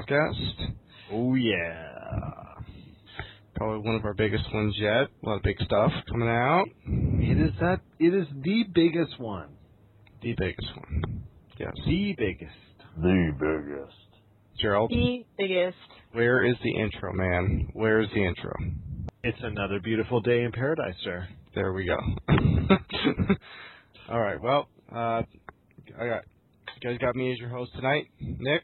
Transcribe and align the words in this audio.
Podcast. 0.00 0.72
Oh 1.10 1.34
yeah. 1.34 2.54
Probably 3.54 3.78
one 3.86 3.94
of 3.94 4.04
our 4.04 4.12
biggest 4.12 4.44
ones 4.52 4.74
yet. 4.78 5.08
A 5.22 5.26
lot 5.26 5.36
of 5.36 5.42
big 5.42 5.56
stuff 5.64 5.90
coming 6.10 6.28
out. 6.28 6.64
It 6.86 7.40
is 7.40 7.52
that 7.60 7.80
it 7.98 8.12
is 8.12 8.26
the 8.42 8.64
biggest 8.74 9.18
one. 9.18 9.48
The 10.20 10.34
biggest 10.36 10.68
one. 10.76 11.22
Yes. 11.58 11.72
The 11.86 12.14
biggest. 12.18 12.52
The 13.00 13.32
biggest. 13.38 13.96
Gerald, 14.60 14.90
The 14.90 15.24
biggest. 15.38 15.76
where 16.12 16.44
is 16.44 16.56
the 16.62 16.74
intro, 16.78 17.12
man? 17.14 17.68
Where 17.72 18.00
is 18.02 18.08
the 18.14 18.22
intro? 18.26 18.52
It's 19.24 19.38
another 19.42 19.80
beautiful 19.80 20.20
day 20.20 20.42
in 20.42 20.52
paradise, 20.52 20.94
sir. 21.04 21.26
There 21.54 21.72
we 21.72 21.86
go. 21.86 21.96
All 24.10 24.20
right. 24.20 24.40
Well, 24.42 24.68
uh, 24.94 25.22
I 25.98 26.06
got 26.06 26.24
you 26.82 26.90
guys 26.90 26.98
got 26.98 27.16
me 27.16 27.32
as 27.32 27.38
your 27.38 27.48
host 27.48 27.72
tonight, 27.74 28.08
Nick. 28.20 28.62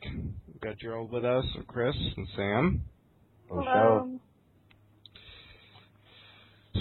We 0.63 0.69
got 0.69 0.79
Gerald 0.79 1.11
with 1.11 1.25
us, 1.25 1.45
and 1.57 1.67
Chris, 1.67 1.97
and 2.17 2.29
Sam. 2.37 2.83
Hello. 3.49 4.19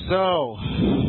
So, 0.07 0.57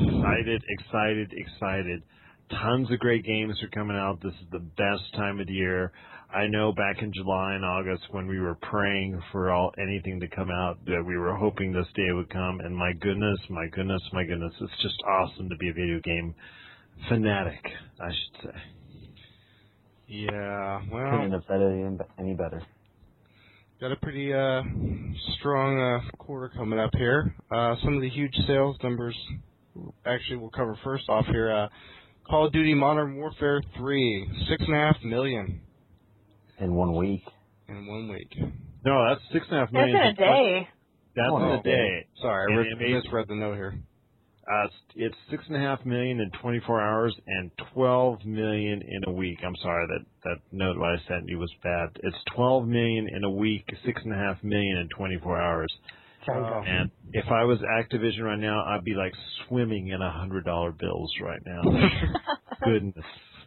Excited, 0.06 0.62
excited, 0.68 1.32
excited. 1.36 2.02
Tons 2.50 2.90
of 2.90 2.98
great 2.98 3.26
games 3.26 3.62
are 3.62 3.68
coming 3.68 3.96
out. 3.96 4.22
This 4.22 4.32
is 4.32 4.46
the 4.52 4.60
best 4.60 5.02
time 5.16 5.38
of 5.38 5.48
the 5.48 5.52
year. 5.52 5.92
I 6.34 6.46
know 6.46 6.72
back 6.72 7.02
in 7.02 7.12
July 7.12 7.54
and 7.54 7.64
August 7.64 8.04
when 8.10 8.26
we 8.26 8.40
were 8.40 8.54
praying 8.54 9.20
for 9.32 9.50
all 9.50 9.72
anything 9.78 10.20
to 10.20 10.28
come 10.28 10.50
out 10.50 10.82
that 10.86 11.04
we 11.06 11.18
were 11.18 11.34
hoping 11.34 11.72
this 11.72 11.86
day 11.94 12.10
would 12.12 12.30
come 12.30 12.60
and 12.60 12.74
my 12.74 12.92
goodness, 12.94 13.38
my 13.50 13.66
goodness, 13.66 14.00
my 14.14 14.24
goodness, 14.24 14.54
it's 14.60 14.82
just 14.82 14.96
awesome 15.06 15.50
to 15.50 15.56
be 15.56 15.68
a 15.68 15.74
video 15.74 16.00
game 16.00 16.34
fanatic, 17.10 17.60
I 18.00 18.08
should 18.08 18.50
say. 18.50 18.58
Yeah. 20.12 20.80
Well, 20.92 21.10
Couldn't 21.10 21.32
have 21.32 21.42
said 21.48 21.60
it 21.60 21.72
any- 21.72 21.98
any 22.18 22.34
better. 22.34 22.62
Got 23.80 23.92
a 23.92 23.96
pretty 23.96 24.32
uh, 24.32 24.62
strong 25.38 25.80
uh, 25.80 26.00
quarter 26.18 26.50
coming 26.56 26.78
up 26.78 26.90
here. 26.94 27.34
Uh, 27.50 27.74
some 27.82 27.94
of 27.96 28.00
the 28.02 28.08
huge 28.08 28.34
sales 28.46 28.76
numbers, 28.82 29.16
actually, 30.06 30.36
we'll 30.36 30.50
cover 30.50 30.78
first 30.84 31.08
off 31.08 31.26
here. 31.26 31.50
Uh, 31.52 31.68
Call 32.28 32.46
of 32.46 32.52
Duty 32.52 32.74
Modern 32.74 33.16
Warfare 33.16 33.60
3, 33.76 34.30
six 34.48 34.62
and 34.64 34.76
a 34.76 34.78
half 34.78 35.02
million 35.02 35.62
In 36.60 36.74
one 36.74 36.94
week. 36.94 37.24
in 37.68 37.86
one 37.88 38.08
week. 38.08 38.30
No, 38.84 39.08
that's 39.08 39.20
six 39.32 39.44
and 39.50 39.56
a 39.56 39.60
half 39.64 39.72
million. 39.72 39.96
That's 39.96 40.18
in 40.18 40.24
a 40.24 40.28
day. 40.28 40.68
That's 41.16 41.28
Oh, 41.32 41.36
in 41.38 41.58
a 41.58 41.62
day. 41.64 42.06
Sorry, 42.20 42.44
I 42.52 42.54
And 42.54 42.58
read, 42.58 42.72
it 42.72 42.78
made- 42.78 43.02
misread 43.02 43.26
the 43.28 43.34
note 43.34 43.54
here. 43.54 43.74
Uh, 44.50 44.64
it's, 44.64 44.74
it's 44.96 45.16
six 45.30 45.44
and 45.46 45.56
a 45.56 45.60
half 45.60 45.84
million 45.86 46.20
in 46.20 46.30
24 46.40 46.80
hours 46.80 47.14
and 47.26 47.50
12 47.74 48.24
million 48.24 48.82
in 48.82 49.04
a 49.08 49.12
week. 49.12 49.38
I'm 49.46 49.56
sorry 49.62 49.86
that 49.86 50.04
that 50.24 50.36
note 50.50 50.74
that 50.74 50.98
I 50.98 51.08
sent 51.08 51.28
you 51.28 51.38
was 51.38 51.52
bad. 51.62 51.88
It's 52.02 52.16
12 52.34 52.66
million 52.66 53.08
in 53.14 53.24
a 53.24 53.30
week, 53.30 53.64
six 53.84 54.02
and 54.04 54.12
a 54.12 54.16
half 54.16 54.42
million 54.42 54.78
in 54.78 54.88
24 54.96 55.40
hours. 55.40 55.72
Oh. 56.28 56.62
And 56.66 56.90
if 57.12 57.26
I 57.30 57.44
was 57.44 57.58
Activision 57.60 58.22
right 58.22 58.38
now, 58.38 58.64
I'd 58.64 58.84
be 58.84 58.94
like 58.94 59.12
swimming 59.46 59.88
in 59.88 60.00
a 60.00 60.10
hundred 60.10 60.44
dollar 60.44 60.72
bills 60.72 61.12
right 61.20 61.42
now. 61.44 61.62
Goodness. 62.64 63.04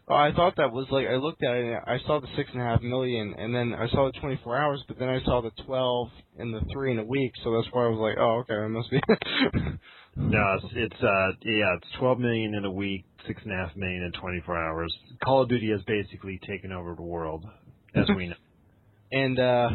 Oh, 0.08 0.14
I 0.14 0.32
thought 0.34 0.58
that 0.58 0.72
was 0.72 0.86
like 0.92 1.08
I 1.08 1.16
looked 1.16 1.44
at 1.44 1.56
it. 1.56 1.66
and 1.66 1.76
I 1.88 1.98
saw 2.06 2.20
the 2.20 2.28
six 2.38 2.50
and 2.54 2.62
a 2.62 2.66
half 2.66 2.82
million, 2.82 3.34
and 3.38 3.56
then 3.56 3.74
I 3.74 3.88
saw 3.90 4.12
the 4.12 4.20
24 4.20 4.56
hours, 4.56 4.84
but 4.88 5.00
then 5.00 5.10
I 5.10 5.24
saw 5.24 5.42
the 5.42 5.52
12 5.66 6.10
and 6.38 6.54
the 6.54 6.62
three 6.72 6.92
in 6.92 7.00
a 7.00 7.04
week. 7.04 7.32
So 7.44 7.56
that's 7.56 7.68
why 7.72 7.86
I 7.86 7.88
was 7.88 8.00
like, 8.00 8.18
oh, 8.20 8.44
okay, 8.44 8.54
it 8.54 8.70
must 8.70 8.92
be. 8.92 9.02
No, 10.18 10.58
it's, 10.62 10.74
it's 10.74 11.04
uh 11.04 11.32
yeah, 11.42 11.76
it's 11.76 11.88
12 12.00 12.20
million 12.20 12.56
in 12.56 12.64
a 12.66 12.72
week, 12.72 13.06
six 13.28 13.42
and 13.44 13.52
a 13.52 13.56
half 13.56 13.76
million 13.76 14.04
in 14.04 14.12
24 14.20 14.58
hours. 14.58 14.94
Call 15.24 15.44
of 15.44 15.50
Duty 15.50 15.72
has 15.72 15.82
basically 15.86 16.40
taken 16.48 16.72
over 16.72 16.96
the 16.96 17.02
world, 17.02 17.46
as 17.94 18.06
we 18.16 18.28
know. 18.28 18.36
And 19.12 19.40
uh 19.40 19.70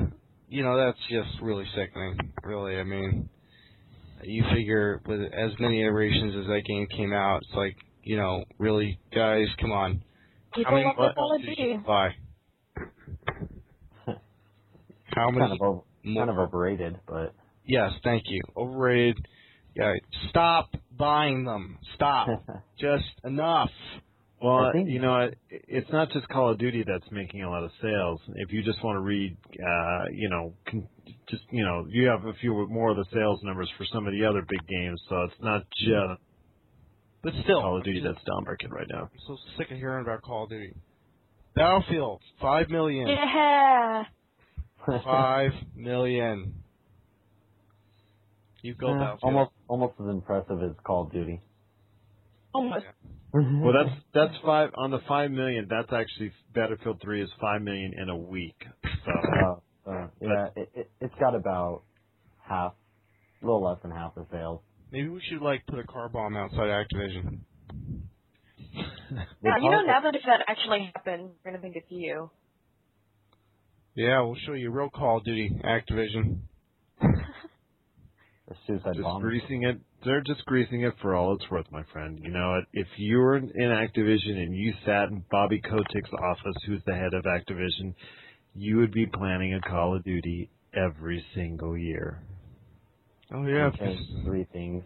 you 0.49 0.65
know, 0.65 0.77
that's 0.77 0.99
just 1.09 1.41
really 1.41 1.65
sickening. 1.77 2.33
Really, 2.43 2.79
I 2.79 2.85
mean 2.85 3.29
you 4.23 4.45
figure 4.55 5.01
with 5.07 5.21
as 5.21 5.53
many 5.59 5.81
iterations 5.81 6.35
as 6.39 6.47
that 6.47 6.63
game 6.67 6.87
came 6.95 7.13
out, 7.13 7.43
it's 7.43 7.55
like, 7.55 7.77
you 8.03 8.17
know, 8.17 8.45
really 8.59 8.99
guys, 9.15 9.47
come 9.61 9.73
on. 9.73 10.03
People 10.55 10.71
How 10.71 10.77
many 10.77 10.87
love 10.87 10.97
the 10.97 11.15
Call 11.15 11.37
of 11.37 11.43
Duty. 11.43 11.63
you 11.63 11.83
buy? 11.87 12.09
How 15.15 15.31
many 15.31 15.41
Kind 15.41 15.53
of, 15.53 15.61
over, 15.63 15.81
kind 16.05 16.31
of 16.31 16.39
overrated, 16.39 16.99
but 17.07 17.35
Yes, 17.65 17.93
thank 18.03 18.25
you. 18.27 18.43
Overrated. 18.57 19.17
Yeah, 19.75 19.95
stop 20.31 20.71
buying 20.97 21.45
them. 21.45 21.79
Stop. 21.95 22.29
Just 22.79 23.05
enough. 23.25 23.71
Well, 24.43 24.57
I 24.65 24.73
think- 24.73 24.89
you 24.89 25.01
know, 25.01 25.19
it, 25.21 25.39
it's 25.51 25.91
not 25.93 26.11
just 26.13 26.27
Call 26.29 26.49
of 26.51 26.59
Duty 26.59 26.83
that's 26.87 27.11
making 27.13 27.43
a 27.43 27.51
lot 27.51 27.63
of 27.63 27.71
sales. 27.83 28.21
If 28.37 28.51
you 28.53 28.63
just 28.63 28.83
want 28.83 28.97
to 28.97 29.01
read, 29.01 29.37
uh, 29.53 30.05
you 30.13 30.31
know, 30.31 30.55
con- 30.67 30.89
just 31.29 31.43
you 31.51 31.63
know, 31.63 31.85
you 31.91 32.07
have 32.09 32.25
a 32.25 32.33
few 32.41 32.67
more 32.69 32.91
of 32.91 32.97
the 32.97 33.05
sales 33.13 33.41
numbers 33.43 33.69
for 33.77 33.85
some 33.93 34.07
of 34.07 34.15
the 34.15 34.25
other 34.25 34.41
big 34.49 34.67
games. 34.67 34.99
So 35.11 35.23
it's 35.25 35.35
not 35.43 35.65
just 35.77 36.21
But 37.23 37.35
still, 37.45 37.61
Call 37.61 37.77
of 37.79 37.85
Duty 37.85 38.01
that's 38.01 38.25
down 38.25 38.45
market 38.45 38.71
right 38.71 38.87
now. 38.91 39.11
I'm 39.13 39.21
so 39.27 39.37
sick 39.59 39.71
of 39.71 39.77
hearing 39.77 40.05
about 40.05 40.23
Call 40.23 40.45
of 40.45 40.51
Duty. 40.51 40.73
Battlefield, 41.55 42.23
five 42.41 42.71
million. 42.71 43.09
Yeah. 43.09 44.05
Five 44.87 45.51
million. 45.77 46.60
You 48.63 48.75
go 48.75 48.93
Battlefield. 48.95 49.21
almost 49.23 49.51
almost 49.69 49.95
as 50.01 50.07
impressive 50.09 50.63
as 50.63 50.73
Call 50.85 51.07
of 51.07 51.13
Duty. 51.13 51.41
Almost. 52.53 52.85
Well, 53.33 53.73
that's 53.73 53.97
that's 54.13 54.35
five 54.45 54.71
on 54.75 54.91
the 54.91 54.99
five 55.07 55.31
million. 55.31 55.69
That's 55.71 55.93
actually 55.93 56.33
Battlefield 56.53 57.01
Three 57.03 57.23
is 57.23 57.31
five 57.41 57.63
million 57.63 57.95
in 58.01 58.09
a 58.09 58.17
week. 58.17 58.57
So 58.83 59.13
uh, 59.13 59.91
uh, 59.91 60.07
yeah, 60.21 60.49
it, 60.57 60.71
it, 60.75 60.91
it's 61.01 61.15
got 61.21 61.35
about 61.35 61.83
half, 62.43 62.75
a 63.41 63.47
little 63.47 63.63
less 63.63 63.79
than 63.83 63.93
half 63.93 64.15
the 64.17 64.27
sales. 64.33 64.61
Maybe 64.91 65.09
we 65.09 65.23
should 65.31 65.43
like 65.43 65.65
put 65.67 65.79
a 65.79 65.85
car 65.85 66.09
bomb 66.09 66.37
outside 66.37 66.69
Activision. 66.69 67.41
Yeah, 69.43 69.57
you 69.61 69.71
know, 69.71 69.83
now 69.83 70.03
that 70.03 70.15
if 70.15 70.23
that 70.25 70.45
actually 70.47 70.89
happened, 70.95 71.31
we're 71.45 71.51
gonna 71.51 71.61
think 71.61 71.75
it's 71.75 71.91
you. 71.91 72.31
Yeah, 73.97 74.21
we'll 74.23 74.37
show 74.47 74.53
you 74.53 74.71
real 74.71 74.89
Call 74.89 75.19
of 75.19 75.25
Duty 75.25 75.51
Activision. 75.65 76.43
the 78.51 78.57
suicide 78.67 78.93
just 78.95 79.03
bomb. 79.05 79.23
greasing 79.23 79.63
it. 79.63 79.79
They're 80.05 80.21
just 80.21 80.45
greasing 80.45 80.83
it 80.83 80.93
for 81.01 81.15
all 81.15 81.35
it's 81.35 81.51
worth, 81.51 81.67
my 81.71 81.85
friend. 81.93 82.19
You 82.23 82.31
know, 82.31 82.61
if 82.73 82.87
you're 82.97 83.37
in 83.37 83.49
Activision 83.55 84.37
and 84.43 84.55
you 84.55 84.75
sat 84.85 85.09
in 85.09 85.25
Bobby 85.31 85.61
Kotick's 85.63 86.11
office, 86.23 86.57
who's 86.67 86.83
the 86.87 86.95
head 86.95 87.15
of 87.15 87.25
Activision, 87.25 87.95
you 88.55 88.77
would 88.79 88.93
be 88.93 89.07
planning 89.07 89.55
a 89.55 89.61
Call 89.61 89.95
of 89.97 90.05
Duty 90.05 90.51
every 90.75 91.25
single 91.35 91.79
year. 91.79 92.23
Oh 93.33 93.47
yeah, 93.47 93.67
Okay, 93.75 93.97
three 94.25 94.47
things. 94.53 94.83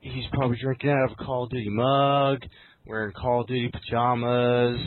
he's 0.00 0.24
probably 0.32 0.56
drinking 0.60 0.90
out 0.90 1.10
of 1.10 1.16
a 1.18 1.24
Call 1.24 1.44
of 1.44 1.50
Duty 1.50 1.68
mug, 1.70 2.38
wearing 2.86 3.12
Call 3.12 3.40
of 3.42 3.48
Duty 3.48 3.70
pajamas. 3.72 4.78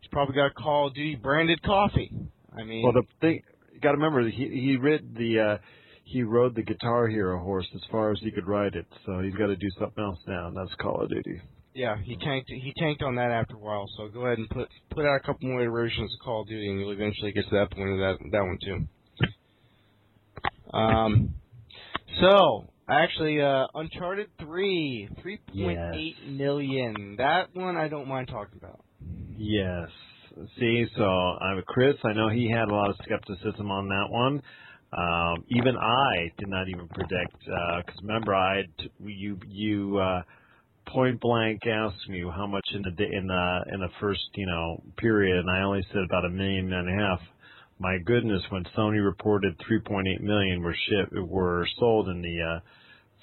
He's 0.00 0.10
probably 0.10 0.34
got 0.34 0.54
Call 0.54 0.88
of 0.88 0.94
Duty 0.94 1.14
branded 1.16 1.62
coffee. 1.62 2.10
I 2.56 2.62
mean, 2.64 2.82
Well, 2.84 2.92
the 2.92 3.02
thing 3.20 3.42
you 3.72 3.80
got 3.80 3.92
to 3.92 3.96
remember, 3.96 4.28
he 4.28 4.48
he 4.48 4.76
read 4.76 5.14
the 5.16 5.40
uh, 5.40 5.58
he 6.04 6.22
rode 6.22 6.54
the 6.54 6.62
Guitar 6.62 7.08
Hero 7.08 7.42
horse 7.42 7.66
as 7.74 7.80
far 7.90 8.12
as 8.12 8.18
he 8.20 8.30
could 8.30 8.46
ride 8.46 8.74
it, 8.74 8.86
so 9.04 9.20
he's 9.20 9.34
got 9.34 9.46
to 9.46 9.56
do 9.56 9.68
something 9.78 10.04
else 10.04 10.18
now, 10.26 10.48
and 10.48 10.56
that's 10.56 10.74
Call 10.80 11.02
of 11.02 11.08
Duty. 11.10 11.40
yeah, 11.74 11.96
he 12.02 12.16
tanked 12.16 12.48
he 12.48 12.72
tanked 12.78 13.02
on 13.02 13.16
that 13.16 13.30
after 13.30 13.54
a 13.56 13.58
while. 13.58 13.88
So 13.96 14.08
go 14.08 14.26
ahead 14.26 14.38
and 14.38 14.48
put 14.50 14.68
put 14.90 15.04
out 15.06 15.16
a 15.16 15.20
couple 15.26 15.48
more 15.48 15.60
iterations 15.62 16.12
of 16.12 16.24
Call 16.24 16.42
of 16.42 16.48
Duty, 16.48 16.68
and 16.70 16.78
you'll 16.80 16.92
eventually 16.92 17.32
get 17.32 17.44
to 17.48 17.54
that 17.56 17.70
point 17.72 17.90
of 17.90 17.98
that 17.98 18.18
that 18.32 18.42
one 18.42 18.58
too. 18.62 18.86
Um, 20.76 21.34
so 22.20 22.66
actually, 22.88 23.40
uh, 23.40 23.66
Uncharted 23.74 24.28
three, 24.40 25.08
three 25.22 25.38
point 25.52 25.78
eight 25.94 26.16
million. 26.28 27.16
That 27.18 27.54
one 27.54 27.76
I 27.76 27.88
don't 27.88 28.08
mind 28.08 28.28
talking 28.28 28.58
about. 28.62 28.80
Yes. 29.36 29.88
See, 30.58 30.84
so 30.96 31.04
I'm 31.04 31.58
a 31.58 31.62
Chris. 31.62 31.94
I 32.04 32.12
know 32.12 32.28
he 32.28 32.50
had 32.50 32.68
a 32.68 32.74
lot 32.74 32.90
of 32.90 32.96
skepticism 33.04 33.70
on 33.70 33.88
that 33.88 34.06
one. 34.10 34.42
Um, 34.96 35.44
even 35.48 35.76
I 35.76 36.30
did 36.38 36.48
not 36.48 36.68
even 36.68 36.86
predict 36.88 37.38
because 37.40 38.00
remember 38.02 38.34
I 38.34 38.62
you 39.04 39.38
you 39.48 39.98
uh, 39.98 40.22
point 40.86 41.20
blank 41.20 41.66
asked 41.66 42.08
me 42.08 42.22
how 42.34 42.46
much 42.46 42.66
in 42.72 42.82
the 42.82 43.04
in 43.04 43.26
the 43.26 43.60
in 43.72 43.80
the 43.80 43.88
first 44.00 44.20
you 44.34 44.46
know 44.46 44.82
period, 44.96 45.38
and 45.38 45.50
I 45.50 45.62
only 45.62 45.84
said 45.92 46.02
about 46.04 46.24
a 46.24 46.30
million 46.30 46.72
and 46.72 46.88
a 46.88 47.02
half. 47.02 47.20
My 47.80 47.98
goodness, 48.04 48.42
when 48.50 48.64
Sony 48.76 49.04
reported 49.04 49.58
3.8 49.68 50.20
million 50.20 50.62
were 50.62 50.76
ship 50.88 51.08
were 51.12 51.66
sold 51.80 52.08
in 52.08 52.22
the 52.22 52.40
uh, 52.40 52.60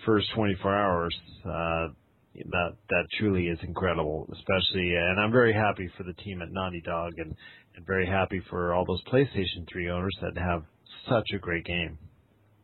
first 0.05 0.27
24 0.35 0.75
hours, 0.75 1.15
uh, 1.45 1.87
that 2.35 2.75
that 2.89 3.05
truly 3.17 3.47
is 3.47 3.59
incredible. 3.63 4.27
Especially, 4.33 4.93
and 4.95 5.21
I'm 5.21 5.31
very 5.31 5.53
happy 5.53 5.89
for 5.95 6.03
the 6.03 6.13
team 6.21 6.41
at 6.41 6.51
Naughty 6.51 6.81
Dog, 6.81 7.13
and 7.17 7.33
and 7.77 7.85
very 7.85 8.05
happy 8.05 8.41
for 8.49 8.73
all 8.73 8.83
those 8.85 9.01
PlayStation 9.05 9.65
3 9.71 9.89
owners 9.89 10.15
that 10.21 10.37
have 10.37 10.63
such 11.09 11.27
a 11.33 11.37
great 11.37 11.65
game. 11.65 11.97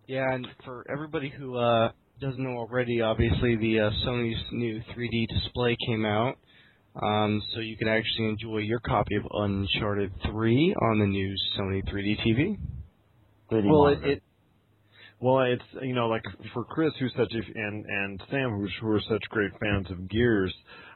Yeah, 0.08 0.26
and 0.32 0.48
for 0.64 0.86
everybody 0.90 1.30
who 1.30 1.58
uh, 1.58 1.92
doesn't 2.22 2.42
know 2.42 2.58
already, 2.58 3.02
obviously 3.02 3.56
the 3.58 3.80
uh, 3.80 3.90
Sony's 4.06 4.42
new 4.52 4.82
3D 4.96 5.28
display 5.28 5.76
came 5.86 6.06
out. 6.06 6.38
Um, 7.02 7.44
so 7.54 7.60
you 7.60 7.78
can 7.78 7.88
actually 7.88 8.30
enjoy 8.30 8.60
your 8.60 8.80
copy 8.80 9.16
of 9.16 9.24
Uncharted 9.32 10.12
3 10.32 10.76
on 10.82 11.00
the 11.00 11.06
new 11.06 11.36
Sony 11.58 11.84
3D 11.88 12.18
TV. 12.26 12.58
3D 13.52 13.70
well, 13.70 13.88
it, 13.88 14.04
it 14.04 14.24
well, 15.20 15.42
it's 15.42 15.64
you 15.82 15.96
know 15.96 16.08
like 16.08 16.24
for 16.54 16.64
Chris, 16.64 16.92
who's 17.00 17.14
such 17.18 17.34
a 17.34 17.60
and 17.60 17.86
and 17.86 18.22
Sam, 18.30 18.52
who's 18.52 18.72
who 18.80 18.90
are 18.90 19.02
such 19.10 19.24
great 19.30 19.52
fans 19.60 19.88
of 19.90 20.10
Gears. 20.10 20.54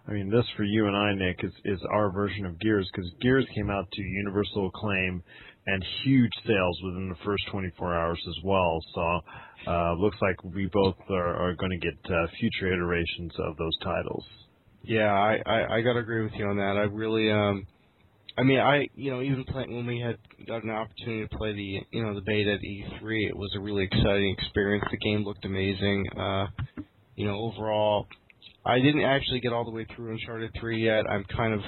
I 0.07 0.11
mean, 0.11 0.29
this 0.29 0.45
for 0.55 0.63
you 0.63 0.87
and 0.87 0.95
I, 0.95 1.13
Nick, 1.13 1.43
is 1.43 1.51
is 1.65 1.79
our 1.91 2.11
version 2.11 2.45
of 2.45 2.59
Gears 2.59 2.89
because 2.93 3.09
Gears 3.21 3.45
came 3.55 3.69
out 3.69 3.89
to 3.91 4.01
universal 4.01 4.67
acclaim 4.67 5.23
and 5.67 5.85
huge 6.03 6.31
sales 6.45 6.79
within 6.83 7.09
the 7.09 7.15
first 7.23 7.43
24 7.51 7.95
hours 7.95 8.21
as 8.27 8.43
well. 8.43 8.79
So, 8.95 9.71
uh, 9.71 9.93
looks 9.93 10.17
like 10.21 10.43
we 10.43 10.69
both 10.73 10.95
are, 11.09 11.49
are 11.49 11.55
going 11.55 11.71
to 11.71 11.77
get 11.77 11.97
uh, 12.05 12.27
future 12.39 12.73
iterations 12.73 13.31
of 13.39 13.57
those 13.57 13.77
titles. 13.83 14.25
Yeah, 14.83 15.11
I, 15.13 15.41
I 15.45 15.75
I 15.75 15.81
gotta 15.81 15.99
agree 15.99 16.23
with 16.23 16.33
you 16.33 16.45
on 16.47 16.57
that. 16.57 16.75
I 16.75 16.83
really 16.83 17.31
um, 17.31 17.67
I 18.37 18.43
mean 18.43 18.59
I 18.59 18.87
you 18.95 19.11
know 19.11 19.21
even 19.21 19.43
play, 19.43 19.65
when 19.67 19.85
we 19.85 19.99
had 19.99 20.17
got 20.47 20.63
an 20.63 20.71
opportunity 20.71 21.27
to 21.27 21.37
play 21.37 21.53
the 21.53 21.81
you 21.91 22.03
know 22.03 22.15
the 22.15 22.21
beta 22.21 22.53
at 22.53 22.61
E3, 22.61 23.29
it 23.29 23.37
was 23.37 23.51
a 23.55 23.59
really 23.59 23.83
exciting 23.83 24.35
experience. 24.39 24.85
The 24.89 24.97
game 24.97 25.23
looked 25.23 25.45
amazing. 25.45 26.05
Uh, 26.17 26.47
you 27.15 27.27
know 27.27 27.35
overall, 27.35 28.07
I 28.65 28.79
didn't 28.79 29.03
actually 29.03 29.39
get 29.39 29.53
all 29.53 29.65
the 29.65 29.71
way 29.71 29.85
through 29.95 30.13
Uncharted 30.13 30.51
3 30.59 30.83
yet. 30.83 31.05
I'm 31.07 31.25
kind 31.25 31.53
of 31.53 31.61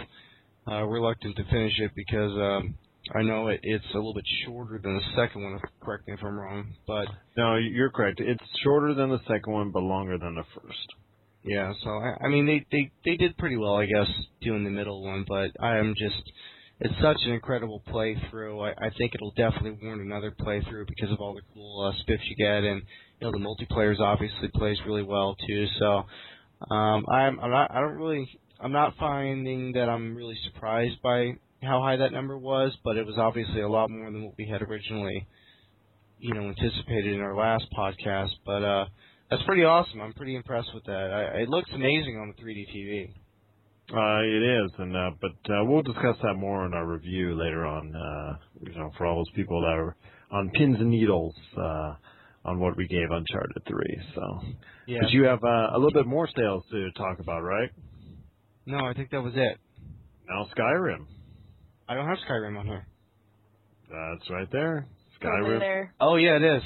uh, 0.68 0.84
reluctant 0.86 1.36
to 1.36 1.44
finish 1.46 1.74
it 1.80 1.92
because 1.96 2.32
um, 2.32 2.76
I 3.14 3.22
know 3.22 3.48
it, 3.48 3.60
it's 3.64 3.86
a 3.94 3.98
little 3.98 4.14
bit 4.14 4.26
shorter 4.46 4.80
than 4.82 4.96
the 4.96 5.02
second 5.16 5.44
one. 5.44 5.60
Correct 5.82 6.08
me 6.08 6.14
if 6.14 6.20
I'm 6.24 6.40
wrong, 6.40 6.74
but 6.88 7.08
No, 7.36 7.56
you're 7.56 7.90
correct. 7.90 8.22
It's 8.22 8.44
shorter 8.64 8.94
than 8.94 9.10
the 9.10 9.20
second 9.28 9.52
one, 9.52 9.72
but 9.72 9.84
longer 9.84 10.18
than 10.18 10.36
the 10.36 10.46
first. 10.56 10.94
Yeah, 11.44 11.74
so 11.84 11.90
I, 11.90 12.26
I 12.26 12.28
mean 12.30 12.46
they, 12.46 12.66
they 12.72 12.92
they 13.04 13.18
did 13.18 13.38
pretty 13.38 13.58
well, 13.58 13.76
I 13.76 13.86
guess, 13.86 14.08
doing 14.42 14.64
the 14.64 14.70
middle 14.70 15.04
one. 15.04 15.26
But 15.28 15.52
I 15.60 15.78
am 15.78 15.94
just, 15.98 16.32
it's 16.80 16.94
such 17.02 17.18
an 17.26 17.34
incredible 17.34 17.84
playthrough. 17.90 18.74
I, 18.74 18.86
I 18.86 18.90
think 18.98 19.14
it'll 19.14 19.34
definitely 19.36 19.78
warrant 19.82 20.02
another 20.02 20.32
playthrough 20.32 20.88
because 20.88 21.12
of 21.12 21.20
all 21.20 21.34
the 21.34 21.42
cool 21.54 21.82
uh, 21.82 21.92
spiffs 22.04 22.24
you 22.30 22.38
get, 22.38 22.64
and 22.64 22.84
you 23.20 23.28
know 23.28 23.32
the 23.32 23.40
multiplayers 23.40 24.00
obviously 24.00 24.48
plays 24.56 24.78
really 24.86 25.04
well 25.04 25.36
too. 25.46 25.66
So 25.80 26.06
um, 26.74 27.06
I'm 27.12 27.38
I'm 27.42 27.52
not 27.52 27.72
I 27.72 27.82
don't 27.82 27.98
really 27.98 28.30
I'm 28.62 28.72
not 28.72 28.96
finding 28.98 29.74
that 29.74 29.90
I'm 29.90 30.16
really 30.16 30.38
surprised 30.46 31.02
by 31.02 31.34
how 31.64 31.82
high 31.82 31.96
that 31.98 32.12
number 32.12 32.38
was, 32.38 32.76
but 32.84 32.98
it 32.98 33.06
was 33.06 33.16
obviously 33.18 33.62
a 33.62 33.70
lot 33.70 33.90
more 33.90 34.06
than 34.12 34.24
what 34.26 34.34
we 34.38 34.48
had 34.48 34.62
originally, 34.62 35.28
you 36.20 36.34
know, 36.34 36.42
anticipated 36.50 37.14
in 37.14 37.22
our 37.22 37.36
last 37.36 37.66
podcast. 37.78 38.30
But 38.46 38.64
uh 38.64 38.86
that's 39.30 39.44
pretty 39.44 39.64
awesome. 39.64 40.00
I'm 40.02 40.14
pretty 40.14 40.36
impressed 40.36 40.70
with 40.76 40.84
that. 40.86 40.92
I, 41.34 41.42
it 41.42 41.50
looks 41.50 41.70
amazing 41.74 42.18
on 42.22 42.34
the 42.36 42.44
3D 42.44 42.66
TV. 42.76 43.10
Uh, 43.92 44.22
it 44.22 44.44
is, 44.64 44.72
and 44.78 44.96
uh, 44.96 45.12
but 45.20 45.32
uh, 45.54 45.64
we'll 45.66 45.82
discuss 45.82 46.16
that 46.24 46.36
more 46.36 46.66
in 46.66 46.74
our 46.74 46.86
review 46.86 47.34
later 47.36 47.66
on. 47.66 47.94
Uh, 47.96 48.38
you 48.62 48.76
know, 48.78 48.92
for 48.98 49.06
all 49.06 49.18
those 49.18 49.36
people 49.36 49.60
that 49.62 49.74
are 49.74 49.96
on 50.32 50.50
pins 50.52 50.78
and 50.80 50.90
needles 50.90 51.34
uh, 51.58 51.96
on 52.46 52.60
what 52.60 52.78
we 52.78 52.88
gave 52.88 53.10
Uncharted 53.12 53.64
Three. 53.68 54.00
So, 54.16 54.22
Yeah. 54.88 55.00
but 55.02 55.12
you 55.12 55.24
have 55.26 55.44
uh, 55.44 55.72
a 55.74 55.78
little 55.78 55.92
bit 55.92 56.06
more 56.06 56.30
sales 56.36 56.64
to 56.72 56.92
talk 56.92 57.20
about, 57.20 57.42
right? 57.42 57.72
No, 58.66 58.78
I 58.86 58.94
think 58.94 59.10
that 59.12 59.22
was 59.22 59.34
it. 59.36 59.58
Now 60.30 60.48
Skyrim. 60.56 61.06
I 61.88 61.96
don't 61.96 62.08
have 62.08 62.18
Skyrim 62.30 62.58
on 62.58 62.66
here. 62.66 62.86
That's 63.90 64.30
right 64.30 64.48
there. 64.52 64.88
Over 65.24 65.58
Skyrim. 65.58 65.60
there. 65.60 65.94
Oh 66.00 66.16
yeah, 66.16 66.38
it 66.38 66.44
is. 66.44 66.64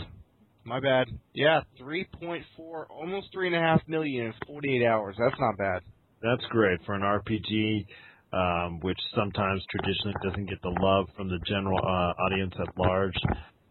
My 0.64 0.80
bad. 0.82 1.08
Yeah, 1.34 1.62
3.4, 1.80 2.42
almost 2.90 3.28
three 3.32 3.48
and 3.48 3.56
a 3.56 3.60
half 3.60 3.82
million 3.88 4.26
in 4.26 4.34
48 4.46 4.86
hours. 4.86 5.16
That's 5.18 5.40
not 5.40 5.58
bad. 5.58 5.82
That's 6.22 6.44
great 6.50 6.80
for 6.86 6.94
an 6.94 7.04
RPG, 7.04 7.86
um, 8.34 8.80
which 8.82 8.98
sometimes 9.16 9.64
traditionally 9.72 10.16
doesn't 10.26 10.50
get 10.50 10.62
the 10.64 10.76
love 10.82 11.06
from 11.16 11.30
the 11.30 11.40
general 11.48 11.80
uh, 11.80 12.12
audience 12.26 12.54
at 12.60 12.68
large. 12.78 13.16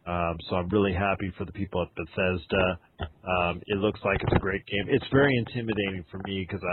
Um, 0.07 0.39
so 0.49 0.57
I'm 0.57 0.69
really 0.69 0.95
happy 0.95 1.33
for 1.37 1.45
the 1.45 1.53
people 1.53 1.83
at 1.83 1.89
Bethesda. 1.97 2.79
Um, 3.29 3.61
it 3.67 3.77
looks 3.79 4.01
like 4.05 4.19
it's 4.23 4.35
a 4.35 4.39
great 4.39 4.65
game. 4.67 4.87
It's 4.89 5.07
very 5.13 5.37
intimidating 5.37 6.05
for 6.11 6.19
me 6.25 6.47
because 6.49 6.65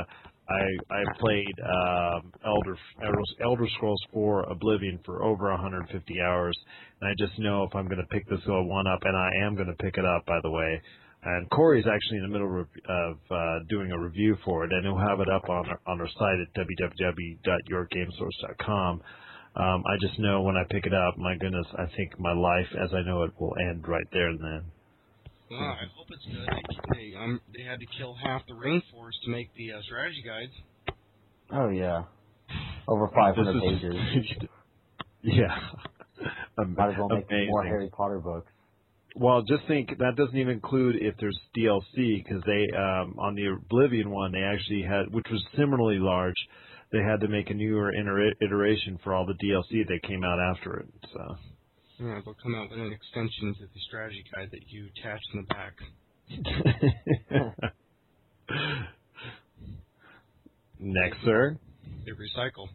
I, 0.50 0.66
I 0.94 1.04
played 1.20 1.54
um, 1.64 2.34
Elder 2.46 2.78
Elder 3.42 3.68
Scrolls 3.76 4.04
4 4.12 4.52
Oblivion 4.52 5.00
for 5.06 5.24
over 5.24 5.50
150 5.52 6.22
hours, 6.22 6.58
and 7.00 7.10
I 7.10 7.14
just 7.18 7.40
know 7.40 7.64
if 7.64 7.74
I'm 7.76 7.86
going 7.86 8.02
to 8.02 8.08
pick 8.08 8.28
this 8.30 8.42
one 8.46 8.88
up, 8.88 9.00
and 9.04 9.16
I 9.16 9.30
am 9.46 9.56
going 9.56 9.68
to 9.68 9.84
pick 9.84 9.98
it 9.98 10.04
up, 10.06 10.26
by 10.26 10.40
the 10.44 10.52
way. 10.52 10.82
And 11.26 11.50
Corey's 11.52 11.86
actually 11.88 12.18
in 12.18 12.24
the 12.24 12.34
middle 12.34 12.60
of, 12.60 12.68
of 12.90 13.18
uh, 13.32 13.60
doing 13.70 13.92
a 13.92 14.00
review 14.00 14.36
for 14.44 14.66
it, 14.66 14.74
and 14.74 14.84
he'll 14.84 14.98
have 14.98 15.22
it 15.22 15.30
up 15.30 15.50
on 15.50 15.70
our, 15.70 15.80
on 15.88 16.02
our 16.02 16.10
site 16.20 16.42
at 16.42 16.54
www.yourgamesource.com. 16.54 19.02
Um, 19.56 19.84
I 19.88 19.96
just 20.02 20.20
know 20.20 20.42
when 20.42 20.58
I 20.58 20.66
pick 20.70 20.86
it 20.86 20.94
up, 20.94 21.18
my 21.18 21.38
goodness, 21.38 21.66
I 21.78 21.86
think 21.96 22.20
my 22.20 22.34
life 22.34 22.68
as 22.84 22.94
I 22.94 23.04
know 23.04 23.24
it 23.24 23.32
will 23.40 23.56
end 23.70 23.88
right 23.88 24.06
there 24.12 24.28
and 24.30 24.44
then. 24.44 24.64
Well, 25.54 25.70
I 25.70 25.86
hope 25.96 26.08
it's 26.10 26.26
good. 26.26 26.48
They 26.94 27.12
they, 27.12 27.18
um, 27.18 27.42
they 27.56 27.64
had 27.64 27.80
to 27.80 27.86
kill 27.98 28.16
half 28.24 28.42
the 28.48 28.54
rainforest 28.54 29.22
to 29.26 29.32
make 29.32 29.54
the 29.56 29.74
uh, 29.74 29.82
strategy 29.84 30.24
guides. 30.26 30.52
Oh 31.52 31.70
yeah, 31.70 32.04
over 32.88 33.08
500 33.14 33.62
pages. 33.62 33.96
yeah. 35.24 35.58
Am- 36.60 36.76
Might 36.76 36.92
as 36.92 36.96
well 36.98 37.10
make 37.10 37.28
more. 37.50 37.64
Harry 37.64 37.90
Potter 37.90 38.20
books. 38.20 38.52
Well, 39.16 39.44
just 39.44 39.68
think 39.68 39.90
that 40.00 40.16
doesn't 40.16 40.36
even 40.38 40.54
include 40.54 40.96
if 41.00 41.16
there's 41.20 41.38
DLC 41.56 42.24
because 42.24 42.42
they 42.48 42.76
um, 42.76 43.16
on 43.20 43.36
the 43.36 43.46
Oblivion 43.48 44.10
one 44.10 44.32
they 44.32 44.42
actually 44.42 44.82
had, 44.82 45.14
which 45.14 45.28
was 45.30 45.44
similarly 45.56 46.00
large, 46.00 46.36
they 46.92 47.00
had 47.00 47.20
to 47.22 47.28
make 47.28 47.50
a 47.52 47.54
newer 47.54 47.92
iter- 47.94 48.34
iteration 48.42 49.00
for 49.04 49.14
all 49.14 49.26
the 49.28 49.34
DLC 49.34 49.86
that 49.88 50.00
came 50.08 50.24
out 50.24 50.40
after 50.40 50.80
it. 50.80 50.88
So 51.14 51.36
Yeah, 52.04 52.20
they'll 52.26 52.36
come 52.44 52.54
out 52.54 52.70
with 52.70 52.80
an 52.80 52.92
extension 52.92 53.56
to 53.60 53.62
the 53.62 53.80
strategy 53.88 54.26
guide 54.36 54.50
that 54.52 54.68
you 54.68 54.88
attach 54.88 55.22
in 55.34 55.40
the 55.40 55.48
back. 55.48 55.74
Next, 60.80 61.18
sir. 61.24 61.58
They 62.06 62.12
recycle. 62.12 62.68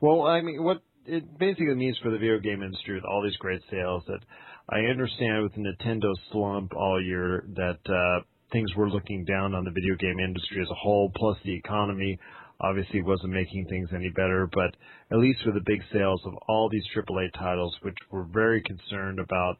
Well, 0.00 0.22
I 0.22 0.42
mean, 0.42 0.62
what 0.62 0.80
it 1.06 1.38
basically 1.38 1.74
means 1.74 1.98
for 2.00 2.12
the 2.12 2.18
video 2.18 2.38
game 2.38 2.62
industry 2.62 2.94
with 2.94 3.04
all 3.04 3.20
these 3.24 3.36
great 3.38 3.62
sales 3.68 4.04
that 4.06 4.20
I 4.68 4.78
understand 4.90 5.42
with 5.42 5.54
the 5.54 5.62
Nintendo 5.62 6.12
slump 6.30 6.72
all 6.76 7.02
year 7.02 7.44
that 7.56 7.80
uh, 7.88 8.22
things 8.52 8.72
were 8.76 8.88
looking 8.88 9.24
down 9.24 9.54
on 9.54 9.64
the 9.64 9.72
video 9.72 9.96
game 9.96 10.20
industry 10.20 10.62
as 10.62 10.70
a 10.70 10.74
whole, 10.74 11.10
plus 11.16 11.36
the 11.44 11.56
economy 11.56 12.20
obviously 12.60 13.02
wasn't 13.02 13.32
making 13.32 13.66
things 13.66 13.88
any 13.94 14.10
better. 14.10 14.48
But 14.52 14.76
at 15.10 15.18
least 15.18 15.40
with 15.44 15.54
the 15.54 15.60
big 15.64 15.82
sales 15.92 16.20
of 16.24 16.34
all 16.48 16.68
these 16.68 16.84
AAA 16.94 17.32
titles, 17.34 17.76
which 17.82 17.96
were 18.10 18.24
very 18.24 18.62
concerned 18.62 19.18
about 19.18 19.58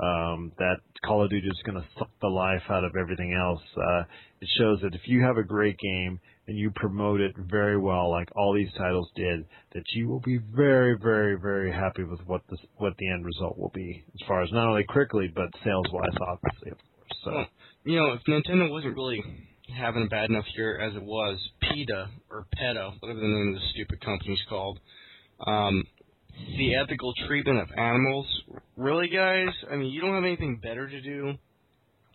um, 0.00 0.52
that 0.58 0.76
Call 1.04 1.24
of 1.24 1.30
Duty 1.30 1.46
is 1.46 1.62
going 1.64 1.80
to 1.80 1.88
suck 1.98 2.10
the 2.20 2.28
life 2.28 2.62
out 2.68 2.84
of 2.84 2.92
everything 2.98 3.34
else. 3.34 3.60
Uh, 3.76 4.02
it 4.40 4.48
shows 4.58 4.80
that 4.82 4.94
if 4.94 5.02
you 5.06 5.22
have 5.22 5.36
a 5.36 5.42
great 5.42 5.76
game 5.78 6.18
and 6.48 6.58
you 6.58 6.72
promote 6.74 7.20
it 7.20 7.34
very 7.36 7.78
well, 7.78 8.10
like 8.10 8.28
all 8.34 8.52
these 8.52 8.72
titles 8.76 9.08
did, 9.14 9.44
that 9.74 9.84
you 9.94 10.08
will 10.08 10.20
be 10.20 10.38
very, 10.38 10.96
very, 11.00 11.38
very 11.38 11.72
happy 11.72 12.02
with 12.02 12.20
what 12.26 12.42
the 12.48 12.56
what 12.78 12.96
the 12.98 13.08
end 13.10 13.24
result 13.24 13.56
will 13.58 13.70
be, 13.74 14.04
as 14.14 14.26
far 14.26 14.42
as 14.42 14.50
not 14.52 14.66
only 14.66 14.84
quickly 14.84 15.30
but 15.32 15.46
sales 15.64 15.86
wise, 15.92 16.16
obviously, 16.20 16.70
of 16.72 16.78
course. 16.78 17.18
So. 17.24 17.44
You 17.84 17.96
know, 17.96 18.12
if 18.12 18.20
Nintendo 18.28 18.70
wasn't 18.70 18.94
really 18.94 19.24
having 19.68 20.04
a 20.04 20.08
bad 20.08 20.30
enough 20.30 20.44
year 20.56 20.78
as 20.80 20.94
it 20.94 21.02
was, 21.02 21.38
PETA 21.62 22.08
or 22.30 22.46
PETA, 22.52 22.92
whatever 23.00 23.20
the 23.20 23.26
name 23.26 23.54
of 23.54 23.60
the 23.60 23.68
stupid 23.72 24.04
company's 24.04 24.40
called, 24.48 24.78
um, 25.46 25.84
the 26.56 26.74
ethical 26.74 27.12
treatment 27.26 27.58
of 27.58 27.68
animals, 27.76 28.26
really, 28.76 29.08
guys? 29.08 29.48
I 29.70 29.76
mean, 29.76 29.92
you 29.92 30.00
don't 30.00 30.14
have 30.14 30.24
anything 30.24 30.60
better 30.62 30.88
to 30.88 31.00
do. 31.00 31.34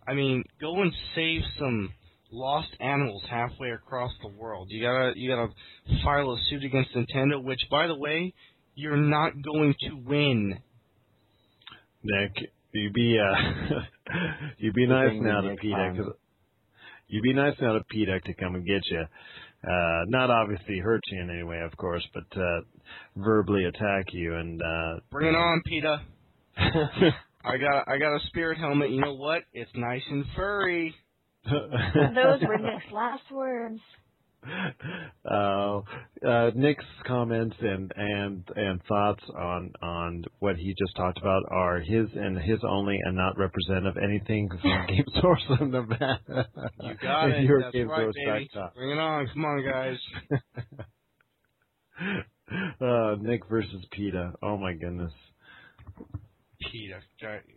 I 0.08 0.13
mean, 0.13 0.44
go 0.60 0.82
and 0.82 0.92
save 1.16 1.42
some 1.60 1.94
lost 2.32 2.70
animals 2.80 3.24
halfway 3.30 3.72
across 3.72 4.12
the 4.22 4.30
world. 4.30 4.68
You 4.70 4.82
gotta, 4.82 5.13
you 5.16 5.30
gotta 5.30 5.50
file 6.04 6.32
a 6.32 6.38
suit 6.50 6.63
against 6.63 6.96
Nintendo, 6.96 7.44
which, 7.44 7.62
by 7.70 7.88
the 7.88 7.96
way, 7.96 8.34
you're 8.75 8.98
not 8.98 9.34
going 9.42 9.75
to 9.82 9.96
win. 10.06 10.60
Nick, 12.04 12.51
you'd 12.72 12.94
be 12.94 13.20
uh, 13.20 14.13
you 14.58 14.72
be 14.72 14.88
nice 14.88 15.12
now 15.13 15.42
we 15.42 15.48
to 15.48 15.50
make 15.50 15.62
PETA. 15.62 16.13
Time. 17.08 17.14
'cause- 17.14 17.14
You 17.14 17.22
be 17.22 17.34
nice 17.34 17.56
now 17.62 17.74
to 17.74 17.84
PETA 17.86 18.20
to 18.26 18.34
come 18.34 18.56
and 18.56 18.66
get 18.66 18.86
you. 18.90 19.06
Uh, 19.68 20.06
not 20.08 20.30
obviously 20.30 20.80
hurt 20.80 21.02
you 21.08 21.22
in 21.22 21.30
any 21.30 21.44
way, 21.44 21.60
of 21.62 21.76
course, 21.78 22.08
but 22.14 22.40
uh, 22.40 22.62
verbally 23.16 23.66
attack 23.66 24.14
you 24.14 24.36
and. 24.36 24.62
Uh, 24.62 25.00
Bring 25.12 25.28
it 25.30 25.36
on, 25.36 25.62
PETA. 25.66 26.02
I 27.44 27.58
got, 27.58 27.88
I 27.88 27.98
got 27.98 28.16
a 28.16 28.20
spirit 28.28 28.58
helmet. 28.58 28.92
You 28.92 29.02
know 29.02 29.14
what? 29.16 29.44
It's 29.54 29.72
nice 29.76 30.04
and 30.10 30.26
furry. 30.36 30.94
Those 31.50 32.42
were 32.42 32.58
Nick's 32.58 32.92
last 32.92 33.24
words. 33.32 33.80
uh, 35.30 35.82
uh, 36.27 36.51
Nick's 36.56 36.86
comments 37.06 37.56
and 37.60 37.92
and 37.96 38.44
and 38.56 38.82
thoughts 38.88 39.24
on 39.36 39.72
on 39.82 40.24
what 40.39 40.56
he 40.56 40.74
just 40.77 40.96
talked 40.96 41.18
about 41.18 41.44
are 41.51 41.80
his 41.80 42.08
and 42.16 42.38
his 42.38 42.60
only, 42.68 42.98
and 43.04 43.16
not 43.16 43.38
representative 43.38 43.98
of 43.98 44.04
anything 44.04 44.50
from 44.62 44.86
Game 44.88 45.06
Source 45.22 45.44
of 45.50 45.70
Nevada. 45.70 46.48
You 46.82 46.94
got 47.01 47.30
it. 47.32 47.44
Your 47.44 47.62
That's 47.62 47.74
Game 47.74 47.89
right, 47.89 48.04
Source 48.04 48.16
baby. 48.16 48.50
Bring 48.75 48.92
it 48.92 49.00
on. 49.00 49.27
Come 49.34 49.46
on, 49.46 49.66
guys. 49.66 49.98
uh, 52.82 53.16
Nick 53.22 53.48
versus 53.50 53.86
PETA. 53.92 54.34
Oh 54.42 54.58
my 54.58 54.74
goodness. 54.74 55.13
PETA. 56.62 57.00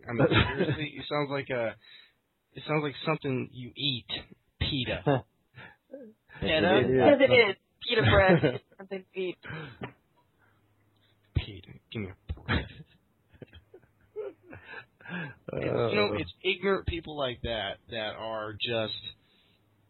I 0.09 0.12
mean, 0.12 0.26
seriously, 0.28 0.92
it 0.97 1.04
sounds 1.09 1.30
like 1.30 1.49
a. 1.50 1.75
It 2.52 2.62
sounds 2.66 2.82
like 2.82 2.94
something 3.06 3.49
you 3.52 3.70
eat. 3.76 4.06
PETA. 4.61 5.25
PETA? 6.40 6.76
It 6.76 6.87
is. 6.87 6.90
Because 6.90 7.20
it 7.20 7.32
is. 7.32 7.56
Pita 7.87 8.02
bread. 8.02 8.61
Something 8.78 9.04
beef. 9.14 9.35
PETA. 11.37 11.68
Give 11.92 12.02
me 12.02 12.09
a 12.09 12.42
break. 12.42 12.64
Uh, 15.52 15.56
you 15.61 15.97
know, 15.97 16.14
it's 16.14 16.32
ignorant 16.42 16.87
people 16.87 17.16
like 17.16 17.40
that 17.42 17.78
that 17.90 18.14
are 18.18 18.52
just, 18.52 18.94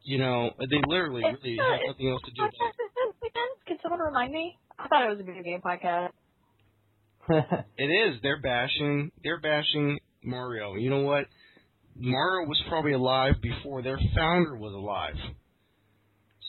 you 0.03 0.19
know, 0.19 0.51
they 0.59 0.81
literally 0.87 1.23
really 1.23 1.59
have 1.59 1.81
nothing 1.87 2.09
else 2.09 2.23
to 2.25 2.31
do. 2.31 2.43
But 2.43 2.51
Podcast 2.51 2.79
is 2.79 2.93
this 2.95 3.15
weekend? 3.23 3.67
Can 3.67 3.77
someone 3.83 4.01
remind 4.01 4.33
me? 4.33 4.57
I 4.79 4.89
thought 4.89 5.05
it 5.05 5.11
was 5.11 5.21
a 5.21 5.25
video 5.25 5.43
game 5.43 5.61
podcast. 5.61 6.11
it 7.79 7.85
is. 7.85 8.21
They're 8.23 8.41
bashing. 8.41 9.13
They're 9.23 9.41
bashing 9.41 9.99
Mario. 10.23 10.75
You 10.75 10.91
know 10.91 11.03
what? 11.03 11.27
Mario 11.97 12.49
was 12.49 12.61
probably 12.69 12.93
alive 12.93 13.35
before 13.43 13.83
their 13.83 13.99
founder 14.17 14.57
was 14.57 14.73
alive. 14.73 15.17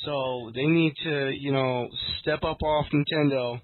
So 0.06 0.52
they 0.56 0.66
need 0.66 0.94
to, 1.04 1.32
you 1.32 1.52
know, 1.52 1.88
step 2.22 2.44
up 2.44 2.62
off 2.64 2.88
Nintendo. 2.94 3.62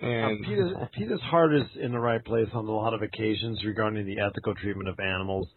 And 0.00 0.44
PETA's, 0.44 0.72
PETA's 0.92 1.20
heart 1.22 1.54
is 1.54 1.64
in 1.80 1.90
the 1.90 1.98
right 1.98 2.24
place 2.24 2.46
on 2.52 2.66
a 2.66 2.70
lot 2.70 2.94
of 2.94 3.02
occasions 3.02 3.58
regarding 3.64 4.06
the 4.06 4.20
ethical 4.20 4.54
treatment 4.54 4.88
of 4.88 5.00
animals, 5.00 5.48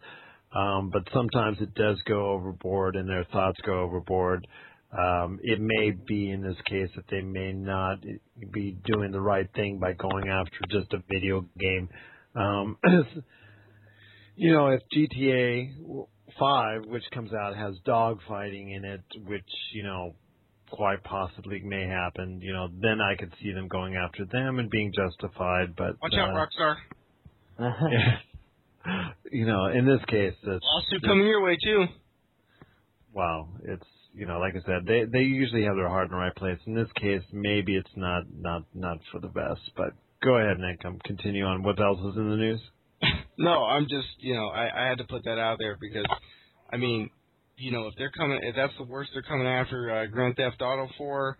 um, 0.56 0.90
but 0.92 1.02
sometimes 1.14 1.58
it 1.60 1.72
does 1.74 1.96
go 2.08 2.30
overboard 2.30 2.96
and 2.96 3.08
their 3.08 3.24
thoughts 3.32 3.58
go 3.64 3.82
overboard. 3.82 4.46
Um, 4.98 5.38
it 5.42 5.60
may 5.60 5.92
be 5.92 6.30
in 6.30 6.42
this 6.42 6.56
case 6.68 6.88
that 6.96 7.04
they 7.08 7.20
may 7.20 7.52
not 7.52 7.98
be 8.52 8.76
doing 8.84 9.12
the 9.12 9.20
right 9.20 9.48
thing 9.54 9.78
by 9.78 9.92
going 9.92 10.28
after 10.28 10.58
just 10.70 10.92
a 10.92 10.98
video 11.08 11.46
game. 11.58 11.88
Um, 12.34 12.76
you 14.36 14.52
know, 14.52 14.68
if 14.68 14.80
GTA 14.94 16.08
5, 16.38 16.86
which 16.86 17.04
comes 17.12 17.32
out, 17.32 17.56
has 17.56 17.74
dog 17.84 18.18
fighting 18.28 18.70
in 18.70 18.84
it, 18.84 19.02
which, 19.26 19.48
you 19.72 19.82
know, 19.82 20.14
quite 20.70 21.04
possibly 21.04 21.60
may 21.60 21.86
happen, 21.86 22.40
you 22.42 22.52
know, 22.52 22.68
then 22.80 23.00
I 23.00 23.14
could 23.16 23.32
see 23.42 23.52
them 23.52 23.68
going 23.68 23.94
after 23.96 24.24
them 24.24 24.58
and 24.58 24.70
being 24.70 24.92
justified. 24.92 25.76
But 25.76 25.96
watch 26.00 26.14
out, 26.14 26.30
uh, 26.30 26.46
Rockstar. 26.46 26.76
you 29.30 29.46
know, 29.46 29.66
in 29.66 29.86
this 29.86 30.00
case, 30.08 30.34
it's 30.42 30.64
Lawsuit 30.64 31.02
coming 31.04 31.26
your 31.26 31.42
way 31.42 31.56
too. 31.62 31.84
wow, 33.12 33.48
it's 33.64 33.86
you 34.14 34.26
know, 34.26 34.38
like 34.38 34.54
I 34.54 34.66
said, 34.66 34.86
they 34.86 35.04
they 35.04 35.24
usually 35.24 35.64
have 35.64 35.76
their 35.76 35.88
heart 35.88 36.06
in 36.06 36.12
the 36.12 36.16
right 36.16 36.34
place. 36.34 36.58
In 36.66 36.74
this 36.74 36.88
case, 37.00 37.22
maybe 37.32 37.76
it's 37.76 37.90
not 37.96 38.24
not 38.34 38.64
not 38.74 38.98
for 39.10 39.20
the 39.20 39.28
best. 39.28 39.60
But 39.76 39.92
go 40.22 40.36
ahead, 40.36 40.58
Nick. 40.58 40.80
I'm 40.84 40.98
continue 41.00 41.44
on. 41.44 41.62
What 41.62 41.80
else 41.80 41.98
is 42.00 42.16
in 42.16 42.30
the 42.30 42.36
news? 42.36 42.60
No, 43.38 43.64
I'm 43.64 43.84
just, 43.88 44.08
you 44.18 44.34
know, 44.34 44.48
I, 44.48 44.84
I 44.84 44.88
had 44.88 44.98
to 44.98 45.04
put 45.04 45.24
that 45.24 45.38
out 45.38 45.58
there 45.58 45.76
because, 45.80 46.06
I 46.70 46.76
mean, 46.76 47.10
you 47.56 47.72
know, 47.72 47.86
if 47.88 47.94
they're 47.98 48.10
coming, 48.10 48.40
if 48.42 48.56
that's 48.56 48.74
the 48.78 48.84
worst 48.84 49.10
they're 49.14 49.22
coming 49.22 49.46
after 49.46 49.90
uh, 49.90 50.06
Grand 50.06 50.36
Theft 50.36 50.60
Auto 50.62 50.88
for, 50.98 51.36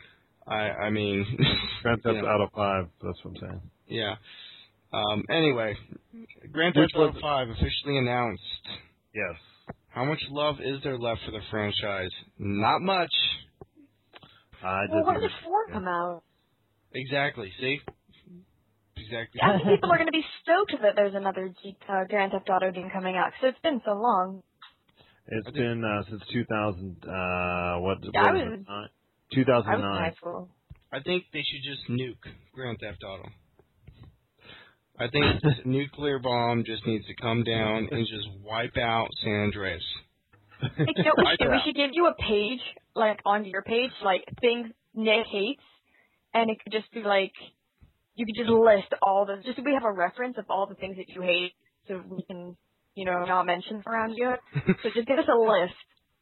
I, 0.46 0.70
I 0.70 0.90
mean, 0.90 1.24
Grand 1.82 2.02
Theft 2.02 2.16
you 2.16 2.22
know, 2.22 2.28
Auto 2.28 2.48
Five. 2.54 2.88
That's 3.02 3.18
what 3.22 3.34
I'm 3.34 3.36
saying. 3.40 3.70
Yeah. 3.86 4.16
Um. 4.92 5.24
Anyway, 5.30 5.76
Grand 6.50 6.74
Theft 6.74 6.92
Auto 6.96 7.12
was- 7.12 7.22
Five 7.22 7.48
officially 7.50 7.98
announced. 7.98 8.42
Yes. 9.14 9.36
How 9.88 10.04
much 10.04 10.20
love 10.30 10.56
is 10.60 10.82
there 10.82 10.98
left 10.98 11.20
for 11.26 11.32
the 11.32 11.40
franchise? 11.50 12.10
Not 12.38 12.80
much. 12.80 13.12
I 14.62 14.82
Well, 14.90 15.04
when 15.06 15.20
did 15.20 15.30
4 15.44 15.66
come 15.72 15.88
out? 15.88 16.22
Exactly. 16.94 17.52
See. 17.60 17.80
Exactly. 19.04 19.40
I 19.42 19.58
think 19.58 19.68
people 19.80 19.90
are 19.92 19.96
going 19.98 20.06
to 20.06 20.12
be 20.12 20.24
stoked 20.42 20.80
that 20.82 20.94
there's 20.96 21.14
another 21.14 21.52
G- 21.62 21.76
uh, 21.88 22.04
Grand 22.08 22.32
Theft 22.32 22.48
Auto 22.50 22.70
game 22.70 22.90
coming 22.92 23.16
out 23.16 23.32
because 23.32 23.54
it's 23.54 23.62
been 23.62 23.80
so 23.84 23.92
long. 23.94 24.42
It's 25.26 25.50
been 25.50 25.82
uh, 25.84 26.02
since 26.08 26.22
2000. 26.32 27.04
Uh, 27.04 27.78
what? 27.80 27.98
Yeah, 28.02 28.10
what 28.12 28.28
I 28.28 28.32
was 28.32 28.42
was- 28.42 28.60
it? 28.60 28.68
Nine- 28.68 28.68
I 28.68 28.80
was 28.80 28.90
in 29.30 29.44
2009. 29.44 29.82
high 30.02 30.14
school. 30.16 30.48
I 30.92 31.00
think 31.00 31.24
they 31.32 31.42
should 31.42 31.62
just 31.64 31.88
nuke 31.88 32.30
Grand 32.52 32.78
Theft 32.80 33.02
Auto. 33.02 33.28
I 34.98 35.08
think 35.08 35.24
a 35.42 35.66
nuclear 35.68 36.18
bomb 36.18 36.64
just 36.64 36.86
needs 36.86 37.06
to 37.06 37.14
come 37.14 37.42
down 37.44 37.88
and 37.90 38.06
just 38.06 38.28
wipe 38.44 38.76
out 38.76 39.08
San 39.24 39.32
Andreas. 39.46 39.82
Like, 40.62 40.96
you 40.96 41.02
know, 41.04 41.12
we 41.16 41.26
should, 41.40 41.50
we 41.50 41.60
should 41.64 41.74
give 41.74 41.90
you 41.92 42.06
a 42.06 42.14
page, 42.14 42.60
like, 42.94 43.18
on 43.24 43.44
your 43.46 43.62
page, 43.62 43.90
like, 44.04 44.22
things 44.40 44.68
Nick 44.94 45.26
hates, 45.26 45.62
and 46.34 46.50
it 46.50 46.58
could 46.62 46.72
just 46.72 46.92
be 46.92 47.02
like, 47.02 47.32
you 48.22 48.26
could 48.26 48.36
just 48.36 48.48
list 48.50 48.92
all 49.02 49.26
the, 49.26 49.36
just 49.44 49.56
so 49.58 49.62
we 49.64 49.74
have 49.74 49.84
a 49.84 49.90
reference 49.92 50.36
of 50.38 50.44
all 50.48 50.66
the 50.66 50.74
things 50.76 50.96
that 50.96 51.08
you 51.08 51.20
hate, 51.22 51.52
so 51.88 52.00
we 52.08 52.22
can, 52.22 52.56
you 52.94 53.04
know, 53.04 53.24
not 53.24 53.44
mention 53.44 53.82
around 53.86 54.14
you. 54.16 54.32
So 54.82 54.90
just 54.94 55.06
give 55.08 55.18
us 55.18 55.26
a 55.28 55.36
list 55.36 55.74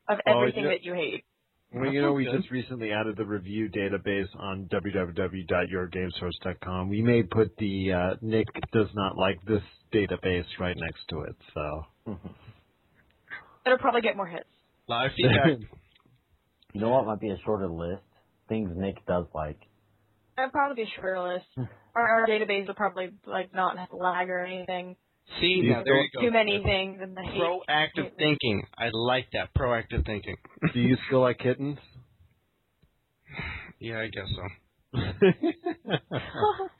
of 0.08 0.18
Well, 0.26 0.38
everything 0.40 0.64
yeah. 0.64 0.70
that 0.70 0.82
you 0.82 0.94
hate. 0.94 1.24
Well, 1.72 1.92
you 1.92 2.02
know, 2.02 2.14
we 2.14 2.24
Good. 2.24 2.38
just 2.38 2.50
recently 2.50 2.90
added 2.90 3.16
the 3.16 3.24
review 3.24 3.68
database 3.70 4.26
on 4.36 4.68
www.yourgamesource.com. 4.72 6.88
We 6.88 7.00
may 7.02 7.22
put 7.22 7.56
the 7.58 7.92
uh, 7.92 8.16
Nick 8.22 8.48
does 8.72 8.88
not 8.94 9.16
like 9.16 9.40
this 9.46 9.62
database 9.94 10.46
right 10.58 10.76
next 10.76 11.06
to 11.10 11.20
it. 11.20 11.36
So 11.54 11.86
It'll 13.64 13.78
probably 13.78 14.00
get 14.00 14.16
more 14.16 14.26
hits. 14.26 14.48
Live 14.88 15.12
feedback. 15.16 15.60
you 16.72 16.80
know 16.80 16.88
what 16.90 17.06
might 17.06 17.20
be 17.20 17.30
a 17.30 17.38
shorter 17.44 17.68
list? 17.68 18.02
Things 18.48 18.72
Nick 18.74 19.06
does 19.06 19.26
like. 19.32 19.60
It'll 20.40 20.50
probably 20.50 20.84
be 20.84 20.90
a. 20.96 21.42
Our, 21.94 22.08
our 22.08 22.26
database 22.26 22.66
will 22.66 22.74
probably, 22.74 23.10
like, 23.26 23.54
not 23.54 23.76
have 23.78 23.88
lag 23.92 24.30
or 24.30 24.44
anything. 24.44 24.96
See, 25.40 25.60
You 25.62 25.72
now 25.72 25.82
there 25.84 26.00
you 26.00 26.08
go. 26.14 26.20
Too 26.22 26.30
many 26.30 26.62
things 26.62 27.00
in 27.02 27.14
the 27.14 27.22
hate. 27.22 27.40
Proactive 27.40 28.04
hate 28.04 28.16
thinking. 28.16 28.62
I 28.76 28.90
like 28.92 29.26
that. 29.32 29.52
Proactive 29.56 30.04
thinking. 30.06 30.36
do 30.74 30.80
you 30.80 30.96
still 31.06 31.20
like 31.20 31.38
kittens? 31.38 31.78
yeah, 33.78 34.00
I 34.00 34.08
guess 34.08 34.26
so. 34.34 34.42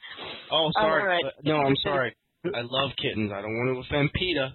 Oh, 0.52 0.70
sorry. 0.74 1.02
All 1.02 1.06
right. 1.06 1.24
Uh, 1.24 1.30
no, 1.44 1.56
I'm 1.58 1.76
sorry. 1.82 2.16
I 2.44 2.62
love 2.62 2.90
kittens. 3.00 3.30
I 3.32 3.40
don't 3.40 3.54
want 3.56 3.86
to 3.86 3.86
offend 3.86 4.10
PETA. 4.14 4.54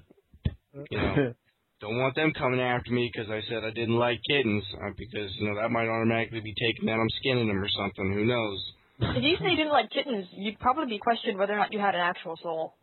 You 0.91 0.97
know, 0.97 1.33
don't 1.81 1.97
want 1.97 2.15
them 2.15 2.33
coming 2.38 2.59
after 2.59 2.91
me 2.91 3.09
because 3.12 3.29
I 3.31 3.39
said 3.47 3.63
I 3.63 3.71
didn't 3.71 3.95
like 3.95 4.19
kittens. 4.27 4.63
Uh, 4.75 4.91
because 4.97 5.31
you 5.39 5.47
know 5.47 5.62
that 5.62 5.71
might 5.71 5.88
automatically 5.88 6.41
be 6.41 6.53
taken 6.53 6.88
that 6.88 7.00
I'm 7.00 7.09
skinning 7.19 7.47
them 7.47 7.63
or 7.63 7.69
something. 7.69 8.12
Who 8.13 8.25
knows? 8.25 8.59
If 8.99 9.23
you 9.23 9.35
say 9.39 9.51
you 9.51 9.57
didn't 9.57 9.71
like 9.71 9.91
kittens, 9.91 10.27
you'd 10.31 10.59
probably 10.59 10.87
be 10.87 10.99
questioned 10.99 11.37
whether 11.37 11.53
or 11.53 11.57
not 11.57 11.73
you 11.73 11.79
had 11.79 11.95
an 11.95 12.01
actual 12.01 12.37
soul. 12.41 12.75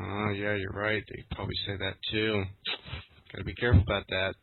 Oh 0.00 0.30
yeah, 0.30 0.54
you're 0.54 0.72
right. 0.72 1.02
They 1.08 1.24
probably 1.34 1.56
say 1.66 1.76
that 1.78 1.94
too. 2.10 2.44
Gotta 3.32 3.44
be 3.44 3.54
careful 3.54 3.82
about 3.82 4.04
that. 4.08 4.34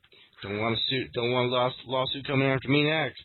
Don't 0.44 0.60
want 0.60 0.76
a 0.76 0.82
suit. 0.90 1.12
Don't 1.14 1.32
want 1.32 1.52
a 1.52 1.56
loss, 1.56 1.74
lawsuit 1.88 2.28
coming 2.28 2.48
after 2.48 2.70
me 2.70 2.84
next. 2.84 3.24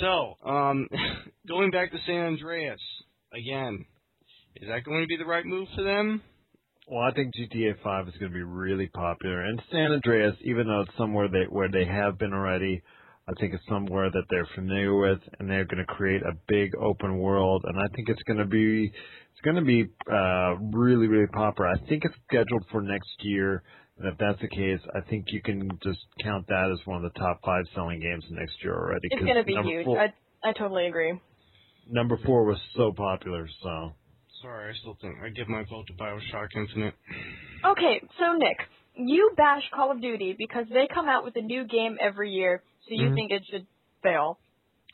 So, 0.00 0.34
um, 0.44 0.88
going 1.48 1.70
back 1.70 1.92
to 1.92 1.98
San 2.06 2.26
Andreas 2.26 2.80
again, 3.32 3.84
is 4.56 4.68
that 4.68 4.84
going 4.84 5.02
to 5.02 5.06
be 5.06 5.16
the 5.16 5.24
right 5.24 5.44
move 5.44 5.68
for 5.74 5.84
them? 5.84 6.22
Well, 6.88 7.02
I 7.02 7.12
think 7.12 7.34
GTA 7.34 7.82
5 7.82 8.08
is 8.08 8.14
going 8.18 8.30
to 8.30 8.36
be 8.36 8.42
really 8.42 8.86
popular, 8.86 9.40
and 9.40 9.60
San 9.72 9.92
Andreas, 9.92 10.36
even 10.42 10.66
though 10.66 10.82
it's 10.82 10.96
somewhere 10.96 11.28
they 11.28 11.44
where 11.48 11.68
they 11.68 11.84
have 11.84 12.18
been 12.18 12.32
already, 12.32 12.82
I 13.28 13.32
think 13.40 13.54
it's 13.54 13.64
somewhere 13.68 14.08
that 14.08 14.22
they're 14.30 14.48
familiar 14.54 14.94
with, 14.96 15.18
and 15.38 15.50
they're 15.50 15.64
going 15.64 15.84
to 15.84 15.92
create 15.92 16.22
a 16.22 16.32
big 16.46 16.76
open 16.76 17.18
world, 17.18 17.64
and 17.66 17.76
I 17.78 17.88
think 17.94 18.08
it's 18.08 18.22
going 18.22 18.38
to 18.38 18.44
be 18.46 18.86
it's 18.86 19.40
going 19.42 19.56
to 19.56 19.62
be 19.62 19.86
uh, 20.10 20.54
really 20.76 21.08
really 21.08 21.26
popular. 21.26 21.70
I 21.70 21.78
think 21.88 22.04
it's 22.04 22.14
scheduled 22.28 22.64
for 22.70 22.82
next 22.82 23.10
year, 23.20 23.64
and 23.98 24.06
if 24.12 24.16
that's 24.18 24.40
the 24.40 24.48
case, 24.48 24.78
I 24.94 25.00
think 25.00 25.26
you 25.28 25.42
can 25.42 25.68
just 25.82 25.98
count 26.22 26.46
that 26.48 26.70
as 26.72 26.86
one 26.86 27.04
of 27.04 27.12
the 27.12 27.18
top 27.18 27.40
five 27.44 27.64
selling 27.74 28.00
games 28.00 28.24
next 28.30 28.62
year 28.62 28.74
already. 28.74 29.08
It's 29.10 29.24
gonna 29.24 29.42
be 29.42 29.56
huge. 29.56 29.86
Four, 29.86 29.98
I 29.98 30.14
I 30.44 30.52
totally 30.52 30.86
agree. 30.86 31.18
number 31.90 32.18
four 32.24 32.44
was 32.44 32.58
so 32.76 32.92
popular, 32.92 33.48
so. 33.62 33.92
Sorry, 34.42 34.70
I 34.70 34.78
still 34.78 34.96
think 35.00 35.14
I 35.24 35.30
give 35.30 35.48
my 35.48 35.64
vote 35.68 35.86
to 35.88 35.94
Bioshock 35.94 36.48
Infinite. 36.54 36.94
Okay, 37.64 38.02
so 38.20 38.36
Nick, 38.36 38.58
you 38.94 39.32
bash 39.36 39.62
Call 39.74 39.90
of 39.90 40.00
Duty 40.00 40.34
because 40.36 40.66
they 40.68 40.86
come 40.92 41.08
out 41.08 41.24
with 41.24 41.34
a 41.36 41.40
new 41.40 41.64
game 41.64 41.96
every 42.00 42.30
year, 42.30 42.62
so 42.88 42.94
you 42.94 43.10
Mhm. 43.10 43.14
think 43.14 43.30
it 43.32 43.44
should 43.46 43.66
fail. 44.02 44.38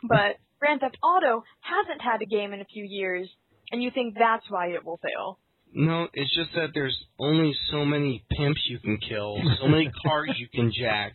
But 0.03 0.39
Grand 0.59 0.81
Theft 0.81 0.99
Auto 1.03 1.45
hasn't 1.61 2.01
had 2.01 2.23
a 2.23 2.27
game 2.27 2.53
in 2.53 2.61
a 2.61 2.65
few 2.65 2.85
years, 2.85 3.29
and 3.71 3.83
you 3.83 3.91
think 3.91 4.15
that's 4.15 4.49
why 4.51 4.69
it 4.69 4.85
will 4.85 4.99
fail. 4.99 5.39
No, 5.75 6.09
it's 6.13 6.35
just 6.35 6.53
that 6.55 6.75
there's 6.75 6.97
only 7.19 7.55
so 7.71 7.85
many 7.85 8.25
pimps 8.31 8.61
you 8.69 8.79
can 8.79 8.99
kill, 8.99 9.41
so 9.59 9.67
many 9.69 9.91
cars 10.07 10.31
you 10.39 10.49
can 10.49 10.71
jack, 10.71 11.15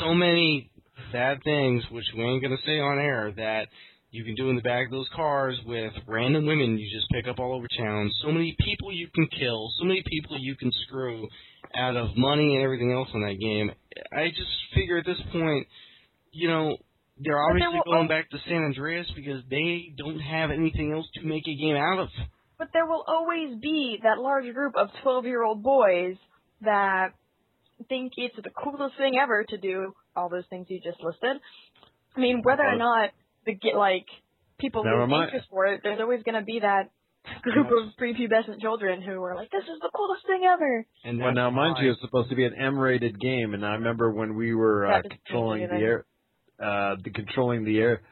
so 0.00 0.14
many 0.14 0.70
bad 1.12 1.42
things, 1.44 1.88
which 1.90 2.06
we 2.16 2.24
ain't 2.24 2.42
gonna 2.42 2.58
say 2.66 2.80
on 2.80 2.98
air, 2.98 3.32
that 3.36 3.68
you 4.10 4.24
can 4.24 4.34
do 4.34 4.50
in 4.50 4.56
the 4.56 4.62
back 4.62 4.86
of 4.86 4.90
those 4.90 5.08
cars 5.14 5.62
with 5.64 5.92
random 6.06 6.46
women 6.46 6.78
you 6.78 6.90
just 6.90 7.08
pick 7.10 7.28
up 7.28 7.38
all 7.38 7.54
over 7.54 7.66
town. 7.76 8.10
So 8.22 8.32
many 8.32 8.56
people 8.58 8.92
you 8.92 9.06
can 9.14 9.28
kill, 9.28 9.70
so 9.78 9.84
many 9.84 10.02
people 10.02 10.36
you 10.38 10.56
can 10.56 10.72
screw 10.86 11.28
out 11.74 11.94
of 11.96 12.16
money 12.16 12.56
and 12.56 12.64
everything 12.64 12.90
else 12.90 13.08
in 13.14 13.20
that 13.20 13.38
game. 13.38 13.70
I 14.12 14.28
just 14.30 14.50
figure 14.74 14.98
at 14.98 15.06
this 15.06 15.20
point, 15.30 15.68
you 16.32 16.48
know, 16.48 16.76
they're 17.20 17.34
But 17.34 17.58
there 17.58 17.68
obviously 17.68 17.80
will 17.84 17.92
going 17.92 18.02
al- 18.04 18.08
back 18.08 18.30
to 18.30 18.38
San 18.48 18.64
Andreas 18.64 19.06
because 19.16 19.42
they 19.50 19.92
don't 19.96 20.20
have 20.20 20.50
anything 20.50 20.92
else 20.92 21.06
to 21.14 21.22
make 21.26 21.42
a 21.48 21.56
game 21.56 21.76
out 21.76 21.98
of. 22.00 22.08
But 22.58 22.68
there 22.72 22.86
will 22.86 23.04
always 23.06 23.58
be 23.60 23.98
that 24.02 24.18
large 24.18 24.52
group 24.54 24.74
of 24.76 24.88
12 25.02 25.24
year 25.26 25.42
old 25.42 25.62
boys 25.62 26.16
that 26.62 27.10
think 27.88 28.12
it's 28.16 28.34
the 28.36 28.50
coolest 28.50 28.96
thing 28.98 29.14
ever 29.20 29.44
to 29.48 29.56
do 29.58 29.94
all 30.16 30.28
those 30.28 30.44
things 30.50 30.66
you 30.68 30.80
just 30.82 31.02
listed. 31.02 31.40
I 32.16 32.20
mean, 32.20 32.42
whether 32.42 32.64
or 32.64 32.76
not 32.76 33.10
the 33.46 33.54
get 33.54 33.76
like 33.76 34.06
people 34.58 34.82
Never 34.84 35.02
lose 35.02 35.10
mind. 35.10 35.24
interest 35.28 35.46
for 35.50 35.66
it, 35.66 35.80
there's 35.84 36.00
always 36.00 36.22
going 36.24 36.34
to 36.34 36.42
be 36.44 36.58
that 36.60 36.90
group 37.42 37.68
of 37.68 37.94
prepubescent 38.00 38.60
children 38.60 39.02
who 39.02 39.22
are 39.22 39.36
like, 39.36 39.50
"This 39.50 39.62
is 39.62 39.78
the 39.80 39.90
coolest 39.94 40.26
thing 40.26 40.42
ever." 40.44 40.84
And 41.04 41.20
Well, 41.20 41.32
now, 41.34 41.50
mind 41.50 41.74
why- 41.74 41.84
you, 41.84 41.92
it's 41.92 42.00
supposed 42.00 42.30
to 42.30 42.36
be 42.36 42.44
an 42.44 42.54
M-rated 42.58 43.20
game, 43.20 43.54
and 43.54 43.64
I 43.64 43.74
remember 43.74 44.10
when 44.12 44.34
we 44.34 44.54
were 44.54 44.86
uh, 44.86 45.02
controlling 45.02 45.60
the 45.62 45.68
confusing. 45.68 45.86
air, 45.86 46.06
uh, 46.62 46.96
the 47.04 47.10
controlling 47.10 47.64
the 47.64 47.78
air, 47.78 48.02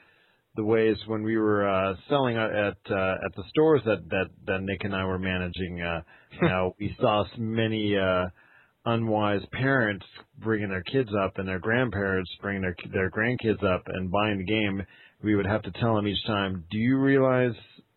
the 0.56 0.64
ways 0.64 0.96
when 1.06 1.22
we 1.22 1.36
were 1.36 1.68
uh, 1.68 1.94
selling 2.08 2.36
at 2.36 2.76
uh, 2.90 3.14
at 3.24 3.34
the 3.36 3.44
stores 3.50 3.82
that 3.84 4.08
that 4.08 4.26
that 4.46 4.62
Nick 4.62 4.84
and 4.84 4.94
I 4.94 5.04
were 5.04 5.18
managing. 5.18 5.80
Uh, 5.80 6.02
you 6.40 6.48
know, 6.48 6.76
we 6.78 6.96
saw 7.00 7.24
many 7.38 7.96
uh, 7.96 8.26
unwise 8.84 9.42
parents 9.52 10.04
bringing 10.38 10.68
their 10.68 10.82
kids 10.82 11.10
up, 11.24 11.38
and 11.38 11.48
their 11.48 11.58
grandparents 11.58 12.30
bringing 12.40 12.62
their 12.62 12.76
their 12.92 13.10
grandkids 13.10 13.62
up 13.64 13.82
and 13.86 14.10
buying 14.10 14.38
the 14.38 14.44
game. 14.44 14.82
We 15.22 15.34
would 15.34 15.46
have 15.46 15.62
to 15.62 15.72
tell 15.80 15.96
them 15.96 16.06
each 16.06 16.24
time, 16.26 16.64
"Do 16.70 16.78
you 16.78 16.98
realize 16.98 17.54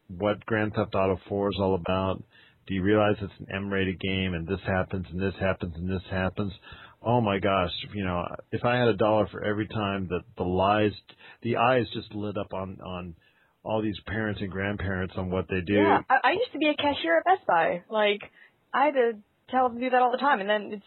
what 0.07 0.45
Grand 0.45 0.73
Theft 0.73 0.95
Auto 0.95 1.19
4 1.27 1.49
is 1.49 1.57
all 1.59 1.75
about?" 1.75 2.23
do 2.69 2.75
you 2.75 2.83
realize 2.83 3.15
it's 3.19 3.33
an 3.39 3.47
M-rated 3.51 3.99
game 3.99 4.35
and 4.35 4.47
this 4.47 4.59
happens 4.63 5.07
and 5.11 5.19
this 5.19 5.33
happens 5.39 5.73
and 5.75 5.89
this 5.89 6.03
happens? 6.11 6.53
Oh 7.01 7.21
my 7.21 7.39
gosh, 7.39 7.71
you 7.93 8.03
know, 8.03 8.25
if 8.51 8.65
I 8.65 8.77
had 8.77 8.89
a 8.89 8.95
dollar 8.95 9.27
for 9.27 9.43
every 9.43 9.67
time 9.67 10.07
that 10.09 10.23
the 10.35 10.43
lies, 10.43 10.91
the 11.41 11.55
eyes 11.57 11.85
just 11.93 12.13
lit 12.13 12.37
up 12.37 12.53
on 12.53 12.79
on 12.81 13.15
all 13.63 13.81
these 13.81 13.99
parents 14.05 14.41
and 14.41 14.51
grandparents 14.51 15.13
on 15.17 15.29
what 15.29 15.47
they 15.49 15.61
do. 15.61 15.75
Yeah, 15.75 15.99
I, 16.09 16.15
I 16.23 16.31
used 16.31 16.51
to 16.53 16.59
be 16.59 16.67
a 16.67 16.75
cashier 16.75 17.17
at 17.17 17.25
Best 17.25 17.47
Buy. 17.47 17.83
Like, 17.89 18.21
I 18.73 18.85
had 18.85 18.93
to 18.95 19.11
tell 19.49 19.69
them 19.69 19.77
to 19.77 19.85
do 19.85 19.89
that 19.91 20.01
all 20.01 20.11
the 20.11 20.17
time, 20.17 20.41
and 20.41 20.49
then 20.49 20.71
it's 20.73 20.85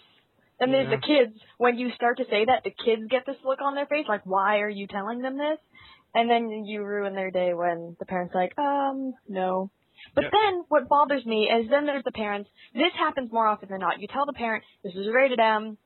then 0.61 0.71
there's 0.71 0.91
the 0.91 1.07
kids. 1.07 1.39
When 1.59 1.79
you 1.79 1.91
start 1.97 2.19
to 2.19 2.25
say 2.25 2.45
that, 2.45 2.63
the 2.63 2.71
kids 2.71 3.03
get 3.11 3.25
this 3.27 3.37
look 3.45 3.61
on 3.63 3.75
their 3.75 3.87
face, 3.87 4.05
like, 4.07 4.25
"Why 4.25 4.59
are 4.59 4.69
you 4.69 4.87
telling 4.87 5.21
them 5.21 5.39
this?" 5.39 5.59
And 6.15 6.29
then 6.29 6.67
you 6.67 6.85
ruin 6.85 7.15
their 7.15 7.31
day 7.31 7.55
when 7.55 7.97
the 7.99 8.05
parents 8.05 8.35
like, 8.35 8.57
"Um, 8.59 9.15
no." 9.29 9.71
But 10.15 10.25
Yep. 10.25 10.33
then 10.33 10.65
what 10.69 10.89
bothers 10.89 11.25
me 11.25 11.49
is 11.49 11.71
then 11.71 11.87
there's 11.87 12.05
the 12.05 12.13
parents. 12.13 12.51
This 12.75 12.93
happens 12.99 13.33
more 13.33 13.47
often 13.47 13.71
than 13.71 13.81
not. 13.81 14.01
You 14.01 14.09
tell 14.09 14.27
the 14.27 14.33
parent 14.33 14.65
this 14.85 14.95
is 14.95 15.09
rated 15.13 15.41
M, 15.41 15.79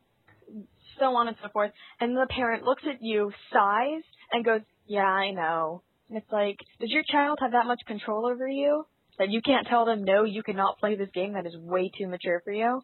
so 0.99 1.07
on 1.17 1.29
and 1.29 1.37
so 1.43 1.49
forth, 1.53 1.73
and 2.01 2.17
the 2.17 2.27
parent 2.31 2.65
looks 2.65 2.83
at 2.89 2.99
you, 3.01 3.33
sighs, 3.53 4.03
and 4.33 4.45
goes, 4.45 4.61
"Yeah, 4.87 5.05
I 5.05 5.31
know." 5.31 5.83
And 6.09 6.19
it's 6.19 6.31
like, 6.31 6.57
does 6.81 6.91
your 6.91 7.03
child 7.11 7.39
have 7.41 7.53
that 7.53 7.67
much 7.67 7.81
control 7.87 8.27
over 8.27 8.47
you 8.49 8.85
that 9.19 9.31
you 9.31 9.41
can't 9.43 9.67
tell 9.67 9.85
them 9.85 10.05
no, 10.05 10.25
you 10.25 10.43
cannot 10.43 10.79
play 10.79 10.95
this 10.95 11.11
game 11.13 11.33
that 11.33 11.47
is 11.47 11.57
way 11.57 11.91
too 11.99 12.07
mature 12.07 12.41
for 12.45 12.53
you? 12.53 12.83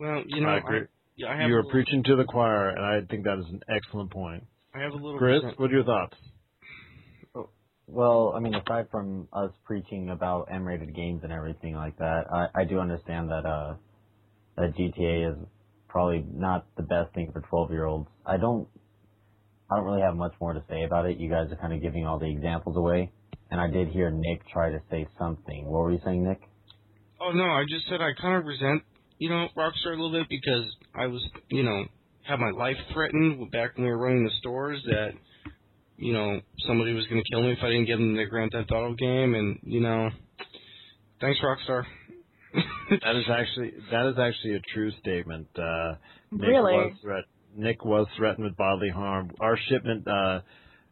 Well, 0.00 0.22
you 0.26 0.40
know, 0.40 0.48
I 0.48 0.58
agree. 0.58 0.80
yeah, 1.16 1.28
I 1.28 1.36
have 1.36 1.48
You 1.48 1.54
a 1.54 1.58
are 1.58 1.62
little, 1.62 1.70
preaching 1.70 2.02
to 2.04 2.16
the 2.16 2.24
choir, 2.24 2.70
and 2.70 2.84
I 2.84 3.06
think 3.08 3.24
that 3.24 3.38
is 3.38 3.46
an 3.50 3.60
excellent 3.68 4.10
point. 4.10 4.44
I 4.74 4.80
have 4.80 4.92
a 4.92 4.96
little. 4.96 5.18
Chris, 5.18 5.42
resent- 5.42 5.60
what 5.60 5.70
are 5.70 5.74
your 5.74 5.84
thoughts? 5.84 6.16
Well, 7.86 8.32
I 8.34 8.40
mean, 8.40 8.54
aside 8.54 8.88
from 8.90 9.28
us 9.32 9.50
preaching 9.64 10.08
about 10.08 10.48
M-rated 10.50 10.94
games 10.96 11.20
and 11.22 11.30
everything 11.30 11.74
like 11.74 11.98
that, 11.98 12.24
I, 12.32 12.62
I 12.62 12.64
do 12.64 12.78
understand 12.80 13.28
that 13.28 13.44
uh, 13.44 13.74
that 14.56 14.74
GTA 14.74 15.32
is 15.32 15.38
probably 15.94 16.26
not 16.34 16.66
the 16.76 16.82
best 16.82 17.14
thing 17.14 17.30
for 17.32 17.40
12-year-olds. 17.40 18.08
I 18.26 18.36
don't, 18.36 18.66
I 19.70 19.76
don't 19.76 19.84
really 19.84 20.02
have 20.02 20.16
much 20.16 20.32
more 20.40 20.52
to 20.52 20.60
say 20.68 20.82
about 20.82 21.06
it. 21.06 21.18
You 21.18 21.30
guys 21.30 21.52
are 21.52 21.56
kind 21.56 21.72
of 21.72 21.80
giving 21.80 22.04
all 22.04 22.18
the 22.18 22.28
examples 22.28 22.76
away, 22.76 23.12
and 23.48 23.60
I 23.60 23.70
did 23.70 23.90
hear 23.90 24.10
Nick 24.10 24.42
try 24.52 24.72
to 24.72 24.82
say 24.90 25.06
something. 25.20 25.66
What 25.66 25.84
were 25.84 25.92
you 25.92 26.00
saying, 26.04 26.26
Nick? 26.26 26.40
Oh 27.20 27.30
no, 27.30 27.44
I 27.44 27.62
just 27.68 27.86
said 27.88 28.00
I 28.00 28.10
kind 28.20 28.36
of 28.36 28.44
resent, 28.44 28.82
you 29.18 29.30
know, 29.30 29.46
Rockstar 29.56 29.86
a 29.86 29.90
little 29.90 30.10
bit 30.10 30.26
because 30.28 30.64
I 30.96 31.06
was, 31.06 31.24
you 31.48 31.62
know, 31.62 31.84
had 32.26 32.40
my 32.40 32.50
life 32.50 32.76
threatened 32.92 33.52
back 33.52 33.76
when 33.76 33.84
we 33.84 33.92
were 33.92 33.98
running 33.98 34.24
the 34.24 34.32
stores 34.40 34.82
that, 34.86 35.10
you 35.96 36.12
know, 36.12 36.40
somebody 36.66 36.92
was 36.92 37.06
going 37.06 37.22
to 37.22 37.30
kill 37.30 37.42
me 37.44 37.52
if 37.52 37.58
I 37.62 37.68
didn't 37.68 37.86
give 37.86 38.00
them 38.00 38.16
the 38.16 38.24
Grand 38.24 38.50
Theft 38.50 38.72
Auto 38.72 38.94
game, 38.94 39.36
and 39.36 39.60
you 39.62 39.80
know, 39.80 40.10
thanks 41.20 41.38
Rockstar. 41.40 41.84
That 42.90 43.16
is 43.16 43.24
actually 43.30 43.72
that 43.90 44.06
is 44.06 44.16
actually 44.18 44.54
a 44.56 44.60
true 44.74 44.90
statement. 45.00 45.48
Uh, 45.58 45.94
Nick 46.30 46.48
Really? 46.48 46.72
was 46.74 46.92
threat- 47.02 47.24
Nick 47.56 47.84
was 47.84 48.06
threatened 48.16 48.44
with 48.44 48.56
bodily 48.56 48.90
harm. 48.90 49.30
Our 49.40 49.56
shipment 49.68 50.06
uh, 50.08 50.40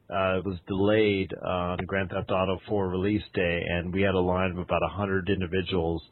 uh, 0.09 0.41
was 0.45 0.59
delayed 0.69 1.33
on 1.35 1.79
Grand 1.87 2.11
Theft 2.11 2.31
Auto 2.31 2.61
4 2.69 2.89
release 2.89 3.23
day, 3.35 3.63
and 3.69 3.93
we 3.93 4.03
had 4.03 4.15
a 4.15 4.21
line 4.21 4.53
of 4.53 4.59
about 4.59 4.81
100 4.83 5.29
individuals. 5.29 6.03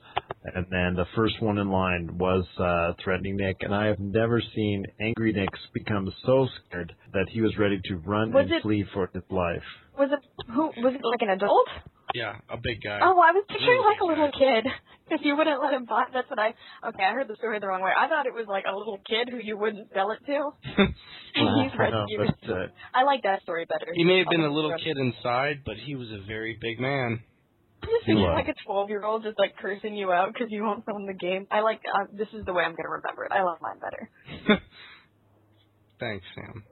And 0.42 0.66
then 0.70 0.94
the 0.96 1.04
first 1.14 1.40
one 1.40 1.58
in 1.58 1.70
line 1.70 2.16
was 2.18 2.44
uh, 2.58 2.94
threatening 3.04 3.36
Nick, 3.36 3.58
and 3.60 3.74
I 3.74 3.86
have 3.86 4.00
never 4.00 4.42
seen 4.54 4.84
angry 5.00 5.32
Nick 5.32 5.50
become 5.74 6.12
so 6.26 6.48
scared 6.66 6.94
that 7.12 7.26
he 7.30 7.40
was 7.42 7.56
ready 7.58 7.78
to 7.84 7.96
run 7.96 8.32
Was 8.32 8.44
and 8.46 8.54
it- 8.54 8.62
flee 8.62 8.84
for 8.94 9.08
his 9.12 9.22
life. 9.30 9.62
Was 9.98 10.08
it 10.12 10.20
who 10.52 10.66
was 10.82 10.94
it 10.94 11.04
like 11.04 11.20
an 11.20 11.30
adult? 11.30 11.68
Yeah, 12.14 12.36
a 12.48 12.56
big 12.56 12.82
guy. 12.82 12.98
Oh, 13.02 13.18
I 13.18 13.32
was 13.32 13.44
picturing 13.48 13.80
Really 13.80 13.86
like 13.86 14.00
a 14.00 14.04
little 14.06 14.30
kid. 14.32 14.70
If 15.12 15.22
you 15.24 15.34
wouldn't 15.36 15.60
let 15.60 15.74
him 15.74 15.86
buy, 15.86 16.04
that's 16.14 16.30
what 16.30 16.38
I. 16.38 16.54
Okay, 16.86 17.02
I 17.02 17.12
heard 17.12 17.26
the 17.26 17.34
story 17.34 17.58
the 17.58 17.66
wrong 17.66 17.82
way. 17.82 17.90
I 17.90 18.06
thought 18.06 18.26
it 18.26 18.32
was 18.32 18.46
like 18.46 18.62
a 18.70 18.76
little 18.76 19.00
kid 19.10 19.28
who 19.28 19.38
you 19.42 19.58
wouldn't 19.58 19.88
sell 19.92 20.12
it 20.12 20.20
to. 20.24 20.50
and 21.34 21.48
he's 21.58 21.72
I 21.74 21.90
know, 21.90 22.06
but 22.16 22.48
uh, 22.48 22.66
I 22.94 23.02
like 23.02 23.24
that 23.24 23.42
story 23.42 23.64
better. 23.64 23.90
he 23.92 24.04
may 24.04 24.18
have 24.18 24.28
been 24.30 24.42
a 24.42 24.44
I'll 24.44 24.54
little 24.54 24.76
kid 24.78 24.96
inside, 24.98 25.62
but 25.66 25.74
he 25.84 25.96
was 25.96 26.06
a 26.12 26.24
very 26.28 26.56
big 26.60 26.78
man. 26.78 27.18
I'm 27.82 27.88
just 27.88 28.06
He 28.06 28.14
was. 28.14 28.38
like 28.38 28.54
a 28.54 28.54
12 28.64 28.88
year 28.88 29.02
old 29.02 29.24
just 29.24 29.36
like 29.36 29.56
cursing 29.56 29.96
you 29.96 30.12
out 30.12 30.32
because 30.32 30.46
you 30.50 30.62
won't 30.62 30.84
film 30.86 31.06
the 31.06 31.12
game. 31.12 31.48
I 31.50 31.62
like. 31.62 31.80
Uh, 31.92 32.06
this 32.12 32.28
is 32.32 32.46
the 32.46 32.52
way 32.52 32.62
I'm 32.62 32.76
gonna 32.76 32.90
remember 32.90 33.24
it. 33.24 33.32
I 33.32 33.42
love 33.42 33.58
mine 33.60 33.80
better. 33.82 34.08
Thanks, 35.98 36.24
Sam. 36.36 36.64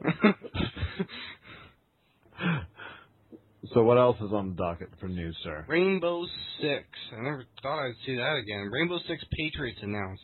So 3.75 3.83
what 3.83 3.99
else 3.99 4.17
is 4.21 4.33
on 4.33 4.51
the 4.51 4.55
docket 4.55 4.89
for 5.01 5.09
news, 5.09 5.37
sir? 5.43 5.65
Rainbow 5.69 6.25
Six. 6.61 6.85
I 7.17 7.23
never 7.23 7.45
thought 7.63 7.85
I'd 7.85 7.95
see 8.07 8.17
that 8.17 8.37
again. 8.43 8.71
Rainbow 8.71 8.99
Six 9.09 9.23
Patriots 9.37 9.81
announced. 9.83 10.23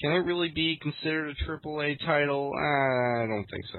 Can 0.00 0.12
it 0.12 0.24
really 0.24 0.50
be 0.54 0.78
considered 0.82 1.34
a 1.36 1.50
AAA 1.50 1.98
title? 2.04 2.50
Uh, 2.54 3.22
I 3.22 3.26
don't 3.26 3.46
think 3.50 3.64
so. 3.72 3.78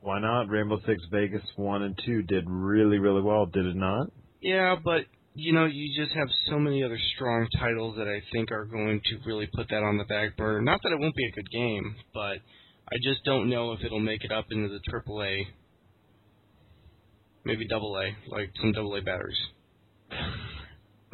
Why 0.00 0.20
not? 0.20 0.48
Rainbow 0.48 0.78
Six 0.86 1.00
Vegas 1.12 1.42
1 1.56 1.82
and 1.82 1.98
2 2.04 2.22
did 2.22 2.44
really, 2.48 2.98
really 2.98 3.22
well, 3.22 3.46
did 3.46 3.66
it 3.66 3.76
not? 3.76 4.08
Yeah, 4.40 4.76
but 4.82 5.02
you 5.34 5.52
know, 5.52 5.64
you 5.64 5.88
just 5.96 6.14
have 6.16 6.28
so 6.50 6.58
many 6.58 6.82
other 6.82 6.98
strong 7.14 7.46
titles 7.58 7.96
that 7.96 8.08
I 8.08 8.20
think 8.32 8.52
are 8.52 8.66
going 8.66 9.00
to 9.04 9.18
really 9.26 9.48
put 9.54 9.68
that 9.70 9.82
on 9.82 9.96
the 9.96 10.04
back 10.04 10.36
burner. 10.36 10.60
Not 10.60 10.80
that 10.82 10.92
it 10.92 11.00
won't 11.00 11.14
be 11.14 11.26
a 11.26 11.32
good 11.32 11.50
game, 11.50 11.94
but 12.12 12.38
I 12.92 12.96
just 13.02 13.24
don't 13.24 13.48
know 13.48 13.72
if 13.72 13.80
it'll 13.84 14.00
make 14.00 14.24
it 14.24 14.32
up 14.32 14.46
into 14.50 14.68
the 14.68 14.80
AAA, 14.92 15.46
maybe 17.44 17.68
double 17.68 17.96
A, 17.96 18.16
like 18.30 18.50
some 18.60 18.72
double 18.72 18.96
A 18.96 19.02
batteries. 19.02 19.38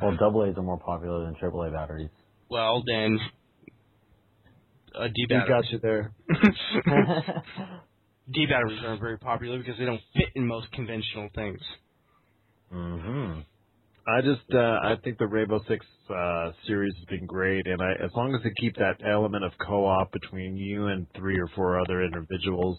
Well, 0.02 0.16
double 0.18 0.44
A's 0.46 0.56
are 0.56 0.62
more 0.62 0.80
popular 0.80 1.26
than 1.26 1.36
triple 1.40 1.62
A 1.64 1.70
batteries. 1.72 2.10
Well, 2.50 2.82
then, 2.86 3.18
a 4.94 5.08
D 5.08 5.26
We 5.30 5.42
battery. 5.42 5.44
got 5.44 5.70
you 5.72 5.80
there. 5.80 6.14
D 8.32 8.46
batteries 8.46 8.80
aren't 8.84 9.00
very 9.00 9.18
popular 9.18 9.58
because 9.58 9.78
they 9.78 9.86
don't 9.86 10.00
fit 10.14 10.28
in 10.36 10.46
most 10.46 10.72
conventional 10.72 11.28
things. 11.34 11.60
hmm 12.70 13.40
I 14.06 14.20
just, 14.22 14.42
uh, 14.52 14.58
I 14.84 14.96
think 15.04 15.18
the 15.18 15.28
Rainbow 15.28 15.60
Six 15.68 15.86
uh, 16.10 16.52
series 16.66 16.94
has 16.96 17.04
been 17.06 17.26
great, 17.26 17.66
and 17.68 17.80
I, 17.82 17.92
as 18.04 18.10
long 18.16 18.34
as 18.34 18.42
they 18.42 18.50
keep 18.60 18.74
that 18.76 18.98
element 19.08 19.44
of 19.44 19.52
co-op 19.64 20.12
between 20.12 20.56
you 20.56 20.86
and 20.88 21.06
three 21.16 21.38
or 21.38 21.48
four 21.54 21.80
other 21.80 22.02
individuals, 22.02 22.78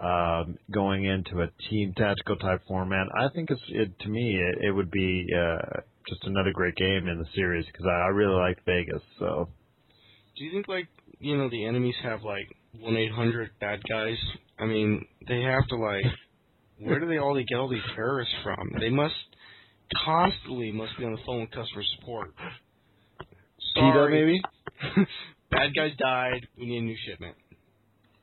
um, 0.00 0.56
going 0.70 1.04
into 1.04 1.42
a 1.42 1.48
team 1.68 1.92
tactical 1.96 2.36
type 2.36 2.62
format, 2.66 3.06
I 3.14 3.28
think 3.34 3.50
it's, 3.50 3.60
it, 3.68 3.98
to 4.00 4.08
me, 4.08 4.36
it, 4.40 4.68
it 4.68 4.70
would 4.72 4.90
be 4.90 5.26
uh, 5.36 5.80
just 6.08 6.24
another 6.24 6.52
great 6.52 6.74
game 6.76 7.06
in 7.06 7.18
the 7.18 7.26
series 7.34 7.66
because 7.66 7.86
I, 7.86 8.04
I 8.04 8.06
really 8.06 8.34
like 8.34 8.64
Vegas. 8.64 9.02
So 9.18 9.48
Do 10.36 10.44
you 10.44 10.52
think 10.52 10.68
like 10.68 10.88
you 11.18 11.36
know 11.36 11.50
the 11.50 11.66
enemies 11.66 11.94
have 12.02 12.22
like 12.22 12.48
one 12.78 12.96
eight 12.96 13.12
hundred 13.12 13.50
bad 13.60 13.80
guys? 13.88 14.16
I 14.58 14.64
mean, 14.64 15.04
they 15.28 15.42
have 15.42 15.66
to 15.68 15.76
like 15.76 16.04
where 16.80 16.98
do 16.98 17.06
they 17.06 17.18
all 17.18 17.34
get 17.34 17.58
all 17.58 17.68
these 17.68 17.80
terrorists 17.94 18.34
from? 18.42 18.72
They 18.80 18.90
must 18.90 19.14
constantly 20.04 20.72
must 20.72 20.96
be 20.98 21.04
on 21.04 21.12
the 21.12 21.18
phone 21.26 21.42
with 21.42 21.50
customer 21.50 21.82
support. 21.98 22.34
Sorry, 23.74 24.24
maybe. 24.24 25.06
bad 25.50 25.74
guys 25.76 25.92
died. 25.98 26.46
We 26.58 26.66
need 26.66 26.78
a 26.78 26.82
new 26.82 26.96
shipment. 27.06 27.36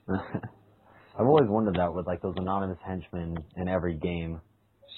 I've 1.19 1.25
always 1.25 1.49
wondered 1.49 1.75
that 1.75 1.93
with 1.93 2.05
like 2.05 2.21
those 2.21 2.35
anonymous 2.37 2.77
henchmen 2.85 3.37
in 3.55 3.67
every 3.67 3.95
game. 3.95 4.41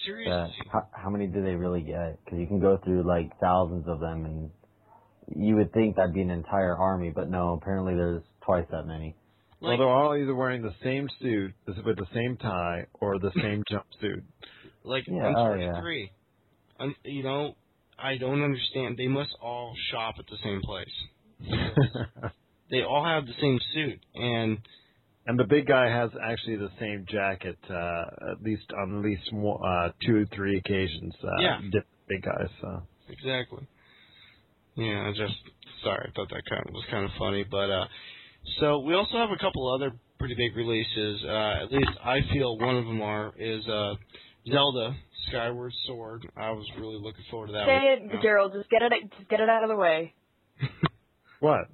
Seriously, 0.05 0.31
That 0.31 0.49
how, 0.71 0.87
how 0.91 1.09
many 1.09 1.27
do 1.27 1.41
they 1.43 1.55
really 1.55 1.81
get? 1.81 2.23
Because 2.23 2.39
you 2.39 2.47
can 2.47 2.59
go 2.59 2.77
through 2.83 3.03
like 3.07 3.39
thousands 3.39 3.87
of 3.87 3.99
them, 3.99 4.25
and 4.25 4.49
you 5.35 5.55
would 5.55 5.71
think 5.73 5.95
that'd 5.95 6.13
be 6.13 6.21
an 6.21 6.29
entire 6.29 6.75
army, 6.75 7.11
but 7.13 7.29
no. 7.29 7.53
Apparently, 7.61 7.95
there's 7.95 8.23
twice 8.41 8.65
that 8.71 8.83
many. 8.85 9.15
well, 9.61 9.77
they're 9.77 9.87
all 9.87 10.15
either 10.15 10.35
wearing 10.35 10.61
the 10.61 10.73
same 10.83 11.07
suit 11.21 11.53
with 11.65 11.97
the 11.97 12.07
same 12.13 12.37
tie 12.37 12.85
or 12.99 13.17
the 13.19 13.31
same 13.41 13.63
jumpsuit. 13.71 14.23
Like 14.83 15.05
Yeah, 15.07 15.13
oh, 15.15 15.21
yeah. 15.21 15.27
Uncharted 15.27 15.75
Three, 15.81 16.11
Un- 16.79 16.95
you 17.03 17.23
know, 17.23 17.55
I 17.97 18.17
don't 18.17 18.41
understand. 18.41 18.97
They 18.97 19.07
must 19.07 19.31
all 19.41 19.73
shop 19.91 20.15
at 20.19 20.25
the 20.27 20.37
same 20.43 20.61
place. 20.61 20.87
They 22.71 22.83
all 22.83 23.03
have 23.03 23.25
the 23.25 23.33
same 23.41 23.59
suit, 23.73 23.99
and 24.13 24.59
and 25.29 25.39
the 25.39 25.45
big 25.45 25.67
guy 25.67 25.87
has 25.89 26.09
actually 26.21 26.57
the 26.57 26.71
same 26.79 27.05
jacket, 27.07 27.57
uh, 27.69 28.03
at 28.33 28.41
least 28.43 28.65
on 28.77 28.97
at 28.99 29.03
least 29.05 29.31
more, 29.31 29.59
uh, 29.65 29.91
two 30.05 30.15
or 30.23 30.25
three 30.35 30.57
occasions. 30.57 31.13
Uh, 31.23 31.41
Yeah. 31.41 31.57
different 31.61 31.85
big 32.07 32.21
guys. 32.23 32.49
So. 32.61 32.81
Exactly. 33.09 33.65
Yeah, 34.75 35.07
I 35.07 35.11
just 35.11 35.35
sorry, 35.83 36.09
I 36.09 36.11
thought 36.15 36.29
that 36.29 36.43
kind 36.49 36.63
of 36.67 36.73
was 36.73 36.85
kind 36.91 37.05
of 37.05 37.11
funny, 37.17 37.43
but 37.43 37.69
uh 37.69 37.85
so 38.59 38.79
we 38.79 38.93
also 38.95 39.17
have 39.17 39.29
a 39.31 39.37
couple 39.37 39.67
other 39.73 39.91
pretty 40.19 40.35
big 40.35 40.55
releases. 40.55 41.23
Uh 41.25 41.63
at 41.63 41.71
least 41.71 41.91
I 42.03 42.21
feel 42.33 42.57
one 42.57 42.77
of 42.77 42.85
them 42.85 43.01
are 43.01 43.33
is 43.37 43.67
uh 43.67 43.95
Zelda 44.49 44.95
Skyward 45.27 45.73
Sword. 45.87 46.25
I 46.37 46.51
was 46.51 46.65
really 46.79 46.95
looking 46.97 47.25
forward 47.29 47.47
to 47.47 47.53
that 47.53 47.65
Say 47.65 47.99
one. 48.05 48.15
it, 48.17 48.21
Gerald. 48.21 48.53
Just 48.53 48.69
get 48.69 48.81
it. 48.83 48.91
Just 49.17 49.29
get 49.29 49.39
it 49.41 49.49
out 49.49 49.63
of 49.63 49.69
the 49.69 49.75
way. 49.75 50.13
What? 51.39 51.67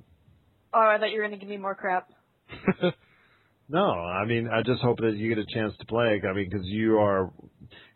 Oh, 0.73 0.79
I 0.93 0.97
thought 0.99 1.11
you 1.11 1.17
were 1.19 1.25
gonna 1.27 1.37
give 1.37 1.49
me 1.49 1.57
more 1.57 1.75
crap. 1.75 2.09
No, 3.67 3.83
I 3.83 4.25
mean, 4.25 4.47
I 4.47 4.61
just 4.61 4.81
hope 4.81 4.99
that 4.99 5.15
you 5.15 5.33
get 5.33 5.39
a 5.39 5.53
chance 5.53 5.73
to 5.79 5.85
play. 5.85 6.21
I 6.23 6.33
mean, 6.33 6.47
because 6.49 6.65
you 6.67 6.99
are 6.99 7.31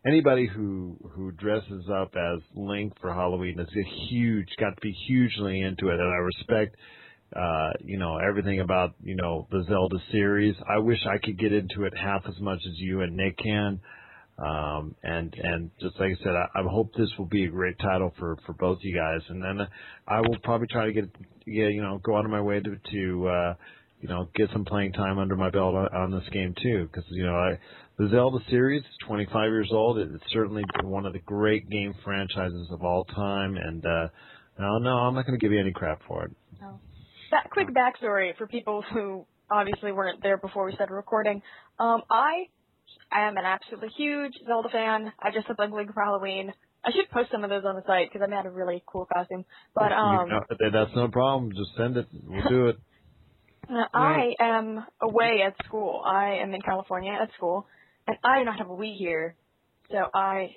anybody 0.06 0.48
who 0.48 0.98
who 1.12 1.32
dresses 1.32 1.86
up 1.94 2.16
as 2.16 2.42
Link 2.56 2.94
for 3.00 3.14
Halloween 3.14 3.60
is 3.60 3.68
a 3.68 4.08
huge, 4.10 4.48
got 4.60 4.72
to 4.76 4.82
be 4.82 4.92
hugely 5.08 5.62
into 5.62 5.90
it, 5.90 6.00
and 6.00 6.12
I 6.12 6.18
respect, 6.18 6.76
uh, 7.36 7.70
you 7.82 8.00
know, 8.00 8.18
everything 8.18 8.62
about 8.62 8.96
you 9.04 9.16
know 9.16 9.48
the 9.52 9.64
Zelda 9.68 9.98
series. 10.12 10.56
I 10.68 10.80
wish 10.80 11.00
I 11.06 11.20
could 11.20 11.38
get 11.38 11.54
into 11.54 11.84
it 11.84 11.94
half 11.96 12.24
as 12.28 12.40
much 12.40 12.60
as 12.68 12.74
you 12.78 13.02
and 13.02 13.16
Nick 13.16 13.38
can. 13.38 13.80
Um, 14.40 14.96
and 15.04 15.36
and 15.38 15.70
just 15.82 16.00
like 16.00 16.14
I 16.20 16.24
said, 16.24 16.34
I, 16.34 16.62
I 16.62 16.64
hope 16.64 16.94
this 16.94 17.10
will 17.18 17.26
be 17.26 17.44
a 17.44 17.50
great 17.50 17.78
title 17.78 18.12
for 18.18 18.38
for 18.46 18.54
both 18.54 18.80
you 18.82 18.96
guys. 18.96 19.22
And 19.30 19.44
then 19.44 19.68
I 20.08 20.22
will 20.22 20.38
probably 20.44 20.68
try 20.68 20.86
to 20.86 20.94
get 20.94 21.14
get 21.46 21.74
you 21.74 21.84
know 21.84 22.00
go 22.02 22.16
out 22.18 22.26
of 22.26 22.32
my 22.32 22.42
way 22.42 22.60
to 22.60 22.78
to 22.92 23.28
uh, 23.28 23.54
you 24.00 24.08
know, 24.08 24.30
get 24.36 24.50
some 24.54 24.66
playing 24.66 24.94
time 24.94 25.20
under 25.20 25.36
my 25.36 25.50
belt 25.50 25.76
on, 25.76 25.88
on 25.94 26.12
this 26.12 26.28
game 26.32 26.56
too, 26.62 26.88
because 26.92 27.06
you 27.10 27.26
know, 27.26 27.36
I, 27.36 27.60
the 27.98 28.10
Zelda 28.10 28.40
series, 28.50 28.82
is 28.82 29.08
25 29.08 29.52
years 29.52 29.70
old, 29.72 29.98
it's 29.98 30.24
certainly 30.32 30.64
one 30.84 31.06
of 31.06 31.14
the 31.14 31.20
great 31.20 31.70
game 31.70 31.94
franchises 32.04 32.70
of 32.72 32.84
all 32.84 33.04
time, 33.04 33.58
and 33.58 33.86
uh, 33.86 34.08
no, 34.58 34.78
no, 34.78 34.90
I'm 34.90 35.16
not 35.16 35.26
going 35.26 35.38
to 35.38 35.44
give 35.44 35.52
you 35.52 35.60
any 35.60 35.72
crap 35.72 36.02
for 36.08 36.26
it. 36.26 36.32
That 37.32 37.50
quick 37.52 37.68
backstory 37.70 38.36
for 38.38 38.48
people 38.48 38.84
who 38.94 39.26
obviously 39.52 39.92
weren't 39.92 40.22
there 40.24 40.38
before 40.38 40.66
we 40.66 40.74
started 40.74 40.94
recording. 40.94 41.42
Um, 41.78 42.02
I 42.10 42.48
am 43.12 43.38
an 43.38 43.46
absolutely 43.46 43.90
huge 43.98 44.34
Zelda 44.48 44.70
fan. 44.70 45.12
I 45.20 45.32
just 45.32 45.48
look 45.48 45.60
like 45.60 45.72
Link 45.72 45.94
for 45.94 46.04
Halloween. 46.04 46.54
I 46.84 46.92
should 46.92 47.10
post 47.12 47.30
some 47.32 47.44
of 47.44 47.50
those 47.50 47.64
on 47.66 47.76
the 47.76 47.84
site 47.86 48.12
because 48.12 48.26
I 48.26 48.30
made 48.30 48.46
a 48.46 48.50
really 48.50 48.82
cool 48.86 49.06
costume. 49.06 49.46
But 49.76 49.92
You 49.92 49.98
um, 49.98 50.30
know, 50.30 50.42
that's 50.72 50.96
no 50.96 51.10
problem. 51.10 51.52
Just 51.52 51.76
send 51.78 51.98
it. 51.98 52.08
We'll 52.26 52.48
do 52.50 52.68
it. 52.68 52.80
Uh, 53.68 53.84
I 53.94 54.34
am 54.40 54.86
away 55.02 55.42
at 55.46 55.56
school. 55.66 56.02
I 56.06 56.40
am 56.42 56.54
in 56.54 56.62
California 56.62 57.12
at 57.12 57.30
school, 57.36 57.68
and 58.08 58.18
I 58.24 58.40
do 58.40 58.46
not 58.46 58.58
have 58.58 58.70
a 58.70 58.74
Wii 58.74 58.98
here, 58.98 59.36
so 59.92 59.98
I 60.14 60.56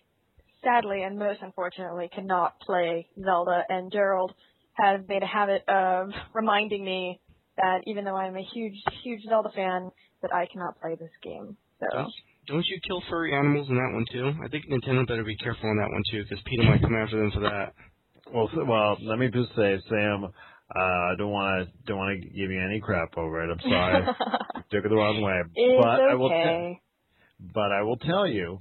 sadly 0.62 1.02
and 1.02 1.18
most 1.18 1.40
unfortunately 1.42 2.08
cannot 2.14 2.60
play 2.60 3.08
Zelda. 3.22 3.62
And 3.68 3.90
Gerald 3.90 4.32
has 4.74 5.00
made 5.08 5.22
a 5.22 5.26
habit 5.26 5.64
of 5.68 6.10
reminding 6.32 6.84
me 6.84 7.20
that 7.56 7.80
even 7.86 8.04
though 8.04 8.16
I'm 8.16 8.36
a 8.36 8.46
huge, 8.54 8.76
huge 9.02 9.22
Zelda 9.28 9.50
fan, 9.54 9.90
that 10.22 10.32
I 10.32 10.46
cannot 10.52 10.80
play 10.80 10.94
this 10.94 11.10
game. 11.22 11.56
So 11.80 11.86
Don't, 11.90 12.12
don't 12.46 12.66
you 12.66 12.80
kill 12.86 13.02
furry 13.10 13.34
animals 13.36 13.68
in 13.68 13.74
that 13.74 13.92
one 13.92 14.06
too? 14.10 14.32
I 14.42 14.48
think 14.48 14.66
Nintendo 14.70 15.06
better 15.06 15.24
be 15.24 15.36
careful 15.36 15.68
on 15.68 15.76
that 15.76 15.90
one 15.90 16.02
too, 16.10 16.22
because 16.22 16.42
PETA 16.46 16.62
might 16.62 16.80
come 16.80 16.94
after 16.94 17.18
them 17.18 17.32
for 17.32 17.40
that. 17.40 17.74
Well, 18.32 18.48
so, 18.54 18.64
well, 18.64 18.96
let 19.02 19.18
me 19.18 19.28
just 19.28 19.50
say, 19.56 19.78
Sam, 19.90 20.32
uh, 20.74 20.80
I 20.80 21.14
don't 21.18 21.30
want 21.30 21.68
to 21.68 21.72
don't 21.86 21.98
want 21.98 22.20
to 22.22 22.28
give 22.28 22.50
you 22.50 22.60
any 22.60 22.80
crap 22.80 23.16
over 23.16 23.42
it. 23.44 23.50
I'm 23.52 23.60
sorry, 23.70 24.04
took 24.70 24.84
it 24.84 24.88
the 24.88 24.96
wrong 24.96 25.20
way. 25.22 25.40
it's 25.54 25.82
but 25.82 26.00
I 26.00 26.14
will 26.14 26.28
tell. 26.28 26.76
But 27.54 27.72
I 27.72 27.82
will 27.82 27.96
tell 27.96 28.26
you, 28.26 28.58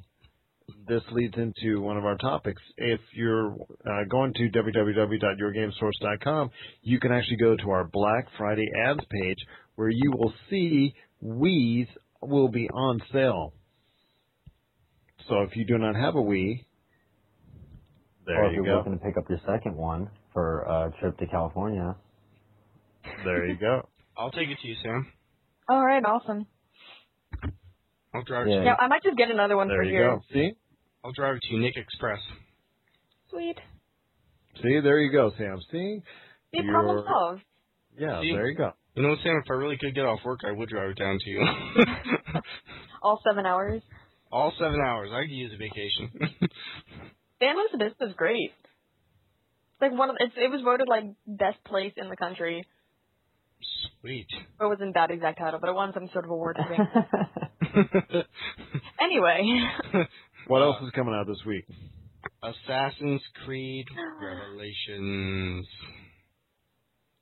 this 0.87 1.03
leads 1.11 1.35
into 1.37 1.81
one 1.81 1.97
of 1.97 2.05
our 2.05 2.17
topics. 2.17 2.61
If 2.77 2.99
you're 3.13 3.51
uh, 3.53 4.03
going 4.09 4.33
to 4.33 4.49
www.yourgamesource.com, 4.49 6.49
you 6.81 6.99
can 6.99 7.11
actually 7.11 7.37
go 7.37 7.55
to 7.55 7.69
our 7.69 7.83
Black 7.85 8.27
Friday 8.37 8.67
ads 8.87 9.03
page 9.09 9.37
where 9.75 9.89
you 9.89 10.11
will 10.11 10.33
see 10.49 10.93
Wii's 11.23 11.87
will 12.21 12.49
be 12.49 12.67
on 12.69 12.99
sale. 13.13 13.53
So 15.29 15.41
if 15.41 15.55
you 15.55 15.65
do 15.65 15.77
not 15.77 15.95
have 15.95 16.15
a 16.15 16.21
Wii, 16.21 16.65
there 18.25 18.43
or 18.43 18.47
if 18.47 18.51
you 18.55 18.63
you're 18.63 18.73
go. 18.73 18.77
looking 18.79 18.97
to 18.99 19.05
pick 19.05 19.17
up 19.17 19.29
your 19.29 19.39
second 19.47 19.75
one 19.75 20.09
for 20.33 20.61
a 20.61 20.93
trip 20.99 21.17
to 21.19 21.27
California. 21.27 21.95
There 23.25 23.45
you 23.47 23.57
go. 23.57 23.87
I'll 24.17 24.31
take 24.31 24.49
it 24.49 24.57
to 24.61 24.67
you, 24.67 24.75
Sam. 24.83 25.07
All 25.69 25.83
right, 25.85 26.03
awesome. 26.05 26.45
I'll 28.13 28.23
drive 28.23 28.47
Yeah. 28.47 28.53
it. 28.53 28.57
To 28.57 28.61
you. 28.61 28.65
Yeah, 28.67 28.75
I 28.79 28.87
might 28.87 29.03
just 29.03 29.17
get 29.17 29.29
another 29.31 29.55
one 29.57 29.67
There 29.67 29.77
for 29.77 29.83
you 29.83 29.91
here. 29.91 30.09
go. 30.09 30.21
See? 30.33 30.51
I'll 31.03 31.13
drive 31.13 31.35
it 31.35 31.41
to 31.47 31.53
you, 31.55 31.61
Nick 31.61 31.77
Express. 31.77 32.19
Sweet. 33.29 33.57
See, 34.61 34.79
there 34.81 34.99
you 34.99 35.11
go, 35.11 35.31
Sam. 35.37 35.59
See? 35.71 36.01
See, 36.53 36.61
You're- 36.61 36.69
problem 36.71 37.03
solved. 37.07 37.41
Yeah, 37.97 38.21
See? 38.21 38.31
there 38.33 38.47
you 38.49 38.57
go. 38.57 38.71
You 38.95 39.03
know 39.03 39.09
what, 39.09 39.19
Sam? 39.23 39.41
If 39.43 39.49
I 39.49 39.53
really 39.55 39.77
could 39.77 39.95
get 39.95 40.05
off 40.05 40.19
work, 40.25 40.41
I 40.45 40.51
would 40.51 40.67
drive 40.69 40.89
it 40.91 40.97
down 40.97 41.17
to 41.19 41.29
you. 41.29 41.41
All 43.01 43.21
seven 43.27 43.45
hours. 43.45 43.81
All 44.31 44.51
seven 44.59 44.79
hours. 44.85 45.09
I 45.13 45.21
could 45.21 45.31
use 45.31 45.51
a 45.53 45.57
vacation. 45.57 46.11
San 47.39 47.55
Luis 47.55 47.69
Obispo 47.73 48.05
is 48.07 48.13
great. 48.15 48.51
Like 49.81 49.91
one 49.91 50.09
of 50.09 50.15
it's, 50.19 50.33
it 50.37 50.51
was 50.51 50.61
voted 50.61 50.87
like 50.87 51.05
best 51.25 51.63
place 51.65 51.93
in 51.97 52.09
the 52.09 52.15
country. 52.15 52.63
Sweet. 53.99 54.27
It 54.59 54.65
wasn't 54.65 54.93
that 54.93 55.11
exact 55.11 55.39
title, 55.39 55.59
but 55.59 55.69
it 55.69 55.73
won 55.73 55.91
some 55.93 56.09
sort 56.13 56.25
of 56.25 56.31
award. 56.31 56.57
I 56.59 56.67
think. 56.67 56.87
anyway, 59.01 59.59
What 60.47 60.61
else 60.61 60.77
is 60.83 60.91
coming 60.91 61.13
out 61.13 61.27
this 61.27 61.41
week? 61.45 61.65
Assassin's 62.43 63.21
Creed 63.45 63.85
Revelations. 64.21 65.67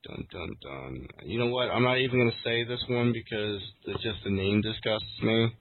Dun 0.02 0.26
dun 0.32 0.48
dun. 0.62 1.06
You 1.24 1.38
know 1.38 1.48
what? 1.48 1.68
I'm 1.70 1.82
not 1.82 1.98
even 1.98 2.18
gonna 2.18 2.42
say 2.42 2.64
this 2.64 2.82
one 2.88 3.12
because 3.12 3.60
it's 3.86 4.02
just 4.02 4.24
the 4.24 4.30
name 4.30 4.62
disgusts 4.62 5.22
me. 5.22 5.54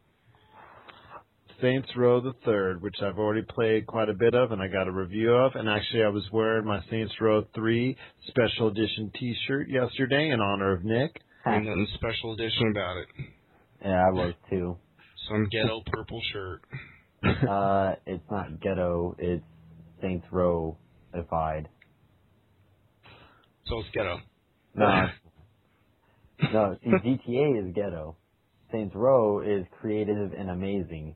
Saints 1.61 1.89
Row 1.95 2.21
the 2.21 2.33
Third, 2.45 2.81
which 2.81 2.95
I've 3.01 3.17
already 3.17 3.41
played 3.41 3.85
quite 3.87 4.09
a 4.09 4.13
bit 4.13 4.33
of, 4.33 4.51
and 4.51 4.61
I 4.61 4.67
got 4.67 4.87
a 4.87 4.91
review 4.91 5.33
of. 5.33 5.53
And 5.55 5.69
actually, 5.69 6.03
I 6.03 6.09
was 6.09 6.23
wearing 6.31 6.65
my 6.65 6.79
Saints 6.89 7.13
Row 7.19 7.45
Three 7.55 7.97
Special 8.27 8.67
Edition 8.69 9.11
T-shirt 9.19 9.69
yesterday 9.69 10.29
in 10.29 10.39
honor 10.39 10.73
of 10.73 10.83
Nick. 10.83 11.21
Ain't 11.47 11.65
nothing 11.65 11.87
special 11.95 12.33
edition 12.33 12.69
about 12.71 12.97
it. 12.97 13.07
yeah, 13.83 14.05
I 14.07 14.11
was 14.11 14.33
too. 14.49 14.77
Some 15.29 15.47
ghetto 15.51 15.81
purple 15.91 16.21
shirt. 16.33 16.61
Uh, 17.21 17.95
it's 18.05 18.23
not 18.31 18.61
ghetto. 18.61 19.13
It's 19.19 19.43
Saints 20.01 20.25
Row 20.31 20.77
ified. 21.13 21.65
So 23.67 23.79
it's 23.79 23.89
ghetto. 23.93 24.19
No, 24.73 25.07
no. 26.53 26.77
See, 26.81 26.89
GTA 26.89 27.67
is 27.67 27.75
ghetto. 27.75 28.15
Saints 28.71 28.95
Row 28.95 29.41
is 29.41 29.65
creative 29.81 30.31
and 30.31 30.49
amazing. 30.49 31.15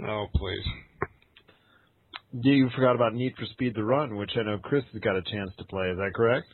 Oh 0.00 0.26
please. 0.34 0.64
You 2.32 2.68
forgot 2.74 2.94
about 2.96 3.14
Need 3.14 3.34
for 3.38 3.46
Speed 3.46 3.74
the 3.74 3.84
Run, 3.84 4.16
which 4.16 4.32
I 4.36 4.42
know 4.42 4.58
Chris 4.58 4.84
has 4.92 5.00
got 5.00 5.16
a 5.16 5.22
chance 5.22 5.50
to 5.58 5.64
play. 5.64 5.88
Is 5.88 5.96
that 5.96 6.12
correct? 6.14 6.46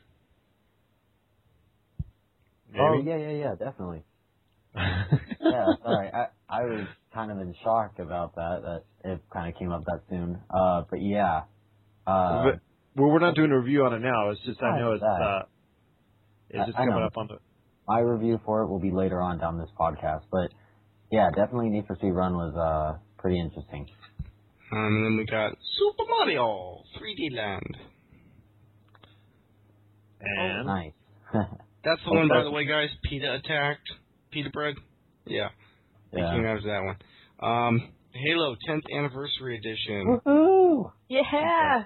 Oh 2.78 3.02
yeah, 3.05 3.16
yeah, 3.16 3.31
yeah, 3.31 3.55
definitely. 3.59 4.02
yeah, 4.74 5.66
sorry. 5.85 6.09
I 6.12 6.26
I 6.48 6.62
was 6.64 6.87
kind 7.12 7.31
of 7.31 7.38
in 7.38 7.55
shock 7.62 7.98
about 7.98 8.35
that. 8.37 8.62
That 8.62 9.11
it 9.12 9.20
kind 9.33 9.52
of 9.52 9.59
came 9.59 9.70
up 9.72 9.85
that 9.85 10.00
soon. 10.09 10.40
Uh, 10.50 10.85
but 10.88 11.02
yeah. 11.02 11.42
Uh, 12.07 12.44
But- 12.44 12.61
well, 12.94 13.09
we're 13.11 13.20
not 13.20 13.35
doing 13.35 13.50
a 13.50 13.59
review 13.59 13.85
on 13.87 13.94
it 13.94 14.00
now. 14.00 14.31
It's 14.31 14.40
just 14.44 14.62
I 14.62 14.76
Oh, 14.76 14.81
know 14.81 14.92
it's 14.92 15.00
that. 15.02 15.07
uh, 15.09 15.42
it's 16.50 16.66
just 16.66 16.78
I- 16.78 16.83
I 16.83 16.87
coming 16.87 17.00
know. 17.00 17.07
up 17.07 17.16
on 17.16 17.26
the. 17.28 17.38
my 17.88 18.00
review 18.00 18.38
for 18.44 18.62
it 18.62 18.68
will 18.68 18.81
be 18.81 18.90
later 18.90 19.20
on 19.20 19.38
down 19.38 19.59
this 19.59 19.70
podcast. 19.78 20.22
But 20.31 20.52
yeah, 21.11 21.28
definitely 21.35 21.68
Need 21.70 21.87
for 21.87 21.96
Speed 21.96 22.12
Run 22.12 22.35
was 22.35 22.55
uh 22.55 22.98
pretty 23.22 23.38
interesting. 23.38 23.87
Um, 24.72 24.87
and 24.87 25.06
then 25.06 25.16
we 25.16 25.24
got 25.24 25.52
Super 25.78 26.04
Mario 26.08 26.82
3D 26.98 27.37
Land. 27.37 27.76
And 30.20 30.66
Nice. 30.66 30.92
That's 31.85 32.00
the 32.04 32.12
one, 32.12 32.28
by 32.28 32.42
the 32.42 32.50
way, 32.50 32.64
guys. 32.64 32.88
PETA 33.04 33.40
attacked. 33.44 33.88
PETA 34.32 34.50
bread. 34.50 34.74
Yeah, 35.26 35.48
they 36.12 36.20
came 36.20 36.42
yeah. 36.42 36.50
out 36.50 36.58
of 36.58 36.64
that 36.64 36.82
one. 36.85 36.96
Um, 37.40 37.92
Halo 38.12 38.56
10th 38.68 38.82
Anniversary 38.96 39.58
Edition. 39.58 40.20
Woohoo! 40.26 40.92
yeah. 41.08 41.85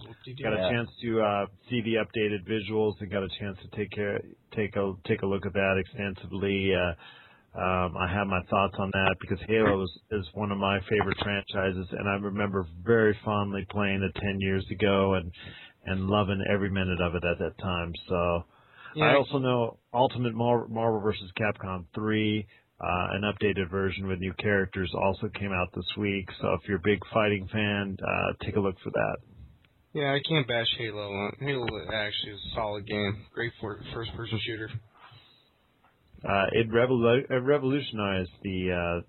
Little 0.00 0.14
got 0.42 0.52
a 0.52 0.70
chance 0.70 0.90
to 1.02 1.20
uh, 1.20 1.46
see 1.70 1.82
the 1.82 1.94
updated 1.94 2.46
visuals 2.48 2.94
and 3.00 3.10
got 3.10 3.22
a 3.22 3.28
chance 3.40 3.56
to 3.62 3.76
take 3.76 3.90
care, 3.90 4.20
take 4.54 4.76
a 4.76 4.92
take 5.06 5.22
a 5.22 5.26
look 5.26 5.46
at 5.46 5.52
that 5.52 5.82
extensively. 5.84 6.72
Uh, 6.74 6.92
um, 7.56 7.96
I 7.96 8.08
have 8.12 8.26
my 8.28 8.42
thoughts 8.50 8.76
on 8.78 8.90
that 8.92 9.16
because 9.20 9.38
Halo 9.48 9.82
is, 9.84 9.90
is 10.12 10.26
one 10.34 10.52
of 10.52 10.58
my 10.58 10.80
favorite 10.90 11.18
franchises, 11.22 11.88
and 11.92 12.08
I 12.08 12.14
remember 12.14 12.66
very 12.84 13.18
fondly 13.24 13.66
playing 13.70 14.02
it 14.02 14.20
ten 14.20 14.38
years 14.40 14.66
ago 14.70 15.14
and 15.14 15.32
and 15.86 16.08
loving 16.08 16.44
every 16.52 16.70
minute 16.70 17.00
of 17.00 17.14
it 17.14 17.24
at 17.24 17.38
that 17.40 17.58
time. 17.62 17.92
So 18.08 18.42
Yeah, 18.94 19.04
I 19.06 19.16
also 19.16 19.38
know 19.38 19.78
Ultimate 19.94 20.34
Mar- 20.34 20.68
Marvel 20.68 21.00
vs. 21.00 21.30
Capcom 21.38 21.86
3, 21.94 22.46
uh, 22.80 22.86
an 23.12 23.22
updated 23.22 23.70
version 23.70 24.08
with 24.08 24.18
new 24.20 24.34
characters, 24.34 24.90
also 25.04 25.28
came 25.38 25.52
out 25.52 25.68
this 25.74 25.86
week. 25.98 26.28
So 26.40 26.54
if 26.54 26.68
you're 26.68 26.78
a 26.78 26.82
big 26.84 27.00
fighting 27.12 27.48
fan, 27.52 27.98
uh, 28.02 28.44
take 28.44 28.56
a 28.56 28.60
look 28.60 28.76
for 28.84 28.90
that. 28.90 29.16
yeah, 29.94 30.12
I 30.14 30.20
can't 30.28 30.48
bash 30.48 30.68
Halo. 30.78 31.30
Halo 31.40 31.66
actually 31.92 32.32
is 32.32 32.40
a 32.52 32.54
solid 32.54 32.86
game. 32.86 33.26
Great 33.34 33.52
for 33.60 33.80
first-person 33.94 34.40
shooter. 34.46 34.70
Uh, 36.28 36.46
it, 36.52 36.70
revolu- 36.70 37.30
it 37.30 37.34
revolutionized 37.34 38.30
the 38.42 39.02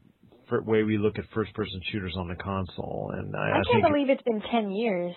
uh, 0.51 0.61
way 0.65 0.83
we 0.83 0.97
look 0.97 1.17
at 1.17 1.25
first-person 1.33 1.81
shooters 1.91 2.15
on 2.17 2.27
the 2.27 2.35
console, 2.35 3.11
and 3.13 3.35
I, 3.35 3.39
I 3.39 3.49
I 3.49 3.53
can't 3.53 3.67
think, 3.83 3.87
believe 3.87 4.09
it's 4.09 4.21
been 4.23 4.41
ten 4.51 4.71
years. 4.71 5.15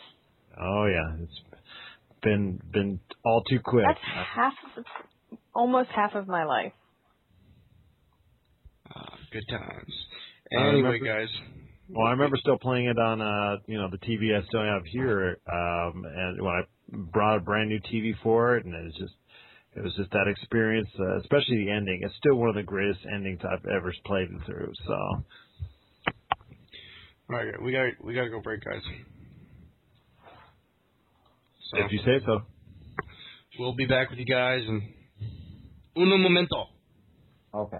oh 0.61 0.87
yeah, 0.87 1.23
it's 1.23 1.41
been 2.23 2.61
been 2.73 3.01
all 3.25 3.43
too 3.45 3.61
quick. 3.65 3.85
That's 3.87 4.01
half, 4.35 4.53
of, 4.77 4.85
almost 5.55 5.91
half 5.95 6.15
of 6.15 6.27
my 6.27 6.45
life. 6.45 6.73
Uh, 8.95 9.03
good 9.33 9.45
times. 9.51 9.93
Anyway, 10.53 10.77
remember- 10.83 11.05
guys. 11.07 11.29
Well, 11.93 12.07
I 12.07 12.13
remember 12.13 12.37
still 12.37 12.57
playing 12.57 12.87
it 12.87 12.99
on, 13.01 13.21
uh, 13.21 13.57
you 13.67 13.77
know, 13.77 13.89
the 13.91 13.99
TV 13.99 14.33
I 14.41 14.47
still 14.47 14.63
have 14.63 14.85
here, 14.87 15.39
um, 15.53 16.05
and 16.05 16.41
when 16.41 16.53
I 16.55 16.63
brought 16.89 17.39
a 17.39 17.41
brand 17.41 17.69
new 17.69 17.81
TV 17.81 18.15
for 18.23 18.57
it, 18.57 18.65
and 18.65 18.73
it 18.73 18.85
was 18.85 18.95
just, 18.95 19.15
it 19.77 19.83
was 19.83 19.95
just 19.97 20.11
that 20.11 20.27
experience, 20.27 20.89
uh, 20.99 21.19
especially 21.19 21.65
the 21.65 21.71
ending. 21.71 22.01
It's 22.03 22.15
still 22.17 22.37
one 22.37 22.49
of 22.49 22.57
the 22.57 22.63
greatest 22.63 23.01
endings 23.13 23.41
I've 23.45 23.65
ever 23.67 23.93
played 24.05 24.29
through. 24.47 24.73
So, 24.87 24.93
All 24.93 25.25
right, 27.29 27.63
we 27.63 27.73
got 27.73 28.05
we 28.05 28.15
got 28.15 28.25
to 28.25 28.31
go 28.31 28.41
break, 28.41 28.65
guys. 28.65 28.83
So 31.73 31.85
if 31.85 31.93
you 31.93 31.99
say 31.99 32.21
so. 32.27 32.41
we'll 33.59 33.77
be 33.77 33.87
back 33.87 34.11
with 34.11 34.19
you 34.19 34.27
guys 34.27 34.63
in 34.67 34.93
uno 35.97 36.17
momento. 36.17 36.67
Okay. 37.55 37.79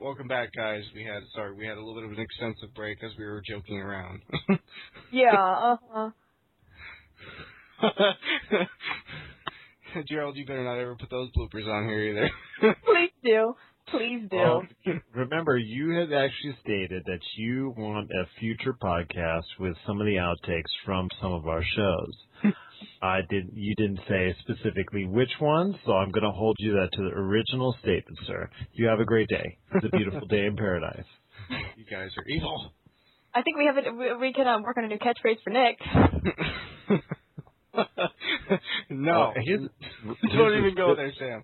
Welcome 0.00 0.28
back, 0.28 0.50
guys. 0.56 0.82
We 0.94 1.04
had 1.04 1.22
sorry, 1.34 1.54
we 1.54 1.66
had 1.66 1.76
a 1.76 1.80
little 1.80 1.94
bit 1.94 2.04
of 2.04 2.12
an 2.12 2.20
extensive 2.20 2.74
break 2.74 3.02
as 3.04 3.10
we 3.18 3.24
were 3.24 3.42
joking 3.46 3.78
around. 3.78 4.20
Yeah. 5.12 5.34
Uh-huh. 5.34 6.10
Gerald, 10.08 10.36
you 10.36 10.46
better 10.46 10.62
not 10.62 10.78
ever 10.78 10.94
put 10.94 11.10
those 11.10 11.30
bloopers 11.36 11.66
on 11.66 11.88
here 11.88 12.00
either. 12.00 12.30
Please 12.84 13.10
do. 13.24 13.56
Please 13.90 14.28
do. 14.30 14.36
Well, 14.36 14.62
remember, 15.12 15.56
you 15.56 15.90
had 15.98 16.12
actually 16.12 16.56
stated 16.62 17.02
that 17.06 17.18
you 17.36 17.74
want 17.76 18.08
a 18.10 18.24
future 18.38 18.72
podcast 18.72 19.42
with 19.58 19.74
some 19.84 20.00
of 20.00 20.06
the 20.06 20.14
outtakes 20.14 20.70
from 20.86 21.08
some 21.20 21.32
of 21.32 21.48
our 21.48 21.64
shows. 21.76 22.14
I 23.02 23.20
did. 23.28 23.50
You 23.54 23.74
didn't 23.76 24.00
say 24.08 24.34
specifically 24.40 25.06
which 25.06 25.30
ones, 25.40 25.74
so 25.86 25.92
I'm 25.92 26.10
going 26.10 26.24
to 26.24 26.30
hold 26.30 26.56
you 26.58 26.72
that 26.72 26.88
to 26.92 27.02
the 27.02 27.10
original 27.16 27.74
statement, 27.82 28.18
sir. 28.26 28.48
You 28.72 28.86
have 28.88 29.00
a 29.00 29.04
great 29.04 29.28
day. 29.28 29.58
It's 29.74 29.86
a 29.86 29.96
beautiful 29.96 30.26
day 30.26 30.46
in 30.46 30.56
paradise. 30.56 31.04
you 31.76 31.84
guys 31.90 32.10
are 32.16 32.24
evil. 32.28 32.72
I 33.34 33.42
think 33.42 33.56
we 33.58 33.66
have 33.66 33.76
it. 33.78 33.84
We, 33.96 34.16
we 34.16 34.32
can 34.32 34.46
uh, 34.46 34.60
work 34.60 34.76
on 34.76 34.84
a 34.84 34.88
new 34.88 34.98
catchphrase 34.98 35.42
for 35.44 35.50
Nick. 35.50 35.78
no, 38.90 39.22
Uh, 39.22 39.32
his- 39.44 39.68
don't 40.36 40.58
even 40.58 40.74
go 40.74 40.94
there, 40.96 41.12
Sam. 41.18 41.42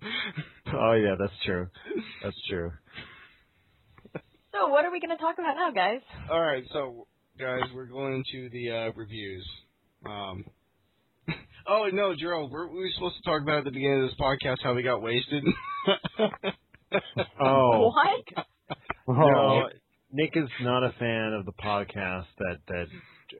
Oh 0.74 0.92
yeah, 0.92 1.14
that's 1.18 1.32
true. 1.44 1.68
That's 2.22 2.36
true. 2.48 2.72
So, 4.52 4.68
what 4.68 4.84
are 4.84 4.90
we 4.90 5.00
going 5.00 5.16
to 5.16 5.22
talk 5.22 5.36
about 5.38 5.54
now, 5.54 5.70
guys? 5.70 6.00
All 6.30 6.40
right, 6.40 6.64
so 6.72 7.06
guys, 7.38 7.60
we're 7.74 7.86
going 7.86 8.24
to 8.32 8.48
the 8.50 8.70
uh, 8.70 8.92
reviews. 8.96 9.46
Um, 10.06 10.44
oh 11.68 11.88
no, 11.92 12.14
Gerald, 12.14 12.50
were 12.50 12.68
we 12.68 12.78
were 12.78 12.90
supposed 12.94 13.16
to 13.16 13.22
talk 13.22 13.42
about 13.42 13.58
at 13.58 13.64
the 13.64 13.70
beginning 13.70 14.04
of 14.04 14.10
this 14.10 14.18
podcast 14.20 14.56
how 14.62 14.74
we 14.74 14.82
got 14.82 15.02
wasted? 15.02 15.44
Oh 17.40 17.92
What? 19.06 19.16
no, 19.16 19.68
Nick 20.12 20.32
is 20.34 20.48
not 20.60 20.82
a 20.82 20.92
fan 20.98 21.32
of 21.32 21.46
the 21.46 21.52
podcast 21.52 22.26
that 22.38 22.58
that 22.68 22.86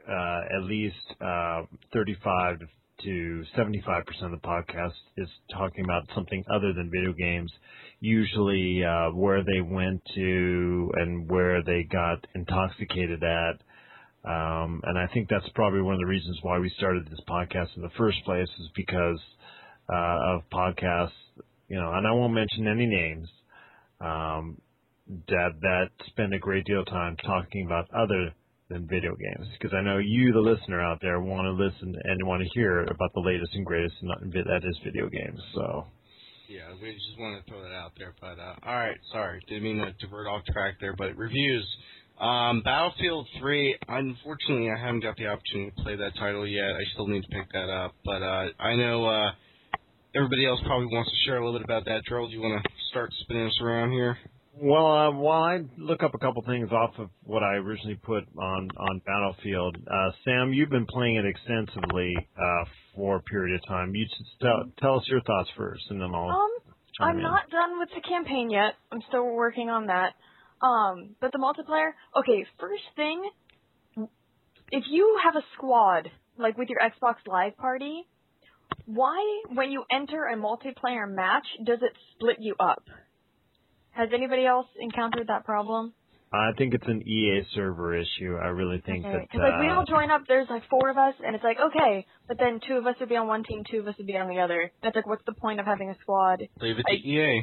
uh, 0.08 0.56
at 0.56 0.62
least 0.64 0.96
uh, 1.20 1.62
35 1.92 2.60
to 3.04 3.44
75 3.56 4.06
percent 4.06 4.32
of 4.34 4.40
the 4.40 4.46
podcast 4.46 4.92
is 5.16 5.28
talking 5.52 5.84
about 5.84 6.04
something 6.14 6.44
other 6.54 6.72
than 6.72 6.90
video 6.90 7.12
games. 7.12 7.52
Usually, 8.00 8.84
uh, 8.84 9.10
where 9.10 9.42
they 9.42 9.60
went 9.60 10.02
to 10.14 10.90
and 10.94 11.28
where 11.30 11.62
they 11.62 11.82
got 11.82 12.26
intoxicated 12.34 13.22
at. 13.22 13.60
Um, 14.26 14.80
and 14.84 14.98
I 14.98 15.06
think 15.14 15.28
that's 15.28 15.48
probably 15.54 15.80
one 15.80 15.94
of 15.94 16.00
the 16.00 16.06
reasons 16.06 16.38
why 16.42 16.58
we 16.58 16.68
started 16.76 17.06
this 17.06 17.20
podcast 17.28 17.76
in 17.76 17.82
the 17.82 17.94
first 17.96 18.18
place 18.24 18.48
is 18.58 18.68
because 18.74 19.20
uh, 19.88 20.34
of 20.34 20.42
podcasts, 20.52 21.12
you 21.68 21.76
know, 21.76 21.92
and 21.92 22.06
I 22.06 22.10
won't 22.10 22.34
mention 22.34 22.66
any 22.66 22.86
names, 22.86 23.28
um, 24.00 24.60
that 25.28 25.50
that 25.60 25.90
spend 26.08 26.34
a 26.34 26.38
great 26.40 26.64
deal 26.64 26.80
of 26.80 26.86
time 26.86 27.16
talking 27.24 27.66
about 27.66 27.88
other 27.94 28.32
than 28.68 28.88
video 28.88 29.14
games. 29.14 29.46
Because 29.52 29.72
I 29.72 29.82
know 29.82 29.98
you, 29.98 30.32
the 30.32 30.40
listener 30.40 30.80
out 30.80 30.98
there, 31.00 31.20
want 31.20 31.44
to 31.44 31.52
listen 31.52 31.94
and 32.02 32.26
want 32.26 32.42
to 32.42 32.48
hear 32.52 32.82
about 32.82 33.14
the 33.14 33.20
latest 33.20 33.54
and 33.54 33.64
greatest, 33.64 33.94
and 34.00 34.10
that 34.10 34.62
is 34.64 34.76
video 34.84 35.08
games. 35.08 35.40
So, 35.54 35.86
yeah, 36.48 36.74
we 36.82 36.92
just 36.94 37.16
wanted 37.16 37.46
to 37.46 37.50
throw 37.50 37.62
that 37.62 37.72
out 37.72 37.92
there. 37.96 38.12
But 38.20 38.40
uh, 38.40 38.54
all 38.66 38.74
right, 38.74 38.98
sorry, 39.12 39.40
didn't 39.46 39.62
mean 39.62 39.78
to 39.78 39.92
divert 40.04 40.26
off 40.26 40.42
track 40.52 40.78
there. 40.80 40.96
But 40.96 41.16
reviews. 41.16 41.64
Um, 42.20 42.62
Battlefield 42.62 43.28
3, 43.38 43.76
unfortunately, 43.88 44.70
I 44.70 44.80
haven't 44.80 45.00
got 45.00 45.16
the 45.16 45.26
opportunity 45.26 45.72
to 45.76 45.82
play 45.82 45.96
that 45.96 46.16
title 46.18 46.46
yet. 46.46 46.64
I 46.64 46.82
still 46.94 47.06
need 47.06 47.22
to 47.22 47.28
pick 47.28 47.52
that 47.52 47.68
up. 47.68 47.94
But 48.04 48.22
uh, 48.22 48.48
I 48.58 48.74
know 48.76 49.04
uh, 49.04 49.30
everybody 50.14 50.46
else 50.46 50.60
probably 50.64 50.86
wants 50.86 51.10
to 51.10 51.16
share 51.26 51.36
a 51.36 51.44
little 51.44 51.58
bit 51.58 51.64
about 51.64 51.84
that. 51.84 52.02
Joel, 52.08 52.28
do 52.28 52.34
you 52.34 52.40
want 52.40 52.62
to 52.62 52.70
start 52.90 53.12
spinning 53.20 53.46
us 53.46 53.58
around 53.62 53.92
here? 53.92 54.16
Well, 54.58 54.86
uh, 54.86 55.10
while 55.10 55.42
I 55.42 55.60
look 55.76 56.02
up 56.02 56.14
a 56.14 56.18
couple 56.18 56.42
things 56.46 56.72
off 56.72 56.94
of 56.98 57.10
what 57.24 57.42
I 57.42 57.56
originally 57.56 57.96
put 57.96 58.24
on 58.38 58.68
on 58.78 59.02
Battlefield, 59.04 59.76
uh, 59.86 60.10
Sam, 60.24 60.54
you've 60.54 60.70
been 60.70 60.86
playing 60.86 61.16
it 61.16 61.26
extensively 61.26 62.14
uh, 62.38 62.64
for 62.94 63.16
a 63.16 63.22
period 63.22 63.60
of 63.60 63.68
time. 63.68 63.94
You 63.94 64.06
just 64.06 64.30
tell, 64.40 64.64
tell 64.80 64.96
us 64.96 65.04
your 65.08 65.20
thoughts 65.20 65.50
first, 65.58 65.82
and 65.90 66.00
then 66.00 66.14
I'll. 66.14 66.30
Um, 66.30 66.50
I'm 66.98 67.16
in. 67.18 67.22
not 67.22 67.50
done 67.50 67.78
with 67.78 67.90
the 67.94 68.00
campaign 68.00 68.48
yet. 68.48 68.72
I'm 68.90 69.02
still 69.08 69.26
working 69.26 69.68
on 69.68 69.88
that. 69.88 70.14
Um, 70.62 71.16
but 71.20 71.32
the 71.32 71.38
multiplayer, 71.38 71.90
okay, 72.16 72.46
first 72.58 72.82
thing, 72.94 73.30
if 74.70 74.84
you 74.88 75.18
have 75.22 75.36
a 75.36 75.44
squad, 75.54 76.10
like 76.38 76.56
with 76.56 76.68
your 76.68 76.78
Xbox 76.80 77.16
Live 77.26 77.56
party, 77.56 78.06
why, 78.86 79.42
when 79.52 79.70
you 79.70 79.84
enter 79.90 80.24
a 80.24 80.36
multiplayer 80.36 81.08
match, 81.08 81.46
does 81.64 81.78
it 81.82 81.92
split 82.14 82.36
you 82.40 82.54
up? 82.58 82.84
Has 83.90 84.08
anybody 84.14 84.44
else 84.44 84.66
encountered 84.80 85.28
that 85.28 85.44
problem? 85.44 85.94
I 86.32 86.50
think 86.58 86.74
it's 86.74 86.86
an 86.86 87.02
EA 87.06 87.46
server 87.54 87.96
issue. 87.96 88.36
I 88.36 88.48
really 88.48 88.82
think 88.84 89.04
that. 89.04 89.22
Because 89.22 89.40
like 89.40 89.60
we 89.60 89.68
uh, 89.68 89.74
all 89.74 89.84
join 89.86 90.10
up, 90.10 90.22
there's 90.26 90.48
like 90.50 90.62
four 90.68 90.90
of 90.90 90.98
us, 90.98 91.14
and 91.24 91.34
it's 91.34 91.44
like 91.44 91.56
okay, 91.58 92.04
but 92.26 92.36
then 92.38 92.60
two 92.66 92.74
of 92.74 92.86
us 92.86 92.96
would 92.98 93.08
be 93.08 93.16
on 93.16 93.28
one 93.28 93.44
team, 93.44 93.62
two 93.70 93.78
of 93.78 93.86
us 93.86 93.94
would 93.96 94.06
be 94.06 94.16
on 94.16 94.28
the 94.28 94.40
other. 94.40 94.60
And 94.60 94.88
it's 94.88 94.96
like, 94.96 95.06
what's 95.06 95.24
the 95.24 95.32
point 95.32 95.60
of 95.60 95.66
having 95.66 95.88
a 95.88 95.96
squad? 96.02 96.42
Leave 96.60 96.76
it 96.78 96.84
to 96.88 96.92
I- 96.92 96.96
EA. 96.96 97.42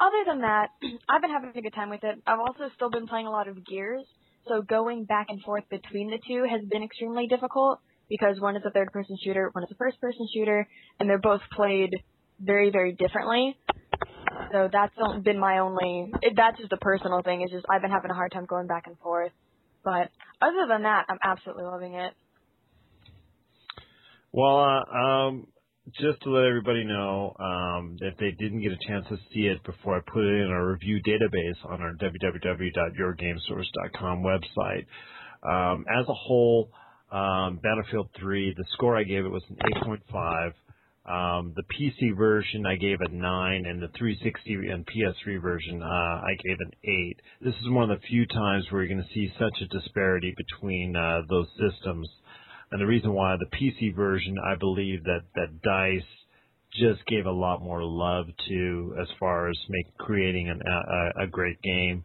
Other 0.00 0.24
than 0.26 0.40
that, 0.40 0.70
I've 1.08 1.20
been 1.20 1.30
having 1.30 1.52
a 1.54 1.62
good 1.62 1.74
time 1.74 1.90
with 1.90 2.02
it. 2.02 2.16
I've 2.26 2.40
also 2.40 2.70
still 2.74 2.90
been 2.90 3.06
playing 3.06 3.26
a 3.26 3.30
lot 3.30 3.48
of 3.48 3.64
Gears, 3.66 4.04
so 4.48 4.62
going 4.62 5.04
back 5.04 5.26
and 5.28 5.40
forth 5.42 5.64
between 5.68 6.10
the 6.10 6.18
two 6.26 6.44
has 6.50 6.66
been 6.68 6.82
extremely 6.82 7.26
difficult 7.26 7.80
because 8.08 8.40
one 8.40 8.56
is 8.56 8.62
a 8.66 8.70
third-person 8.70 9.18
shooter, 9.22 9.50
one 9.52 9.62
is 9.62 9.70
a 9.70 9.76
first-person 9.76 10.26
shooter, 10.34 10.66
and 10.98 11.08
they're 11.08 11.18
both 11.18 11.42
played 11.54 11.90
very, 12.40 12.70
very 12.70 12.92
differently. 12.92 13.56
So 14.52 14.68
that's 14.72 14.94
been 15.22 15.38
my 15.38 15.58
only. 15.58 16.10
It, 16.22 16.32
that's 16.36 16.58
just 16.58 16.72
a 16.72 16.76
personal 16.78 17.22
thing. 17.22 17.42
It's 17.42 17.52
just 17.52 17.66
I've 17.70 17.82
been 17.82 17.90
having 17.90 18.10
a 18.10 18.14
hard 18.14 18.32
time 18.32 18.46
going 18.46 18.66
back 18.66 18.86
and 18.86 18.98
forth. 18.98 19.32
But 19.84 20.10
other 20.40 20.66
than 20.68 20.82
that, 20.82 21.06
I'm 21.08 21.18
absolutely 21.22 21.64
loving 21.64 21.94
it. 21.94 22.12
Well, 24.32 24.58
uh, 24.58 24.96
um, 24.96 25.46
just 25.98 26.22
to 26.22 26.30
let 26.30 26.44
everybody 26.44 26.84
know, 26.84 27.34
um, 27.38 27.96
if 28.00 28.16
they 28.18 28.30
didn't 28.32 28.62
get 28.62 28.72
a 28.72 28.78
chance 28.86 29.06
to 29.08 29.16
see 29.32 29.46
it 29.46 29.62
before 29.64 29.96
I 29.96 30.00
put 30.00 30.24
it 30.24 30.42
in 30.44 30.50
our 30.50 30.72
review 30.72 31.00
database 31.02 31.56
on 31.64 31.80
our 31.82 31.94
www.yourgamesource.com 31.94 34.22
website, 34.22 34.86
um, 35.42 35.86
as 35.88 36.06
a 36.08 36.14
whole, 36.14 36.70
um, 37.10 37.58
Battlefield 37.62 38.10
3, 38.18 38.54
the 38.56 38.64
score 38.72 38.96
I 38.96 39.04
gave 39.04 39.24
it 39.24 39.30
was 39.30 39.44
an 39.48 39.56
8.5. 39.82 40.52
Um, 41.06 41.54
the 41.56 41.62
PC 41.62 42.14
version 42.16 42.66
I 42.66 42.76
gave 42.76 43.00
a 43.00 43.08
9, 43.08 43.66
and 43.66 43.82
the 43.82 43.88
360 43.98 44.68
and 44.68 44.86
PS3 44.86 45.40
version 45.42 45.82
uh, 45.82 45.86
I 45.86 46.36
gave 46.44 46.58
an 46.60 46.70
8. 46.84 47.20
This 47.40 47.54
is 47.62 47.70
one 47.70 47.90
of 47.90 47.98
the 47.98 48.06
few 48.06 48.26
times 48.26 48.70
where 48.70 48.82
you're 48.82 48.94
going 48.94 49.06
to 49.06 49.14
see 49.14 49.32
such 49.38 49.62
a 49.62 49.66
disparity 49.66 50.34
between 50.36 50.94
uh, 50.94 51.22
those 51.28 51.48
systems. 51.58 52.08
And 52.70 52.80
the 52.80 52.86
reason 52.86 53.12
why 53.12 53.36
the 53.36 53.56
PC 53.56 53.94
version, 53.94 54.36
I 54.44 54.54
believe 54.54 55.04
that 55.04 55.22
that 55.34 55.60
Dice 55.62 56.06
just 56.72 57.04
gave 57.06 57.26
a 57.26 57.30
lot 57.30 57.62
more 57.62 57.82
love 57.82 58.26
to 58.48 58.94
as 59.00 59.08
far 59.18 59.48
as 59.48 59.56
make 59.68 59.96
creating 59.98 60.48
an, 60.48 60.60
a, 60.64 61.24
a 61.24 61.26
great 61.26 61.60
game. 61.62 62.04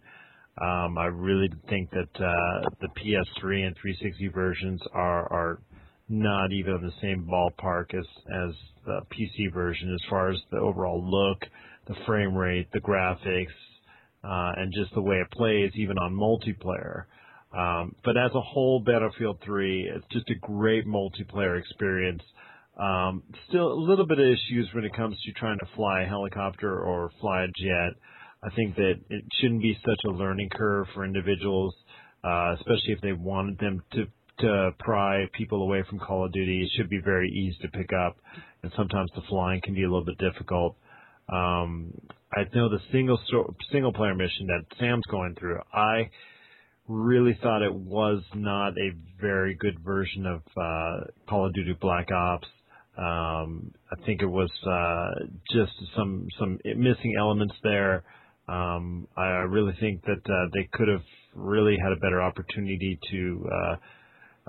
Um, 0.60 0.98
I 0.98 1.06
really 1.06 1.50
think 1.70 1.92
that 1.92 2.10
uh, 2.16 2.70
the 2.82 2.88
PS3 2.88 3.68
and 3.68 3.76
360 3.76 4.28
versions 4.30 4.82
are 4.94 5.32
are 5.32 5.60
not 6.08 6.52
even 6.52 6.76
in 6.76 6.82
the 6.82 6.94
same 7.02 7.28
ballpark 7.30 7.94
as 7.94 8.06
as 8.28 8.56
the 8.86 9.02
PC 9.12 9.54
version 9.54 9.94
as 9.94 10.10
far 10.10 10.30
as 10.30 10.38
the 10.52 10.58
overall 10.58 11.04
look, 11.04 11.44
the 11.88 11.96
frame 12.06 12.36
rate, 12.36 12.68
the 12.72 12.80
graphics, 12.80 13.48
uh, 14.24 14.54
and 14.58 14.74
just 14.74 14.94
the 14.94 15.02
way 15.02 15.18
it 15.18 15.32
plays, 15.32 15.72
even 15.76 15.98
on 15.98 16.14
multiplayer. 16.14 17.06
Um, 17.56 17.96
but 18.04 18.18
as 18.18 18.32
a 18.36 18.42
whole, 18.42 18.82
Battlefield 18.82 19.40
3, 19.46 19.92
it's 19.96 20.06
just 20.12 20.30
a 20.30 20.36
great 20.36 20.86
multiplayer 20.86 21.58
experience. 21.58 22.22
Um, 22.78 23.24
still 23.48 23.72
a 23.72 23.80
little 23.80 24.06
bit 24.06 24.20
of 24.20 24.26
issues 24.26 24.70
when 24.74 24.84
it 24.84 24.94
comes 24.94 25.16
to 25.26 25.32
trying 25.34 25.60
to 25.60 25.66
fly 25.76 26.02
a 26.02 26.06
helicopter 26.06 26.78
or 26.78 27.12
fly 27.22 27.44
a 27.44 27.48
jet. 27.48 27.94
I 28.44 28.54
think 28.56 28.76
that 28.76 28.96
it 29.10 29.24
shouldn't 29.40 29.62
be 29.62 29.78
such 29.86 30.02
a 30.06 30.10
learning 30.10 30.50
curve 30.50 30.88
for 30.94 31.06
individuals, 31.06 31.74
uh, 32.24 32.56
especially 32.60 32.94
if 32.94 33.02
they 33.02 33.14
wanted 33.14 33.58
them 33.60 33.82
to 33.94 34.08
to 34.38 34.72
pry 34.80 35.24
people 35.32 35.62
away 35.62 35.82
from 35.90 35.98
Call 35.98 36.26
of 36.26 36.34
Duty. 36.34 36.64
It 36.64 36.70
should 36.76 36.90
be 36.90 37.00
very 37.00 37.30
easy 37.30 37.58
to 37.62 37.70
pick 37.70 37.92
up, 37.94 38.18
and 38.64 38.72
sometimes 38.76 39.10
the 39.16 39.22
flying 39.30 39.62
can 39.62 39.74
be 39.74 39.84
a 39.84 39.90
little 39.90 40.04
bit 40.04 40.18
difficult. 40.18 40.76
Um, 41.32 41.94
I 42.34 42.44
know 42.54 42.68
the 42.70 42.82
single 42.92 43.18
single 43.72 43.94
player 43.94 44.14
mission 44.14 44.48
that 44.48 44.78
Sam's 44.78 45.06
going 45.10 45.36
through. 45.40 45.62
I 45.74 46.10
really 46.88 47.38
thought 47.42 47.62
it 47.62 47.74
was 47.74 48.22
not 48.34 48.70
a 48.70 48.92
very 49.20 49.56
good 49.56 49.80
version 49.84 50.26
of 50.26 50.42
uh, 50.58 51.06
Call 51.28 51.48
of 51.48 51.54
Duty 51.54 51.76
Black 51.80 52.12
Ops. 52.12 52.48
Um, 52.98 53.74
I 53.92 54.06
think 54.06 54.22
it 54.22 54.28
was 54.28 54.52
uh, 54.66 55.26
just 55.52 55.74
some 55.96 56.28
some 56.40 56.60
missing 56.64 57.16
elements 57.20 57.56
there. 57.64 58.04
Um, 58.48 59.08
I 59.18 59.28
really 59.50 59.76
think 59.80 60.04
that 60.04 60.22
uh, 60.24 60.50
they 60.54 60.70
could 60.72 60.88
have 60.88 61.02
really 61.34 61.78
had 61.82 61.92
a 61.92 61.98
better 61.98 62.22
opportunity 62.22 63.00
to 63.12 63.50
uh, 63.52 63.76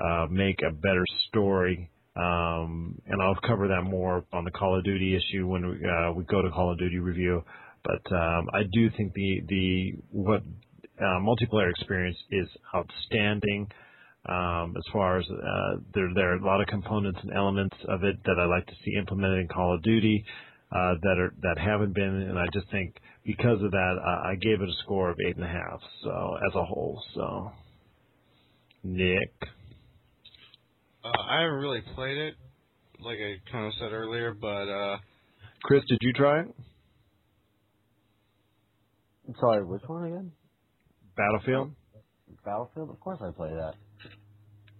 uh, 0.04 0.26
make 0.30 0.60
a 0.62 0.72
better 0.72 1.04
story. 1.28 1.90
Um, 2.14 3.00
and 3.06 3.20
I'll 3.20 3.36
cover 3.46 3.68
that 3.68 3.82
more 3.82 4.24
on 4.32 4.44
the 4.44 4.50
Call 4.50 4.78
of 4.78 4.84
Duty 4.84 5.16
issue 5.16 5.46
when 5.46 5.68
we, 5.68 5.76
uh, 5.86 6.12
we 6.12 6.24
go 6.24 6.40
to 6.40 6.50
Call 6.50 6.72
of 6.72 6.78
Duty 6.78 6.98
review. 6.98 7.42
But 7.84 8.14
um, 8.14 8.48
I 8.52 8.62
do 8.72 8.90
think 8.96 9.12
the 9.12 9.42
the 9.48 9.92
what 10.10 10.42
uh, 11.00 11.20
multiplayer 11.20 11.70
experience 11.70 12.18
is 12.30 12.48
outstanding. 12.74 13.68
Um, 14.28 14.74
as 14.76 14.82
far 14.92 15.18
as 15.18 15.26
uh, 15.30 15.80
there, 15.94 16.08
there 16.14 16.32
are 16.32 16.36
a 16.36 16.44
lot 16.44 16.60
of 16.60 16.66
components 16.66 17.20
and 17.22 17.32
elements 17.32 17.76
of 17.88 18.02
it 18.02 18.16
that 18.24 18.38
I 18.40 18.44
like 18.46 18.66
to 18.66 18.74
see 18.84 18.96
implemented 18.98 19.38
in 19.40 19.48
Call 19.48 19.74
of 19.74 19.82
Duty 19.82 20.24
uh, 20.72 20.94
that 21.00 21.16
are 21.18 21.32
that 21.42 21.58
haven't 21.58 21.94
been, 21.94 22.22
and 22.28 22.38
I 22.38 22.46
just 22.52 22.68
think 22.72 22.96
because 23.24 23.62
of 23.62 23.70
that, 23.70 23.94
I, 24.04 24.32
I 24.32 24.34
gave 24.34 24.60
it 24.60 24.68
a 24.68 24.82
score 24.82 25.10
of 25.10 25.16
eight 25.28 25.36
and 25.36 25.44
a 25.44 25.48
half. 25.48 25.80
So 26.02 26.36
as 26.48 26.54
a 26.56 26.64
whole, 26.64 27.00
so 27.14 27.52
Nick, 28.82 29.32
Uh, 31.04 31.08
I 31.30 31.42
haven't 31.42 31.58
really 31.58 31.82
played 31.94 32.18
it, 32.18 32.34
like 32.98 33.18
I 33.18 33.38
kind 33.52 33.66
of 33.66 33.72
said 33.78 33.92
earlier, 33.92 34.34
but 34.34 34.68
uh, 34.68 34.98
Chris, 35.62 35.84
did 35.88 35.98
you 36.00 36.12
try 36.12 36.40
it? 36.40 36.48
Sorry, 39.40 39.64
which 39.64 39.82
one 39.86 40.04
again? 40.04 40.32
Battlefield. 41.16 41.72
Battlefield? 42.44 42.90
Of 42.90 43.00
course 43.00 43.18
I 43.22 43.30
play 43.32 43.50
that. 43.50 43.74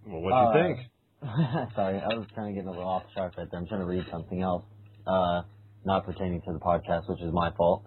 Well, 0.07 0.20
what 0.22 0.30
do 0.30 0.37
you 0.37 0.43
Uh, 0.43 0.53
think? 0.53 0.78
Sorry, 1.74 1.99
I 1.99 2.14
was 2.14 2.26
kind 2.34 2.49
of 2.49 2.55
getting 2.55 2.68
a 2.68 2.70
little 2.70 2.87
off 2.89 3.03
track 3.14 3.37
right 3.37 3.49
there. 3.51 3.59
I'm 3.61 3.66
trying 3.66 3.80
to 3.80 3.87
read 3.87 4.05
something 4.12 4.41
else, 4.43 4.64
uh, 5.07 5.43
not 5.84 6.05
pertaining 6.05 6.43
to 6.43 6.53
the 6.53 6.59
podcast, 6.61 7.09
which 7.09 7.20
is 7.22 7.32
my 7.32 7.51
fault. 7.57 7.84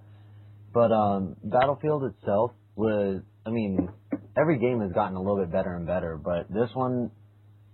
But 0.73 0.91
um, 0.91 1.35
Battlefield 1.43 2.03
itself 2.05 2.51
was, 2.75 3.21
I 3.45 3.51
mean, 3.51 3.89
every 4.37 4.57
game 4.59 4.81
has 4.81 4.91
gotten 4.91 5.15
a 5.15 5.21
little 5.21 5.37
bit 5.37 5.51
better 5.51 5.75
and 5.75 5.85
better, 5.85 6.17
but 6.17 6.51
this 6.51 6.69
one, 6.73 7.11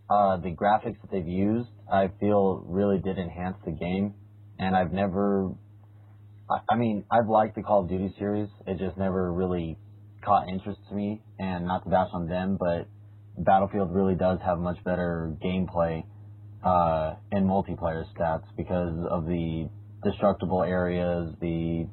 uh, 0.09 0.37
the 0.37 0.51
graphics 0.51 1.01
that 1.01 1.11
they've 1.11 1.27
used, 1.27 1.69
I 1.91 2.09
feel 2.19 2.63
really 2.67 2.99
did 2.99 3.17
enhance 3.17 3.57
the 3.65 3.71
game, 3.71 4.13
and 4.59 4.75
I've 4.75 4.91
never, 4.91 5.51
I 6.69 6.75
mean, 6.75 7.05
I've 7.09 7.27
liked 7.27 7.55
the 7.55 7.63
Call 7.63 7.81
of 7.83 7.89
Duty 7.89 8.13
series. 8.19 8.49
It 8.67 8.77
just 8.77 8.97
never 8.97 9.31
really 9.33 9.77
caught 10.25 10.49
interest 10.49 10.79
to 10.89 10.95
me, 10.95 11.21
and 11.39 11.65
not 11.65 11.83
to 11.83 11.89
bash 11.89 12.09
on 12.13 12.27
them, 12.27 12.57
but 12.59 12.87
Battlefield 13.37 13.93
really 13.93 14.15
does 14.15 14.39
have 14.45 14.59
much 14.59 14.83
better 14.83 15.35
gameplay 15.43 16.03
uh, 16.63 17.15
and 17.31 17.47
multiplayer 17.47 18.03
stats 18.17 18.45
because 18.57 19.05
of 19.09 19.25
the 19.25 19.69
destructible 20.03 20.63
areas, 20.63 21.33
the 21.41 21.87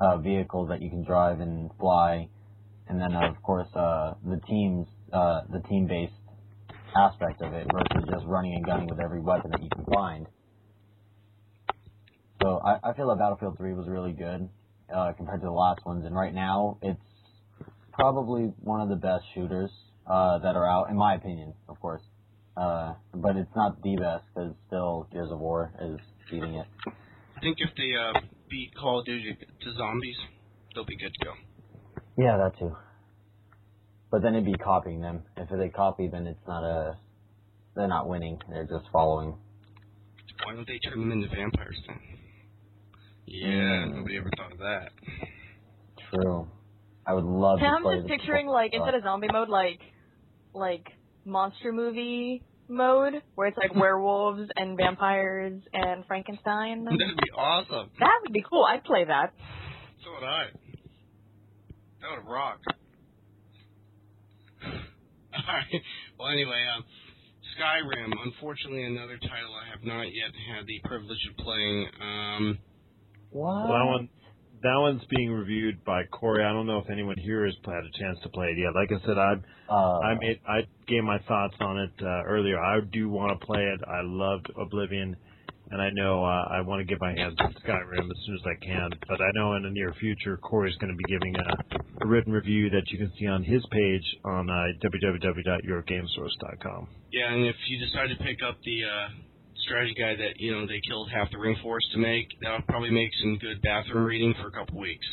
uh, 0.00 0.18
vehicles 0.18 0.68
that 0.68 0.82
you 0.82 0.90
can 0.90 1.04
drive 1.04 1.40
and 1.40 1.70
fly, 1.78 2.28
and 2.88 3.00
then 3.00 3.14
of 3.14 3.40
course 3.42 3.68
uh, 3.74 4.14
the 4.24 4.40
teams, 4.48 4.86
uh, 5.12 5.42
the 5.50 5.60
team-based 5.68 6.12
aspect 6.96 7.42
of 7.42 7.52
it 7.52 7.66
versus 7.72 8.08
just 8.10 8.24
running 8.26 8.54
and 8.54 8.64
gunning 8.64 8.88
with 8.88 9.00
every 9.00 9.20
weapon 9.20 9.50
that 9.50 9.62
you 9.62 9.68
can 9.74 9.84
find. 9.92 10.26
So 12.42 12.60
I, 12.64 12.90
I 12.90 12.94
feel 12.94 13.08
that 13.08 13.18
Battlefield 13.18 13.56
3 13.58 13.72
was 13.74 13.88
really 13.88 14.12
good 14.12 14.48
uh, 14.94 15.12
compared 15.16 15.40
to 15.40 15.46
the 15.46 15.52
last 15.52 15.84
ones, 15.84 16.04
and 16.04 16.14
right 16.14 16.32
now 16.32 16.78
it's 16.82 17.00
probably 17.98 18.52
one 18.62 18.80
of 18.80 18.88
the 18.88 18.96
best 18.96 19.24
shooters 19.34 19.70
uh, 20.06 20.38
that 20.38 20.54
are 20.56 20.66
out, 20.68 20.88
in 20.90 20.96
my 20.96 21.14
opinion, 21.14 21.54
of 21.68 21.80
course. 21.80 22.02
Uh, 22.56 22.94
but 23.14 23.36
it's 23.36 23.50
not 23.54 23.82
the 23.82 23.96
best 23.96 24.24
because 24.34 24.52
still 24.66 25.08
Gears 25.12 25.30
of 25.30 25.38
War 25.38 25.72
is 25.80 25.98
beating 26.30 26.54
it. 26.54 26.66
I 27.36 27.40
think 27.40 27.58
if 27.60 27.70
they 27.76 27.92
uh, 27.94 28.20
beat 28.50 28.74
Call 28.74 29.00
of 29.00 29.06
Duty 29.06 29.36
to 29.62 29.74
zombies, 29.76 30.16
they'll 30.74 30.84
be 30.84 30.96
good 30.96 31.12
to 31.20 31.24
go. 31.24 31.32
Yeah, 32.16 32.36
that 32.38 32.58
too. 32.58 32.74
but 34.10 34.22
then 34.22 34.34
it'd 34.34 34.44
be 34.44 34.54
copying 34.58 35.00
them. 35.00 35.22
If 35.36 35.48
they 35.50 35.68
copy, 35.68 36.08
then 36.08 36.26
it's 36.26 36.46
not 36.48 36.64
a. 36.64 36.96
They're 37.76 37.86
not 37.86 38.08
winning. 38.08 38.40
They're 38.48 38.64
just 38.66 38.86
following. 38.92 39.36
Why 40.44 40.54
don't 40.54 40.66
they 40.66 40.78
turn 40.80 40.98
them 41.00 41.12
into 41.12 41.28
vampires 41.28 41.76
then? 41.86 41.98
Yeah, 43.26 43.48
Mm. 43.86 43.94
nobody 43.96 44.16
ever 44.16 44.30
thought 44.36 44.52
of 44.52 44.58
that. 44.58 44.88
True. 46.10 46.48
I 47.08 47.14
would 47.14 47.24
love 47.24 47.58
And 47.58 47.62
to 47.62 47.66
play 47.66 47.76
I'm 47.76 47.82
play 47.82 47.96
just 47.96 48.08
this 48.08 48.16
picturing 48.18 48.46
before- 48.46 48.54
like 48.62 48.74
instead 48.74 48.94
of 48.94 49.02
zombie 49.02 49.28
mode, 49.32 49.48
like 49.48 49.80
like 50.54 50.86
monster 51.24 51.72
movie 51.72 52.42
mode, 52.68 53.22
where 53.34 53.48
it's 53.48 53.56
like 53.56 53.74
werewolves 53.84 54.48
and 54.56 54.76
vampires 54.76 55.60
and 55.72 56.04
Frankenstein. 56.06 56.84
That'd 56.84 56.98
be 56.98 57.30
awesome. 57.36 57.90
That 57.98 58.18
would 58.22 58.32
be 58.32 58.44
cool. 58.48 58.64
I'd 58.68 58.84
play 58.84 59.04
that. 59.06 59.32
So 60.04 60.10
would 60.12 60.24
I. 60.26 60.44
That 62.02 62.10
would 62.22 62.30
rock. 62.30 62.58
Alright. 65.34 65.82
Well, 66.18 66.28
anyway, 66.28 66.62
um, 66.76 66.84
Skyrim, 67.56 68.12
unfortunately, 68.24 68.84
another 68.84 69.18
title 69.18 69.54
I 69.54 69.70
have 69.70 69.84
not 69.84 70.02
yet 70.04 70.30
had 70.54 70.66
the 70.66 70.80
privilege 70.84 71.18
of 71.30 71.36
playing. 71.44 71.86
Um, 72.00 72.58
What? 73.30 73.66
That 73.66 73.84
one, 73.86 74.08
that 74.62 74.76
one's 74.76 75.02
being 75.14 75.30
reviewed 75.30 75.84
by 75.84 76.02
Corey. 76.10 76.44
I 76.44 76.52
don't 76.52 76.66
know 76.66 76.78
if 76.78 76.90
anyone 76.90 77.16
here 77.18 77.44
has 77.46 77.54
had 77.64 77.84
a 77.84 77.90
chance 77.98 78.18
to 78.22 78.28
play 78.28 78.48
it 78.48 78.58
yet. 78.58 78.74
Like 78.74 78.90
I 78.92 79.00
said, 79.06 79.18
I 79.18 79.34
Uh, 79.68 79.98
I 80.00 80.14
made 80.18 80.40
I 80.48 80.60
gave 80.86 81.04
my 81.04 81.18
thoughts 81.28 81.54
on 81.60 81.78
it 81.78 81.92
uh, 82.02 82.22
earlier. 82.24 82.58
I 82.58 82.80
do 82.92 83.08
want 83.08 83.38
to 83.38 83.46
play 83.46 83.62
it. 83.62 83.80
I 83.86 84.00
loved 84.02 84.50
Oblivion, 84.56 85.14
and 85.70 85.82
I 85.82 85.90
know 85.92 86.24
uh, 86.24 86.48
I 86.50 86.60
want 86.62 86.80
to 86.80 86.84
get 86.86 86.98
my 87.00 87.12
hands 87.12 87.36
on 87.38 87.52
Skyrim 87.62 88.10
as 88.10 88.16
soon 88.24 88.34
as 88.36 88.40
I 88.46 88.54
can. 88.64 88.90
But 89.08 89.20
I 89.20 89.30
know 89.34 89.54
in 89.56 89.62
the 89.64 89.70
near 89.70 89.92
future, 90.00 90.38
Corey's 90.38 90.74
going 90.76 90.90
to 90.90 90.96
be 90.96 91.04
giving 91.04 91.36
a, 91.36 91.56
a 92.04 92.06
written 92.06 92.32
review 92.32 92.70
that 92.70 92.90
you 92.90 92.96
can 92.98 93.12
see 93.18 93.26
on 93.26 93.44
his 93.44 93.62
page 93.70 94.04
on 94.24 94.48
uh, 94.48 94.72
www.yourgamesource.com. 94.82 96.88
yeah, 97.12 97.30
and 97.32 97.44
if 97.46 97.56
you 97.68 97.78
decide 97.78 98.08
to 98.16 98.24
pick 98.24 98.38
up 98.42 98.56
the 98.64 98.84
uh, 98.84 99.08
strategy 99.68 99.94
guide 99.94 100.16
that 100.18 100.40
you 100.40 100.52
know 100.52 100.66
they 100.66 100.80
killed 100.88 101.10
half 101.12 101.30
the 101.30 101.38
ring 101.38 101.56
force 101.62 101.84
to 101.92 101.98
make, 101.98 102.26
that'll 102.40 102.62
probably 102.62 102.90
make 102.90 103.10
some 103.22 103.38
good 103.38 103.60
bathroom 103.62 104.04
reading 104.04 104.34
for 104.40 104.48
a 104.48 104.52
couple 104.52 104.80
weeks. 104.80 105.06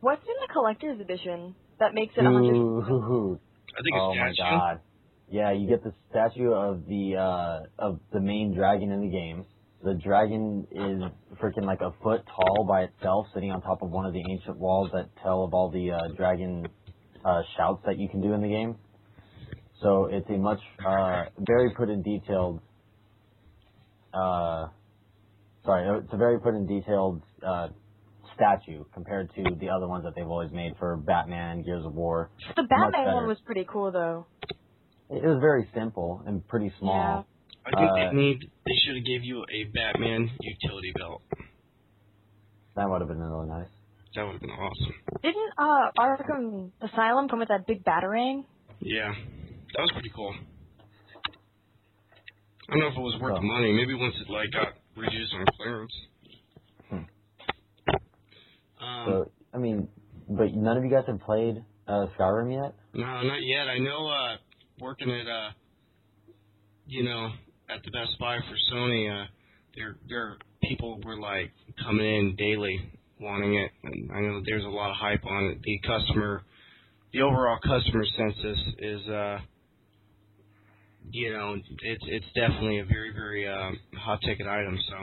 What's 0.00 0.22
in 0.24 0.34
the 0.40 0.52
collector's 0.52 1.00
edition 1.00 1.54
that 1.78 1.94
makes 1.94 2.14
it 2.16 2.20
a 2.20 2.30
hundred? 2.30 2.56
Ooh, 2.56 3.38
I 3.76 3.80
think 3.82 3.94
it's 3.94 4.00
oh 4.00 4.14
my 4.14 4.32
god. 4.38 4.80
Yeah, 5.30 5.52
you 5.52 5.68
get 5.68 5.82
the 5.82 5.92
statue 6.10 6.52
of 6.52 6.86
the 6.86 7.16
uh 7.16 7.66
of 7.78 8.00
the 8.12 8.20
main 8.20 8.54
dragon 8.54 8.90
in 8.90 9.00
the 9.00 9.08
game. 9.08 9.46
The 9.82 9.94
dragon 9.94 10.66
is 10.70 11.02
freaking 11.38 11.66
like 11.66 11.80
a 11.82 11.92
foot 12.02 12.22
tall 12.26 12.64
by 12.66 12.84
itself, 12.84 13.26
sitting 13.34 13.50
on 13.50 13.60
top 13.60 13.82
of 13.82 13.90
one 13.90 14.06
of 14.06 14.14
the 14.14 14.22
ancient 14.30 14.56
walls 14.58 14.90
that 14.94 15.10
tell 15.22 15.44
of 15.44 15.52
all 15.52 15.70
the 15.70 15.90
uh, 15.90 16.14
dragon 16.16 16.66
uh, 17.22 17.42
shouts 17.56 17.82
that 17.84 17.98
you 17.98 18.08
can 18.08 18.22
do 18.22 18.32
in 18.32 18.40
the 18.40 18.48
game. 18.48 18.76
So 19.82 20.06
it's 20.10 20.28
a 20.30 20.38
much 20.38 20.60
uh, 20.86 21.24
very 21.38 21.74
put 21.76 21.90
in 21.90 22.02
detailed. 22.02 22.60
Uh, 24.14 24.68
sorry, 25.64 26.00
it's 26.04 26.12
a 26.12 26.16
very 26.16 26.38
put 26.40 26.54
in 26.54 26.66
detailed 26.66 27.22
uh, 27.46 27.68
statue 28.34 28.84
compared 28.94 29.34
to 29.34 29.42
the 29.60 29.68
other 29.70 29.88
ones 29.88 30.04
that 30.04 30.14
they've 30.14 30.28
always 30.28 30.52
made 30.52 30.74
for 30.78 30.96
Batman, 30.96 31.62
Gears 31.62 31.84
of 31.84 31.94
War. 31.94 32.30
The 32.56 32.62
Batman 32.62 33.14
one 33.14 33.26
was 33.26 33.38
pretty 33.44 33.66
cool 33.68 33.90
though. 33.92 34.26
It 35.10 35.22
was 35.22 35.38
very 35.40 35.68
simple 35.74 36.22
and 36.26 36.46
pretty 36.46 36.72
small. 36.78 36.94
Yeah. 36.96 37.22
I 37.66 37.80
think 37.80 37.90
Uh, 37.92 37.94
they 38.10 38.16
need. 38.16 38.50
They 38.66 38.72
should 38.84 38.96
have 38.96 39.04
gave 39.06 39.24
you 39.24 39.42
a 39.50 39.64
Batman 39.64 40.30
utility 40.40 40.92
belt. 40.98 41.22
That 42.76 42.90
would 42.90 43.00
have 43.00 43.08
been 43.08 43.20
really 43.22 43.48
nice. 43.48 43.68
That 44.14 44.24
would 44.24 44.32
have 44.32 44.40
been 44.40 44.50
awesome. 44.50 44.94
Didn't 45.22 45.52
uh 45.58 45.90
Arkham 45.98 46.70
Asylum 46.82 47.28
come 47.28 47.38
with 47.40 47.48
that 47.48 47.66
big 47.66 47.84
batarang? 47.84 48.44
Yeah, 48.80 49.12
that 49.12 49.80
was 49.80 49.90
pretty 49.92 50.10
cool. 50.14 50.34
I 52.68 52.72
don't 52.72 52.80
know 52.80 52.88
if 52.88 52.96
it 52.96 53.00
was 53.00 53.20
worth 53.20 53.32
Oh. 53.32 53.40
the 53.40 53.42
money. 53.46 53.72
Maybe 53.72 53.94
once 53.94 54.14
it 54.20 54.30
like 54.30 54.50
got 54.52 54.74
reduced 54.96 55.34
on 55.34 55.44
clearance. 55.56 55.92
Hmm. 56.88 56.96
Um, 58.84 59.06
So 59.06 59.30
I 59.52 59.58
mean, 59.58 59.88
but 60.28 60.54
none 60.54 60.76
of 60.76 60.84
you 60.84 60.90
guys 60.90 61.04
have 61.06 61.20
played 61.20 61.62
uh, 61.86 62.06
Skyrim 62.18 62.52
yet. 62.52 62.74
no, 62.94 63.04
not 63.22 63.42
yet. 63.42 63.68
I 63.68 63.78
know. 63.78 64.08
Uh, 64.08 64.36
working 64.80 65.10
at 65.10 65.26
uh, 65.28 65.50
you 66.86 67.02
know, 67.04 67.30
at 67.68 67.82
the 67.84 67.90
Best 67.90 68.18
Buy 68.18 68.38
for 68.40 68.56
Sony, 68.74 69.08
uh, 69.10 69.26
there 69.76 69.96
there 70.08 70.36
people 70.62 71.00
were 71.04 71.18
like 71.18 71.52
coming 71.84 72.06
in 72.06 72.36
daily 72.36 72.80
wanting 73.20 73.54
it, 73.54 73.70
and 73.82 74.10
I 74.10 74.20
know 74.20 74.42
there's 74.44 74.64
a 74.64 74.68
lot 74.68 74.90
of 74.90 74.96
hype 74.96 75.24
on 75.26 75.44
it. 75.46 75.62
The 75.62 75.78
customer, 75.86 76.42
the 77.12 77.20
overall 77.20 77.58
customer 77.62 78.04
census 78.16 78.58
is 78.78 79.08
uh. 79.08 79.38
You 81.10 81.32
know, 81.32 81.54
it's 81.82 82.04
it's 82.08 82.26
definitely 82.34 82.80
a 82.80 82.84
very 82.84 83.12
very 83.12 83.48
um, 83.48 83.78
hot 83.96 84.20
ticket 84.22 84.46
item. 84.46 84.78
So, 84.88 84.96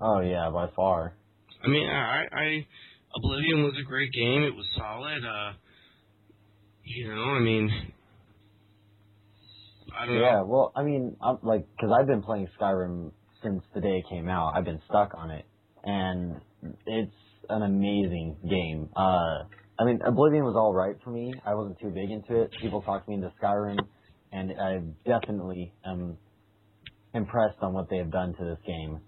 Oh 0.00 0.20
yeah, 0.20 0.50
by 0.52 0.68
far. 0.74 1.14
I 1.64 1.68
mean, 1.68 1.88
I, 1.88 2.24
I 2.32 2.66
Oblivion 3.16 3.62
was 3.64 3.74
a 3.80 3.84
great 3.84 4.12
game. 4.12 4.42
It 4.42 4.54
was 4.54 4.66
solid. 4.76 5.24
Uh, 5.24 5.52
you 6.84 7.08
know, 7.08 7.22
I 7.22 7.40
mean, 7.40 7.92
I 9.96 10.06
don't 10.06 10.14
Yeah, 10.14 10.20
know. 10.20 10.44
well, 10.44 10.72
I 10.74 10.82
mean, 10.82 11.16
I'm, 11.20 11.38
like, 11.42 11.66
because 11.76 11.90
I've 11.98 12.06
been 12.06 12.22
playing 12.22 12.48
Skyrim 12.60 13.12
since 13.42 13.62
the 13.74 13.80
day 13.80 13.98
it 13.98 14.04
came 14.10 14.28
out. 14.28 14.52
I've 14.56 14.64
been 14.64 14.80
stuck 14.88 15.12
on 15.16 15.30
it, 15.30 15.44
and 15.84 16.40
it's 16.86 17.12
an 17.48 17.62
amazing 17.62 18.36
game. 18.48 18.88
Uh, 18.96 19.44
I 19.78 19.84
mean, 19.84 20.00
Oblivion 20.06 20.44
was 20.44 20.54
all 20.56 20.72
right 20.72 20.96
for 21.04 21.10
me. 21.10 21.40
I 21.46 21.54
wasn't 21.54 21.78
too 21.80 21.90
big 21.90 22.10
into 22.10 22.42
it. 22.42 22.52
People 22.60 22.82
talked 22.82 23.08
me 23.08 23.14
into 23.14 23.32
Skyrim, 23.42 23.86
and 24.32 24.52
I 24.60 24.80
definitely 25.04 25.72
am 25.84 26.16
impressed 27.14 27.58
on 27.62 27.72
what 27.74 27.88
they 27.90 27.98
have 27.98 28.10
done 28.10 28.34
to 28.34 28.44
this 28.44 28.58
game. 28.66 29.00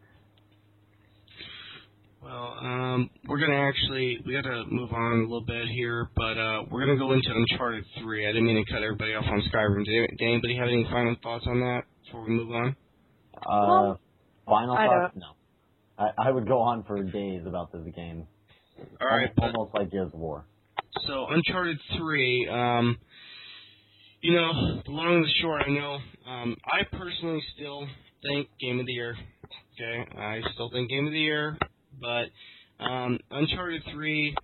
Well, 2.23 2.57
um, 2.63 3.11
we're 3.29 3.39
gonna 3.39 3.69
actually 3.69 4.19
we 4.25 4.33
got 4.33 4.49
to 4.49 4.65
move 4.71 4.91
on 4.93 5.13
a 5.13 5.23
little 5.23 5.45
bit 5.45 5.69
here, 5.69 6.09
but 6.17 6.39
uh, 6.39 6.63
we're 6.71 6.87
gonna 6.87 6.99
go 6.99 7.13
into 7.13 7.29
Uncharted 7.31 7.85
Three. 8.01 8.27
I 8.27 8.33
didn't 8.33 8.47
mean 8.47 8.65
to 8.65 8.73
cut 8.73 8.83
everybody 8.83 9.15
off 9.15 9.25
on 9.27 9.43
Skyrim. 9.53 9.85
Did, 9.85 10.09
did 10.17 10.25
anybody 10.25 10.57
have 10.57 10.69
any 10.69 10.85
final 10.91 11.17
thoughts 11.23 11.45
on 11.47 11.61
that 11.61 11.83
before 12.05 12.23
we 12.25 12.31
move 12.31 12.51
on? 12.51 12.77
Uh, 13.37 13.67
Well, 13.69 14.01
final 14.47 14.75
I 14.75 14.87
thoughts? 14.87 15.17
No. 15.17 15.27
I, 15.99 16.29
I 16.29 16.31
would 16.31 16.49
go 16.49 16.61
on 16.61 16.83
for 16.85 17.03
days 17.03 17.43
about 17.47 17.73
this 17.73 17.83
game. 17.95 18.27
All 19.01 19.07
right, 19.07 19.29
Almost, 19.29 19.37
but 19.37 19.55
almost 19.55 19.75
like 19.75 19.91
Gears 19.91 20.11
of 20.13 20.19
War. 20.19 20.47
So 21.07 21.27
Uncharted 21.29 21.79
Three, 21.99 22.49
um, 22.51 22.97
you 24.25 24.33
know, 24.33 24.81
the 24.87 24.91
long 24.91 25.17
and 25.17 25.25
the 25.25 25.29
short, 25.43 25.63
I 25.67 25.71
know. 25.71 25.99
Um, 26.27 26.57
I 26.65 26.97
personally 26.97 27.43
still 27.55 27.87
think 28.23 28.49
Game 28.59 28.81
of 28.81 28.87
the 28.87 28.93
Year. 28.93 29.15
Okay, 29.75 30.19
I 30.19 30.41
still 30.55 30.71
think 30.71 30.89
Game 30.89 31.07
of 31.07 31.13
the 31.13 31.21
Year, 31.21 31.59
but 32.01 32.83
um, 32.83 33.19
Uncharted 33.31 33.83
Three, 33.93 34.35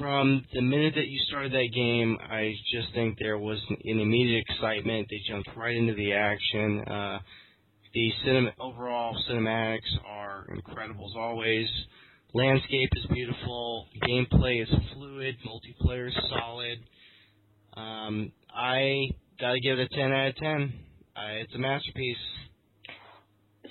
from 0.00 0.44
the 0.52 0.60
minute 0.60 0.94
that 0.96 1.06
you 1.06 1.20
started 1.28 1.52
that 1.52 1.70
game, 1.72 2.18
I 2.28 2.52
just 2.74 2.92
think 2.92 3.20
there 3.20 3.38
was 3.38 3.60
an 3.70 4.00
immediate 4.00 4.44
excitement. 4.48 5.06
They 5.08 5.20
jumped 5.28 5.50
right 5.56 5.76
into 5.76 5.94
the 5.94 6.14
action. 6.14 6.80
Uh, 6.80 7.20
the 7.94 8.10
cinema, 8.24 8.50
overall 8.58 9.16
cinematics 9.30 9.94
are 10.08 10.44
incredible 10.52 11.08
as 11.08 11.16
always. 11.16 11.68
Landscape 12.34 12.90
is 12.96 13.06
beautiful. 13.12 13.86
Gameplay 14.02 14.60
is 14.60 14.68
fluid. 14.92 15.36
Multiplayer 15.46 16.08
is 16.08 16.16
solid. 16.30 16.78
Um, 17.74 18.32
I 18.54 19.10
gotta 19.40 19.60
give 19.60 19.78
it 19.78 19.88
a 19.92 19.96
10 19.96 20.12
out 20.12 20.28
of 20.28 20.36
10. 20.36 20.72
Uh, 21.16 21.20
it's 21.42 21.54
a 21.54 21.58
masterpiece. 21.58 22.16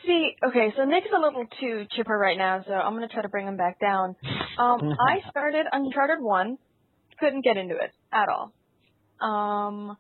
See, 0.06 0.32
okay, 0.48 0.74
so 0.78 0.86
Nick's 0.86 1.08
a 1.16 1.20
little 1.20 1.46
too 1.60 1.86
chipper 1.96 2.18
right 2.18 2.38
now, 2.38 2.64
so 2.66 2.74
I'm 2.74 2.94
gonna 2.94 3.08
try 3.08 3.22
to 3.22 3.30
bring 3.30 3.48
him 3.48 3.58
back 3.58 3.80
down. 3.80 4.16
Um, 4.58 4.96
I 5.00 5.20
started 5.30 5.66
Uncharted 5.72 6.22
One, 6.22 6.58
couldn't 7.20 7.44
get 7.44 7.58
into 7.58 7.76
it 7.76 7.92
at 8.12 8.30
all. 8.30 8.54
Um, 9.20 9.98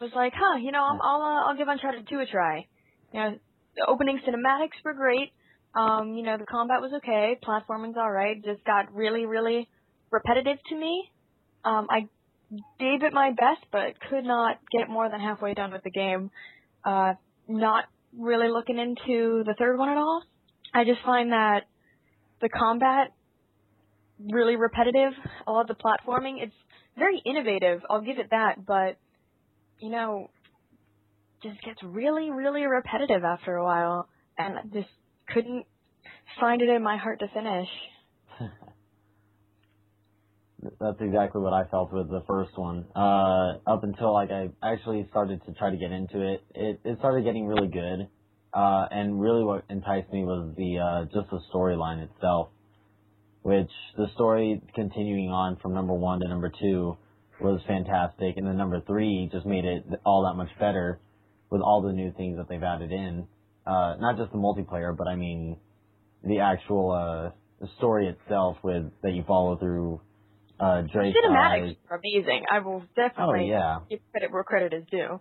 was 0.00 0.10
like, 0.14 0.32
huh, 0.34 0.58
you 0.58 0.72
know, 0.72 0.82
I'm, 0.82 1.00
I'll 1.02 1.22
uh, 1.22 1.48
I'll 1.48 1.56
give 1.56 1.68
Uncharted 1.68 2.08
Two 2.08 2.20
a 2.20 2.26
try. 2.26 2.66
You 3.12 3.20
know, 3.20 3.38
the 3.76 3.86
opening 3.86 4.20
cinematics 4.26 4.82
were 4.84 4.94
great. 4.94 5.32
Um, 5.74 6.14
you 6.14 6.22
know, 6.22 6.36
the 6.36 6.46
combat 6.46 6.80
was 6.80 6.92
okay, 6.96 7.38
platforming's 7.44 7.96
all 7.96 8.10
right. 8.10 8.42
Just 8.44 8.64
got 8.64 8.92
really, 8.94 9.26
really 9.26 9.68
repetitive 10.10 10.58
to 10.68 10.76
me. 10.76 11.10
Um, 11.64 11.86
I 11.90 12.08
gave 12.78 13.02
it 13.02 13.12
my 13.12 13.30
best, 13.30 13.64
but 13.70 14.00
could 14.08 14.24
not 14.24 14.58
get 14.72 14.88
more 14.88 15.08
than 15.08 15.20
halfway 15.20 15.54
done 15.54 15.72
with 15.72 15.82
the 15.84 15.90
game. 15.90 16.30
Uh, 16.84 17.14
not 17.48 17.84
really 18.16 18.48
looking 18.48 18.78
into 18.78 19.44
the 19.44 19.54
third 19.58 19.78
one 19.78 19.88
at 19.88 19.96
all. 19.96 20.22
I 20.74 20.84
just 20.84 21.00
find 21.04 21.32
that 21.32 21.60
the 22.40 22.48
combat 22.48 23.12
really 24.30 24.56
repetitive. 24.56 25.12
All 25.46 25.60
of 25.60 25.68
the 25.68 25.74
platforming, 25.74 26.42
it's 26.42 26.54
very 26.98 27.20
innovative. 27.24 27.82
I'll 27.88 28.02
give 28.02 28.18
it 28.18 28.30
that, 28.30 28.64
but 28.66 28.98
you 29.78 29.90
know, 29.90 30.30
just 31.42 31.62
gets 31.62 31.82
really, 31.82 32.30
really 32.30 32.64
repetitive 32.66 33.24
after 33.24 33.56
a 33.56 33.64
while, 33.64 34.08
and 34.36 34.58
I 34.58 34.62
just 34.72 34.90
couldn't 35.32 35.64
find 36.38 36.60
it 36.60 36.68
in 36.68 36.82
my 36.82 36.96
heart 36.96 37.20
to 37.20 37.28
finish. 37.28 37.68
that's 40.62 41.00
exactly 41.00 41.40
what 41.40 41.52
I 41.52 41.64
felt 41.70 41.92
with 41.92 42.10
the 42.10 42.22
first 42.26 42.56
one. 42.56 42.86
Uh, 42.94 43.58
up 43.66 43.82
until 43.82 44.12
like 44.12 44.30
I 44.30 44.50
actually 44.62 45.06
started 45.10 45.40
to 45.46 45.52
try 45.52 45.70
to 45.70 45.76
get 45.76 45.90
into 45.90 46.20
it, 46.20 46.42
it 46.54 46.80
it 46.84 46.98
started 46.98 47.24
getting 47.24 47.46
really 47.46 47.68
good. 47.68 48.08
Uh, 48.52 48.84
and 48.90 49.20
really 49.20 49.44
what 49.44 49.64
enticed 49.70 50.12
me 50.12 50.24
was 50.24 50.52
the 50.56 50.78
uh, 50.78 51.04
just 51.04 51.30
the 51.30 51.40
storyline 51.54 52.02
itself, 52.02 52.48
which 53.42 53.70
the 53.96 54.06
story 54.14 54.60
continuing 54.74 55.30
on 55.30 55.56
from 55.62 55.72
number 55.72 55.94
one 55.94 56.20
to 56.20 56.28
number 56.28 56.52
two 56.60 56.96
was 57.40 57.60
fantastic, 57.66 58.36
and 58.36 58.46
then 58.46 58.56
number 58.56 58.80
three 58.86 59.28
just 59.32 59.46
made 59.46 59.64
it 59.64 59.84
all 60.04 60.24
that 60.24 60.34
much 60.36 60.50
better 60.58 61.00
with 61.48 61.62
all 61.62 61.80
the 61.82 61.92
new 61.92 62.12
things 62.16 62.36
that 62.36 62.48
they've 62.48 62.62
added 62.62 62.92
in. 62.92 63.26
Uh, 63.66 63.94
not 63.98 64.16
just 64.16 64.32
the 64.32 64.38
multiplayer, 64.38 64.96
but 64.96 65.06
I 65.06 65.14
mean 65.14 65.56
the 66.24 66.40
actual 66.40 66.90
uh, 66.90 67.30
the 67.60 67.68
story 67.78 68.08
itself 68.08 68.56
with 68.62 68.84
that 69.02 69.12
you 69.12 69.24
follow 69.26 69.56
through 69.56 70.00
uh, 70.60 70.82
Drake's 70.82 71.16
Cinematics 71.16 71.68
eyes. 71.70 71.76
are 71.90 71.98
amazing. 72.04 72.44
I 72.52 72.60
will 72.60 72.84
Oh 73.18 73.34
definitely 73.34 73.48
yeah, 73.48 73.80
give 73.90 74.00
credit 74.12 74.32
where 74.32 74.44
credit 74.44 74.72
is 74.74 74.84
due. 74.90 75.20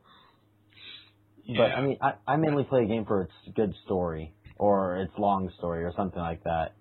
but 1.48 1.72
I 1.72 1.82
mean 1.82 1.98
I, 2.02 2.14
I 2.28 2.38
mainly 2.38 2.64
play 2.66 2.84
a 2.84 2.88
game 2.88 3.06
for 3.06 3.24
its 3.24 3.34
good 3.56 3.74
story 3.86 4.34
or 4.58 4.98
its 4.98 5.14
long 5.18 5.52
story 5.58 5.84
or 5.84 5.94
something 5.98 6.20
like 6.22 6.44
that, 6.46 6.76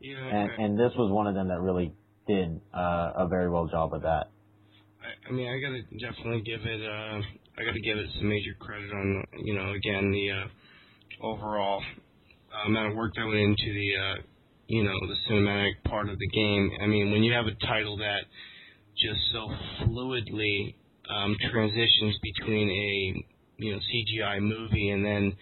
Yeah, 0.00 0.32
and 0.32 0.50
and 0.58 0.78
this 0.78 0.92
was 0.96 1.12
one 1.12 1.26
of 1.26 1.34
them 1.34 1.48
that 1.48 1.60
really 1.60 1.94
did 2.26 2.60
uh, 2.74 3.12
a 3.16 3.28
very 3.28 3.50
well 3.50 3.66
job 3.68 3.92
with 3.92 4.02
that. 4.02 4.30
I, 5.02 5.28
I 5.28 5.32
mean, 5.32 5.48
I 5.48 5.58
gotta 5.60 5.82
definitely 5.98 6.42
give 6.42 6.60
it. 6.64 6.82
Uh, 6.82 7.20
I 7.58 7.64
gotta 7.64 7.80
give 7.84 7.98
it 7.98 8.08
some 8.18 8.28
major 8.28 8.54
credit 8.60 8.90
on, 8.92 9.24
you 9.44 9.54
know, 9.54 9.72
again 9.72 10.10
the 10.12 10.30
uh, 10.32 11.26
overall 11.26 11.82
uh, 12.54 12.68
amount 12.68 12.92
of 12.92 12.96
work 12.96 13.14
that 13.16 13.26
went 13.26 13.38
into 13.38 13.72
the, 13.74 13.90
uh, 13.96 14.14
you 14.68 14.84
know, 14.84 14.94
the 15.06 15.16
cinematic 15.28 15.82
part 15.84 16.08
of 16.08 16.18
the 16.18 16.28
game. 16.28 16.70
I 16.82 16.86
mean, 16.86 17.10
when 17.10 17.22
you 17.22 17.32
have 17.32 17.46
a 17.46 17.66
title 17.66 17.96
that 17.98 18.20
just 18.96 19.20
so 19.32 19.48
fluidly 19.80 20.74
um, 21.08 21.36
transitions 21.50 22.16
between 22.22 22.68
a, 22.68 23.62
you 23.62 23.72
know, 23.72 23.78
CGI 23.78 24.40
movie 24.40 24.90
and 24.90 25.04
then 25.04 25.32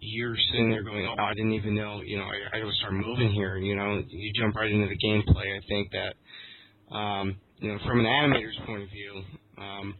you're 0.00 0.36
sitting 0.50 0.70
there 0.70 0.82
going, 0.82 1.06
oh, 1.06 1.22
I 1.22 1.34
didn't 1.34 1.52
even 1.52 1.74
know, 1.74 2.00
you 2.04 2.18
know, 2.18 2.24
I, 2.24 2.56
I 2.56 2.60
gotta 2.60 2.72
start 2.80 2.92
moving 2.94 3.32
here. 3.32 3.56
You 3.56 3.76
know, 3.76 4.02
you 4.08 4.32
jump 4.34 4.56
right 4.56 4.70
into 4.70 4.88
the 4.88 4.98
gameplay. 4.98 5.56
I 5.56 5.60
think 5.68 5.92
that, 5.92 6.94
um, 6.94 7.36
you 7.58 7.72
know, 7.72 7.78
from 7.86 8.00
an 8.00 8.06
animator's 8.06 8.58
point 8.66 8.82
of 8.82 8.90
view, 8.90 9.22
um, 9.58 9.94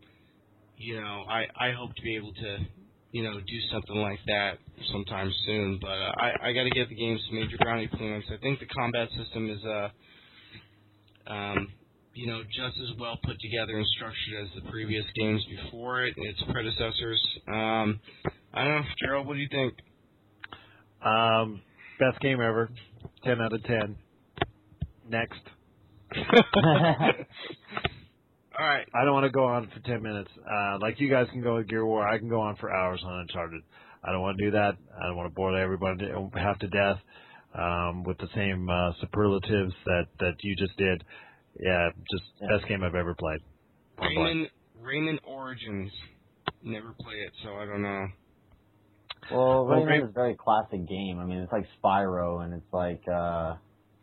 you 0.76 1.00
know, 1.00 1.24
I 1.28 1.46
I 1.58 1.72
hope 1.72 1.94
to 1.94 2.02
be 2.02 2.16
able 2.16 2.32
to, 2.34 2.58
you 3.16 3.22
know, 3.22 3.32
do 3.32 3.58
something 3.72 3.96
like 3.96 4.18
that 4.26 4.58
sometime 4.92 5.32
soon. 5.46 5.78
But 5.80 5.88
uh, 5.88 6.12
I 6.18 6.48
I 6.48 6.52
got 6.52 6.64
to 6.64 6.70
get 6.70 6.90
the 6.90 6.94
game 6.94 7.18
some 7.26 7.40
major 7.40 7.56
brownie 7.58 7.88
points. 7.88 8.26
I 8.30 8.36
think 8.36 8.60
the 8.60 8.66
combat 8.66 9.08
system 9.16 9.48
is 9.48 9.64
uh, 9.64 9.88
um, 11.32 11.68
you 12.12 12.26
know, 12.26 12.42
just 12.42 12.76
as 12.76 12.98
well 13.00 13.18
put 13.24 13.40
together 13.40 13.78
and 13.78 13.86
structured 13.96 14.44
as 14.44 14.48
the 14.54 14.70
previous 14.70 15.04
games 15.14 15.42
before 15.48 16.04
it, 16.04 16.12
its 16.18 16.42
predecessors. 16.52 17.26
Um, 17.48 18.00
I 18.52 18.64
don't 18.64 18.82
know, 18.82 18.82
Gerald, 19.00 19.26
what 19.26 19.34
do 19.34 19.40
you 19.40 19.48
think? 19.50 19.72
Um, 21.02 21.62
best 21.98 22.20
game 22.20 22.42
ever. 22.42 22.68
Ten 23.24 23.40
out 23.40 23.54
of 23.54 23.64
ten. 23.64 23.96
Next. 25.08 25.40
All 28.58 28.66
right. 28.66 28.86
I 28.94 29.04
don't 29.04 29.12
want 29.12 29.24
to 29.24 29.30
go 29.30 29.44
on 29.44 29.68
for 29.74 29.80
ten 29.80 30.02
minutes. 30.02 30.30
Uh, 30.38 30.78
like 30.80 30.98
you 31.00 31.10
guys 31.10 31.26
can 31.30 31.42
go 31.42 31.56
with 31.56 31.68
Gear 31.68 31.84
War, 31.84 32.06
I 32.08 32.18
can 32.18 32.28
go 32.28 32.40
on 32.40 32.56
for 32.56 32.72
hours 32.72 33.02
on 33.04 33.20
Uncharted. 33.20 33.62
I 34.02 34.12
don't 34.12 34.22
want 34.22 34.38
to 34.38 34.44
do 34.44 34.50
that. 34.52 34.76
I 34.98 35.06
don't 35.06 35.16
want 35.16 35.28
to 35.30 35.34
bore 35.34 35.56
everybody 35.58 36.06
half 36.34 36.58
to 36.60 36.68
death 36.68 36.98
um, 37.54 38.04
with 38.04 38.18
the 38.18 38.28
same 38.34 38.68
uh, 38.70 38.92
superlatives 39.00 39.74
that 39.84 40.04
that 40.20 40.34
you 40.42 40.56
just 40.56 40.76
did. 40.78 41.04
Yeah, 41.58 41.90
just 42.10 42.24
Yeah. 42.40 42.56
best 42.56 42.68
game 42.68 42.82
I've 42.82 42.94
ever 42.94 43.14
played. 43.14 43.40
Point 43.98 44.14
blank. 44.14 44.50
Rayman, 44.80 45.16
Rayman 45.16 45.18
Origins. 45.26 45.90
Never 46.62 46.92
play 47.00 47.14
it, 47.16 47.32
so 47.42 47.50
I 47.56 47.66
don't 47.66 47.82
know. 47.82 48.06
Well, 49.30 49.66
Well, 49.66 49.80
Rayman 49.80 49.86
Ray- 49.88 49.98
is 49.98 50.08
a 50.08 50.12
very 50.12 50.34
classic 50.36 50.86
game. 50.88 51.18
I 51.18 51.24
mean, 51.24 51.38
it's 51.38 51.52
like 51.52 51.66
Spyro, 51.82 52.44
and 52.44 52.54
it's 52.54 52.72
like, 52.72 53.02
uh, 53.08 53.56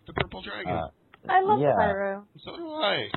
The 0.07 0.13
Purple 0.13 0.41
Dragon. 0.41 0.71
uh 0.71 0.87
I 1.29 1.41
love 1.41 1.59
yeah. 1.59 1.75
Spyro. 1.77 2.23
so 2.43 2.57
do 2.57 2.67
I. 2.73 3.07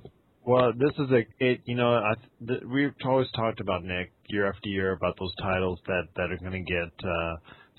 Well, 0.47 0.73
this 0.79 0.93
is 0.93 1.11
a 1.11 1.45
it. 1.45 1.63
You 1.65 1.75
know, 1.75 1.93
I 1.95 2.15
th- 2.47 2.63
we've 2.73 2.95
always 3.05 3.27
talked 3.35 3.59
about 3.61 3.83
Nick 3.83 4.13
year 4.29 4.47
after 4.47 4.69
year 4.69 4.93
about 4.93 5.19
those 5.19 5.35
titles 5.43 5.81
that 5.89 6.05
that 6.15 6.31
are 6.31 6.39
going 6.39 6.65
to 6.65 6.73
get 6.73 7.05
uh, 7.05 7.35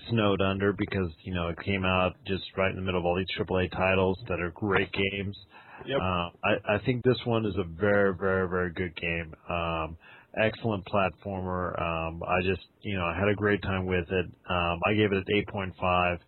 snowed 0.10 0.42
under 0.42 0.74
because 0.74 1.10
you 1.24 1.34
know 1.34 1.48
it 1.48 1.58
came 1.64 1.86
out 1.86 2.18
just 2.28 2.44
right 2.58 2.70
in 2.70 2.76
the 2.76 2.82
middle 2.82 3.00
of 3.00 3.06
all 3.06 3.16
these 3.16 3.38
AAA 3.40 3.72
titles 3.72 4.20
that 4.28 4.42
are 4.42 4.52
great 4.52 4.90
games. 4.92 5.38
Yep. 5.86 5.98
Uh, 5.98 6.04
I 6.04 6.76
I 6.76 6.78
think 6.86 7.06
this 7.06 7.20
one 7.24 7.46
is 7.46 7.56
a 7.58 7.64
very 7.64 8.14
very 8.14 8.50
very 8.50 8.74
good 8.74 8.94
game. 8.98 9.34
Um, 9.50 9.98
excellent 10.38 10.86
platformer. 10.88 11.82
Um, 11.82 12.22
I 12.28 12.42
just 12.44 12.68
you 12.82 12.98
know 12.98 13.06
I 13.06 13.18
had 13.18 13.30
a 13.30 13.36
great 13.36 13.62
time 13.62 13.86
with 13.86 14.12
it. 14.12 14.26
Um, 14.50 14.80
I 14.86 14.94
gave 14.94 15.14
it 15.14 15.20
an 15.20 15.26
eight 15.38 15.48
point 15.48 15.74
five. 15.80 16.20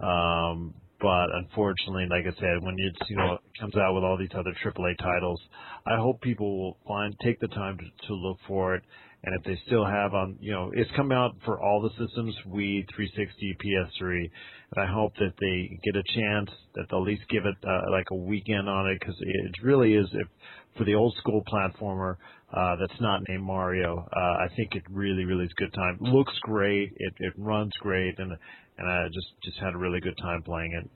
Um, 0.00 0.74
but 1.00 1.26
unfortunately, 1.34 2.06
like 2.08 2.24
I 2.24 2.38
said, 2.40 2.62
when 2.62 2.76
it's 2.78 3.10
you 3.10 3.16
know 3.16 3.38
comes 3.60 3.76
out 3.76 3.94
with 3.94 4.04
all 4.04 4.16
these 4.16 4.34
other 4.34 4.54
AAA 4.64 4.98
titles, 4.98 5.40
I 5.86 5.96
hope 5.96 6.20
people 6.20 6.58
will 6.58 6.78
find 6.86 7.14
take 7.22 7.40
the 7.40 7.48
time 7.48 7.78
to, 7.78 8.06
to 8.08 8.14
look 8.14 8.38
for 8.46 8.74
it. 8.74 8.82
And 9.24 9.34
if 9.34 9.44
they 9.44 9.58
still 9.66 9.84
have 9.84 10.14
on, 10.14 10.36
you 10.40 10.52
know, 10.52 10.70
it's 10.72 10.90
come 10.94 11.10
out 11.10 11.34
for 11.44 11.60
all 11.60 11.80
the 11.82 11.90
systems, 11.90 12.34
Wii, 12.46 12.86
360, 12.94 13.56
PS3, 13.64 14.30
and 14.76 14.84
I 14.84 14.86
hope 14.86 15.14
that 15.16 15.32
they 15.40 15.80
get 15.82 15.96
a 15.96 16.02
chance 16.14 16.50
that 16.74 16.86
they'll 16.88 17.00
at 17.00 17.06
least 17.06 17.22
give 17.28 17.44
it 17.44 17.56
uh, 17.66 17.90
like 17.90 18.06
a 18.12 18.14
weekend 18.14 18.68
on 18.68 18.88
it 18.88 19.00
because 19.00 19.16
it 19.18 19.62
really 19.64 19.94
is 19.94 20.06
if 20.12 20.28
for 20.76 20.84
the 20.84 20.94
old 20.94 21.14
school 21.18 21.42
platformer 21.52 22.16
uh, 22.52 22.76
that's 22.76 23.00
not 23.00 23.22
named 23.28 23.42
Mario. 23.42 24.06
Uh, 24.14 24.44
I 24.44 24.46
think 24.54 24.74
it 24.74 24.82
really, 24.88 25.24
really 25.24 25.46
is 25.46 25.52
good 25.56 25.72
time. 25.74 25.98
Looks 26.00 26.34
great, 26.42 26.92
it 26.96 27.14
it 27.18 27.32
runs 27.36 27.72
great, 27.80 28.18
and 28.18 28.36
and 28.78 28.88
I 28.88 29.06
just 29.08 29.28
just 29.42 29.58
had 29.58 29.74
a 29.74 29.78
really 29.78 30.00
good 30.00 30.16
time 30.18 30.42
playing 30.42 30.72
it. 30.72 30.90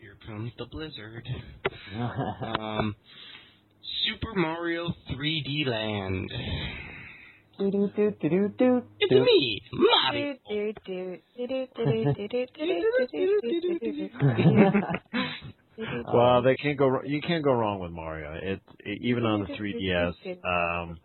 Here 0.00 0.16
comes 0.26 0.52
the 0.58 0.66
blizzard. 0.66 1.26
um, 1.96 2.94
Super 4.06 4.34
Mario 4.38 4.94
3D 5.12 5.66
Land. 5.66 6.30
It's 9.00 9.10
me, 9.12 9.62
Mario. 9.72 10.34
well, 16.12 16.42
they 16.42 16.54
can't 16.56 16.78
go. 16.78 17.02
You 17.02 17.20
can't 17.22 17.42
go 17.42 17.52
wrong 17.52 17.80
with 17.80 17.92
Mario. 17.92 18.34
It, 18.34 18.60
it 18.80 18.98
even 19.02 19.24
on 19.24 19.40
the 19.40 19.46
3DS. 19.54 20.12
Um, 20.44 20.98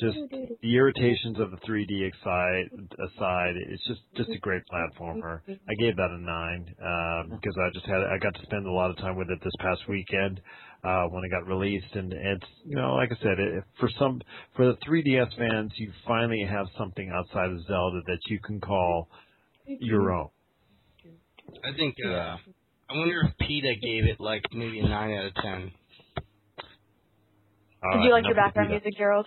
just 0.00 0.18
the 0.30 0.74
irritations 0.76 1.38
of 1.38 1.50
the 1.50 1.58
3D 1.58 2.10
aside, 2.12 2.70
aside, 3.14 3.54
it's 3.68 3.86
just 3.86 4.00
just 4.16 4.30
a 4.30 4.38
great 4.38 4.62
platformer. 4.72 5.40
I 5.48 5.74
gave 5.80 5.96
that 5.96 6.10
a 6.10 6.18
nine 6.18 6.74
um, 6.80 7.38
because 7.38 7.56
I 7.58 7.70
just 7.72 7.86
had 7.86 7.98
I 8.02 8.18
got 8.18 8.34
to 8.34 8.42
spend 8.42 8.66
a 8.66 8.72
lot 8.72 8.90
of 8.90 8.96
time 8.98 9.16
with 9.16 9.28
it 9.30 9.38
this 9.42 9.52
past 9.60 9.82
weekend 9.88 10.40
uh, 10.84 11.04
when 11.08 11.24
it 11.24 11.30
got 11.30 11.46
released, 11.46 11.94
and 11.94 12.12
it's 12.12 12.46
you 12.64 12.76
know 12.76 12.94
like 12.94 13.10
I 13.12 13.16
said, 13.22 13.38
it, 13.38 13.64
for 13.78 13.90
some 13.98 14.20
for 14.56 14.66
the 14.66 14.76
3DS 14.88 15.36
fans, 15.36 15.72
you 15.76 15.92
finally 16.06 16.46
have 16.48 16.66
something 16.78 17.10
outside 17.14 17.50
of 17.50 17.60
Zelda 17.66 18.00
that 18.06 18.18
you 18.28 18.40
can 18.40 18.60
call 18.60 19.08
your 19.66 20.12
own. 20.12 20.28
I 21.64 21.76
think, 21.76 21.96
uh, 22.04 22.10
I 22.10 22.38
wonder 22.90 23.22
if 23.22 23.38
PETA 23.38 23.74
gave 23.80 24.04
it 24.04 24.20
like 24.20 24.42
maybe 24.52 24.80
a 24.80 24.88
9 24.88 25.12
out 25.12 25.26
of 25.26 25.34
10. 25.34 25.44
All 27.82 27.90
Did 27.92 27.98
right, 27.98 28.04
you 28.04 28.12
like 28.12 28.24
your 28.24 28.34
background 28.34 28.70
music, 28.70 28.96
Gerald? 28.96 29.26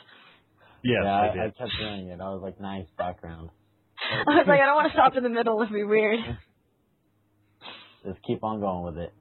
Yes, 0.86 1.02
yeah, 1.04 1.10
I 1.10 1.26
I, 1.26 1.46
I 1.46 1.50
kept 1.50 1.72
hearing 1.80 2.10
it. 2.10 2.22
I 2.22 2.30
was 2.30 2.42
like, 2.44 2.62
nice 2.62 2.86
background. 2.96 3.50
I 4.30 4.38
was 4.38 4.46
like, 4.48 4.62
I 4.62 4.66
don't 4.70 4.76
want 4.76 4.88
to 4.92 4.94
stop 4.94 5.18
in 5.18 5.24
the 5.24 5.34
middle. 5.34 5.60
It'd 5.62 5.74
be 5.74 5.84
weird. 5.84 6.20
Just 8.06 8.22
keep 8.22 8.44
on 8.44 8.60
going 8.60 8.86
with 8.86 8.98
it. 9.02 9.12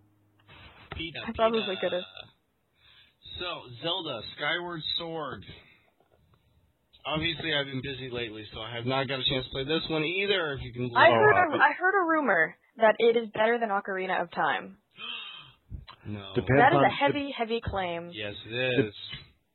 PETA. 0.93 1.21
I 1.27 1.33
probably 1.33 1.65
PETA. 1.65 1.81
could've. 1.81 2.05
So, 3.41 3.49
Zelda, 3.83 4.21
Skyward 4.37 4.83
Sword. 4.99 5.43
Obviously, 7.07 7.55
I've 7.55 7.67
been 7.67 7.81
busy 7.81 8.11
lately, 8.12 8.45
so 8.53 8.61
I 8.61 8.77
have 8.77 8.85
not 8.85 9.09
got 9.09 9.21
a 9.21 9.25
chance 9.25 9.45
to 9.47 9.51
play 9.51 9.65
this 9.65 9.89
one 9.89 10.05
either. 10.05 10.53
If 10.55 10.62
you 10.62 10.73
can 10.73 10.95
I 10.95 11.09
heard 11.11 11.33
a, 11.33 11.57
I 11.57 11.73
heard 11.81 11.97
a 11.97 12.05
rumor 12.07 12.57
that 12.77 12.97
it 12.99 13.17
is 13.17 13.29
better 13.33 13.59
than 13.59 13.71
Ocarina 13.71 14.21
of 14.21 14.31
Time. 14.33 14.77
No. 16.07 16.33
Depends 16.35 16.61
That 16.61 16.73
is 16.73 16.77
on 16.77 16.85
a 16.85 16.91
heavy, 16.91 17.35
heavy 17.35 17.62
claim. 17.65 18.11
Yes, 18.12 18.35
it 18.47 18.85
is. 18.85 18.95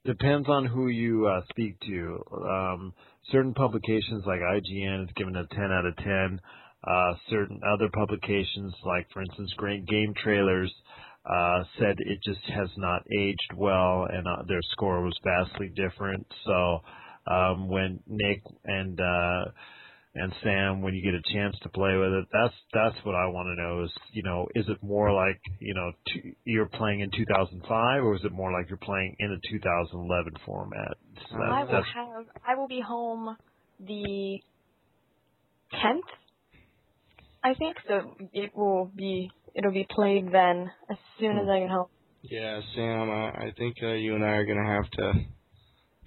Depends 0.10 0.50
on 0.50 0.66
who 0.66 0.88
you 0.88 1.28
uh, 1.28 1.42
speak 1.52 1.80
to. 1.82 2.24
Um, 2.34 2.94
certain 3.32 3.54
publications 3.54 4.24
like 4.26 4.40
IGN 4.40 5.02
has 5.02 5.10
given 5.16 5.36
a 5.36 5.46
10 5.46 5.64
out 5.72 5.86
of 5.86 5.96
10. 5.98 6.42
Uh, 6.84 7.14
certain 7.30 7.60
other 7.72 7.90
publications, 7.94 8.74
like 8.84 9.06
for 9.14 9.22
instance, 9.22 9.52
Great 9.58 9.86
Game 9.86 10.16
Trailers, 10.24 10.74
uh, 11.30 11.64
said 11.78 11.96
it 12.00 12.20
just 12.24 12.40
has 12.56 12.70
not 12.78 13.04
aged 13.16 13.52
well, 13.56 14.08
and 14.12 14.28
uh, 14.28 14.42
their 14.48 14.62
score 14.72 15.04
was 15.04 15.16
vastly 15.24 15.70
different. 15.76 16.26
So 16.44 16.80
um, 17.32 17.68
when 17.68 18.00
Nick 18.08 18.42
and 18.66 19.00
uh, 19.00 19.46
and 20.16 20.34
Sam, 20.44 20.82
when 20.82 20.96
you 20.96 21.04
get 21.04 21.14
a 21.14 21.34
chance 21.34 21.56
to 21.62 21.70
play 21.70 21.96
with 21.96 22.12
it, 22.12 22.26
that's 22.34 22.54
that's 22.74 23.06
what 23.06 23.14
I 23.14 23.28
want 23.28 23.48
to 23.56 23.62
know. 23.62 23.84
Is 23.84 23.92
you 24.12 24.24
know, 24.24 24.48
is 24.56 24.66
it 24.68 24.82
more 24.82 25.14
like 25.14 25.40
you 25.60 25.76
know 25.76 25.92
two, 26.08 26.34
you're 26.46 26.66
playing 26.66 27.02
in 27.02 27.12
2005, 27.12 28.04
or 28.04 28.16
is 28.16 28.22
it 28.24 28.32
more 28.32 28.52
like 28.52 28.70
you're 28.70 28.78
playing 28.78 29.16
in 29.20 29.32
a 29.32 29.50
2011 29.52 30.34
format? 30.46 30.98
So 31.30 31.38
that, 31.38 31.44
I 31.44 31.64
will 31.64 31.84
have. 31.84 32.26
I 32.48 32.56
will 32.56 32.68
be 32.68 32.82
home 32.82 33.38
the 33.80 34.40
10th, 35.74 36.00
I 37.44 37.54
think. 37.54 37.78
So 37.88 38.16
it 38.34 38.56
will 38.56 38.92
be. 38.96 39.30
It'll 39.54 39.72
be 39.72 39.88
played 39.90 40.32
then 40.32 40.72
as 40.90 40.98
soon 41.20 41.38
as 41.38 41.46
hmm. 41.46 41.52
I 41.52 41.60
get 41.60 41.70
home. 41.70 41.88
Yeah, 42.24 42.62
Sam. 42.76 43.10
I, 43.12 43.30
I 43.30 43.54
think 43.58 43.78
uh, 43.84 43.94
you 43.94 44.16
and 44.16 44.24
I 44.24 44.30
are 44.30 44.46
gonna 44.46 44.68
have 44.68 44.90
to 44.90 45.14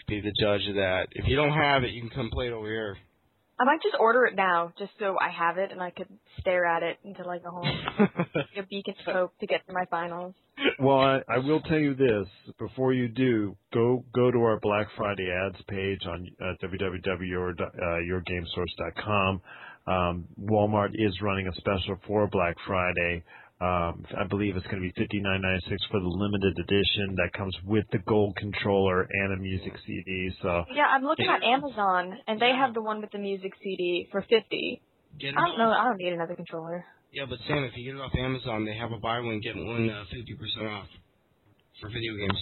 be 0.08 0.20
the 0.20 0.32
judge 0.40 0.68
of 0.68 0.74
that. 0.74 1.06
If 1.12 1.26
you 1.28 1.36
don't 1.36 1.52
have 1.52 1.84
it, 1.84 1.92
you 1.92 2.00
can 2.00 2.10
come 2.10 2.30
play 2.32 2.48
it 2.48 2.52
over 2.52 2.66
here. 2.66 2.96
I 3.62 3.64
might 3.64 3.80
just 3.80 3.94
order 4.00 4.24
it 4.24 4.34
now, 4.34 4.72
just 4.76 4.90
so 4.98 5.16
I 5.20 5.28
have 5.30 5.56
it 5.56 5.70
and 5.70 5.80
I 5.80 5.90
could 5.90 6.08
stare 6.40 6.66
at 6.66 6.82
it 6.82 6.98
until 7.04 7.30
I 7.30 7.38
go 7.38 7.50
home. 7.50 7.68
a 8.58 8.64
beacon 8.68 8.96
scope 9.02 9.38
to 9.38 9.46
get 9.46 9.64
to 9.68 9.72
my 9.72 9.84
finals. 9.84 10.34
Well, 10.80 10.98
I, 10.98 11.20
I 11.28 11.38
will 11.38 11.60
tell 11.60 11.78
you 11.78 11.94
this: 11.94 12.26
before 12.58 12.92
you 12.92 13.06
do, 13.06 13.56
go 13.72 14.04
go 14.12 14.32
to 14.32 14.38
our 14.38 14.58
Black 14.58 14.88
Friday 14.96 15.30
ads 15.30 15.62
page 15.68 16.04
on 16.06 16.28
uh, 16.40 16.54
www.yourgamesource.com. 16.60 19.40
Um, 19.86 20.26
Walmart 20.40 20.94
is 20.94 21.22
running 21.22 21.46
a 21.46 21.54
special 21.54 22.00
for 22.04 22.26
Black 22.26 22.56
Friday. 22.66 23.22
Um, 23.62 24.04
I 24.18 24.26
believe 24.28 24.56
it's 24.56 24.66
going 24.66 24.82
to 24.82 24.88
be 24.88 24.92
fifty 24.98 25.20
nine 25.20 25.40
ninety 25.40 25.62
six 25.70 25.80
for 25.88 26.00
the 26.00 26.08
limited 26.08 26.58
edition 26.58 27.14
that 27.14 27.32
comes 27.32 27.54
with 27.64 27.84
the 27.92 27.98
gold 27.98 28.34
controller 28.34 29.06
and 29.08 29.34
a 29.34 29.36
music 29.36 29.72
CD. 29.86 30.30
So 30.42 30.64
yeah, 30.74 30.86
I'm 30.90 31.04
looking 31.04 31.28
at 31.28 31.44
Amazon 31.44 32.18
and 32.26 32.40
they 32.40 32.50
have 32.50 32.74
the 32.74 32.82
one 32.82 33.00
with 33.00 33.12
the 33.12 33.18
music 33.18 33.52
CD 33.62 34.08
for 34.10 34.22
fifty. 34.22 34.82
Get 35.20 35.38
I 35.38 35.46
don't 35.46 35.58
know. 35.58 35.70
I 35.70 35.84
don't 35.84 35.98
need 35.98 36.12
another 36.12 36.34
controller. 36.34 36.84
Yeah, 37.12 37.26
but 37.28 37.38
Sam, 37.46 37.62
if 37.62 37.76
you 37.76 37.84
get 37.84 38.00
it 38.00 38.02
off 38.02 38.10
Amazon, 38.18 38.64
they 38.64 38.74
have 38.74 38.90
a 38.90 38.98
buy 38.98 39.20
one 39.20 39.38
get 39.40 39.54
one 39.54 39.88
uh, 39.88 40.04
fifty 40.10 40.34
uh, 40.34 40.40
percent 40.42 40.66
off 40.66 40.86
for 41.80 41.88
video 41.88 42.16
games. 42.16 42.40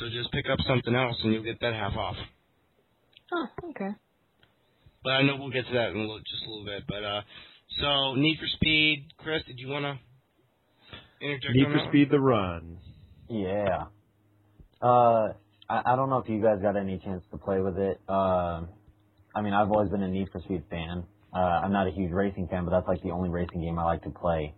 So 0.00 0.08
just 0.10 0.32
pick 0.32 0.46
up 0.50 0.58
something 0.66 0.94
else 0.94 1.14
and 1.22 1.32
you'll 1.32 1.44
get 1.44 1.60
that 1.60 1.74
half 1.74 1.94
off. 1.94 2.16
Oh, 3.32 3.46
okay. 3.70 3.94
But 5.04 5.10
I 5.10 5.22
know 5.22 5.36
we'll 5.36 5.50
get 5.50 5.66
to 5.66 5.74
that 5.74 5.90
in 5.90 5.96
a 5.96 6.00
little, 6.00 6.18
just 6.18 6.42
a 6.46 6.50
little 6.50 6.64
bit. 6.64 6.82
But 6.88 7.04
uh, 7.04 7.20
so 7.80 8.14
Need 8.14 8.38
for 8.38 8.46
Speed, 8.56 9.08
Chris, 9.18 9.42
did 9.46 9.58
you 9.58 9.68
want 9.68 9.84
to 9.84 11.26
interject? 11.26 11.54
Need 11.54 11.66
for 11.66 11.88
Speed, 11.88 12.10
the 12.10 12.20
run. 12.20 12.78
Yeah. 13.28 13.84
Uh, 14.80 15.32
I, 15.68 15.82
I 15.92 15.96
don't 15.96 16.10
know 16.10 16.18
if 16.18 16.28
you 16.28 16.42
guys 16.42 16.60
got 16.60 16.76
any 16.76 16.98
chance 16.98 17.24
to 17.30 17.38
play 17.38 17.60
with 17.60 17.78
it. 17.78 18.00
Uh, 18.08 18.62
I 19.34 19.40
mean, 19.42 19.52
I've 19.52 19.70
always 19.70 19.90
been 19.90 20.02
a 20.02 20.08
Need 20.08 20.28
for 20.32 20.40
Speed 20.40 20.64
fan. 20.70 21.04
Uh, 21.34 21.38
I'm 21.38 21.72
not 21.72 21.86
a 21.86 21.90
huge 21.90 22.12
racing 22.12 22.48
fan, 22.48 22.64
but 22.64 22.72
that's 22.72 22.88
like 22.88 23.02
the 23.02 23.10
only 23.10 23.30
racing 23.30 23.62
game 23.62 23.78
I 23.78 23.84
like 23.84 24.02
to 24.02 24.10
play. 24.10 24.54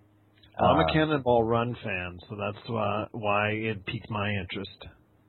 Well, 0.58 0.70
I'm 0.70 0.80
a 0.80 0.84
uh, 0.84 0.92
Cannonball 0.92 1.44
Run 1.44 1.76
fan, 1.82 2.18
so 2.28 2.36
that's 2.36 2.68
why, 2.68 3.06
why 3.12 3.48
it 3.50 3.86
piqued 3.86 4.10
my 4.10 4.30
interest. 4.30 4.86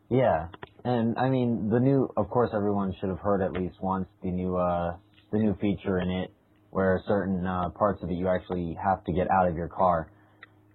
Yeah, 0.09 0.49
and 0.83 1.17
I 1.17 1.29
mean 1.29 1.69
the 1.69 1.79
new. 1.79 2.07
Of 2.15 2.29
course, 2.29 2.51
everyone 2.53 2.93
should 2.99 3.09
have 3.09 3.19
heard 3.19 3.41
at 3.41 3.53
least 3.53 3.75
once 3.81 4.07
the 4.21 4.29
new 4.29 4.55
uh, 4.55 4.97
the 5.31 5.39
new 5.39 5.55
feature 5.59 5.99
in 5.99 6.09
it 6.11 6.31
where 6.75 7.01
certain 7.07 7.47
uh, 7.47 7.69
parts 7.69 8.03
of 8.03 8.09
it 8.09 8.15
you 8.15 8.27
actually 8.27 8.77
have 8.83 9.01
to 9.05 9.13
get 9.13 9.31
out 9.31 9.47
of 9.47 9.55
your 9.55 9.69
car, 9.69 10.11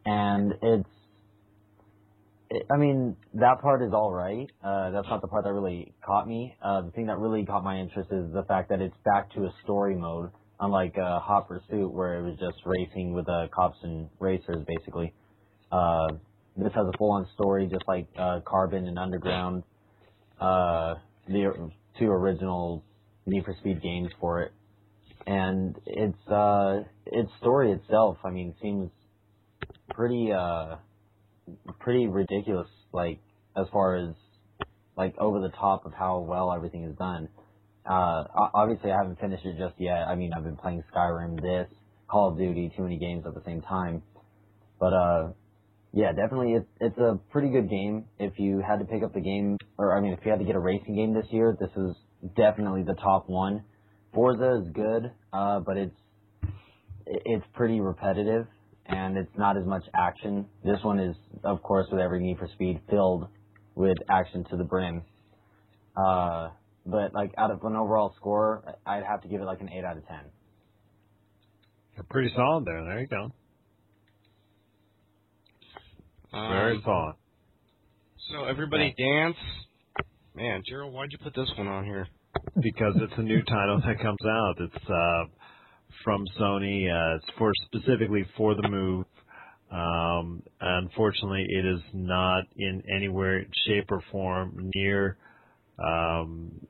and 0.07 0.55
it's. 0.63 0.89
It, 2.49 2.67
I 2.73 2.79
mean, 2.79 3.17
that 3.35 3.61
part 3.61 3.83
is 3.83 3.93
all 3.93 4.11
right. 4.11 4.51
Uh, 4.65 4.93
that's 4.93 5.07
not 5.11 5.21
the 5.21 5.29
part 5.29 5.45
that 5.45 5.53
really 5.53 5.93
caught 6.03 6.27
me. 6.27 6.57
Uh, 6.63 6.81
the 6.81 6.91
thing 6.93 7.09
that 7.09 7.19
really 7.19 7.45
caught 7.45 7.63
my 7.63 7.79
interest 7.79 8.09
is 8.11 8.33
the 8.33 8.45
fact 8.45 8.71
that 8.71 8.81
it's 8.81 8.97
back 9.05 9.31
to 9.35 9.45
a 9.45 9.53
story 9.63 9.95
mode, 9.95 10.31
unlike 10.59 10.97
uh, 10.97 11.21
Hot 11.21 11.47
Pursuit, 11.47 11.93
where 11.93 12.19
it 12.19 12.23
was 12.23 12.39
just 12.41 12.57
racing 12.65 13.13
with 13.13 13.29
uh, 13.29 13.49
cops 13.55 13.77
and 13.83 14.09
racers, 14.21 14.65
basically. 14.67 15.13
Uh, 15.71 16.09
this 16.57 16.73
has 16.75 16.87
a 16.87 16.97
full-on 16.97 17.29
story, 17.35 17.67
just 17.67 17.85
like 17.87 18.07
uh, 18.19 18.41
Carbon 18.47 18.89
and 18.89 18.99
Underground, 18.99 19.65
uh, 20.41 20.95
the 21.29 21.71
two 21.99 22.07
original 22.07 22.83
Need 23.27 23.45
for 23.45 23.55
Speed 23.61 23.83
games 23.83 24.09
for 24.19 24.41
it 24.41 24.53
and 25.27 25.77
its 25.87 26.19
uh 26.29 26.81
its 27.07 27.31
story 27.41 27.73
itself 27.73 28.19
i 28.25 28.31
mean 28.31 28.55
seems 28.63 28.91
pretty 29.91 30.31
uh 30.33 30.77
pretty 31.79 32.07
ridiculous 32.07 32.69
like 32.93 33.19
as 33.57 33.67
far 33.73 33.97
as 33.97 34.15
like 34.97 35.15
over 35.19 35.41
the 35.41 35.51
top 35.51 35.87
of 35.87 35.93
how 35.93 36.21
well 36.21 36.53
everything 36.53 36.85
is 36.85 36.97
done. 36.97 37.29
Uh 37.89 38.25
obviously 38.55 38.91
i 38.93 38.97
haven't 38.97 39.19
finished 39.21 39.45
it 39.45 39.57
just 39.59 39.75
yet. 39.79 40.07
I 40.07 40.15
mean 40.15 40.33
i've 40.37 40.45
been 40.45 40.57
playing 40.57 40.83
skyrim 40.95 41.41
this 41.41 41.69
call 42.09 42.33
of 42.33 42.39
duty 42.39 42.73
too 42.77 42.83
many 42.83 42.99
games 42.99 43.25
at 43.27 43.35
the 43.35 43.43
same 43.45 43.63
time. 43.63 44.03
But 44.79 44.93
uh 44.93 45.29
yeah 45.93 46.13
definitely 46.13 46.55
it's 46.55 46.69
it's 46.81 46.99
a 46.99 47.19
pretty 47.31 47.51
good 47.51 47.69
game. 47.69 48.05
If 48.19 48.39
you 48.39 48.63
had 48.67 48.79
to 48.79 48.85
pick 48.85 49.03
up 49.03 49.15
the 49.15 49.21
game 49.21 49.57
or 49.79 49.97
i 49.97 50.01
mean 50.01 50.13
if 50.13 50.21
you 50.25 50.31
had 50.31 50.41
to 50.41 50.47
get 50.47 50.57
a 50.57 50.61
racing 50.61 50.97
game 50.97 51.15
this 51.15 51.27
year 51.31 51.57
this 51.59 51.71
is 51.77 51.97
definitely 52.37 52.83
the 52.83 52.95
top 52.95 53.29
one 53.29 53.65
Forza 54.13 54.63
is 54.63 54.73
good, 54.73 55.13
uh, 55.33 55.61
but 55.61 55.77
it's 55.77 55.97
it's 57.07 57.45
pretty 57.55 57.81
repetitive 57.81 58.47
and 58.87 59.17
it's 59.17 59.31
not 59.37 59.57
as 59.57 59.65
much 59.65 59.85
action. 59.95 60.47
This 60.65 60.79
one 60.83 60.99
is, 60.99 61.17
of 61.45 61.63
course, 61.63 61.87
with 61.91 62.01
every 62.01 62.21
Need 62.21 62.39
for 62.39 62.49
Speed, 62.55 62.81
filled 62.91 63.29
with 63.75 63.97
action 64.09 64.45
to 64.51 64.57
the 64.57 64.65
brim. 64.65 65.03
Uh, 65.97 66.51
but 66.87 67.15
like 67.15 67.33
out 67.39 67.51
of 67.51 67.63
an 67.63 67.77
overall 67.77 68.15
score, 68.17 68.65
I'd 68.87 69.05
have 69.05 69.23
to 69.23 69.29
give 69.29 69.41
it 69.41 69.45
like 69.45 69.61
an 69.61 69.71
eight 69.71 69.85
out 69.85 69.97
of 69.97 70.07
ten. 70.07 70.21
You're 71.95 72.05
pretty 72.09 72.33
solid 72.35 72.65
there. 72.65 72.83
There 72.85 73.01
you 73.01 73.07
go. 73.07 73.33
Um, 76.33 76.53
Very 76.53 76.81
solid. 76.85 77.17
So 78.33 78.45
everybody 78.45 78.95
dance. 78.97 79.37
Man, 80.35 80.63
Gerald, 80.69 80.95
why'd 80.95 81.11
you 81.11 81.19
put 81.19 81.35
this 81.35 81.51
one 81.59 81.67
on 81.67 81.85
here? 81.85 82.07
Because 82.61 82.95
it's 82.97 83.13
a 83.17 83.23
new 83.23 83.43
title 83.43 83.81
that 83.87 84.01
comes 84.01 84.19
out. 84.27 84.55
It's 84.59 84.91
uh, 84.91 85.25
from 86.05 86.25
Sony. 86.39 86.91
Uh, 86.91 87.17
it's 87.17 87.39
for 87.39 87.53
specifically 87.67 88.27
for 88.37 88.55
the 88.55 88.69
Move. 88.69 89.07
Um, 89.71 90.43
unfortunately, 90.61 91.47
it 91.49 91.65
is 91.65 91.81
not 91.93 92.45
in 92.57 92.83
anywhere, 92.95 93.45
shape, 93.67 93.91
or 93.91 94.03
form 94.11 94.71
near 94.75 95.17
um, 95.79 96.67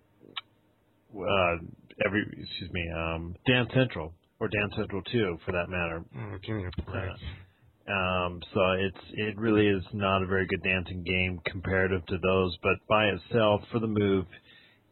uh, 1.16 1.56
every. 2.04 2.22
Excuse 2.22 2.70
me, 2.72 2.90
um, 2.94 3.34
Dance 3.46 3.70
Central 3.74 4.12
or 4.38 4.48
Dance 4.48 4.74
Central 4.76 5.02
Two, 5.10 5.38
for 5.46 5.52
that 5.52 5.68
matter. 5.68 6.04
Oh, 6.16 6.38
give 6.46 6.56
me 6.56 6.64
a 6.66 6.82
break. 6.82 7.10
Uh, 7.10 7.92
um, 7.92 8.40
so 8.54 8.60
it's 8.78 9.04
it 9.14 9.38
really 9.38 9.66
is 9.66 9.82
not 9.92 10.22
a 10.22 10.26
very 10.26 10.46
good 10.46 10.62
dancing 10.62 11.02
game 11.02 11.40
comparative 11.46 12.04
to 12.06 12.18
those, 12.22 12.56
but 12.62 12.74
by 12.88 13.06
itself 13.06 13.62
for 13.72 13.80
the 13.80 13.86
move, 13.86 14.26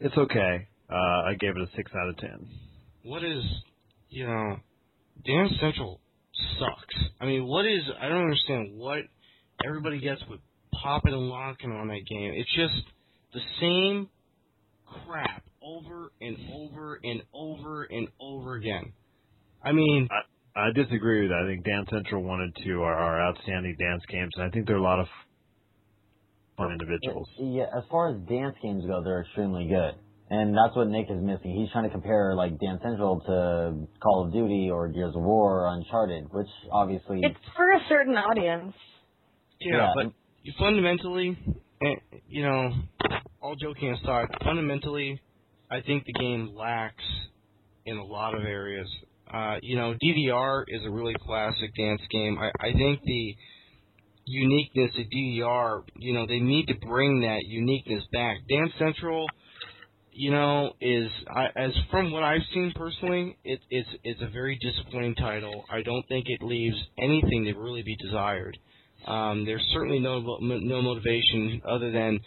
it's 0.01 0.17
okay. 0.17 0.69
Uh, 0.91 0.95
I 0.95 1.35
gave 1.39 1.51
it 1.51 1.63
a 1.63 1.77
six 1.77 1.91
out 1.95 2.09
of 2.09 2.17
ten. 2.19 2.49
What 3.05 3.25
is, 3.25 3.43
you 4.09 4.27
know, 4.27 4.57
Dance 5.25 5.53
Central 5.61 6.01
sucks. 6.59 6.95
I 7.21 7.27
mean, 7.27 7.47
what 7.47 7.67
is? 7.67 7.83
I 8.01 8.09
don't 8.09 8.23
understand 8.23 8.79
what 8.79 9.01
everybody 9.65 10.01
gets 10.01 10.23
with 10.31 10.41
popping 10.83 11.13
and 11.13 11.29
locking 11.29 11.73
on 11.73 11.89
that 11.89 12.07
game. 12.09 12.33
It's 12.35 12.55
just 12.55 12.87
the 13.33 13.41
same 13.61 14.09
crap 15.07 15.43
over 15.63 16.13
and 16.21 16.37
over 16.55 17.01
and 17.03 17.23
over 17.35 17.85
and 17.85 18.09
over 18.21 18.55
again. 18.57 18.93
I 19.63 19.73
mean, 19.73 20.09
I, 20.57 20.61
I 20.61 20.73
disagree 20.73 21.23
with 21.23 21.31
that. 21.31 21.45
I 21.45 21.47
think 21.47 21.65
Dance 21.65 21.89
Central 21.91 22.23
one 22.23 22.41
and 22.41 22.57
two 22.65 22.83
are, 22.83 22.95
are 22.95 23.21
outstanding 23.21 23.77
dance 23.79 24.03
games, 24.09 24.33
and 24.37 24.45
I 24.45 24.51
think 24.51 24.67
there 24.67 24.77
are 24.77 24.81
a 24.81 24.83
lot 24.83 25.01
of 25.01 25.07
fun 26.59 26.73
individuals. 26.73 27.29
Yeah, 27.39 27.67
as 27.77 27.85
far 27.91 28.11
as 28.11 28.17
dance 28.29 28.57
games 28.63 28.85
go, 28.85 29.03
they're 29.03 29.23
extremely 29.23 29.67
good. 29.69 29.95
And 30.31 30.55
that's 30.55 30.77
what 30.77 30.89
Nick 30.89 31.07
is 31.09 31.23
missing. 31.23 31.57
He's 31.57 31.71
trying 31.73 31.85
to 31.85 31.91
compare 31.91 32.35
like 32.35 32.61
Dance 32.61 32.83
Central 32.83 33.21
to 33.21 33.89
Call 34.03 34.27
of 34.27 34.33
Duty 34.33 34.69
or 34.71 34.89
Gears 34.89 35.15
of 35.17 35.23
War 35.23 35.65
or 35.65 35.75
Uncharted, 35.75 36.27
which 36.31 36.49
obviously 36.71 37.21
it's 37.23 37.39
for 37.57 37.73
a 37.73 37.81
certain 37.89 38.15
audience. 38.15 38.75
Yeah, 39.59 39.77
yeah. 39.77 39.93
but 39.95 40.13
you 40.43 40.53
fundamentally, 40.59 41.39
eh, 41.83 42.19
you 42.29 42.43
know, 42.43 42.73
all 43.41 43.57
joking 43.57 43.93
aside, 43.93 44.27
fundamentally, 44.45 45.19
I 45.71 45.81
think 45.81 46.05
the 46.05 46.13
game 46.13 46.55
lacks 46.55 47.05
in 47.87 47.97
a 47.97 48.05
lot 48.05 48.35
of 48.35 48.43
areas. 48.43 48.89
Uh, 49.33 49.57
you 49.63 49.77
know, 49.77 49.95
DDR 50.03 50.65
is 50.69 50.83
a 50.87 50.91
really 50.91 51.15
classic 51.25 51.75
dance 51.75 52.03
game. 52.11 52.39
I, 52.39 52.51
I 52.61 52.73
think 52.73 53.01
the 53.03 53.35
uniqueness 54.29 54.93
of 54.99 55.07
DDR, 55.07 55.83
you 55.97 56.15
know, 56.15 56.27
they 56.27 56.41
need 56.41 56.67
to 56.67 56.75
bring 56.75 57.21
that 57.23 57.41
uniqueness 57.47 58.05
back. 58.13 58.39
Dance 58.49 58.73
Central, 58.79 59.27
you 60.13 60.31
know, 60.31 60.73
is 60.81 61.09
I, 61.29 61.47
as 61.57 61.73
from 61.91 62.13
what 62.13 62.23
I've 62.23 62.43
seen 62.53 62.73
personally, 62.75 63.39
it, 63.45 63.61
it's 63.71 63.89
it's 64.05 64.21
a 64.23 64.29
very 64.29 64.59
disappointing 64.61 65.15
title. 65.15 65.65
I 65.71 65.83
don't 65.83 66.07
think 66.09 66.27
it 66.29 66.43
leaves 66.43 66.77
anything 66.99 67.45
to 67.45 67.55
really 67.55 67.83
be 67.83 67.97
desired. 67.97 68.59
Um, 69.07 69.45
there's 69.45 69.65
certainly 69.73 70.01
no 70.01 70.21
no 70.41 70.83
motivation 70.83 71.63
other 71.69 71.91
than 71.91 72.21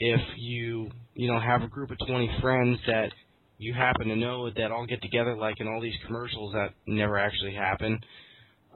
if 0.00 0.20
you 0.36 0.90
you 1.14 1.32
know 1.32 1.38
have 1.38 1.62
a 1.62 1.68
group 1.68 1.90
of 1.90 1.98
20 2.06 2.38
friends 2.40 2.78
that 2.86 3.10
you 3.58 3.72
happen 3.72 4.08
to 4.08 4.16
know 4.16 4.50
that 4.50 4.70
all 4.70 4.86
get 4.86 5.00
together 5.02 5.36
like 5.36 5.60
in 5.60 5.68
all 5.68 5.80
these 5.80 5.94
commercials 6.06 6.52
that 6.52 6.70
never 6.86 7.18
actually 7.18 7.54
happen. 7.54 8.00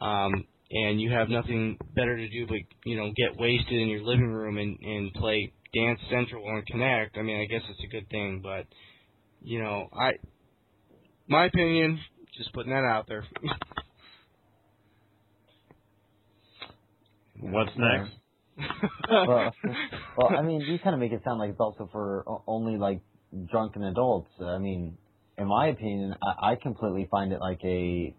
Um, 0.01 0.47
and 0.71 1.01
you 1.01 1.11
have 1.11 1.29
nothing 1.29 1.79
better 1.95 2.17
to 2.17 2.29
do 2.29 2.47
but 2.47 2.59
you 2.85 2.97
know 2.97 3.13
get 3.17 3.39
wasted 3.39 3.73
in 3.73 3.89
your 3.89 4.03
living 4.03 4.31
room 4.31 4.59
and 4.59 4.79
and 4.81 5.13
play 5.15 5.53
Dance 5.73 6.01
Central 6.11 6.47
on 6.49 6.65
Kinect, 6.73 7.17
I 7.17 7.23
mean, 7.23 7.41
I 7.41 7.45
guess 7.45 7.63
it's 7.69 7.85
a 7.85 7.87
good 7.87 8.09
thing, 8.11 8.41
but 8.43 8.67
you 9.43 9.63
know, 9.63 9.89
I 9.93 10.13
my 11.29 11.47
opinion, 11.47 12.01
just 12.37 12.53
putting 12.53 12.73
that 12.73 12.85
out 12.85 13.07
there. 13.07 13.25
What's 17.41 17.71
next? 17.77 18.11
well, 19.09 19.55
well, 20.19 20.37
I 20.37 20.43
mean, 20.43 20.61
you 20.63 20.79
kind 20.81 20.95
of 20.95 21.01
make 21.01 21.13
it 21.13 21.23
sound 21.25 21.39
like 21.39 21.51
it's 21.51 21.61
also 21.61 21.89
for 21.93 22.25
only 22.47 22.77
like 22.77 23.01
drunken 23.49 23.85
adults. 23.85 24.31
I 24.41 24.59
mean, 24.59 24.99
in 25.39 25.47
my 25.47 25.69
opinion, 25.69 26.17
I, 26.21 26.53
I 26.53 26.57
completely 26.57 27.07
find 27.11 27.33
it 27.33 27.41
like 27.41 27.61
a 27.65 28.15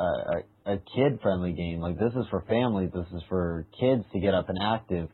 a, 0.00 0.72
a 0.72 0.78
kid 0.94 1.20
friendly 1.22 1.52
game. 1.52 1.80
Like 1.80 1.98
this 1.98 2.12
is 2.12 2.26
for 2.30 2.42
families. 2.48 2.90
This 2.94 3.06
is 3.14 3.22
for 3.28 3.66
kids 3.78 4.04
to 4.12 4.20
get 4.20 4.34
up 4.34 4.48
and 4.48 4.58
active. 4.62 5.08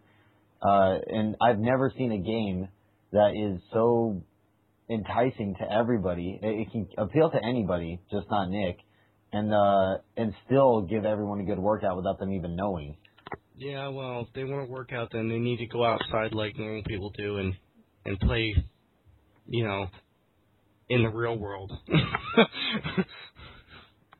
Uh, 0.62 0.98
and 1.06 1.36
I've 1.40 1.58
never 1.58 1.92
seen 1.96 2.12
a 2.12 2.18
game 2.18 2.68
that 3.12 3.32
is 3.34 3.60
so 3.72 4.22
enticing 4.88 5.54
to 5.60 5.72
everybody. 5.72 6.38
It, 6.42 6.66
it 6.66 6.72
can 6.72 6.88
appeal 6.98 7.30
to 7.30 7.38
anybody, 7.44 8.00
just 8.10 8.26
not 8.30 8.50
Nick, 8.50 8.78
and 9.32 9.52
uh, 9.54 9.98
and 10.16 10.34
still 10.46 10.82
give 10.82 11.04
everyone 11.04 11.40
a 11.40 11.44
good 11.44 11.58
workout 11.58 11.96
without 11.96 12.18
them 12.18 12.32
even 12.32 12.56
knowing. 12.56 12.96
yeah, 13.56 13.88
well, 13.88 14.22
if 14.22 14.34
they 14.34 14.44
want 14.44 14.66
to 14.66 14.72
work 14.72 14.92
out, 14.92 15.10
then 15.12 15.28
they 15.28 15.38
need 15.38 15.58
to 15.58 15.66
go 15.66 15.84
outside 15.84 16.32
like 16.32 16.58
normal 16.58 16.82
people 16.82 17.10
do 17.16 17.38
and 17.38 17.54
and 18.04 18.18
play, 18.20 18.54
you 19.46 19.64
know, 19.64 19.86
in 20.88 21.02
the 21.02 21.08
real 21.08 21.38
world. 21.38 21.72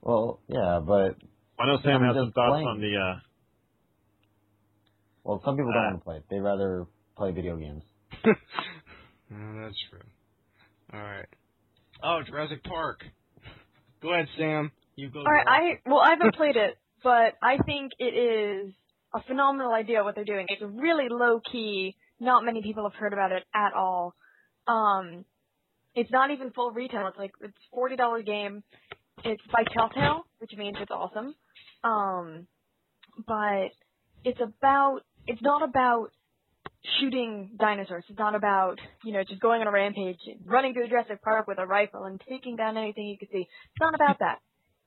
Well, 0.03 0.41
yeah, 0.49 0.81
but 0.85 1.17
I 1.59 1.67
know 1.67 1.79
Sam 1.85 2.03
has 2.03 2.17
some 2.17 2.33
thoughts 2.33 2.53
playing. 2.53 2.67
on 2.67 2.81
the. 2.81 2.97
Uh, 2.97 3.21
well, 5.25 5.43
some 5.45 5.57
people 5.57 5.73
don't 5.73 5.83
Uh, 5.85 5.91
want 5.91 5.99
to 6.01 6.05
play. 6.05 6.17
It. 6.17 6.25
They 6.31 6.41
rather 6.41 6.87
play 7.17 7.33
video 7.33 7.57
games. 7.57 7.83
Oh, 9.33 9.61
that's 9.63 9.77
true. 9.89 10.01
All 10.93 10.99
right. 11.01 11.27
Oh, 12.03 12.21
Jurassic 12.27 12.65
Park. 12.65 13.05
Go 14.03 14.13
ahead, 14.13 14.27
Sam. 14.37 14.73
You 14.97 15.09
go. 15.09 15.21
All 15.21 15.25
right, 15.25 15.47
girl. 15.47 15.55
I 15.55 15.89
well, 15.89 16.01
I 16.01 16.11
haven't 16.19 16.35
played 16.35 16.57
it, 16.57 16.77
but 17.05 17.35
I 17.41 17.59
think 17.65 17.93
it 18.01 18.07
is 18.13 18.73
a 19.15 19.23
phenomenal 19.23 19.73
idea 19.73 20.03
what 20.03 20.17
they're 20.17 20.25
doing. 20.25 20.47
It's 20.49 20.63
really 20.63 21.07
low 21.09 21.41
key. 21.53 21.95
Not 22.19 22.45
many 22.45 22.61
people 22.61 22.83
have 22.91 22.95
heard 22.99 23.13
about 23.13 23.31
it 23.31 23.45
at 23.55 23.73
all. 23.73 24.17
Um, 24.67 25.25
it's 25.95 26.11
not 26.11 26.33
even 26.33 26.51
full 26.51 26.73
retail. 26.73 27.07
It's 27.07 27.17
like 27.19 27.31
it's 27.41 27.55
forty 27.73 27.95
dollar 27.95 28.23
game. 28.23 28.65
It's 29.25 29.43
by 29.53 29.65
Telltale, 29.75 30.25
which 30.39 30.53
means 30.57 30.77
it's 30.81 30.91
awesome. 30.91 31.35
Um, 31.85 32.47
but 33.27 33.69
it's 34.25 34.41
about 34.41 35.01
it's 35.27 35.43
not 35.43 35.63
about 35.63 36.11
shooting 36.99 37.51
dinosaurs. 37.59 38.05
It's 38.09 38.19
not 38.19 38.35
about 38.35 38.79
you 39.05 39.13
know 39.13 39.23
just 39.29 39.41
going 39.41 39.61
on 39.61 39.67
a 39.67 39.73
rampage, 39.73 40.19
running 40.45 40.73
through 40.73 40.89
Jurassic 40.89 41.23
Park 41.23 41.47
with 41.47 41.59
a 41.59 41.67
rifle 41.67 42.05
and 42.05 42.21
taking 42.29 42.57
down 42.57 42.77
anything 42.77 43.07
you 43.07 43.19
can 43.19 43.29
see. 43.31 43.43
It's 43.43 43.81
not 43.81 43.95
about 43.95 44.21
that. 44.21 44.39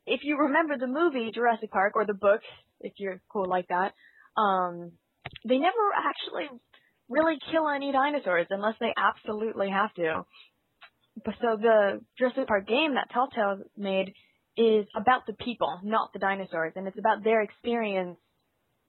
If 0.06 0.22
you 0.24 0.38
remember 0.38 0.78
the 0.78 0.88
movie 0.88 1.32
Jurassic 1.34 1.72
Park 1.72 1.94
or 1.96 2.06
the 2.06 2.14
books, 2.14 2.46
if 2.82 2.94
you're 2.98 3.22
cool 3.32 3.48
like 3.48 3.68
that, 3.70 3.94
um, 4.40 4.92
they 5.48 5.58
never 5.58 5.86
actually 5.96 6.60
really 7.10 7.38
kill 7.52 7.70
any 7.70 7.92
dinosaurs 7.92 8.48
unless 8.50 8.76
they 8.80 8.94
absolutely 8.98 9.70
have 9.70 9.94
to. 9.96 10.26
So 11.16 11.57
the 11.61 12.01
Jurassic 12.18 12.47
Park 12.47 12.68
game 12.68 12.95
that 12.95 13.09
Telltale 13.11 13.64
made 13.78 14.14
is 14.57 14.86
about 14.95 15.26
the 15.26 15.34
people, 15.34 15.80
not 15.84 16.11
the 16.14 16.20
dinosaurs, 16.20 16.74
and 16.76 16.88
it's 16.88 16.97
about 16.97 17.24
their 17.24 17.41
experience 17.41 18.18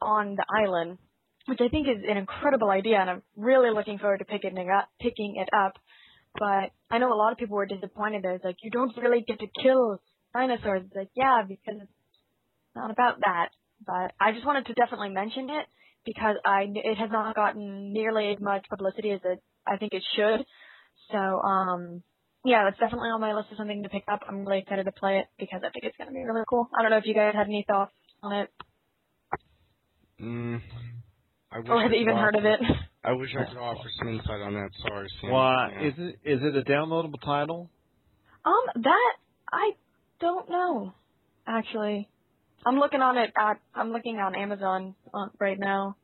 on 0.00 0.36
the 0.36 0.44
island, 0.48 0.98
which 1.46 1.60
I 1.60 1.68
think 1.68 1.88
is 1.88 2.02
an 2.08 2.16
incredible 2.16 2.70
idea, 2.70 2.98
and 2.98 3.10
I'm 3.10 3.22
really 3.36 3.72
looking 3.72 3.98
forward 3.98 4.18
to 4.18 4.24
picking 4.24 4.56
it 4.56 4.68
up. 4.68 4.88
Picking 5.00 5.36
it 5.36 5.48
up, 5.54 5.74
but 6.38 6.70
I 6.90 6.98
know 6.98 7.12
a 7.12 7.16
lot 7.16 7.32
of 7.32 7.38
people 7.38 7.56
were 7.56 7.66
disappointed. 7.66 8.22
That 8.22 8.36
it's 8.36 8.44
like 8.44 8.56
you 8.62 8.70
don't 8.70 8.96
really 8.96 9.24
get 9.26 9.40
to 9.40 9.46
kill 9.62 10.00
dinosaurs. 10.34 10.82
It's 10.86 10.96
like 10.96 11.10
yeah, 11.14 11.42
because 11.46 11.80
it's 11.82 11.92
not 12.74 12.90
about 12.90 13.20
that. 13.20 13.50
But 13.86 14.12
I 14.20 14.32
just 14.32 14.46
wanted 14.46 14.66
to 14.66 14.74
definitely 14.74 15.10
mention 15.10 15.50
it 15.50 15.66
because 16.04 16.36
I 16.44 16.66
it 16.74 16.96
has 16.98 17.10
not 17.10 17.34
gotten 17.34 17.92
nearly 17.92 18.32
as 18.32 18.40
much 18.40 18.66
publicity 18.68 19.10
as 19.10 19.20
it 19.24 19.42
I 19.66 19.76
think 19.76 19.92
it 19.92 20.02
should. 20.16 20.44
So 21.10 21.18
um 21.18 22.02
yeah, 22.44 22.64
that's 22.64 22.78
definitely 22.80 23.10
on 23.10 23.20
my 23.20 23.34
list 23.34 23.50
of 23.52 23.58
something 23.58 23.82
to 23.84 23.88
pick 23.90 24.04
up. 24.12 24.20
I'm 24.28 24.46
really 24.46 24.60
excited 24.60 24.84
to 24.84 24.92
play 24.92 25.18
it 25.18 25.26
because 25.38 25.62
I 25.66 25.70
think 25.70 25.84
it's 25.84 25.96
gonna 25.98 26.12
be 26.12 26.24
really 26.24 26.44
cool. 26.48 26.68
I 26.78 26.82
don't 26.82 26.90
know 26.92 26.98
if 26.98 27.06
you 27.06 27.14
guys 27.14 27.34
had 27.34 27.46
any 27.48 27.64
thoughts 27.68 27.92
on 28.22 28.32
it 28.32 28.50
Mm, 30.20 30.62
I 31.52 31.58
wish 31.60 31.68
or 31.72 31.82
I 31.84 31.84
have 31.84 31.92
could 31.92 32.00
even 32.00 32.16
heard 32.16 32.36
of 32.36 32.44
it. 32.44 32.60
I 33.04 33.12
wish 33.12 33.30
I 33.36 33.44
could 33.46 33.58
offer 33.58 33.88
some 33.98 34.08
insight 34.08 34.42
on 34.42 34.54
that. 34.54 34.70
Sorry, 34.86 35.08
Sam. 35.20 35.30
well, 35.30 35.70
Yeah. 35.72 35.88
is 35.88 35.94
it 35.98 36.16
is 36.24 36.40
it 36.42 36.56
a 36.56 36.62
downloadable 36.70 37.20
title? 37.24 37.70
Um, 38.44 38.82
that 38.82 39.16
I 39.52 39.72
don't 40.20 40.50
know. 40.50 40.94
Actually, 41.46 42.10
I'm 42.66 42.78
looking 42.78 43.00
on 43.02 43.18
it 43.18 43.32
at 43.38 43.60
I'm 43.74 43.92
looking 43.92 44.16
on 44.18 44.34
Amazon 44.36 44.96
uh, 45.14 45.28
right 45.40 45.58
now. 45.58 45.96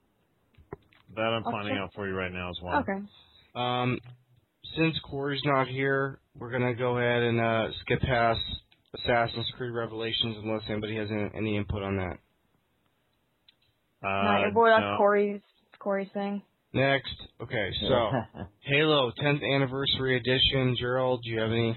That 1.16 1.22
I'm 1.22 1.44
I'll 1.44 1.52
finding 1.52 1.74
check. 1.74 1.76
out 1.76 1.92
for 1.94 2.08
you 2.08 2.14
right 2.14 2.32
now 2.32 2.50
as 2.50 2.58
well. 2.62 2.80
Okay. 2.82 3.06
Um, 3.54 4.00
since 4.76 4.98
Corey's 5.08 5.42
not 5.44 5.68
here, 5.68 6.20
we're 6.38 6.50
gonna 6.50 6.74
go 6.74 6.98
ahead 6.98 7.22
and 7.22 7.40
uh, 7.40 7.68
skip 7.80 8.00
past 8.00 8.40
Assassin's 8.94 9.50
Creed 9.56 9.72
Revelations 9.72 10.36
unless 10.42 10.62
anybody 10.68 10.96
has 10.96 11.08
any, 11.10 11.30
any 11.34 11.56
input 11.56 11.82
on 11.82 11.96
that. 11.96 12.18
Uh, 14.02 14.22
Not 14.24 14.40
your 14.40 14.52
boy, 14.52 14.68
that's 14.70 14.82
no. 14.82 14.96
Corey's 14.96 15.40
Corey's 15.78 16.08
thing. 16.12 16.42
Next, 16.72 17.14
okay, 17.42 17.70
so 17.88 18.10
Halo 18.60 19.12
10th 19.20 19.42
Anniversary 19.42 20.16
Edition. 20.16 20.76
Gerald, 20.78 21.22
do 21.24 21.30
you 21.30 21.40
have 21.40 21.50
any? 21.50 21.76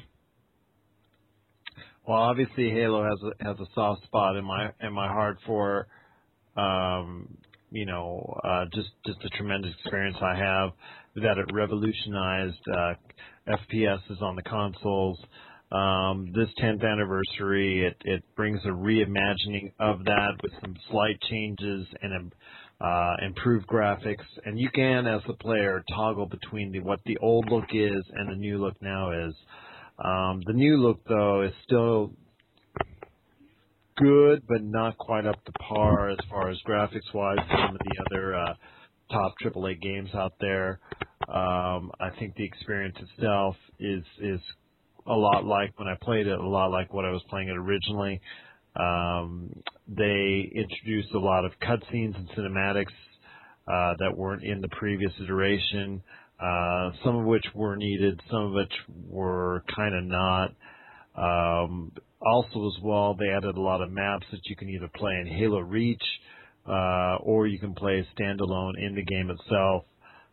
Well, 2.07 2.19
obviously 2.19 2.69
Halo 2.69 3.03
has 3.03 3.19
a 3.23 3.43
has 3.43 3.59
a 3.59 3.65
soft 3.73 4.03
spot 4.03 4.36
in 4.36 4.45
my 4.45 4.69
in 4.81 4.93
my 4.93 5.07
heart 5.07 5.38
for, 5.47 5.88
um, 6.57 7.38
you 7.71 7.86
know, 7.86 8.39
uh, 8.43 8.65
just 8.73 8.89
just 9.05 9.19
a 9.23 9.29
tremendous 9.29 9.73
experience 9.79 10.17
I 10.21 10.36
have 10.36 10.71
that 11.16 11.38
it 11.38 11.53
revolutionized 11.53 12.61
uh, 12.74 12.93
FPSs 13.47 14.22
on 14.22 14.36
the 14.36 14.41
consoles. 14.41 15.20
Um, 15.72 16.32
this 16.36 16.49
10th 16.61 16.84
anniversary, 16.84 17.86
it 17.88 17.97
it 18.05 18.24
brings 18.36 18.59
a 18.66 18.70
reimagining 18.70 19.74
of 19.80 20.03
that 20.05 20.34
with 20.43 20.51
some 20.61 20.76
slight 20.89 21.20
changes 21.30 21.88
and 22.01 22.32
uh, 22.80 23.16
improved 23.26 23.66
graphics, 23.66 24.26
and 24.45 24.59
you 24.59 24.70
can, 24.70 25.07
as 25.07 25.22
the 25.26 25.34
player, 25.34 25.84
toggle 25.95 26.26
between 26.26 26.72
the 26.72 26.80
what 26.80 26.99
the 27.05 27.18
old 27.18 27.49
look 27.49 27.70
is 27.72 28.03
and 28.14 28.30
the 28.30 28.36
new 28.36 28.57
look 28.57 28.76
now 28.82 29.28
is. 29.28 29.34
Um, 30.03 30.41
the 30.45 30.53
new 30.53 30.78
look, 30.78 30.99
though, 31.07 31.43
is 31.43 31.53
still 31.64 32.11
good, 33.97 34.43
but 34.47 34.64
not 34.64 34.97
quite 34.97 35.26
up 35.26 35.43
to 35.45 35.51
par 35.53 36.09
as 36.09 36.18
far 36.30 36.49
as 36.49 36.57
graphics 36.68 37.14
wise 37.14 37.38
some 37.49 37.76
of 37.76 37.80
the 37.80 38.03
other 38.09 38.36
uh, 38.36 38.53
top 39.14 39.36
AAA 39.43 39.82
games 39.82 40.09
out 40.14 40.34
there. 40.41 40.80
Um, 41.28 41.91
I 41.99 42.09
think 42.20 42.36
the 42.36 42.43
experience 42.43 42.97
itself 42.99 43.55
is 43.80 44.03
is 44.20 44.39
a 45.05 45.14
lot 45.14 45.45
like 45.45 45.78
when 45.80 45.88
I 45.88 45.95
played 46.01 46.28
it, 46.28 46.38
a 46.38 46.47
lot 46.47 46.72
like 46.72 46.93
what 46.93 47.05
I 47.05 47.11
was 47.11 47.22
playing 47.30 47.49
it 47.49 47.57
originally. 47.57 48.22
Um, 48.76 49.64
they 49.88 50.51
introduced 50.53 51.14
a 51.14 51.20
lot 51.20 51.45
of 51.45 51.51
cutscenes 51.61 52.16
and 52.16 52.28
cinematics 52.30 52.93
uh, 53.68 53.93
that 53.99 54.18
weren't 54.18 54.43
in 54.43 54.61
the 54.61 54.70
previous 54.70 55.11
iteration. 55.24 56.01
Uh, 56.39 56.91
some 57.05 57.16
of 57.18 57.26
which 57.26 57.45
were 57.53 57.76
needed, 57.76 58.20
some 58.30 58.47
of 58.47 58.51
which 58.53 58.74
were 59.07 59.64
kind 59.74 59.95
of 59.95 60.03
not. 60.03 60.53
Um, 61.16 61.91
also, 62.22 62.68
as 62.68 62.82
well, 62.82 63.16
they 63.18 63.30
added 63.30 63.55
a 63.55 63.61
lot 63.61 63.82
of 63.82 63.91
maps 63.91 64.26
that 64.32 64.41
you 64.45 64.55
can 64.55 64.70
either 64.70 64.89
play 64.95 65.14
in 65.22 65.28
Halo 65.28 65.59
Reach 65.59 66.01
uh, 66.68 67.18
or 67.22 67.47
you 67.47 67.59
can 67.59 67.74
play 67.74 68.07
standalone 68.18 68.74
in 68.78 68.95
the 68.95 69.03
game 69.03 69.30
itself 69.30 69.86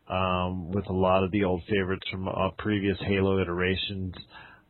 um, 0.09 0.71
with 0.71 0.87
a 0.89 0.93
lot 0.93 1.25
of 1.25 1.31
the 1.31 1.45
old 1.45 1.63
favorites 1.69 2.07
from 2.11 2.29
uh, 2.29 2.51
previous 2.59 2.99
Halo 3.01 3.41
iterations, 3.41 4.15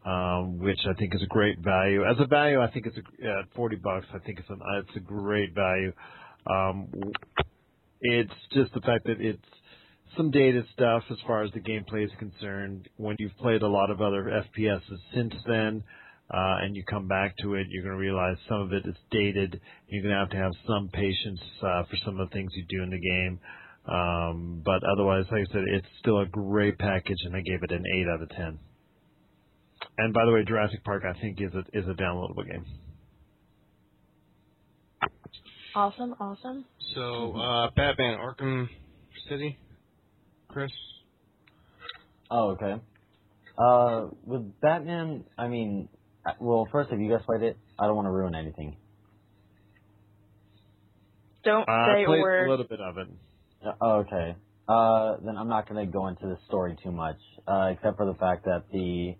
um, 0.04 0.58
which 0.58 0.78
I 0.88 0.94
think 0.94 1.14
is 1.14 1.22
a 1.22 1.26
great 1.26 1.58
value. 1.58 2.04
As 2.04 2.16
a 2.18 2.26
value, 2.26 2.60
I 2.60 2.70
think 2.70 2.86
it's 2.86 2.96
a, 2.96 3.26
at 3.26 3.54
40 3.54 3.76
bucks. 3.76 4.06
I 4.14 4.18
think 4.18 4.38
it's 4.38 4.50
an, 4.50 4.60
it's 4.78 4.96
a 4.96 5.00
great 5.00 5.54
value. 5.54 5.92
Um, 6.46 6.88
it's 8.00 8.32
just 8.52 8.72
the 8.74 8.80
fact 8.80 9.04
that 9.06 9.20
it's 9.20 9.44
some 10.16 10.30
dated 10.30 10.66
stuff 10.72 11.04
as 11.10 11.18
far 11.26 11.42
as 11.42 11.52
the 11.52 11.60
gameplay 11.60 12.04
is 12.04 12.10
concerned. 12.18 12.88
When 12.96 13.16
you've 13.18 13.36
played 13.38 13.62
a 13.62 13.68
lot 13.68 13.90
of 13.90 14.00
other 14.00 14.42
FPSs 14.56 14.98
since 15.14 15.34
then, 15.46 15.84
uh, 16.32 16.62
and 16.62 16.76
you 16.76 16.84
come 16.84 17.08
back 17.08 17.36
to 17.38 17.54
it, 17.54 17.66
you're 17.70 17.82
going 17.82 17.94
to 17.94 18.00
realize 18.00 18.36
some 18.48 18.60
of 18.60 18.72
it 18.72 18.86
is 18.86 18.94
dated. 19.10 19.60
You're 19.88 20.02
going 20.02 20.14
to 20.14 20.20
have 20.20 20.30
to 20.30 20.36
have 20.36 20.52
some 20.66 20.88
patience 20.92 21.40
uh, 21.60 21.82
for 21.84 21.96
some 22.04 22.20
of 22.20 22.28
the 22.28 22.32
things 22.32 22.52
you 22.54 22.64
do 22.68 22.82
in 22.82 22.90
the 22.90 23.00
game. 23.00 23.40
Um, 23.86 24.62
but 24.64 24.82
otherwise, 24.84 25.24
like 25.32 25.46
I 25.48 25.52
said, 25.52 25.62
it's 25.66 25.86
still 26.00 26.20
a 26.20 26.26
great 26.26 26.78
package, 26.78 27.18
and 27.24 27.34
I 27.34 27.40
gave 27.40 27.62
it 27.62 27.72
an 27.72 27.82
8 27.84 28.06
out 28.14 28.22
of 28.22 28.28
10. 28.30 28.58
And 29.98 30.14
by 30.14 30.24
the 30.24 30.32
way, 30.32 30.44
Jurassic 30.46 30.84
Park 30.84 31.02
I 31.04 31.18
think 31.20 31.40
is 31.40 31.52
a 31.54 31.64
is 31.76 31.86
a 31.88 31.94
downloadable 31.94 32.46
game. 32.46 32.64
Awesome, 35.74 36.14
awesome. 36.20 36.64
So, 36.94 37.32
uh, 37.36 37.70
Batman 37.76 38.18
Arkham 38.18 38.68
City, 39.28 39.58
Chris. 40.48 40.70
Oh, 42.30 42.50
okay. 42.50 42.80
Uh, 43.56 44.08
with 44.24 44.60
Batman, 44.60 45.24
I 45.38 45.48
mean, 45.48 45.88
well, 46.40 46.68
first, 46.70 46.90
have 46.90 47.00
you 47.00 47.10
guys 47.10 47.24
played 47.24 47.42
it? 47.42 47.56
I 47.78 47.86
don't 47.86 47.96
want 47.96 48.06
to 48.06 48.10
ruin 48.12 48.34
anything. 48.34 48.76
Don't 51.44 51.68
Uh, 51.68 51.86
say 51.86 52.00
I 52.00 52.02
a 52.02 52.06
played 52.06 52.20
word. 52.22 52.46
a 52.46 52.50
little 52.50 52.66
bit 52.66 52.80
of 52.80 52.98
it. 52.98 53.08
Uh, 53.64 53.72
oh, 53.80 53.92
okay. 54.00 54.36
Uh, 54.68 55.16
then 55.24 55.36
I'm 55.36 55.48
not 55.48 55.68
going 55.68 55.84
to 55.84 55.90
go 55.90 56.06
into 56.08 56.26
the 56.26 56.36
story 56.46 56.76
too 56.82 56.92
much, 56.92 57.16
uh, 57.48 57.70
except 57.72 57.96
for 57.96 58.06
the 58.06 58.14
fact 58.14 58.44
that 58.44 58.64
the 58.72 59.16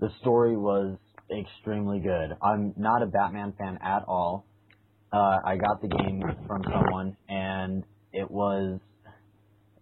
the 0.00 0.10
story 0.20 0.56
was 0.56 0.96
extremely 1.30 2.00
good. 2.00 2.36
I'm 2.42 2.74
not 2.76 3.02
a 3.02 3.06
Batman 3.06 3.52
fan 3.58 3.78
at 3.82 4.04
all. 4.06 4.44
Uh, 5.12 5.38
I 5.44 5.56
got 5.56 5.80
the 5.80 5.88
game 5.88 6.22
from 6.46 6.62
someone, 6.64 7.16
and 7.28 7.84
it 8.12 8.30
was 8.30 8.80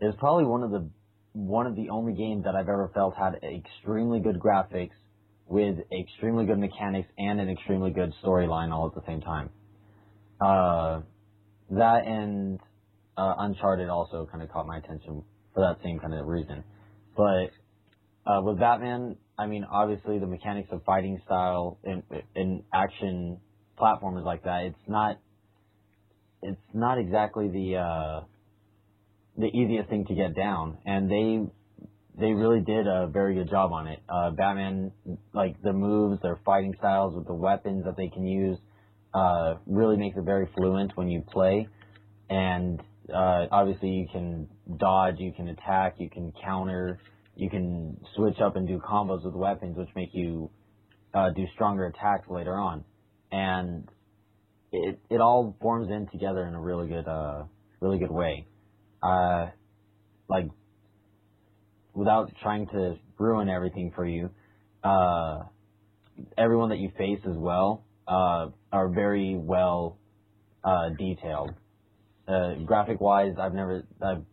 it 0.01 0.05
was 0.07 0.15
probably 0.19 0.45
one 0.45 0.63
of 0.63 0.71
the 0.71 0.89
one 1.33 1.67
of 1.67 1.77
the 1.77 1.91
only 1.91 2.13
games 2.15 2.45
that 2.45 2.55
I've 2.55 2.69
ever 2.69 2.91
felt 2.95 3.15
had 3.17 3.35
extremely 3.43 4.21
good 4.21 4.39
graphics 4.39 4.91
with 5.51 5.79
extremely 5.93 6.47
good 6.47 6.59
mechanics 6.59 7.09
and 7.19 7.41
an 7.41 7.51
extremely 7.51 7.91
good 7.91 8.15
storyline 8.25 8.73
all 8.73 8.87
at 8.87 8.95
the 8.95 9.07
same 9.07 9.21
time. 9.21 9.51
Uh, 10.41 11.01
that 11.71 12.07
and 12.07 12.61
uh, 13.19 13.35
Uncharted 13.39 13.89
also 13.89 14.29
kind 14.31 14.43
of 14.43 14.51
caught 14.51 14.67
my 14.67 14.79
attention 14.79 15.25
for 15.53 15.61
that 15.61 15.83
same 15.83 15.99
kind 15.99 16.15
of 16.15 16.27
reason. 16.27 16.63
But 17.17 17.51
uh, 18.27 18.41
with 18.43 18.61
Batman, 18.61 19.17
I 19.37 19.47
mean, 19.47 19.65
obviously 19.65 20.21
the 20.21 20.27
mechanics 20.27 20.69
of 20.71 20.85
fighting 20.85 21.21
style 21.27 21.79
in, 21.83 22.05
in 22.37 22.63
action 22.73 23.41
platformers 23.79 24.25
like 24.25 24.45
that, 24.45 24.67
it's 24.67 24.89
not, 24.89 25.19
it's 26.43 26.61
not 26.73 26.99
exactly 26.99 27.49
the 27.49 27.77
uh, 27.77 28.21
the 29.37 29.47
easiest 29.47 29.89
thing 29.89 30.07
to 30.07 30.15
get 30.15 30.35
down, 30.37 30.79
and 30.87 31.11
they 31.11 31.51
they 32.21 32.33
really 32.33 32.61
did 32.61 32.87
a 32.87 33.07
very 33.07 33.35
good 33.35 33.51
job 33.51 33.73
on 33.73 33.87
it. 33.87 34.01
Uh, 34.09 34.31
Batman, 34.31 34.93
like 35.33 35.61
the 35.63 35.73
moves, 35.73 36.21
their 36.23 36.39
fighting 36.45 36.75
styles 36.79 37.15
with 37.15 37.27
the 37.27 37.35
weapons 37.35 37.85
that 37.85 37.97
they 37.97 38.09
can 38.09 38.27
use, 38.27 38.59
uh, 39.15 39.55
really 39.67 39.97
makes 39.97 40.17
it 40.17 40.25
very 40.25 40.49
fluent 40.55 40.97
when 40.97 41.09
you 41.09 41.23
play. 41.33 41.69
And 42.29 42.81
uh, 43.13 43.47
obviously, 43.51 43.89
you 43.89 44.07
can 44.13 44.49
dodge, 44.77 45.17
you 45.19 45.33
can 45.33 45.49
attack, 45.49 45.97
you 45.99 46.09
can 46.09 46.33
counter, 46.45 47.01
you 47.35 47.51
can 47.51 47.99
switch 48.15 48.39
up 48.41 48.57
and 48.57 48.69
do 48.69 48.79
combos 48.79 49.25
with 49.25 49.35
weapons, 49.35 49.77
which 49.77 49.89
make 49.97 50.11
you 50.13 50.51
uh, 51.15 51.31
do 51.31 51.45
stronger 51.55 51.87
attacks 51.87 52.29
later 52.29 52.55
on. 52.55 52.85
And 53.33 53.89
it 54.73 55.01
it 55.09 55.21
all 55.21 55.57
forms 55.61 55.89
in 55.91 56.07
together 56.09 56.47
in 56.47 56.55
a 56.55 56.61
really 56.61 56.89
good 56.89 57.09
uh 57.09 57.45
really 57.81 57.99
good 57.99 58.11
way. 58.11 58.47
Uh, 59.03 59.47
like 60.29 60.47
without 62.01 62.33
trying 62.43 62.67
to 62.67 62.97
ruin 63.19 63.51
everything 63.51 63.93
for 63.95 64.07
you, 64.07 64.31
uh, 64.83 65.41
everyone 66.39 66.71
that 66.71 66.79
you 66.79 66.91
face 66.97 67.21
as 67.29 67.37
well 67.37 67.85
uh, 68.09 68.47
are 68.73 68.89
very 68.89 69.37
well 69.37 69.99
uh, 70.65 70.89
detailed. 70.99 71.51
Uh, 72.27 72.55
graphic 72.65 73.03
wise, 73.03 73.35
I've 73.39 73.53
never 73.53 73.85
I've, 74.01 74.25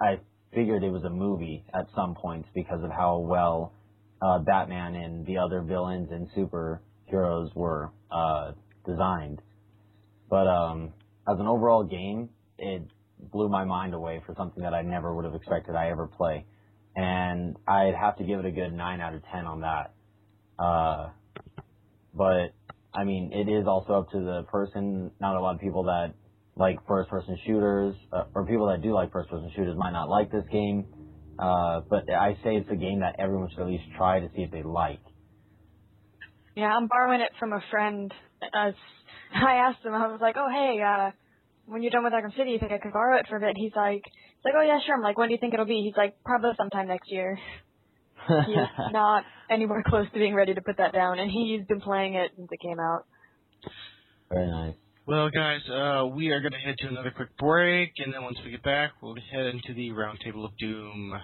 I 0.00 0.18
figured 0.52 0.82
it 0.82 0.90
was 0.90 1.04
a 1.04 1.10
movie 1.10 1.64
at 1.72 1.86
some 1.94 2.16
points 2.16 2.48
because 2.56 2.82
of 2.82 2.90
how 2.90 3.18
well 3.18 3.72
uh, 4.20 4.40
Batman 4.40 4.96
and 4.96 5.24
the 5.24 5.38
other 5.38 5.62
villains 5.62 6.08
and 6.10 6.28
superheroes 6.36 7.54
were 7.54 7.92
uh, 8.10 8.50
designed. 8.84 9.40
But 10.28 10.48
um, 10.48 10.92
as 11.28 11.38
an 11.38 11.46
overall 11.46 11.84
game, 11.84 12.30
it 12.58 12.82
blew 13.30 13.48
my 13.48 13.62
mind 13.62 13.94
away 13.94 14.20
for 14.26 14.34
something 14.34 14.64
that 14.64 14.74
I 14.74 14.82
never 14.82 15.14
would 15.14 15.24
have 15.24 15.36
expected 15.36 15.76
I 15.76 15.90
ever 15.90 16.08
play. 16.08 16.46
And 16.96 17.56
I'd 17.66 17.94
have 17.94 18.16
to 18.18 18.24
give 18.24 18.40
it 18.40 18.46
a 18.46 18.50
good 18.50 18.72
9 18.72 19.00
out 19.00 19.14
of 19.14 19.22
10 19.32 19.46
on 19.46 19.60
that. 19.60 19.94
Uh, 20.58 21.10
but, 22.14 22.52
I 22.92 23.04
mean, 23.04 23.32
it 23.32 23.50
is 23.50 23.66
also 23.66 23.94
up 23.94 24.10
to 24.10 24.18
the 24.18 24.42
person. 24.50 25.10
Not 25.20 25.36
a 25.36 25.40
lot 25.40 25.54
of 25.54 25.60
people 25.60 25.84
that 25.84 26.14
like 26.56 26.78
first 26.86 27.08
person 27.08 27.38
shooters, 27.46 27.94
uh, 28.12 28.24
or 28.34 28.44
people 28.44 28.68
that 28.68 28.82
do 28.82 28.92
like 28.92 29.12
first 29.12 29.30
person 29.30 29.50
shooters 29.54 29.76
might 29.76 29.92
not 29.92 30.08
like 30.08 30.30
this 30.30 30.44
game. 30.52 30.86
Uh, 31.38 31.80
but 31.88 32.04
I 32.12 32.34
say 32.44 32.56
it's 32.56 32.70
a 32.70 32.76
game 32.76 33.00
that 33.00 33.16
everyone 33.18 33.48
should 33.50 33.60
at 33.60 33.66
least 33.66 33.84
try 33.96 34.20
to 34.20 34.28
see 34.36 34.42
if 34.42 34.50
they 34.50 34.62
like. 34.62 35.00
Yeah, 36.54 36.66
I'm 36.66 36.86
borrowing 36.88 37.20
it 37.22 37.30
from 37.38 37.52
a 37.52 37.62
friend. 37.70 38.12
Uh, 38.42 38.72
I 39.34 39.54
asked 39.68 39.84
him, 39.84 39.94
I 39.94 40.08
was 40.08 40.20
like, 40.20 40.36
oh, 40.36 40.48
hey, 40.52 40.82
uh, 40.82 41.10
when 41.64 41.82
you're 41.82 41.90
done 41.90 42.04
with 42.04 42.12
Arkham 42.12 42.36
City, 42.36 42.50
you 42.50 42.58
think 42.58 42.72
I 42.72 42.78
could 42.78 42.92
borrow 42.92 43.18
it 43.18 43.26
for 43.28 43.36
a 43.36 43.40
bit? 43.40 43.54
He's 43.56 43.72
like, 43.74 44.02
he's 44.40 44.44
like, 44.44 44.54
oh, 44.56 44.66
yeah, 44.66 44.78
sure. 44.84 44.94
I'm 44.94 45.02
like, 45.02 45.18
when 45.18 45.28
do 45.28 45.34
you 45.34 45.38
think 45.40 45.54
it'll 45.54 45.66
be? 45.66 45.82
He's 45.84 45.96
like, 45.96 46.16
probably 46.24 46.50
sometime 46.56 46.88
next 46.88 47.10
year. 47.10 47.38
He 48.28 48.52
is 48.52 48.68
not 48.92 49.24
anywhere 49.50 49.82
close 49.86 50.06
to 50.12 50.18
being 50.18 50.34
ready 50.34 50.54
to 50.54 50.60
put 50.60 50.78
that 50.78 50.92
down, 50.92 51.18
and 51.18 51.30
he's 51.30 51.66
been 51.66 51.80
playing 51.80 52.14
it 52.14 52.32
since 52.36 52.48
it 52.50 52.60
came 52.60 52.78
out. 52.80 53.04
Very 54.30 54.50
nice. 54.50 54.74
Well, 55.06 55.28
guys, 55.30 55.60
uh, 55.68 56.06
we 56.06 56.30
are 56.30 56.40
going 56.40 56.52
to 56.52 56.58
head 56.58 56.76
to 56.78 56.88
another 56.88 57.10
quick 57.10 57.36
break, 57.36 57.90
and 57.98 58.14
then 58.14 58.22
once 58.22 58.38
we 58.44 58.50
get 58.50 58.62
back, 58.62 58.92
we'll 59.02 59.16
head 59.32 59.46
into 59.46 59.74
the 59.74 59.90
Roundtable 59.90 60.44
of 60.44 60.56
Doom. 60.58 61.14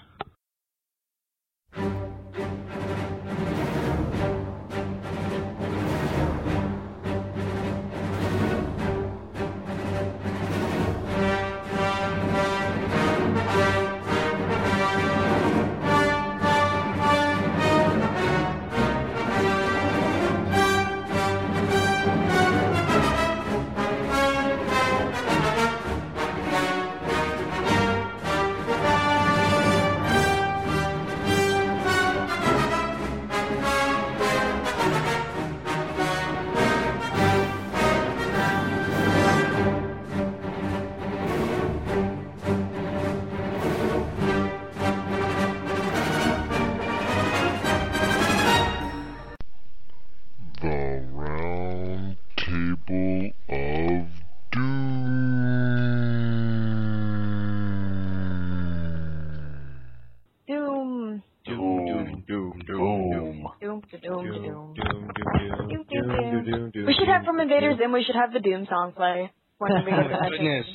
Should 67.61 67.69
have 67.69 67.79
from 67.79 67.79
doom, 67.79 67.79
Invaders 67.79 67.79
doom. 67.79 67.93
We 67.93 68.05
should 68.05 68.17
have 68.17 68.33
the 68.33 68.41
Doom 68.41 68.67
song 68.69 68.93
play. 68.93 69.33
When 69.59 69.73
we 69.85 69.93
Oh 69.93 69.97
go 69.97 70.03
to 70.03 70.09
my 70.09 70.09
that 70.09 70.31
goodness. 70.31 70.67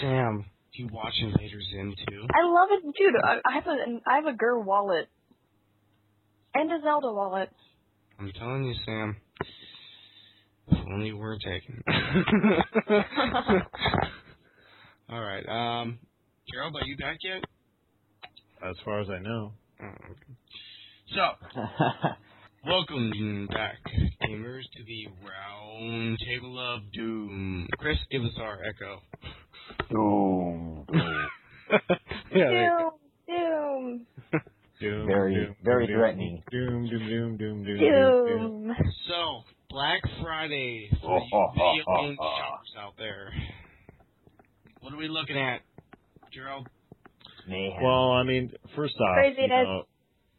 Sam, 0.00 0.44
do 0.74 0.82
you 0.82 0.88
watch 0.92 1.14
Invaders 1.22 1.66
Zim 1.72 1.94
too? 2.08 2.26
I 2.34 2.42
love 2.46 2.68
it, 2.70 2.82
dude. 2.96 3.14
I, 3.24 3.40
I 3.44 3.54
have 3.54 3.66
a 3.66 4.00
I 4.06 4.16
have 4.16 4.26
a 4.26 4.36
GIR 4.36 4.60
wallet 4.60 5.08
and 6.54 6.70
a 6.70 6.80
Zelda 6.82 7.12
wallet. 7.12 7.50
I'm 8.18 8.32
telling 8.32 8.64
you, 8.64 8.74
Sam. 8.84 9.16
If 10.68 10.78
only 10.92 11.08
you 11.08 11.16
were 11.16 11.38
taken. 11.38 11.82
All 15.08 15.20
right. 15.20 15.46
Um, 15.48 15.98
Gerald, 16.52 16.74
are 16.74 16.84
you 16.84 16.96
back 16.96 17.18
yet? 17.22 17.44
As 18.68 18.76
far 18.84 19.00
as 19.00 19.08
I 19.08 19.18
know. 19.20 19.52
Oh, 19.80 19.86
okay. 20.10 20.34
So, 21.14 21.22
welcome 22.66 23.46
back, 23.52 23.78
gamers, 24.22 24.62
to 24.76 24.84
the 24.84 25.06
Round 25.24 26.18
Table 26.26 26.58
of 26.58 26.80
Doom. 26.92 27.68
Chris, 27.78 27.96
give 28.10 28.22
us 28.22 28.32
our 28.40 28.58
echo. 28.64 29.00
Doom. 29.90 30.86
yeah, 30.92 31.78
there 32.30 32.64
you 32.64 32.90
Doom, 33.28 34.06
Doom, 34.30 34.40
Doom, 34.80 35.06
Very- 35.06 35.34
doom, 35.34 35.56
very 35.62 35.86
doom, 35.86 35.96
threatening. 35.96 36.42
Doom, 36.50 36.88
doom, 36.88 36.98
doom, 37.08 37.36
doom, 37.36 37.64
doom, 37.64 37.64
doom, 37.64 37.78
doom. 37.78 38.26
Doom. 38.26 38.68
go. 38.68 38.74
So, 39.08 39.42
Black 39.70 40.00
Friday 40.22 40.90
for 41.00 41.18
oh, 41.20 41.24
you 41.24 41.30
oh, 41.32 41.38
oh, 41.38 41.52
video 41.52 41.84
game 42.02 42.16
shoppers 42.16 42.74
out 42.78 42.94
there. 42.98 43.30
What 44.80 44.92
are 44.92 44.96
we 44.96 45.08
looking 45.08 45.38
at, 45.38 45.62
Gerald? 46.32 46.68
Mayhem. 47.48 47.82
Well, 47.82 48.12
I 48.12 48.22
mean, 48.24 48.52
first 48.74 48.94
off, 49.00 49.16
you 49.24 49.34
Craziness. 49.34 49.66
know, 49.66 49.84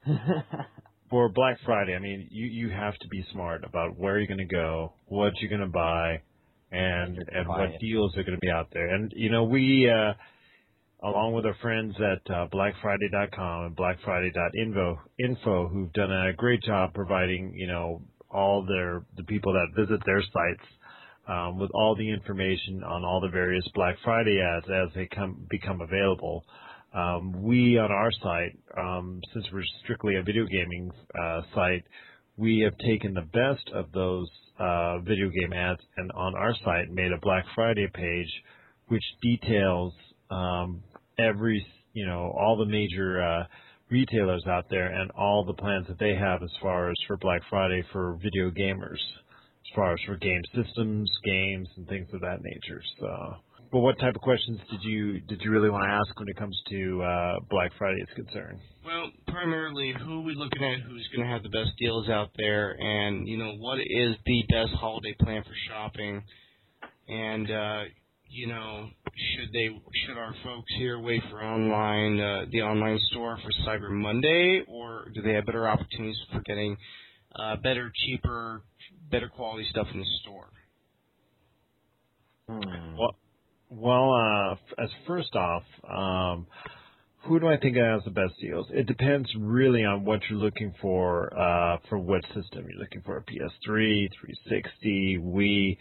for 1.09 1.29
Black 1.29 1.57
Friday, 1.65 1.95
I 1.95 1.99
mean, 1.99 2.27
you 2.31 2.45
you 2.45 2.69
have 2.69 2.97
to 2.99 3.07
be 3.07 3.25
smart 3.31 3.63
about 3.63 3.97
where 3.97 4.17
you're 4.17 4.27
going 4.27 4.45
to 4.47 4.55
go, 4.55 4.93
what 5.05 5.33
you're 5.39 5.49
going 5.49 5.61
to 5.61 5.67
buy, 5.67 6.21
and 6.71 7.17
and 7.17 7.47
what 7.47 7.69
it. 7.69 7.79
deals 7.79 8.15
are 8.17 8.23
going 8.23 8.35
to 8.37 8.41
be 8.41 8.49
out 8.49 8.69
there. 8.73 8.93
And 8.93 9.11
you 9.15 9.29
know, 9.29 9.43
we 9.43 9.89
uh, 9.89 10.13
along 11.07 11.33
with 11.33 11.45
our 11.45 11.55
friends 11.61 11.95
at 11.97 12.31
uh, 12.33 12.47
BlackFriday.com 12.47 13.65
and 13.65 13.75
BlackFriday.info, 13.75 14.99
info, 15.19 15.67
who've 15.67 15.93
done 15.93 16.11
a 16.11 16.33
great 16.33 16.61
job 16.63 16.93
providing 16.93 17.53
you 17.55 17.67
know 17.67 18.01
all 18.29 18.65
their 18.65 19.03
the 19.15 19.23
people 19.23 19.53
that 19.53 19.81
visit 19.81 20.01
their 20.05 20.21
sites 20.21 20.67
um, 21.27 21.59
with 21.59 21.71
all 21.73 21.95
the 21.95 22.09
information 22.09 22.83
on 22.83 23.03
all 23.03 23.21
the 23.21 23.29
various 23.29 23.67
Black 23.73 23.95
Friday 24.03 24.41
ads 24.41 24.65
as 24.69 24.93
they 24.95 25.07
come 25.07 25.45
become 25.49 25.81
available. 25.81 26.43
Um, 26.97 27.43
we 27.43 27.77
on 27.77 27.91
our 27.91 28.11
site, 28.23 28.57
um, 28.75 29.21
since 29.31 29.45
we're 29.53 29.63
strictly 29.83 30.15
a 30.15 30.23
video 30.23 30.45
gaming 30.45 30.91
uh, 31.13 31.41
site, 31.53 31.83
we 32.37 32.61
have 32.61 32.75
taken 32.79 33.13
the 33.13 33.21
best 33.21 33.69
of 33.75 33.91
those 33.91 34.27
uh, 34.59 34.97
video 34.99 35.29
game 35.29 35.53
ads 35.53 35.81
and 35.97 36.11
on 36.13 36.33
our 36.35 36.55
site 36.65 36.89
made 36.89 37.11
a 37.11 37.19
Black 37.21 37.45
Friday 37.53 37.87
page, 37.93 38.31
which 38.87 39.03
details 39.21 39.93
um, 40.31 40.81
every 41.19 41.63
you 41.93 42.07
know 42.07 42.33
all 42.35 42.57
the 42.57 42.65
major 42.65 43.21
uh, 43.21 43.43
retailers 43.91 44.43
out 44.47 44.65
there 44.71 44.87
and 44.87 45.11
all 45.11 45.45
the 45.45 45.53
plans 45.53 45.85
that 45.87 45.99
they 45.99 46.15
have 46.15 46.41
as 46.41 46.51
far 46.63 46.89
as 46.89 46.95
for 47.05 47.15
Black 47.17 47.41
Friday 47.47 47.83
for 47.93 48.17
video 48.23 48.49
gamers, 48.49 48.93
as 48.93 49.75
far 49.75 49.93
as 49.93 49.99
for 50.07 50.15
game 50.15 50.41
systems, 50.55 51.11
games, 51.23 51.67
and 51.77 51.87
things 51.87 52.07
of 52.11 52.21
that 52.21 52.41
nature. 52.41 52.81
So. 52.99 53.35
But 53.71 53.79
what 53.79 53.99
type 53.99 54.15
of 54.15 54.21
questions 54.21 54.59
did 54.71 54.81
you 54.83 55.19
did 55.21 55.41
you 55.41 55.51
really 55.51 55.69
want 55.69 55.83
to 55.83 55.89
ask 55.89 56.17
when 56.17 56.29
it 56.29 56.37
comes 56.37 56.57
to 56.69 57.03
uh, 57.03 57.39
Black 57.49 57.71
Friday 57.77 58.01
is 58.01 58.07
concerned? 58.15 58.59
Well, 58.85 59.11
primarily, 59.27 59.93
who 60.05 60.19
are 60.19 60.23
we 60.23 60.35
looking 60.35 60.63
at? 60.63 60.79
Who's 60.87 61.07
going 61.13 61.27
to 61.27 61.33
have 61.33 61.43
the 61.43 61.49
best 61.49 61.71
deals 61.77 62.07
out 62.07 62.29
there? 62.37 62.71
And 62.79 63.27
you 63.27 63.37
know, 63.37 63.55
what 63.57 63.79
is 63.79 64.15
the 64.25 64.43
best 64.49 64.73
holiday 64.79 65.13
plan 65.19 65.43
for 65.43 65.53
shopping? 65.67 66.23
And 67.09 67.51
uh, 67.51 67.83
you 68.29 68.47
know, 68.47 68.87
should 69.35 69.51
they 69.51 69.67
should 70.05 70.17
our 70.17 70.33
folks 70.43 70.71
here 70.77 70.99
wait 70.99 71.21
for 71.29 71.43
online 71.43 72.19
uh, 72.19 72.45
the 72.51 72.61
online 72.61 72.99
store 73.11 73.37
for 73.43 73.51
Cyber 73.67 73.89
Monday, 73.89 74.63
or 74.67 75.09
do 75.13 75.21
they 75.21 75.33
have 75.33 75.45
better 75.45 75.67
opportunities 75.67 76.17
for 76.31 76.41
getting 76.45 76.77
uh, 77.35 77.57
better, 77.57 77.91
cheaper, 78.05 78.61
better 79.11 79.27
quality 79.27 79.67
stuff 79.71 79.87
in 79.93 79.99
the 79.99 80.05
store? 80.21 80.49
Hmm. 82.49 82.97
Well, 82.97 83.15
well, 83.69 84.13
uh, 84.13 84.81
as 84.81 84.89
first 85.05 85.35
off, 85.35 85.63
um, 85.89 86.47
who 87.23 87.39
do 87.39 87.47
I 87.47 87.57
think 87.57 87.75
has 87.77 88.03
the 88.05 88.11
best 88.11 88.33
deals? 88.39 88.67
It 88.71 88.87
depends 88.87 89.27
really 89.37 89.83
on 89.83 90.05
what 90.05 90.21
you're 90.29 90.39
looking 90.39 90.73
for 90.81 91.37
uh, 91.37 91.77
for 91.89 91.97
what 91.97 92.21
system 92.27 92.65
you're 92.69 92.79
looking 92.79 93.01
for. 93.05 93.17
A 93.17 93.21
PS3, 93.21 94.09
360, 94.21 95.19
Wii. 95.21 95.77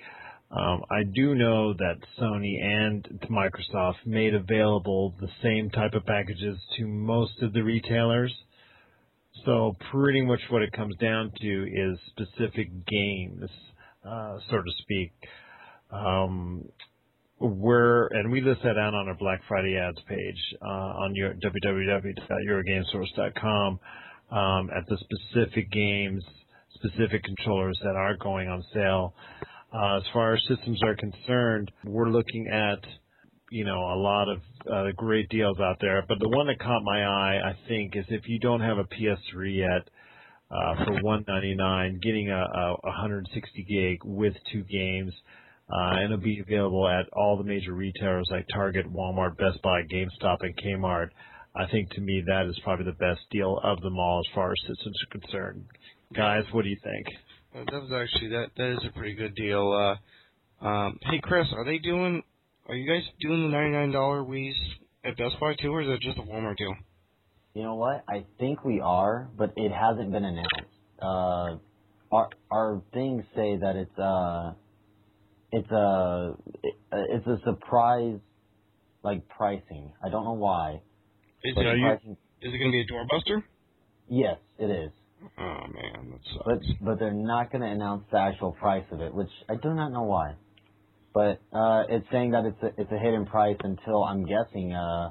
Um, 0.51 0.83
I 0.91 1.03
do 1.13 1.35
know 1.35 1.73
that 1.75 1.97
Sony 2.21 2.63
and 2.63 3.05
Microsoft 3.31 4.07
made 4.07 4.35
available 4.35 5.15
the 5.21 5.29
same 5.43 5.71
type 5.71 5.95
of 5.95 6.07
packages 6.07 6.57
to 6.79 6.87
most 6.87 7.43
of 7.43 7.53
the 7.53 7.63
retailers. 7.63 8.35
So 9.45 9.77
pretty 9.91 10.23
much 10.23 10.41
what 10.51 10.63
it 10.63 10.73
comes 10.73 10.97
down 10.97 11.33
to 11.41 11.65
is 11.65 11.99
specific 12.09 12.71
games, 12.87 13.51
uh, 14.05 14.39
so 14.51 14.57
to 14.57 14.71
speak. 14.83 15.13
Um, 15.91 16.65
we're 17.39 18.07
and 18.09 18.33
we 18.33 18.41
list 18.41 18.63
that 18.63 18.79
out 18.79 18.95
on 18.95 19.09
our 19.09 19.15
Black 19.15 19.43
Friday 19.47 19.77
ads 19.77 20.01
page 20.09 20.39
uh, 20.63 20.69
on 20.69 21.15
your 21.15 21.35
www.yourgamesource.com 21.35 23.79
um, 24.31 24.71
at 24.75 24.87
the 24.89 24.97
specific 24.99 25.71
games, 25.71 26.25
specific 26.75 27.23
controllers 27.25 27.79
that 27.83 27.95
are 27.95 28.17
going 28.17 28.49
on 28.49 28.65
sale. 28.73 29.13
Uh, 29.73 29.99
as 29.99 30.03
far 30.13 30.35
as 30.35 30.43
systems 30.49 30.83
are 30.83 30.97
concerned, 30.97 31.71
we're 31.85 32.09
looking 32.09 32.49
at 32.49 32.81
you 33.51 33.65
know 33.65 33.81
a 33.81 33.99
lot 33.99 34.29
of 34.29 34.41
uh, 34.73 34.87
great 34.97 35.29
deals 35.29 35.61
out 35.61 35.77
there. 35.81 36.03
But 36.09 36.19
the 36.21 36.31
one 36.31 36.47
that 36.47 36.59
caught 36.59 36.83
my 36.85 37.05
eye, 37.05 37.39
I 37.45 37.55
think, 37.69 37.97
is 37.97 38.07
if 38.09 38.27
you 38.29 38.39
don't 38.39 38.61
have 38.61 38.79
a 38.79 38.85
PS3 38.85 39.57
yet. 39.57 39.91
Uh, 40.49 40.77
for 40.85 40.93
199, 41.03 41.99
getting 42.05 42.31
a, 42.31 42.39
a 42.39 42.77
160 42.85 43.65
gig 43.65 43.99
with 44.05 44.33
two 44.53 44.63
games, 44.63 45.13
uh, 45.69 45.97
and 45.97 46.05
it'll 46.05 46.19
be 46.19 46.41
available 46.41 46.89
at 46.89 47.09
all 47.13 47.37
the 47.37 47.45
major 47.45 47.73
retailers 47.73 48.27
like 48.31 48.47
Target, 48.53 48.93
Walmart, 48.93 49.37
Best 49.37 49.61
Buy, 49.63 49.83
GameStop, 49.83 50.39
and 50.41 50.57
Kmart. 50.57 51.09
I 51.57 51.67
think 51.71 51.91
to 51.93 52.01
me 52.01 52.23
that 52.27 52.47
is 52.47 52.59
probably 52.63 52.85
the 52.85 52.93
best 52.93 53.21
deal 53.31 53.59
of 53.63 53.81
them 53.81 53.99
all 53.99 54.21
as 54.21 54.35
far 54.35 54.53
as 54.53 54.59
systems 54.69 54.97
are 55.03 55.19
concerned. 55.19 55.65
Guys, 56.15 56.45
what 56.53 56.63
do 56.63 56.69
you 56.69 56.79
think? 56.85 57.07
Uh, 57.55 57.65
that 57.73 57.83
was 57.83 57.93
actually 57.93 58.29
that 58.29 58.49
that 58.57 58.73
is 58.73 58.85
a 58.89 58.93
pretty 58.97 59.15
good 59.15 59.35
deal. 59.35 59.73
Uh, 59.73 60.67
um, 60.67 60.99
hey 61.03 61.21
Chris, 61.23 61.47
are 61.55 61.65
they 61.65 61.79
doing? 61.79 62.23
Are 62.69 62.75
you 62.75 62.87
guys 62.87 63.03
doing 63.21 63.43
the 63.43 63.49
ninety 63.49 63.73
nine 63.77 63.91
dollar 63.91 64.23
Wii's 64.23 64.55
at 65.05 65.17
Best 65.17 65.41
Buy 65.41 65.55
too, 65.61 65.73
or 65.73 65.83
is 65.83 65.89
it 65.89 66.01
just 66.01 66.19
a 66.19 66.23
Walmart 66.23 66.57
deal? 66.59 66.75
You 67.55 67.63
know 67.63 67.77
what? 67.77 68.05
I 68.09 68.27
think 68.39 68.65
we 68.65 68.81
are, 68.81 69.29
but 69.37 69.55
it 69.57 69.73
hasn't 69.73 70.13
been 70.13 70.25
announced. 70.25 70.51
Uh, 71.01 71.57
our 72.13 72.29
our 72.51 72.83
things 72.93 73.25
say 73.35 73.57
that 73.57 73.77
it's 73.77 73.99
uh, 73.99 74.53
it's 75.53 75.71
a 75.71 76.35
it's 76.93 77.27
a 77.27 77.39
surprise 77.45 78.19
like 79.03 79.29
pricing. 79.29 79.93
I 80.05 80.09
don't 80.09 80.25
know 80.25 80.33
why. 80.33 80.81
Is 81.45 81.55
it, 81.57 81.81
pricing, 81.81 82.17
is 82.43 82.53
it 82.53 82.59
going 82.59 82.71
to 82.71 82.73
be 82.73 82.81
a 82.81 82.93
doorbuster? 82.93 83.43
yes, 84.09 84.39
it 84.59 84.71
is. 84.71 84.91
Oh 85.39 85.67
man, 85.73 86.11
that 86.11 86.21
sucks. 86.35 86.45
But 86.45 86.85
but 86.85 86.99
they're 86.99 87.13
not 87.13 87.51
going 87.51 87.63
to 87.63 87.69
announce 87.69 88.05
the 88.11 88.19
actual 88.19 88.53
price 88.53 88.85
of 88.91 89.01
it, 89.01 89.15
which 89.15 89.31
I 89.49 89.55
do 89.55 89.73
not 89.75 89.91
know 89.91 90.03
why. 90.03 90.35
But 91.15 91.41
uh, 91.57 91.85
it's 91.89 92.07
saying 92.13 92.33
that 92.33 92.45
it's 92.45 92.63
a 92.63 92.81
it's 92.81 92.93
a 92.93 92.99
hidden 92.99 93.27
price 93.27 93.57
until 93.63 94.05
I'm 94.05 94.27
guessing 94.27 94.75
uh 94.75 95.11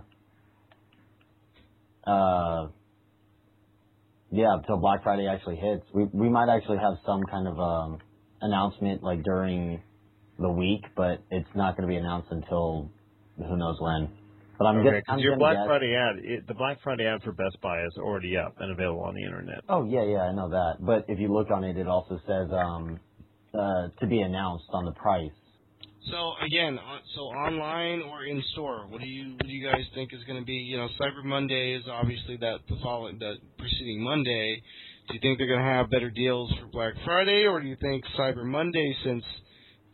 uh 2.06 2.68
yeah 4.32 4.54
until 4.58 4.78
Black 4.78 5.04
Friday 5.04 5.28
actually 5.28 5.56
hits. 5.56 5.84
We 5.94 6.06
we 6.14 6.30
might 6.30 6.50
actually 6.56 6.78
have 6.78 6.98
some 7.06 7.24
kind 7.24 7.48
of 7.48 7.60
um 7.60 8.00
announcement 8.42 9.02
like 9.02 9.24
during 9.24 9.82
the 10.40 10.50
week, 10.50 10.84
but 10.96 11.22
it's 11.32 11.50
not 11.56 11.78
going 11.78 11.88
to 11.88 11.92
be 11.92 11.98
announced 11.98 12.28
until 12.32 12.90
who 13.38 13.58
knows 13.58 13.78
when. 13.80 14.10
But 14.58 14.66
I'm 14.68 14.78
okay, 14.78 14.84
guess, 14.90 14.94
because 15.02 15.14
I'm 15.14 15.20
your 15.20 15.32
gonna 15.34 15.40
Black 15.40 15.58
guess- 15.58 15.68
Friday 15.68 15.96
ad, 15.96 16.16
it, 16.24 16.48
the 16.48 16.54
Black 16.54 16.78
Friday 16.82 17.06
ad 17.06 17.22
for 17.24 17.34
Best 17.34 17.60
Buy 17.62 17.84
is 17.84 17.94
already 17.98 18.38
up 18.38 18.56
and 18.60 18.72
available 18.72 19.02
on 19.04 19.14
the 19.16 19.24
internet. 19.24 19.64
Oh 19.68 19.84
yeah, 19.86 20.04
yeah, 20.06 20.22
I 20.22 20.32
know 20.34 20.50
that. 20.50 20.78
But 20.80 21.06
if 21.10 21.20
you 21.20 21.28
look 21.34 21.52
on 21.52 21.64
it, 21.66 21.78
it 21.78 21.88
also 21.88 22.20
says 22.26 22.48
um, 22.54 23.00
uh, 23.54 23.90
to 24.00 24.08
be 24.08 24.22
announced 24.22 24.66
on 24.72 24.86
the 24.86 24.94
price. 24.94 25.32
So 26.10 26.34
again, 26.46 26.80
so 27.16 27.22
online 27.24 28.02
or 28.04 28.24
in 28.24 28.42
store, 28.54 28.86
what 28.88 29.02
do 29.02 29.08
you 29.08 29.32
what 29.34 29.46
do 29.48 29.52
you 29.52 29.66
guys 29.68 29.82
think 29.94 30.14
is 30.14 30.24
going 30.26 30.40
to 30.40 30.46
be? 30.46 30.54
You 30.54 30.78
know, 30.78 30.88
Cyber 31.02 31.26
Monday 31.26 31.74
is 31.74 31.84
obviously 31.92 32.38
that 32.38 32.60
the 32.70 32.78
following 32.82 33.20
the 33.20 33.36
preceding 33.58 34.04
Monday. 34.04 34.62
Do 35.10 35.16
you 35.16 35.20
think 35.20 35.38
they're 35.38 35.48
going 35.48 35.60
to 35.60 35.66
have 35.66 35.90
better 35.92 36.10
deals 36.10 36.52
for 36.62 36.68
Black 36.68 36.94
Friday, 37.04 37.46
or 37.46 37.60
do 37.60 37.68
you 37.68 37.76
think 37.82 38.06
Cyber 38.18 38.46
Monday, 38.46 38.96
since 39.04 39.24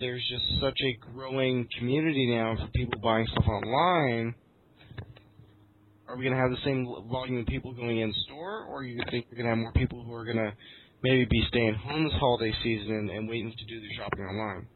there's 0.01 0.27
just 0.29 0.43
such 0.59 0.77
a 0.81 1.13
growing 1.13 1.67
community 1.77 2.35
now 2.35 2.55
for 2.59 2.67
people 2.71 2.99
buying 2.99 3.27
stuff 3.31 3.45
online, 3.47 4.33
are 6.07 6.17
we 6.17 6.25
going 6.25 6.35
to 6.35 6.41
have 6.41 6.49
the 6.49 6.57
same 6.65 6.85
volume 7.09 7.39
of 7.39 7.45
people 7.45 7.71
going 7.71 7.99
in 7.99 8.13
store, 8.25 8.65
or 8.65 8.83
you 8.83 8.99
think 9.11 9.27
you're 9.29 9.37
going 9.37 9.45
to 9.45 9.51
have 9.51 9.59
more 9.59 9.71
people 9.73 10.03
who 10.03 10.13
are 10.13 10.25
going 10.25 10.37
to 10.37 10.51
maybe 11.03 11.25
be 11.29 11.41
staying 11.47 11.75
home 11.75 12.03
this 12.03 12.13
holiday 12.19 12.51
season 12.63 12.91
and, 12.91 13.09
and 13.11 13.29
waiting 13.29 13.53
to 13.55 13.65
do 13.65 13.79
their 13.79 13.89
shopping 13.95 14.25
online? 14.25 14.67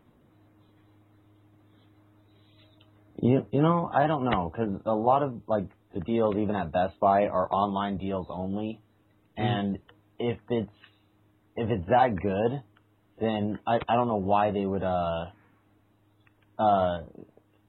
You 3.21 3.45
you 3.51 3.61
know 3.61 3.89
I 3.93 4.07
don't 4.07 4.25
know 4.25 4.51
because 4.51 4.81
a 4.85 4.93
lot 4.93 5.23
of 5.23 5.41
like 5.47 5.65
the 5.93 6.01
deals 6.01 6.35
even 6.35 6.53
at 6.53 6.71
Best 6.71 6.99
Buy 6.99 7.27
are 7.27 7.51
online 7.51 7.97
deals 7.97 8.27
only, 8.29 8.81
mm-hmm. 9.37 9.41
and 9.41 9.79
if 10.19 10.37
it's 10.49 10.69
if 11.55 11.69
it's 11.69 11.89
that 11.89 12.15
good, 12.21 12.61
then 13.19 13.59
I 13.67 13.79
I 13.87 13.95
don't 13.95 14.07
know 14.07 14.17
why 14.21 14.51
they 14.51 14.65
would 14.65 14.83
uh 14.83 15.25
uh 16.59 16.99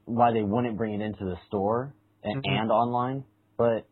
why 0.04 0.32
they 0.32 0.42
wouldn't 0.42 0.76
bring 0.78 1.00
it 1.00 1.04
into 1.04 1.24
the 1.24 1.36
store 1.48 1.94
and, 2.22 2.44
Mhm. 2.44 2.60
and 2.60 2.70
online, 2.70 3.24
but 3.58 3.86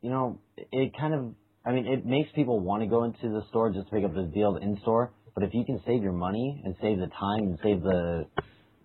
you 0.00 0.10
know 0.10 0.40
it 0.56 0.96
kind 0.98 1.14
of 1.14 1.34
I 1.64 1.72
mean 1.72 1.86
it 1.86 2.04
makes 2.06 2.30
people 2.32 2.60
want 2.60 2.82
to 2.82 2.88
go 2.88 3.04
into 3.04 3.28
the 3.28 3.42
store 3.48 3.70
just 3.72 3.88
to 3.88 3.94
pick 3.94 4.04
up 4.04 4.14
the 4.14 4.24
deals 4.34 4.58
in 4.62 4.78
store, 4.82 5.14
but 5.34 5.44
if 5.44 5.54
you 5.54 5.64
can 5.64 5.80
save 5.86 6.02
your 6.02 6.12
money 6.12 6.62
and 6.64 6.76
save 6.80 6.98
the 6.98 7.08
time 7.08 7.40
and 7.44 7.58
save 7.62 7.82
the 7.82 8.26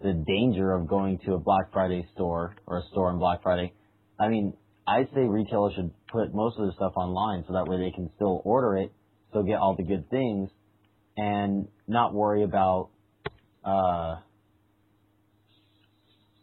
the 0.02 0.14
danger 0.28 0.74
of 0.74 0.88
going 0.88 1.20
to 1.26 1.34
a 1.34 1.40
Black 1.40 1.72
Friday 1.74 2.08
store 2.14 2.56
or 2.68 2.80
a 2.80 2.84
store 2.92 3.12
on 3.12 3.20
Black 3.20 3.44
Friday. 3.44 3.74
I 4.20 4.30
mean, 4.30 4.54
I 4.88 5.04
say 5.14 5.22
retailers 5.28 5.74
should 5.76 5.92
put 6.12 6.34
most 6.34 6.58
of 6.60 6.68
the 6.68 6.74
stuff 6.74 6.94
online 6.96 7.44
so 7.48 7.54
that 7.54 7.68
way 7.68 7.78
they 7.78 7.92
can 7.92 8.10
still 8.16 8.42
order 8.46 8.78
it, 8.78 8.94
still 9.30 9.44
get 9.44 9.60
all 9.60 9.76
the 9.76 9.84
good 9.84 10.10
things, 10.10 10.50
and 11.22 11.68
not 11.88 12.14
worry 12.14 12.44
about, 12.44 12.90
uh, 13.66 14.16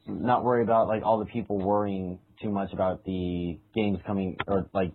not 0.07 0.45
worry 0.45 0.63
about 0.63 0.87
like 0.89 1.03
all 1.03 1.19
the 1.19 1.25
people 1.27 1.59
worrying 1.59 2.19
too 2.43 2.51
much 2.51 2.73
about 2.73 3.05
the 3.05 3.59
games 3.75 3.99
coming 4.07 4.37
or 4.47 4.69
like 4.75 4.93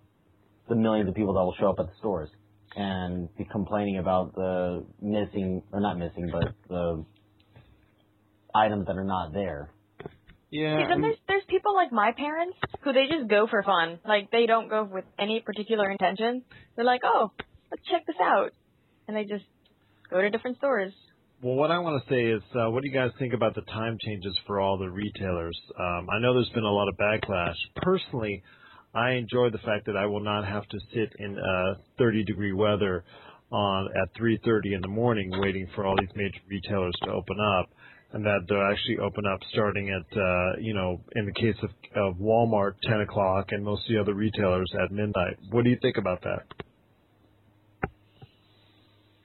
the 0.69 0.75
millions 0.75 1.09
of 1.09 1.15
people 1.15 1.34
that 1.34 1.41
will 1.41 1.55
show 1.59 1.69
up 1.69 1.79
at 1.79 1.88
the 1.88 1.95
stores. 1.99 2.29
and 2.75 3.27
be 3.38 3.45
complaining 3.51 3.97
about 3.97 4.34
the 4.36 4.86
missing 5.01 5.61
or 5.71 5.79
not 5.79 5.97
missing, 5.97 6.29
but 6.32 6.53
the 6.69 7.03
items 8.55 8.88
that 8.88 8.95
are 8.95 9.03
not 9.03 9.34
there. 9.34 9.69
Yeah. 10.49 10.77
See, 10.77 10.84
I 10.84 10.88
then 10.89 11.01
there's 11.01 11.17
there's 11.27 11.43
people 11.49 11.73
like 11.75 11.91
my 11.91 12.11
parents 12.15 12.57
who 12.82 12.93
they 12.93 13.07
just 13.09 13.29
go 13.29 13.47
for 13.49 13.63
fun. 13.63 13.99
Like 14.05 14.32
they 14.32 14.45
don't 14.45 14.69
go 14.69 14.84
with 14.84 15.05
any 15.17 15.41
particular 15.41 15.89
intention. 15.89 16.43
They're 16.75 16.86
like, 16.86 17.01
oh, 17.05 17.32
let's 17.71 17.84
check 17.89 18.05
this 18.05 18.17
out, 18.21 18.51
and 19.07 19.15
they 19.15 19.23
just 19.23 19.45
go 20.12 20.22
to 20.22 20.30
different 20.30 20.57
stores. 20.57 20.93
Well, 21.41 21.55
what 21.55 21.72
I 21.72 21.80
want 21.80 22.03
to 22.03 22.09
say 22.14 22.22
is, 22.26 22.43
uh, 22.53 22.70
what 22.70 22.84
do 22.84 22.89
you 22.89 22.93
guys 22.93 23.09
think 23.18 23.34
about 23.34 23.55
the 23.55 23.62
time 23.62 23.97
changes 23.99 24.38
for 24.45 24.59
all 24.59 24.78
the 24.78 24.89
retailers? 24.89 25.59
Um, 25.80 26.07
I 26.12 26.20
know 26.20 26.36
there's 26.36 26.51
been 26.53 26.64
a 26.64 26.72
lot 26.72 26.88
of 26.88 26.95
backlash. 26.97 27.55
Personally, 27.78 28.43
I 28.93 29.12
enjoy 29.12 29.49
the 29.49 29.57
fact 29.59 29.88
that 29.88 29.97
I 29.97 30.05
will 30.05 30.20
not 30.20 30.45
have 30.45 30.68
to 30.68 30.80
sit 30.93 31.14
in 31.18 31.39
uh, 31.39 31.76
30 31.97 32.26
degree 32.26 32.53
weather 32.53 33.03
on 33.51 33.89
at 34.01 34.14
3:30 34.22 34.76
in 34.76 34.82
the 34.82 34.88
morning 34.88 35.32
waiting 35.34 35.68
for 35.76 35.86
all 35.86 35.95
these 35.99 36.16
major 36.16 36.39
retailers 36.47 36.93
to 37.03 37.12
open 37.12 37.38
up, 37.39 37.70
and 38.14 38.24
that 38.24 38.41
they'll 38.47 38.62
actually 38.62 38.99
open 38.99 39.26
up 39.26 39.39
starting 39.51 39.89
at, 39.89 40.18
uh, 40.18 40.57
you 40.59 40.74
know, 40.74 41.01
in 41.16 41.26
the 41.26 41.34
case 41.34 41.55
of, 41.64 41.70
of 41.95 42.16
Walmart, 42.18 42.76
10 42.84 43.01
o'clock, 43.01 43.47
and 43.51 43.64
most 43.64 43.82
of 43.89 43.95
the 43.95 43.99
other 43.99 44.14
retailers 44.14 44.72
at 44.82 44.91
midnight. 44.91 45.38
What 45.49 45.64
do 45.64 45.70
you 45.70 45.78
think 45.82 45.97
about 45.97 46.22
that? 46.22 46.43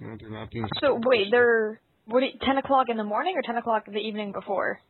You 0.01 0.17
they're 0.21 0.31
not 0.31 0.51
being 0.51 0.67
So 0.81 1.01
wait, 1.05 1.29
they're 1.31 1.81
what? 2.07 2.21
do 2.21 2.27
you- 2.27 2.39
Ten 2.45 2.59
o'clock 2.59 2.87
in 2.89 2.97
the 2.97 3.05
morning 3.05 3.35
or 3.37 3.43
ten 3.43 3.57
o'clock 3.57 3.85
the 3.87 3.99
evening 3.99 4.33
before? 4.33 4.81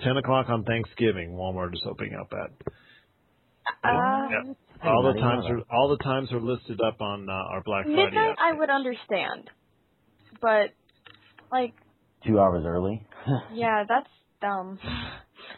10 0.00 0.16
o'clock 0.16 0.48
on 0.48 0.64
Thanksgiving, 0.64 1.30
Walmart 1.32 1.72
is 1.72 1.82
opening 1.88 2.14
up 2.20 2.32
at. 2.32 2.50
Uh, 3.84 4.28
Yeah. 4.30 4.52
All 4.82 5.02
the 5.14 5.20
times 5.20 5.44
are 5.46 5.60
all 5.70 5.88
the 5.96 6.02
times 6.02 6.32
are 6.32 6.40
listed 6.40 6.80
up 6.80 7.00
on 7.00 7.28
uh, 7.30 7.32
our 7.32 7.62
Black 7.62 7.84
Friday. 7.84 7.96
midnight, 8.04 8.32
app. 8.32 8.38
I 8.40 8.52
would 8.58 8.70
understand, 8.70 9.48
but 10.42 10.70
like, 11.52 11.74
Two 12.26 12.40
hours 12.40 12.64
early. 12.66 13.06
yeah, 13.54 13.84
that's 13.88 14.08
dumb. 14.40 14.78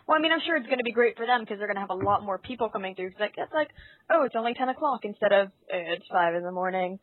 Well, 0.06 0.18
I 0.18 0.20
mean, 0.20 0.32
I'm 0.32 0.40
sure 0.44 0.56
it's 0.56 0.66
going 0.66 0.78
to 0.78 0.84
be 0.84 0.92
great 0.92 1.16
for 1.16 1.26
them 1.26 1.40
because 1.40 1.58
they're 1.58 1.66
going 1.68 1.76
to 1.76 1.80
have 1.80 1.90
a 1.90 1.94
lot 1.94 2.22
more 2.24 2.38
people 2.38 2.68
coming 2.68 2.94
through. 2.94 3.10
Cause 3.12 3.20
like, 3.20 3.34
it's 3.36 3.52
like, 3.54 3.68
oh, 4.10 4.24
it's 4.24 4.34
only 4.36 4.52
10 4.54 4.68
o'clock 4.68 5.00
instead 5.04 5.32
of 5.32 5.48
eh, 5.72 5.94
it's 5.96 6.06
5 6.12 6.34
in 6.34 6.42
the 6.42 6.52
morning. 6.52 6.98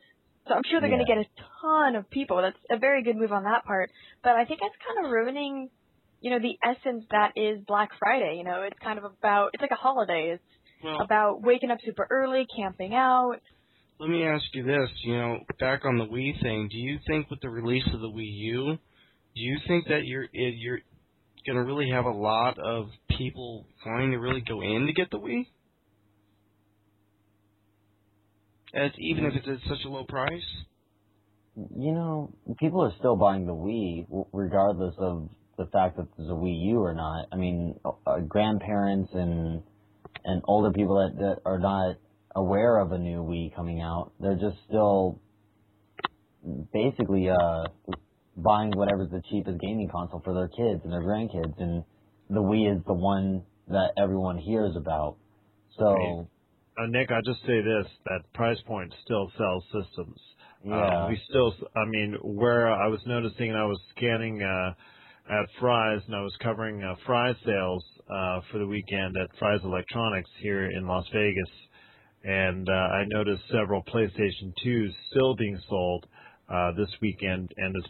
So 0.46 0.54
I'm 0.54 0.62
sure 0.70 0.80
they're 0.80 0.90
going 0.90 1.04
to 1.04 1.06
get 1.06 1.18
a 1.18 1.26
ton 1.62 1.96
of 1.96 2.08
people. 2.10 2.42
That's 2.42 2.56
a 2.70 2.78
very 2.78 3.02
good 3.02 3.16
move 3.16 3.32
on 3.32 3.44
that 3.44 3.64
part. 3.64 3.90
But 4.22 4.32
I 4.32 4.44
think 4.44 4.60
it's 4.62 4.76
kind 4.86 5.04
of 5.06 5.10
ruining, 5.10 5.70
you 6.20 6.30
know, 6.30 6.38
the 6.38 6.58
essence 6.62 7.04
that 7.10 7.32
is 7.36 7.60
Black 7.66 7.90
Friday. 7.98 8.36
You 8.36 8.44
know, 8.44 8.62
it's 8.62 8.78
kind 8.82 8.98
of 8.98 9.04
about, 9.04 9.50
it's 9.54 9.62
like 9.62 9.70
a 9.70 9.76
holiday. 9.76 10.32
It's 10.34 10.42
well, 10.82 11.00
about 11.00 11.42
waking 11.42 11.70
up 11.70 11.78
super 11.84 12.06
early, 12.10 12.46
camping 12.54 12.94
out. 12.94 13.36
let 13.98 14.10
me 14.10 14.24
ask 14.24 14.44
you 14.52 14.64
this. 14.64 14.90
You 15.02 15.16
know, 15.16 15.38
back 15.58 15.84
on 15.84 15.96
the 15.96 16.04
Wii 16.04 16.40
thing, 16.42 16.68
do 16.70 16.76
you 16.76 16.98
think 17.06 17.30
with 17.30 17.40
the 17.40 17.48
release 17.48 17.84
of 17.94 18.00
the 18.00 18.08
Wii 18.08 18.32
U, 18.32 18.78
do 19.34 19.40
you 19.40 19.58
think 19.66 19.88
that 19.88 20.04
you're 20.04 20.26
you're 20.32 20.80
going 21.46 21.56
to 21.56 21.64
really 21.64 21.90
have 21.90 22.04
a 22.04 22.10
lot 22.10 22.58
of 22.58 22.88
people 23.16 23.66
wanting 23.84 24.12
to 24.12 24.18
really 24.18 24.42
go 24.46 24.60
in 24.62 24.86
to 24.86 24.92
get 24.92 25.10
the 25.10 25.18
Wii? 25.18 25.46
As 28.74 28.90
even 28.98 29.24
if 29.26 29.34
it's 29.34 29.46
at 29.46 29.68
such 29.68 29.84
a 29.84 29.88
low 29.88 30.04
price. 30.04 30.42
You 31.56 31.92
know, 31.92 32.34
people 32.58 32.82
are 32.82 32.92
still 32.98 33.14
buying 33.14 33.46
the 33.46 33.54
Wii, 33.54 34.26
regardless 34.32 34.96
of 34.98 35.28
the 35.56 35.66
fact 35.66 35.96
that 35.96 36.08
there's 36.16 36.28
a 36.28 36.32
Wii 36.32 36.66
U 36.70 36.80
or 36.80 36.94
not. 36.94 37.26
I 37.30 37.36
mean, 37.36 37.78
uh, 37.84 38.18
grandparents 38.18 39.10
and 39.14 39.62
and 40.24 40.42
older 40.48 40.72
people 40.72 40.96
that, 40.96 41.16
that 41.18 41.42
are 41.44 41.60
not 41.60 41.96
aware 42.34 42.78
of 42.78 42.90
a 42.90 42.98
new 42.98 43.22
Wii 43.22 43.54
coming 43.54 43.80
out, 43.80 44.10
they're 44.18 44.34
just 44.34 44.56
still 44.66 45.20
basically 46.72 47.28
uh 47.30 47.64
buying 48.36 48.72
whatever's 48.74 49.10
the 49.10 49.22
cheapest 49.30 49.60
gaming 49.60 49.88
console 49.88 50.20
for 50.24 50.34
their 50.34 50.48
kids 50.48 50.80
and 50.82 50.92
their 50.92 51.02
grandkids, 51.02 51.60
and 51.60 51.84
the 52.28 52.42
Wii 52.42 52.76
is 52.76 52.82
the 52.86 52.94
one 52.94 53.44
that 53.68 53.92
everyone 53.96 54.38
hears 54.38 54.74
about. 54.74 55.16
So. 55.78 56.28
Uh, 56.76 56.86
Nick, 56.86 57.10
I 57.10 57.20
just 57.24 57.40
say 57.42 57.60
this: 57.60 57.86
that 58.06 58.20
price 58.34 58.60
point 58.66 58.92
still 59.04 59.30
sells 59.38 59.64
systems. 59.64 60.18
yeah, 60.64 61.04
Uh, 61.04 61.08
we 61.08 61.20
still, 61.28 61.54
I 61.76 61.84
mean, 61.86 62.16
where 62.22 62.72
I 62.72 62.88
was 62.88 63.00
noticing, 63.06 63.50
and 63.50 63.58
I 63.58 63.64
was 63.64 63.80
scanning 63.96 64.42
uh, 64.42 64.74
at 65.30 65.46
Fry's, 65.60 66.00
and 66.06 66.16
I 66.16 66.22
was 66.22 66.34
covering 66.42 66.82
uh, 66.82 66.96
Fry's 67.06 67.36
sales 67.44 67.84
uh, 68.10 68.40
for 68.50 68.58
the 68.58 68.66
weekend 68.66 69.16
at 69.16 69.30
Fry's 69.38 69.60
Electronics 69.62 70.30
here 70.40 70.70
in 70.70 70.86
Las 70.86 71.06
Vegas, 71.12 71.50
and 72.24 72.68
uh, 72.68 72.72
I 72.72 73.04
noticed 73.06 73.42
several 73.52 73.82
PlayStation 73.84 74.52
2s 74.64 74.92
still 75.10 75.36
being 75.36 75.60
sold 75.68 76.06
uh, 76.48 76.72
this 76.72 76.90
weekend, 77.00 77.52
and 77.56 77.74
it's 77.76 77.88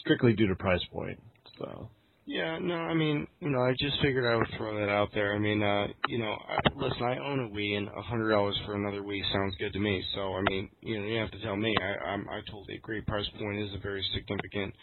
strictly 0.00 0.32
due 0.32 0.48
to 0.48 0.54
price 0.56 0.84
point. 0.92 1.20
So. 1.58 1.88
Yeah, 2.26 2.60
no, 2.62 2.76
I 2.76 2.94
mean, 2.94 3.26
you 3.40 3.50
know, 3.50 3.62
I 3.62 3.72
just 3.80 4.00
figured 4.02 4.26
I 4.32 4.36
would 4.36 4.48
throw 4.56 4.78
that 4.80 4.90
out 4.90 5.10
there. 5.14 5.34
I 5.34 5.40
mean, 5.40 5.62
uh, 5.64 5.88
you 6.08 6.20
know, 6.20 6.32
I, 6.48 6.58
listen, 6.76 7.02
I 7.02 7.18
own 7.18 7.40
a 7.46 7.50
Wii, 7.50 7.78
and 7.78 7.88
a 7.88 8.02
hundred 8.02 8.30
dollars 8.30 8.56
for 8.66 8.76
another 8.76 9.02
Wii 9.02 9.22
sounds 9.34 9.56
good 9.58 9.74
to 9.74 9.80
me. 9.80 10.04
So, 10.14 10.34
I 10.34 10.42
mean, 10.42 10.70
you 10.82 11.00
know, 11.00 11.06
you 11.08 11.18
have 11.20 11.32
to 11.32 11.42
tell 11.42 11.56
me. 11.56 11.74
I, 11.82 12.10
I'm, 12.10 12.28
I 12.30 12.42
totally 12.50 12.76
agree. 12.76 13.02
Price 13.02 13.26
point 13.40 13.58
is 13.60 13.74
a 13.74 13.80
very 13.80 14.06
significant, 14.14 14.74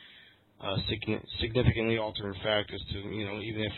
uh, 0.62 0.78
signi- 0.92 1.26
significantly 1.42 1.98
altering 2.00 2.36
factor 2.44 2.76
as 2.76 2.82
to, 2.94 3.00
you 3.00 3.26
know, 3.26 3.42
even 3.42 3.64
if 3.64 3.74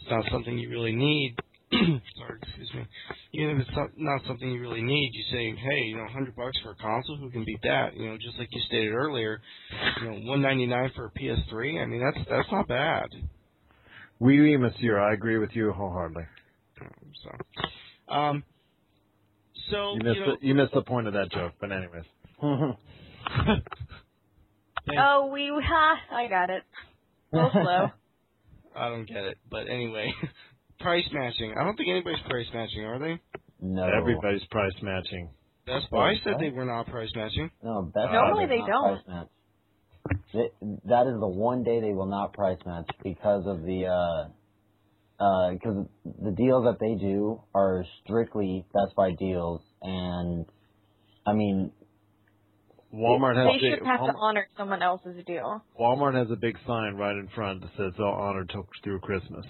it's 0.00 0.10
not 0.10 0.24
something 0.32 0.58
you 0.58 0.70
really 0.70 0.94
need. 0.96 1.36
sorry, 2.16 2.38
excuse 2.42 2.70
me. 2.74 2.86
Even 3.32 3.56
if 3.56 3.68
it's 3.68 3.76
not, 3.76 3.90
not 3.96 4.22
something 4.26 4.50
you 4.50 4.60
really 4.60 4.82
need, 4.82 5.10
you 5.12 5.24
say, 5.30 5.54
hey, 5.54 5.82
you 5.84 5.96
know, 5.96 6.04
a 6.04 6.08
hundred 6.12 6.34
bucks 6.34 6.58
for 6.62 6.70
a 6.70 6.76
console, 6.76 7.18
who 7.18 7.30
can 7.30 7.44
beat 7.44 7.60
that? 7.62 7.94
You 7.94 8.08
know, 8.08 8.16
just 8.16 8.38
like 8.38 8.48
you 8.52 8.60
stated 8.66 8.92
earlier, 8.92 9.40
you 10.00 10.10
know, 10.10 10.30
one 10.30 10.40
ninety 10.40 10.66
nine 10.66 10.90
for 10.96 11.06
a 11.06 11.10
PS3. 11.10 11.82
I 11.82 11.86
mean, 11.86 12.02
that's 12.02 12.26
that's 12.28 12.50
not 12.50 12.68
bad. 12.68 13.08
Oui, 14.18 14.40
oui, 14.40 14.56
monsieur. 14.56 14.98
I 14.98 15.12
agree 15.12 15.38
with 15.38 15.50
you 15.52 15.72
wholeheartedly. 15.72 16.24
So, 17.22 18.12
um, 18.12 18.44
so 19.70 19.94
You 19.94 20.00
missed 20.02 20.20
know, 20.20 20.36
the, 20.40 20.46
you 20.46 20.54
missed 20.54 20.72
the 20.72 20.82
point 20.82 21.06
of 21.06 21.12
that 21.14 21.30
joke, 21.30 21.54
but 21.60 21.70
anyways. 21.72 22.04
Oh, 24.98 25.26
we, 25.32 25.50
ha, 25.62 25.96
I 26.12 26.28
got 26.28 26.50
it. 26.50 26.62
A 27.32 27.36
little 27.36 27.50
slow. 27.52 27.88
I 28.76 28.88
don't 28.88 29.06
get 29.06 29.24
it, 29.24 29.38
but 29.50 29.68
anyway, 29.68 30.14
price 30.80 31.04
matching. 31.12 31.54
I 31.58 31.64
don't 31.64 31.76
think 31.76 31.88
anybody's 31.88 32.22
price 32.28 32.46
matching, 32.54 32.84
are 32.84 32.98
they? 32.98 33.20
no, 33.60 33.84
Everybody's 33.88 34.44
price 34.50 34.72
matching. 34.82 35.30
Best 35.66 35.90
Buy 35.90 36.14
said 36.24 36.34
they 36.40 36.50
were 36.50 36.64
not 36.64 36.86
price 36.86 37.10
matching. 37.14 37.50
No, 37.62 37.82
Best 37.82 38.12
Normally 38.12 38.46
Buy 38.46 38.56
does 38.56 38.64
they 38.66 38.72
don't. 38.72 39.04
Price 39.04 39.08
match. 39.08 39.28
Th- 40.32 40.52
That 40.86 41.06
is 41.06 41.20
the 41.20 41.28
one 41.28 41.62
day 41.64 41.80
they 41.80 41.92
will 41.92 42.06
not 42.06 42.32
price 42.32 42.58
match 42.64 42.88
because 43.02 43.44
of 43.46 43.62
the 43.62 43.86
uh 43.86 44.28
because 45.52 45.86
the 46.04 46.30
deals 46.30 46.64
that 46.64 46.78
they 46.80 46.94
do 46.94 47.42
are 47.54 47.84
strictly 48.04 48.64
Best 48.72 48.94
Buy 48.96 49.10
deals, 49.18 49.60
and 49.82 50.46
I 51.26 51.32
mean, 51.34 51.72
Walmart 52.94 53.36
has 53.36 53.60
they 53.60 53.68
shouldn't 53.68 53.86
have 53.86 54.00
to 54.00 54.12
honor 54.16 54.46
someone 54.56 54.82
else's 54.82 55.22
deal. 55.26 55.62
Walmart 55.78 56.14
has 56.14 56.30
a 56.30 56.36
big 56.36 56.56
sign 56.66 56.94
right 56.94 57.16
in 57.16 57.28
front 57.34 57.60
that 57.60 57.70
says 57.76 57.92
they'll 57.98 58.06
honor 58.06 58.44
till 58.46 58.66
through 58.82 59.00
Christmas. 59.00 59.44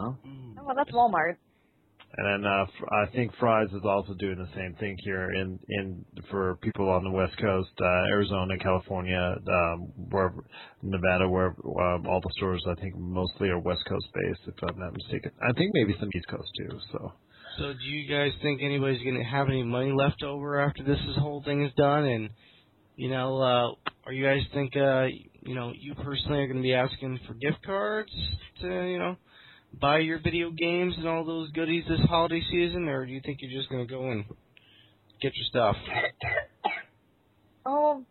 Huh? 0.00 0.12
Oh, 0.58 0.64
well, 0.64 0.76
that's 0.76 0.90
Walmart. 0.90 1.36
And 2.16 2.26
then 2.44 2.50
uh, 2.50 2.66
I 2.92 3.06
think 3.14 3.30
Fry's 3.38 3.68
is 3.70 3.84
also 3.84 4.14
doing 4.14 4.36
the 4.36 4.48
same 4.56 4.74
thing 4.80 4.96
here 5.04 5.30
in 5.30 5.60
in 5.68 6.04
for 6.28 6.56
people 6.56 6.88
on 6.88 7.04
the 7.04 7.10
West 7.10 7.36
Coast, 7.40 7.70
uh, 7.80 7.84
Arizona, 8.10 8.58
California, 8.58 9.36
um, 9.46 9.92
wherever 10.10 10.44
Nevada, 10.82 11.28
where 11.28 11.54
um, 11.80 12.06
all 12.08 12.20
the 12.20 12.32
stores 12.36 12.64
I 12.68 12.74
think 12.80 12.96
mostly 12.96 13.48
are 13.48 13.60
West 13.60 13.82
Coast 13.88 14.06
based, 14.12 14.40
if 14.48 14.54
I'm 14.68 14.80
not 14.80 14.92
mistaken. 14.92 15.30
I 15.40 15.52
think 15.52 15.70
maybe 15.72 15.94
some 16.00 16.10
East 16.16 16.26
Coast 16.26 16.50
too. 16.58 16.78
So 16.90 17.12
So, 17.58 17.72
do 17.74 17.84
you 17.84 18.08
guys 18.08 18.32
think 18.42 18.60
anybody's 18.60 19.02
going 19.04 19.18
to 19.18 19.24
have 19.24 19.46
any 19.48 19.62
money 19.62 19.92
left 19.92 20.24
over 20.24 20.60
after 20.60 20.82
this, 20.82 20.98
this 21.06 21.16
whole 21.16 21.44
thing 21.44 21.64
is 21.64 21.72
done? 21.76 22.04
And 22.04 22.30
you 22.96 23.08
know, 23.08 23.38
uh, 23.38 23.90
are 24.04 24.12
you 24.12 24.24
guys 24.24 24.42
think 24.52 24.76
uh, 24.76 25.06
you 25.42 25.54
know 25.54 25.72
you 25.78 25.94
personally 25.94 26.40
are 26.40 26.46
going 26.46 26.56
to 26.56 26.62
be 26.62 26.74
asking 26.74 27.20
for 27.28 27.34
gift 27.34 27.62
cards 27.64 28.10
to 28.62 28.66
you 28.66 28.98
know 28.98 29.16
buy 29.78 29.98
your 29.98 30.18
video 30.18 30.50
games 30.50 30.94
and 30.96 31.06
all 31.06 31.24
those 31.24 31.50
goodies 31.52 31.84
this 31.88 32.00
holiday 32.08 32.42
season, 32.50 32.88
or 32.88 33.06
do 33.06 33.12
you 33.12 33.20
think 33.24 33.38
you're 33.40 33.58
just 33.58 33.70
going 33.70 33.86
to 33.86 33.92
go 33.92 34.10
and 34.10 34.24
get 35.20 35.32
your 35.36 35.46
stuff? 35.48 35.76
Oh, 37.66 38.04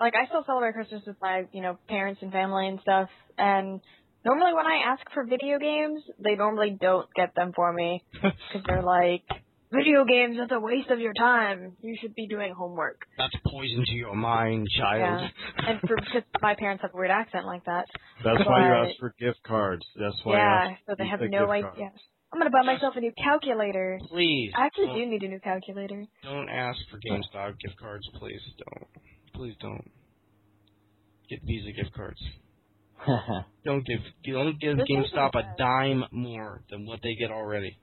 like 0.00 0.14
I 0.14 0.26
still 0.26 0.44
celebrate 0.46 0.74
Christmas 0.74 1.02
with 1.06 1.16
my, 1.22 1.44
you 1.52 1.62
know, 1.62 1.78
parents 1.88 2.20
and 2.22 2.32
family 2.32 2.68
and 2.68 2.80
stuff. 2.80 3.08
And 3.36 3.80
normally 4.24 4.52
when 4.54 4.66
I 4.66 4.92
ask 4.92 5.02
for 5.14 5.24
video 5.24 5.58
games, 5.58 6.02
they 6.18 6.34
normally 6.34 6.76
don't 6.80 7.08
get 7.14 7.34
them 7.34 7.52
for 7.54 7.72
me 7.72 8.02
because 8.12 8.64
they're 8.66 8.82
like, 8.82 9.22
video 9.72 10.04
games, 10.04 10.36
that's 10.38 10.52
a 10.52 10.60
waste 10.60 10.90
of 10.90 10.98
your 11.00 11.12
time. 11.14 11.76
You 11.80 11.96
should 12.00 12.14
be 12.14 12.26
doing 12.26 12.52
homework. 12.56 13.02
That's 13.16 13.34
poison 13.46 13.84
to 13.86 13.92
your 13.92 14.14
mind, 14.14 14.66
child. 14.78 15.30
Yeah. 15.58 15.70
And 15.70 15.80
for 15.80 15.96
because 15.96 16.22
my 16.40 16.54
parents 16.54 16.82
have 16.82 16.92
a 16.94 16.96
weird 16.96 17.10
accent 17.10 17.46
like 17.46 17.64
that. 17.64 17.86
that's 18.24 18.44
why 18.46 18.62
you 18.62 18.68
But- 18.74 18.88
ask 18.88 18.98
for 18.98 19.14
gift 19.18 19.42
cards. 19.46 19.84
That's 19.96 20.16
why. 20.24 20.32
you 20.32 20.38
yeah, 20.38 20.68
ask 20.72 20.80
so 20.86 20.94
they 20.98 21.06
have 21.06 21.20
the 21.20 21.28
no 21.28 21.50
idea. 21.50 21.70
cards. 21.72 22.02
I'm 22.32 22.38
gonna 22.38 22.50
buy 22.50 22.62
myself 22.62 22.94
a 22.96 23.00
new 23.00 23.12
calculator. 23.22 23.98
Please. 24.10 24.52
I 24.54 24.66
actually 24.66 24.88
don't, 24.88 25.10
need 25.10 25.22
a 25.22 25.28
new 25.28 25.40
calculator. 25.40 26.04
Don't 26.22 26.48
ask 26.50 26.78
for 26.90 26.98
GameStop 26.98 27.58
gift 27.58 27.78
cards, 27.80 28.06
please. 28.18 28.40
Don't. 28.58 28.86
Please 29.34 29.54
don't. 29.60 29.90
Get 31.30 31.40
Visa 31.44 31.72
gift 31.72 31.94
cards. 31.94 32.20
Don't 33.64 33.86
give 33.86 34.00
don't 34.24 34.58
give 34.60 34.76
This 34.76 34.88
GameStop 34.90 35.34
a 35.34 35.54
dime 35.56 36.04
more 36.10 36.62
than 36.68 36.84
what 36.84 37.00
they 37.02 37.14
get 37.14 37.30
already. 37.30 37.78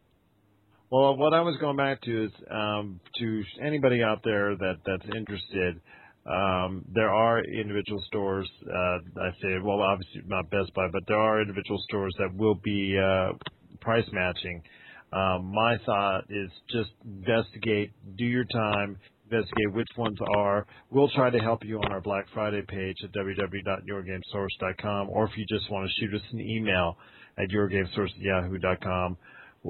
Well, 0.95 1.17
what 1.17 1.33
I 1.33 1.41
was 1.41 1.57
going 1.57 1.75
back 1.75 1.99
to 2.03 2.25
is 2.27 2.31
um, 2.49 3.01
to 3.19 3.43
anybody 3.61 4.01
out 4.01 4.21
there 4.23 4.55
that 4.55 4.75
that's 4.85 5.03
interested. 5.13 5.81
Um, 6.25 6.85
there 6.93 7.09
are 7.09 7.43
individual 7.43 8.01
stores. 8.07 8.49
Uh, 8.65 8.99
I 9.21 9.31
say, 9.41 9.59
well, 9.61 9.81
obviously 9.81 10.21
not 10.25 10.49
Best 10.49 10.73
Buy, 10.73 10.87
but 10.93 11.03
there 11.05 11.19
are 11.19 11.41
individual 11.41 11.83
stores 11.89 12.15
that 12.17 12.33
will 12.33 12.55
be 12.55 12.97
uh, 12.97 13.33
price 13.81 14.05
matching. 14.13 14.63
Um, 15.11 15.51
my 15.53 15.75
thought 15.85 16.21
is 16.29 16.49
just 16.71 16.91
investigate, 17.03 17.91
do 18.17 18.23
your 18.23 18.45
time, 18.45 18.97
investigate 19.29 19.73
which 19.73 19.89
ones 19.97 20.17
are. 20.37 20.65
We'll 20.91 21.09
try 21.09 21.29
to 21.29 21.39
help 21.39 21.65
you 21.65 21.77
on 21.79 21.91
our 21.91 21.99
Black 21.99 22.23
Friday 22.33 22.61
page 22.65 22.95
at 23.03 23.11
www.yourgamesource.com, 23.11 25.09
or 25.09 25.25
if 25.25 25.31
you 25.35 25.45
just 25.49 25.69
want 25.69 25.89
to 25.89 25.93
shoot 25.99 26.15
us 26.15 26.21
an 26.31 26.39
email 26.39 26.97
at 27.37 27.49
yourgamesource@yahoo.com. 27.49 29.17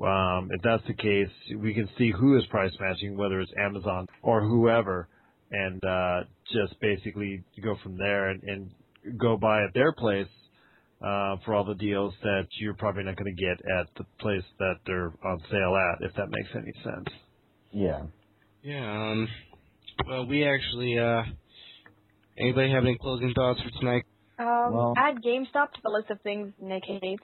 Um, 0.03 0.49
if 0.51 0.61
that's 0.63 0.85
the 0.87 0.95
case, 0.95 1.29
we 1.57 1.73
can 1.73 1.89
see 1.97 2.11
who 2.11 2.37
is 2.37 2.45
price 2.47 2.73
matching, 2.79 3.17
whether 3.17 3.39
it's 3.41 3.51
Amazon 3.59 4.07
or 4.23 4.41
whoever, 4.47 5.09
and 5.51 5.83
uh, 5.85 6.21
just 6.51 6.79
basically 6.81 7.43
go 7.63 7.77
from 7.83 7.97
there 7.97 8.29
and, 8.31 8.43
and 8.43 9.19
go 9.19 9.37
buy 9.37 9.63
at 9.63 9.73
their 9.73 9.93
place 9.93 10.27
uh, 11.01 11.37
for 11.45 11.55
all 11.55 11.65
the 11.65 11.75
deals 11.75 12.13
that 12.23 12.47
you're 12.59 12.75
probably 12.75 13.03
not 13.03 13.15
going 13.17 13.35
to 13.35 13.41
get 13.41 13.59
at 13.79 13.87
the 13.97 14.05
place 14.19 14.43
that 14.59 14.75
they're 14.85 15.13
on 15.25 15.39
sale 15.51 15.75
at, 15.75 16.09
if 16.09 16.15
that 16.15 16.29
makes 16.29 16.49
any 16.55 16.73
sense. 16.83 17.09
yeah. 17.71 18.03
Yeah. 18.63 19.11
Um. 19.11 19.29
Well, 20.07 20.27
we 20.27 20.45
actually. 20.47 20.97
Uh. 20.99 21.23
Anybody 22.37 22.71
have 22.71 22.83
any 22.83 22.97
closing 22.99 23.33
thoughts 23.35 23.61
for 23.61 23.69
tonight? 23.79 24.03
Um, 24.39 24.73
Well- 24.73 24.93
add 24.95 25.17
GameStop 25.23 25.71
to 25.73 25.81
the 25.83 25.89
list 25.91 26.09
of 26.11 26.21
things 26.21 26.53
Nick 26.59 26.83
hates. 26.85 27.23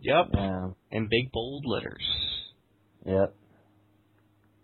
Yep. 0.00 0.26
Yeah. 0.34 0.68
And 0.92 1.08
big 1.08 1.30
bold 1.32 1.64
letters. 1.66 2.02
Yep. 3.06 3.34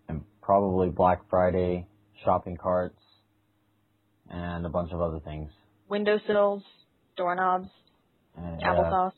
And 0.09 0.21
probably 0.41 0.89
Black 0.89 1.21
Friday 1.29 1.87
shopping 2.23 2.57
carts 2.61 2.99
and 4.29 4.65
a 4.65 4.69
bunch 4.69 4.91
of 4.91 5.01
other 5.01 5.19
things. 5.19 5.51
Windowsills, 5.89 6.63
doorknobs, 7.15 7.69
And, 8.35 8.61
applesauce. 8.61 9.11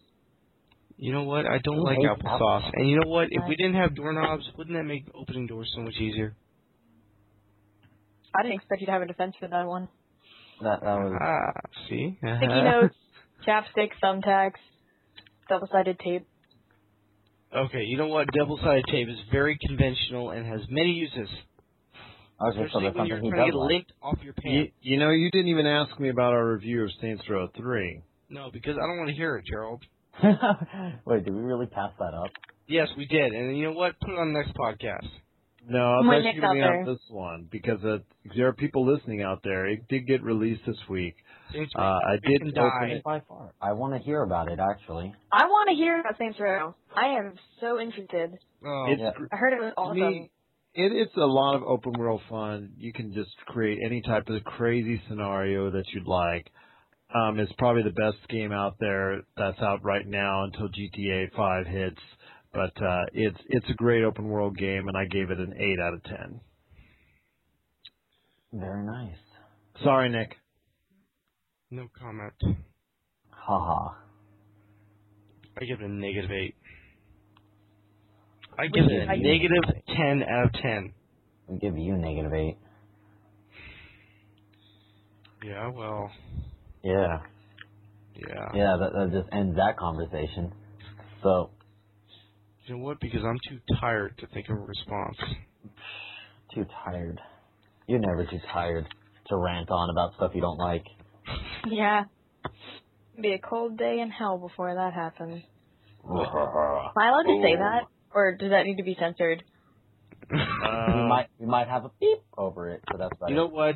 You 0.97 1.13
know 1.13 1.23
what? 1.23 1.45
I 1.45 1.59
don't 1.63 1.77
Who 1.77 1.85
like 1.85 1.97
hates 1.97 2.09
applesauce. 2.21 2.41
applesauce? 2.41 2.69
And 2.73 2.89
you 2.89 2.99
know 2.99 3.09
what? 3.09 3.27
If 3.31 3.41
we 3.47 3.55
didn't 3.55 3.75
have 3.75 3.95
doorknobs, 3.95 4.43
wouldn't 4.57 4.75
that 4.77 4.83
make 4.83 5.05
opening 5.15 5.47
doors 5.47 5.71
so 5.75 5.81
much 5.81 5.95
easier? 5.95 6.35
I 8.37 8.43
didn't 8.43 8.55
expect 8.57 8.81
you 8.81 8.85
to 8.87 8.91
have 8.91 9.01
a 9.01 9.07
defense 9.07 9.33
for 9.39 9.47
that 9.47 9.65
one. 9.65 9.87
that 10.61 10.81
that 10.81 10.99
was 10.99 11.13
Ah, 11.21 11.59
see? 11.89 12.17
Sticky 12.19 12.47
notes, 12.63 12.95
chapstick, 13.47 13.89
thumbtacks, 14.03 14.59
double-sided 15.49 15.99
tape. 15.99 16.27
Okay, 17.55 17.83
you 17.83 17.97
know 17.97 18.07
what? 18.07 18.27
Double-sided 18.37 18.85
tape 18.91 19.07
is 19.09 19.17
very 19.31 19.57
conventional 19.65 20.29
and 20.31 20.45
has 20.45 20.61
many 20.69 20.91
uses. 20.91 21.17
okay. 21.27 21.27
So 22.39 22.47
Especially 22.63 22.83
that's 22.85 22.95
when 22.95 23.07
you're 23.07 23.17
something 23.17 23.23
he 23.23 23.29
trying 23.31 23.45
to 23.47 23.51
get 23.51 23.55
a 23.55 23.59
like. 23.59 23.69
lint 23.73 23.85
off 24.01 24.19
your 24.23 24.33
pants. 24.33 24.71
you 24.81 24.97
know, 24.99 25.09
you 25.09 25.31
didn't 25.31 25.47
even 25.49 25.65
ask 25.65 25.99
me 25.99 26.09
about 26.09 26.33
our 26.33 26.53
review 26.53 26.83
of 26.83 26.89
Saints 27.01 27.23
Row 27.29 27.47
3. 27.57 28.01
No, 28.29 28.49
because 28.53 28.75
I 28.77 28.85
don't 28.87 28.97
want 28.97 29.09
to 29.09 29.15
hear 29.15 29.37
it, 29.37 29.45
Gerald. 29.49 29.83
Wait, 31.05 31.25
did 31.25 31.33
we 31.33 31.41
really 31.41 31.65
pass 31.65 31.91
that 31.99 32.13
up? 32.13 32.29
Yes, 32.67 32.87
we 32.97 33.05
did. 33.07 33.31
And 33.33 33.57
you 33.57 33.63
know 33.65 33.71
what? 33.73 33.99
Put 33.99 34.11
it 34.11 34.19
on 34.19 34.31
the 34.33 34.39
next 34.39 34.55
podcast. 34.55 35.07
No, 35.67 35.79
I 35.79 35.97
was 35.97 36.05
My 36.05 36.15
actually 36.17 36.31
Nick's 36.33 36.41
going 36.41 36.57
to 36.57 36.63
out 36.63 36.69
bring 36.69 36.85
there. 36.85 36.93
up 36.93 36.97
this 36.99 37.05
one 37.09 37.47
because 37.51 37.83
uh, 37.83 37.97
there 38.35 38.47
are 38.47 38.53
people 38.53 38.85
listening 38.85 39.21
out 39.23 39.41
there. 39.43 39.65
It 39.67 39.87
did 39.87 40.05
get 40.07 40.21
released 40.23 40.61
this 40.67 40.77
week. 40.87 41.15
Saints 41.53 41.73
Uh, 41.75 41.81
I 41.81 42.17
freaking 42.23 42.45
did 42.45 42.55
die. 42.55 42.61
open 42.77 42.89
it. 42.91 43.03
By 43.03 43.19
far. 43.21 43.53
I 43.61 43.73
want 43.73 43.93
to 43.95 43.99
hear 43.99 44.21
about 44.23 44.51
it 44.51 44.59
actually. 44.59 45.13
I 45.31 45.45
want 45.45 45.69
to 45.69 45.75
hear 45.75 45.99
about 45.99 46.17
Saints 46.17 46.39
Row. 46.39 46.75
I 46.95 47.17
am 47.17 47.33
so 47.59 47.79
interested. 47.79 48.37
Oh, 48.65 48.85
It's 48.89 49.01
Yeah. 49.01 49.11
I 49.31 49.35
heard 49.35 49.53
it 49.53 49.59
was 49.61 49.73
to 49.75 49.79
awesome. 49.79 49.99
me, 49.99 50.31
it, 50.75 50.91
it's 50.91 51.15
a 51.17 51.19
lot 51.25 51.55
of 51.55 51.63
open 51.63 51.93
world 51.93 52.21
fun. 52.29 52.73
You 52.77 52.93
can 52.93 53.13
just 53.13 53.35
create 53.47 53.79
any 53.85 54.01
type 54.01 54.29
of 54.29 54.43
crazy 54.43 55.01
scenario 55.07 55.71
that 55.71 55.85
you'd 55.93 56.07
like. 56.07 56.51
Um, 57.13 57.39
it's 57.39 57.51
probably 57.57 57.81
the 57.83 57.89
best 57.89 58.17
game 58.29 58.51
out 58.51 58.75
there 58.79 59.21
that's 59.35 59.59
out 59.61 59.83
right 59.83 60.05
now 60.05 60.43
until 60.43 60.67
GTA 60.69 61.31
5 61.35 61.65
hits. 61.65 61.99
But 62.53 62.81
uh, 62.83 63.05
it's 63.13 63.37
it's 63.49 63.69
a 63.69 63.73
great 63.73 64.03
open 64.03 64.27
world 64.27 64.57
game, 64.57 64.87
and 64.87 64.97
I 64.97 65.05
gave 65.05 65.29
it 65.29 65.37
an 65.39 65.53
eight 65.59 65.79
out 65.79 65.93
of 65.93 66.03
ten. 66.03 66.41
Very 68.51 68.83
nice. 68.83 69.15
Sorry, 69.83 70.09
Nick. 70.09 70.35
No 71.71 71.87
comment. 71.99 72.33
Haha. 73.31 73.95
I 75.61 75.65
give 75.65 75.81
it 75.81 75.85
a 75.85 75.89
negative 75.89 76.31
8. 76.31 76.55
I 78.57 78.67
give 78.67 78.83
should- 78.83 78.91
it 78.91 79.07
a 79.07 79.11
I- 79.11 79.15
negative 79.15 79.63
10 79.95 80.23
out 80.23 80.45
of 80.45 80.53
10. 80.61 80.93
I 81.51 81.57
give 81.57 81.77
you 81.77 81.97
negative 81.97 82.33
eight. 82.33 82.57
Yeah, 85.43 85.69
well, 85.69 86.11
Yeah. 86.83 87.21
yeah. 88.13 88.49
Yeah. 88.53 88.77
That, 88.77 88.91
that 88.93 89.09
just 89.11 89.33
ends 89.33 89.55
that 89.55 89.77
conversation. 89.77 90.53
So 91.23 91.49
You 92.65 92.77
know 92.77 92.83
what? 92.83 92.99
Because 92.99 93.23
I'm 93.23 93.39
too 93.47 93.59
tired 93.79 94.17
to 94.19 94.27
think 94.27 94.47
of 94.49 94.57
a 94.57 94.59
response. 94.61 95.17
too 96.53 96.65
tired. 96.83 97.19
You're 97.87 97.99
never 97.99 98.25
too 98.25 98.39
tired 98.51 98.85
to 99.27 99.37
rant 99.37 99.69
on 99.71 99.89
about 99.89 100.13
stuff 100.15 100.31
you 100.35 100.41
don't 100.41 100.57
like. 100.57 100.85
Yeah. 101.67 102.03
Be 103.21 103.33
a 103.33 103.39
cold 103.39 103.77
day 103.77 103.99
in 103.99 104.09
hell 104.09 104.37
before 104.37 104.73
that 104.75 104.93
happens. 104.93 105.43
Am 106.09 106.15
I 106.15 107.09
allowed 107.09 107.23
to 107.23 107.41
say 107.43 107.55
that? 107.57 107.81
Or 108.13 108.35
does 108.35 108.49
that 108.51 108.63
need 108.65 108.77
to 108.77 108.83
be 108.83 108.95
censored? 108.99 109.43
we 110.31 110.37
Uh, 110.39 111.07
might 111.07 111.27
we 111.39 111.45
might 111.45 111.67
have 111.67 111.85
a 111.85 111.91
beep 111.99 112.19
over 112.37 112.69
it, 112.69 112.81
but 112.87 112.97
that's 112.97 113.11
about 113.17 113.29
You 113.29 113.35
it. 113.35 113.39
know 113.39 113.47
what? 113.47 113.75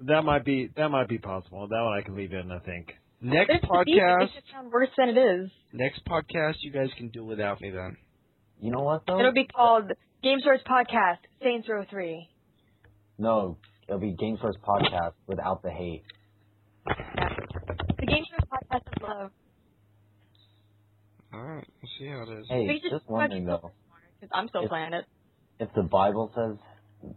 that 0.00 0.22
might 0.22 0.44
be 0.44 0.68
that 0.76 0.88
might 0.90 1.08
be 1.08 1.18
possible. 1.18 1.66
That 1.68 1.82
one 1.82 1.98
I 1.98 2.02
can 2.02 2.16
leave 2.16 2.32
in. 2.32 2.50
I 2.50 2.58
think. 2.60 2.94
Next 3.20 3.50
It's 3.54 3.64
podcast, 3.64 4.24
It 4.36 4.44
sound 4.52 4.70
worse 4.72 4.90
than 4.98 5.08
it 5.10 5.16
is. 5.18 5.50
next 5.72 6.04
podcast, 6.04 6.54
you 6.60 6.70
guys 6.72 6.88
can 6.98 7.08
do 7.08 7.24
without 7.24 7.60
me 7.60 7.70
then. 7.70 7.96
You 8.60 8.70
know 8.70 8.82
what 8.82 9.02
though? 9.06 9.18
It'll 9.18 9.32
be 9.32 9.46
called 9.46 9.90
Game 10.22 10.38
Source 10.44 10.60
Podcast, 10.68 11.18
Saints 11.42 11.68
Row 11.68 11.84
3. 11.88 12.28
no, 13.18 13.56
it'll 13.88 14.00
be 14.00 14.12
Game 14.12 14.36
Source 14.40 14.56
podcast 14.62 15.12
without 15.26 15.62
the 15.62 15.70
hate. 15.70 16.02
The 18.60 18.66
Game 18.70 18.80
Source 18.80 18.82
Podcast 18.84 18.96
of 18.96 19.02
love. 19.20 19.30
All 21.32 21.42
right, 21.42 21.66
we'll 21.82 21.90
see 21.98 22.06
how 22.06 22.22
it 22.22 22.40
is. 22.40 22.46
Hey, 22.48 22.78
just 22.80 22.90
just 22.94 23.08
one 23.10 23.30
thing 23.30 23.44
though. 23.44 23.72
Because 24.20 24.30
I'm 24.32 24.48
still 24.48 24.62
If- 24.64 24.68
playing 24.70 24.92
it. 24.92 25.04
If 25.60 25.68
the 25.74 25.82
Bible 25.82 26.32
says 26.34 26.58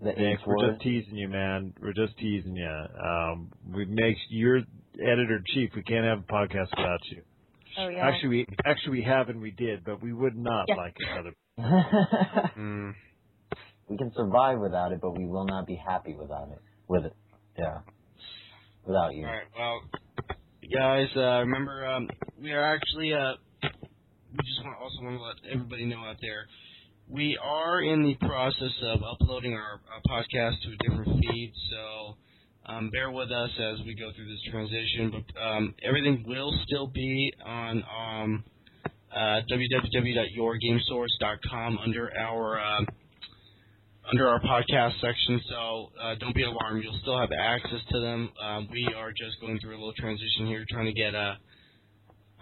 the 0.02 0.06
Nick, 0.10 0.18
H 0.18 0.40
we're 0.46 0.58
word, 0.58 0.72
just 0.74 0.82
teasing 0.82 1.16
you, 1.16 1.28
man. 1.28 1.74
We're 1.82 1.94
just 1.94 2.18
teasing 2.18 2.56
you. 2.56 2.68
Um, 3.04 3.52
we 3.74 3.86
make 3.86 4.16
you're 4.30 4.62
editor 5.02 5.42
chief. 5.54 5.72
We 5.76 5.84
can't 5.84 6.06
have 6.06 6.20
a 6.20 6.24
podcast 6.34 6.70
without 6.76 7.00
you. 7.12 7.22
Oh, 7.80 7.90
yeah. 7.90 8.08
Actually, 8.08 8.30
we 8.30 8.48
actually 8.66 8.92
we 9.00 9.04
have 9.04 9.30
and 9.30 9.40
we 9.42 9.52
did, 9.52 9.84
but 9.84 10.02
we 10.02 10.14
would 10.14 10.36
not 10.36 10.66
Yeah. 10.68 10.76
like 10.76 10.96
each 11.02 11.18
other. 11.18 11.34
Mm. 12.58 12.94
we 13.88 13.98
can 13.98 14.12
survive 14.16 14.60
without 14.60 14.92
it, 14.92 15.00
but 15.02 15.18
we 15.18 15.26
will 15.26 15.46
not 15.46 15.66
be 15.66 15.76
happy 15.76 16.14
without 16.16 16.50
it. 16.52 16.60
With 16.88 17.06
it, 17.06 17.14
yeah. 17.58 17.80
Without 18.86 19.14
you. 19.16 19.26
All 19.26 19.32
right, 19.32 19.44
well, 19.58 19.82
guys, 20.74 21.08
uh, 21.16 21.42
remember 21.42 21.86
um, 21.86 22.10
we 22.42 22.52
are 22.52 22.76
actually 22.76 23.14
uh, 23.14 23.34
we 23.64 24.40
just 24.46 24.64
want 24.64 24.78
also 24.82 25.02
want 25.02 25.18
to 25.18 25.24
let 25.24 25.54
everybody 25.54 25.86
know 25.86 26.00
out 26.00 26.18
there 26.22 26.48
we 27.10 27.38
are 27.42 27.82
in 27.82 28.04
the 28.04 28.16
process 28.28 28.74
of 28.84 29.00
uploading 29.02 29.54
our, 29.54 29.80
our 29.94 30.02
podcast 30.10 30.62
to 30.62 30.74
a 30.74 30.78
different 30.90 31.22
feed, 31.22 31.54
so 31.72 32.18
um, 32.66 32.90
bear 32.90 33.10
with 33.12 33.32
us 33.32 33.50
as 33.60 33.80
we 33.86 33.96
go 33.96 34.12
through 34.14 34.28
this 34.28 34.42
transition. 34.52 35.10
But 35.12 35.24
um, 35.42 35.74
everything 35.84 36.26
will 36.28 36.54
still 36.66 36.88
be 36.88 37.32
on 37.46 37.82
um, 37.84 38.44
uh, 39.16 39.40
www.yourgamesource.com 39.50 41.78
under 41.78 42.12
our 42.18 42.60
uh, 42.60 42.82
under 44.10 44.28
our 44.28 44.40
podcast 44.40 44.94
section. 45.02 45.42
So 45.50 45.92
uh, 46.02 46.16
don't 46.16 46.36
be 46.36 46.44
alarmed; 46.44 46.84
you'll 46.84 47.00
still 47.02 47.20
have 47.20 47.30
access 47.32 47.80
to 47.92 48.00
them. 48.00 48.32
Um, 48.42 48.68
we 48.72 48.88
are 48.96 49.12
just 49.12 49.40
going 49.42 49.60
through 49.60 49.76
a 49.76 49.80
little 49.80 49.94
transition 49.98 50.48
here, 50.48 50.66
trying 50.70 50.86
to 50.86 50.94
get 50.94 51.14
uh, 51.16 51.36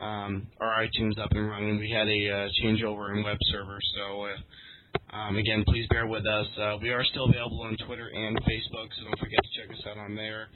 um, 0.04 0.48
our 0.60 0.84
iTunes 0.84 1.18
up 1.20 1.32
and 1.32 1.48
running. 1.48 1.80
We 1.80 1.90
had 1.90 2.08
a 2.08 2.30
uh, 2.30 2.48
changeover 2.64 3.16
in 3.16 3.24
web 3.24 3.38
server, 3.52 3.80
so 3.96 4.26
uh, 4.26 5.16
um, 5.16 5.38
again, 5.38 5.64
please 5.68 5.88
bear 5.90 6.08
with 6.08 6.26
us. 6.26 6.48
Uh, 6.60 6.78
we 6.82 6.90
are 6.90 7.04
still 7.06 7.26
available 7.26 7.62
on 7.62 7.78
Twitter 7.86 8.10
and 8.14 8.38
Facebook, 8.44 8.90
so 8.98 9.06
don't 9.06 9.20
forget 9.20 9.40
to 9.42 9.62
check 9.62 9.76
us 9.76 9.84
out 9.90 9.98
on 9.98 10.16
there. 10.16 10.48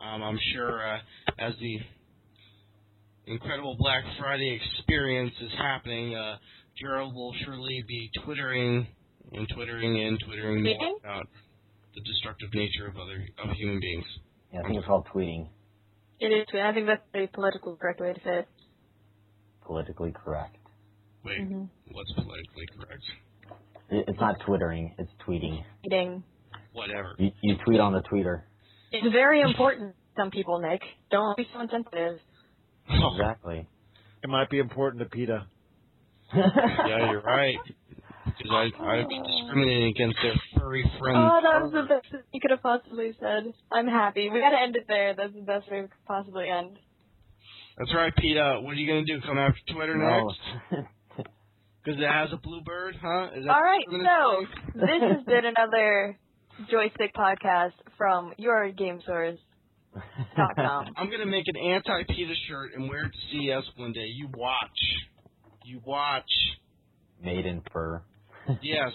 Um, 0.00 0.22
I'm 0.22 0.38
sure 0.52 0.86
uh, 0.86 0.98
as 1.38 1.54
the 1.60 1.78
incredible 3.26 3.76
Black 3.78 4.04
Friday 4.18 4.60
experience 4.60 5.32
is 5.40 5.52
happening, 5.58 6.14
Gerald 6.78 7.14
will 7.14 7.32
surely 7.44 7.84
be 7.86 8.10
twittering 8.24 8.86
and 9.32 9.48
twittering 9.54 10.00
and 10.06 10.18
twittering 10.26 10.62
more 10.62 10.96
about 11.00 11.26
the 11.94 12.00
destructive 12.02 12.52
nature 12.54 12.86
of 12.86 12.96
other 12.96 13.24
of 13.42 13.50
human 13.56 13.80
beings. 13.80 14.04
Yeah, 14.52 14.60
I 14.60 14.62
think 14.64 14.76
it's 14.78 14.86
called 14.86 15.06
tweeting. 15.14 15.48
It 16.20 16.26
is 16.26 16.46
tweet. 16.50 16.62
I 16.62 16.72
think 16.72 16.86
that's 16.86 17.02
the 17.12 17.26
politically 17.32 17.74
correct 17.80 18.00
way 18.00 18.12
to 18.12 18.20
say 18.20 18.38
it. 18.40 18.48
Politically 19.66 20.12
correct. 20.12 20.56
Wait, 21.24 21.40
Mm-hmm. 21.40 21.64
what's 21.92 22.12
politically 22.14 22.66
correct? 22.78 23.02
It, 23.90 24.04
it's 24.08 24.20
not 24.20 24.36
twittering, 24.46 24.94
it's 24.98 25.10
tweeting. 25.26 25.62
Tweeting. 25.90 26.22
Whatever. 26.72 27.14
You, 27.18 27.30
you 27.42 27.56
tweet 27.64 27.80
on 27.80 27.92
the 27.92 28.00
tweeter. 28.02 28.42
It's 28.92 29.10
very 29.12 29.40
important 29.40 29.92
to 29.94 30.22
some 30.22 30.30
people, 30.30 30.60
Nick. 30.60 30.80
Don't 31.10 31.36
be 31.36 31.46
so 31.54 31.60
insensitive. 31.62 32.18
Exactly. 32.88 33.66
It 34.22 34.28
might 34.28 34.50
be 34.50 34.58
important 34.58 35.02
to 35.02 35.08
PETA. 35.08 35.46
yeah, 36.34 37.10
you're 37.10 37.22
right. 37.22 37.56
Because 38.36 38.52
I 38.52 38.82
I'd 38.82 39.08
be 39.08 39.20
oh. 39.20 39.26
discriminating 39.26 39.88
against 39.90 40.18
their 40.22 40.34
furry 40.58 40.82
friends. 40.98 41.18
Oh, 41.18 41.40
that 41.42 41.62
was 41.62 41.72
the 41.72 41.82
best 41.82 42.10
thing 42.10 42.22
you 42.32 42.40
could 42.40 42.50
have 42.50 42.62
possibly 42.62 43.14
said. 43.20 43.52
I'm 43.72 43.86
happy. 43.86 44.28
We 44.30 44.40
gotta 44.40 44.60
end 44.60 44.76
it 44.76 44.86
there. 44.88 45.14
That's 45.14 45.34
the 45.34 45.42
best 45.42 45.70
way 45.70 45.82
we 45.82 45.88
could 45.88 46.06
possibly 46.06 46.48
end. 46.48 46.78
That's 47.78 47.92
right, 47.94 48.14
PETA. 48.14 48.40
Uh, 48.40 48.60
what 48.60 48.72
are 48.72 48.74
you 48.74 48.86
gonna 48.86 49.04
do? 49.04 49.20
Come 49.26 49.38
after 49.38 49.60
Twitter 49.72 49.96
no. 49.96 50.28
next? 50.28 50.88
Because 51.84 52.00
it 52.00 52.08
has 52.08 52.30
a 52.32 52.38
blue 52.38 52.62
bird, 52.62 52.96
huh? 53.00 53.28
Is 53.36 53.44
that 53.44 53.50
All 53.50 53.60
right, 53.60 53.84
so 53.90 54.46
this 54.74 55.02
has 55.02 55.24
been 55.26 55.42
another 55.44 56.18
joystick 56.70 57.14
podcast 57.14 57.72
from 57.98 58.32
your 58.38 58.72
game 58.72 59.02
source. 59.04 59.38
I'm 60.36 61.10
gonna 61.10 61.26
make 61.26 61.46
an 61.46 61.56
anti-PETA 61.56 62.34
shirt 62.48 62.70
and 62.74 62.88
wear 62.88 63.04
it 63.04 63.12
to 63.12 63.18
CES 63.30 63.64
one 63.76 63.92
day. 63.92 64.06
You 64.06 64.28
watch. 64.34 64.70
You 65.64 65.80
watch. 65.84 66.24
Made 67.22 67.44
in 67.44 67.62
fur. 67.70 68.02
Yes. 68.62 68.90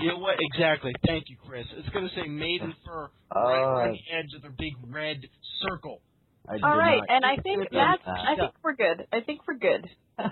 You 0.00 0.08
know 0.08 0.18
what? 0.18 0.36
Exactly. 0.52 0.92
Thank 1.06 1.24
you, 1.28 1.36
Chris. 1.46 1.66
It's 1.76 1.88
gonna 1.90 2.08
say 2.16 2.28
maiden 2.28 2.70
in 2.70 2.74
Fur" 2.84 3.08
right 3.34 3.62
on 3.62 3.92
the 3.92 4.16
edge 4.16 4.34
of 4.36 4.42
the 4.42 4.50
big 4.50 4.74
red 4.92 5.18
circle. 5.68 6.00
I 6.48 6.54
All 6.62 6.76
right, 6.76 7.00
not 7.08 7.16
and 7.16 7.24
I 7.24 7.36
think 7.42 7.62
that's. 7.70 8.04
that. 8.04 8.18
I 8.18 8.36
think 8.36 8.52
we're 8.62 8.74
good. 8.74 9.06
I 9.12 9.20
think 9.20 9.40
we're 9.46 9.58
good. 9.58 9.88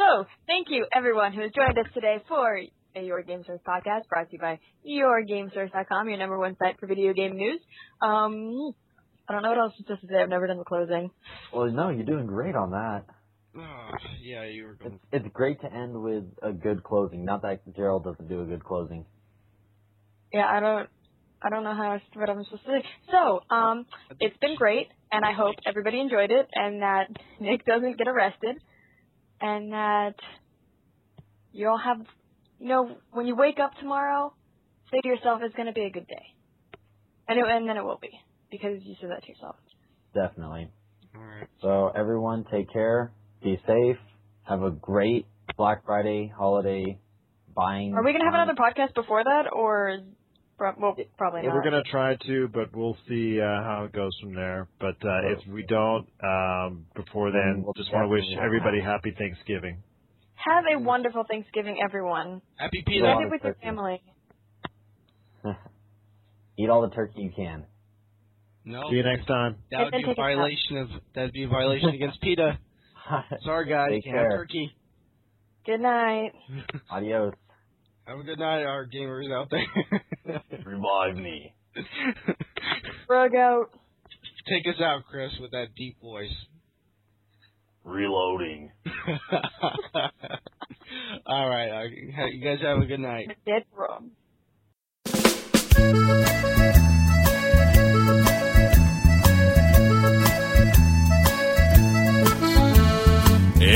So, 0.00 0.24
thank 0.46 0.68
you 0.70 0.86
everyone 0.96 1.34
who 1.34 1.42
has 1.42 1.50
joined 1.54 1.76
us 1.76 1.92
today 1.92 2.24
for 2.26 2.58
a 2.96 3.02
Your 3.02 3.22
Game 3.22 3.44
Source 3.46 3.60
podcast 3.68 4.08
brought 4.08 4.30
to 4.30 4.32
you 4.32 4.38
by 4.38 4.58
YourGameSource.com, 4.88 6.08
your 6.08 6.16
number 6.16 6.38
one 6.38 6.56
site 6.56 6.80
for 6.80 6.86
video 6.86 7.12
game 7.12 7.36
news. 7.36 7.60
Um, 8.00 8.72
I 9.28 9.34
don't 9.34 9.42
know 9.42 9.50
what 9.50 9.58
else 9.58 9.74
to 9.76 9.96
say. 10.08 10.16
I've 10.22 10.30
never 10.30 10.46
done 10.46 10.56
the 10.56 10.64
closing. 10.64 11.10
Well, 11.52 11.70
no, 11.70 11.90
you're 11.90 12.06
doing 12.06 12.24
great 12.24 12.56
on 12.56 12.70
that. 12.70 13.04
Oh, 13.56 13.90
yeah, 14.22 14.44
you 14.44 14.64
were 14.64 14.74
It's, 14.80 14.80
going. 14.80 15.00
it's 15.12 15.24
it's 15.26 15.34
great 15.34 15.60
to 15.62 15.72
end 15.72 16.00
with 16.02 16.24
a 16.42 16.52
good 16.52 16.84
closing. 16.84 17.24
Not 17.24 17.42
that 17.42 17.62
Gerald 17.76 18.04
doesn't 18.04 18.28
do 18.28 18.42
a 18.42 18.46
good 18.46 18.64
closing. 18.64 19.06
Yeah, 20.32 20.46
I 20.48 20.60
don't. 20.60 20.90
I 21.42 21.50
don't 21.50 21.64
know 21.64 21.74
how 21.74 22.00
what 22.14 22.30
I'm 22.30 22.44
supposed 22.44 22.64
to 22.64 22.70
say. 22.82 22.88
So, 23.12 23.40
um, 23.54 23.86
it's 24.20 24.36
been 24.38 24.56
great, 24.56 24.88
and 25.12 25.24
I 25.24 25.32
hope 25.32 25.56
everybody 25.66 26.00
enjoyed 26.00 26.30
it, 26.32 26.48
and 26.54 26.82
that 26.82 27.08
Nick 27.40 27.64
doesn't 27.66 27.98
get 27.98 28.08
arrested, 28.08 28.56
and 29.40 29.72
that 29.72 30.16
you 31.52 31.68
all 31.68 31.78
have, 31.78 31.98
you 32.58 32.68
know, 32.68 32.98
when 33.12 33.26
you 33.26 33.36
wake 33.36 33.58
up 33.60 33.72
tomorrow, 33.80 34.34
say 34.92 35.00
to 35.02 35.08
yourself, 35.08 35.40
"It's 35.42 35.56
going 35.56 35.68
to 35.68 35.72
be 35.74 35.84
a 35.86 35.90
good 35.90 36.06
day," 36.08 36.26
and 37.28 37.38
it, 37.38 37.46
and 37.48 37.68
then 37.68 37.76
it 37.78 37.84
will 37.84 37.98
be 38.00 38.10
because 38.50 38.80
you 38.82 38.96
said 39.00 39.10
that 39.10 39.22
to 39.24 39.28
yourself. 39.30 39.56
Definitely. 40.14 40.70
All 41.14 41.22
right. 41.22 41.48
So 41.62 41.88
everyone, 41.96 42.44
take 42.52 42.72
care. 42.72 43.12
Be 43.42 43.60
safe. 43.66 43.96
Have 44.42 44.62
a 44.62 44.70
great 44.70 45.26
Black 45.56 45.84
Friday 45.86 46.32
holiday 46.36 46.98
buying. 47.54 47.94
Are 47.94 48.02
we 48.02 48.12
going 48.12 48.20
to 48.20 48.30
have 48.30 48.34
another 48.34 48.54
podcast 48.54 48.94
before 48.94 49.22
that, 49.24 49.44
or 49.52 49.98
pro- 50.58 50.74
well, 50.78 50.96
probably 51.16 51.42
not. 51.42 51.54
we're 51.54 51.62
gonna 51.62 51.82
try 51.90 52.16
to, 52.26 52.48
but 52.52 52.74
we'll 52.76 52.96
see 53.08 53.40
uh, 53.40 53.44
how 53.44 53.84
it 53.86 53.92
goes 53.92 54.12
from 54.20 54.34
there. 54.34 54.68
But 54.78 54.96
uh, 55.04 55.32
if 55.32 55.46
we 55.52 55.64
don't 55.66 56.06
um, 56.22 56.86
before 56.94 57.30
then, 57.32 57.62
We'll 57.64 57.72
just 57.74 57.92
want 57.92 58.04
to 58.04 58.08
wish 58.08 58.22
definitely- 58.24 58.44
everybody 58.44 58.80
happy 58.80 59.14
Thanksgiving. 59.18 59.82
have 60.34 60.64
a 60.72 60.78
wonderful 60.78 61.24
Thanksgiving, 61.28 61.78
everyone. 61.82 62.42
Happy 62.56 62.84
Yeah. 62.86 62.92
PETA. 62.92 63.06
Spend 63.14 63.22
it 63.26 63.30
with 63.30 63.42
your 63.44 63.54
family. 63.62 64.02
Eat 66.58 66.68
all 66.68 66.82
the 66.82 66.94
turkey 66.94 67.22
you 67.22 67.32
can. 67.34 67.64
No, 68.64 68.82
See 68.90 68.96
you 68.96 69.02
next 69.02 69.26
time. 69.26 69.56
that 69.70 69.84
would 69.84 69.90
be 69.92 69.96
a 69.96 70.00
take 70.00 70.06
a 70.08 70.10
shot. 70.10 70.16
violation 70.16 70.76
of 70.76 70.88
that'd 71.14 71.32
be 71.32 71.44
a 71.44 71.48
violation 71.48 71.88
against 71.90 72.20
PETA. 72.20 72.58
Sorry, 73.44 73.68
guys, 73.68 73.90
Take 73.90 74.04
can't 74.04 74.16
have 74.16 74.28
care. 74.28 74.38
turkey. 74.38 74.70
Good 75.66 75.80
night. 75.80 76.32
Adios. 76.90 77.34
Have 78.06 78.18
a 78.18 78.22
good 78.22 78.38
night, 78.38 78.62
our 78.64 78.86
gamers 78.86 79.30
out 79.32 79.50
there. 79.50 80.42
Revive 80.64 81.16
me. 81.16 81.54
Rug 83.08 83.34
out. 83.34 83.70
Take 84.48 84.66
us 84.74 84.80
out, 84.82 85.02
Chris, 85.08 85.30
with 85.40 85.50
that 85.52 85.74
deep 85.76 86.00
voice. 86.00 86.32
Reloading. 87.84 88.70
All 91.26 91.48
right, 91.48 91.70
uh, 91.70 91.84
you 92.30 92.44
guys 92.44 92.58
have 92.62 92.78
a 92.78 92.86
good 92.86 93.00
night. 93.00 93.28
Dead 93.46 93.64
wrong. 93.76 94.10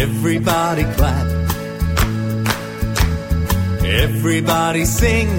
Everybody 0.05 0.85
clap. 0.97 1.27
Everybody 4.05 4.85
sing. 4.85 5.31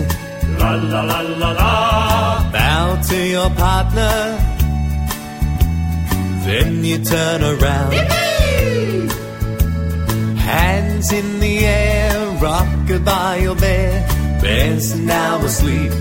La 0.58 0.72
la 0.74 1.02
la 1.02 1.20
la 1.42 1.52
la. 1.52 2.52
Bow 2.52 3.00
to 3.10 3.18
your 3.36 3.52
partner. 3.52 4.18
Then 6.46 6.84
you 6.84 6.98
turn 7.14 7.44
around. 7.44 7.94
Hands 10.40 11.12
in 11.20 11.40
the 11.40 11.56
air, 11.60 12.16
rockabye 12.46 13.42
your 13.44 13.56
bear. 13.56 13.94
Benson 14.42 15.06
now 15.06 15.46
asleep. 15.46 15.92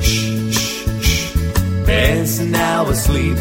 Shh, 0.00 0.50
shh, 0.50 0.82
shh. 1.06 1.36
Benson 1.86 2.50
now 2.50 2.88
asleep. 2.88 3.38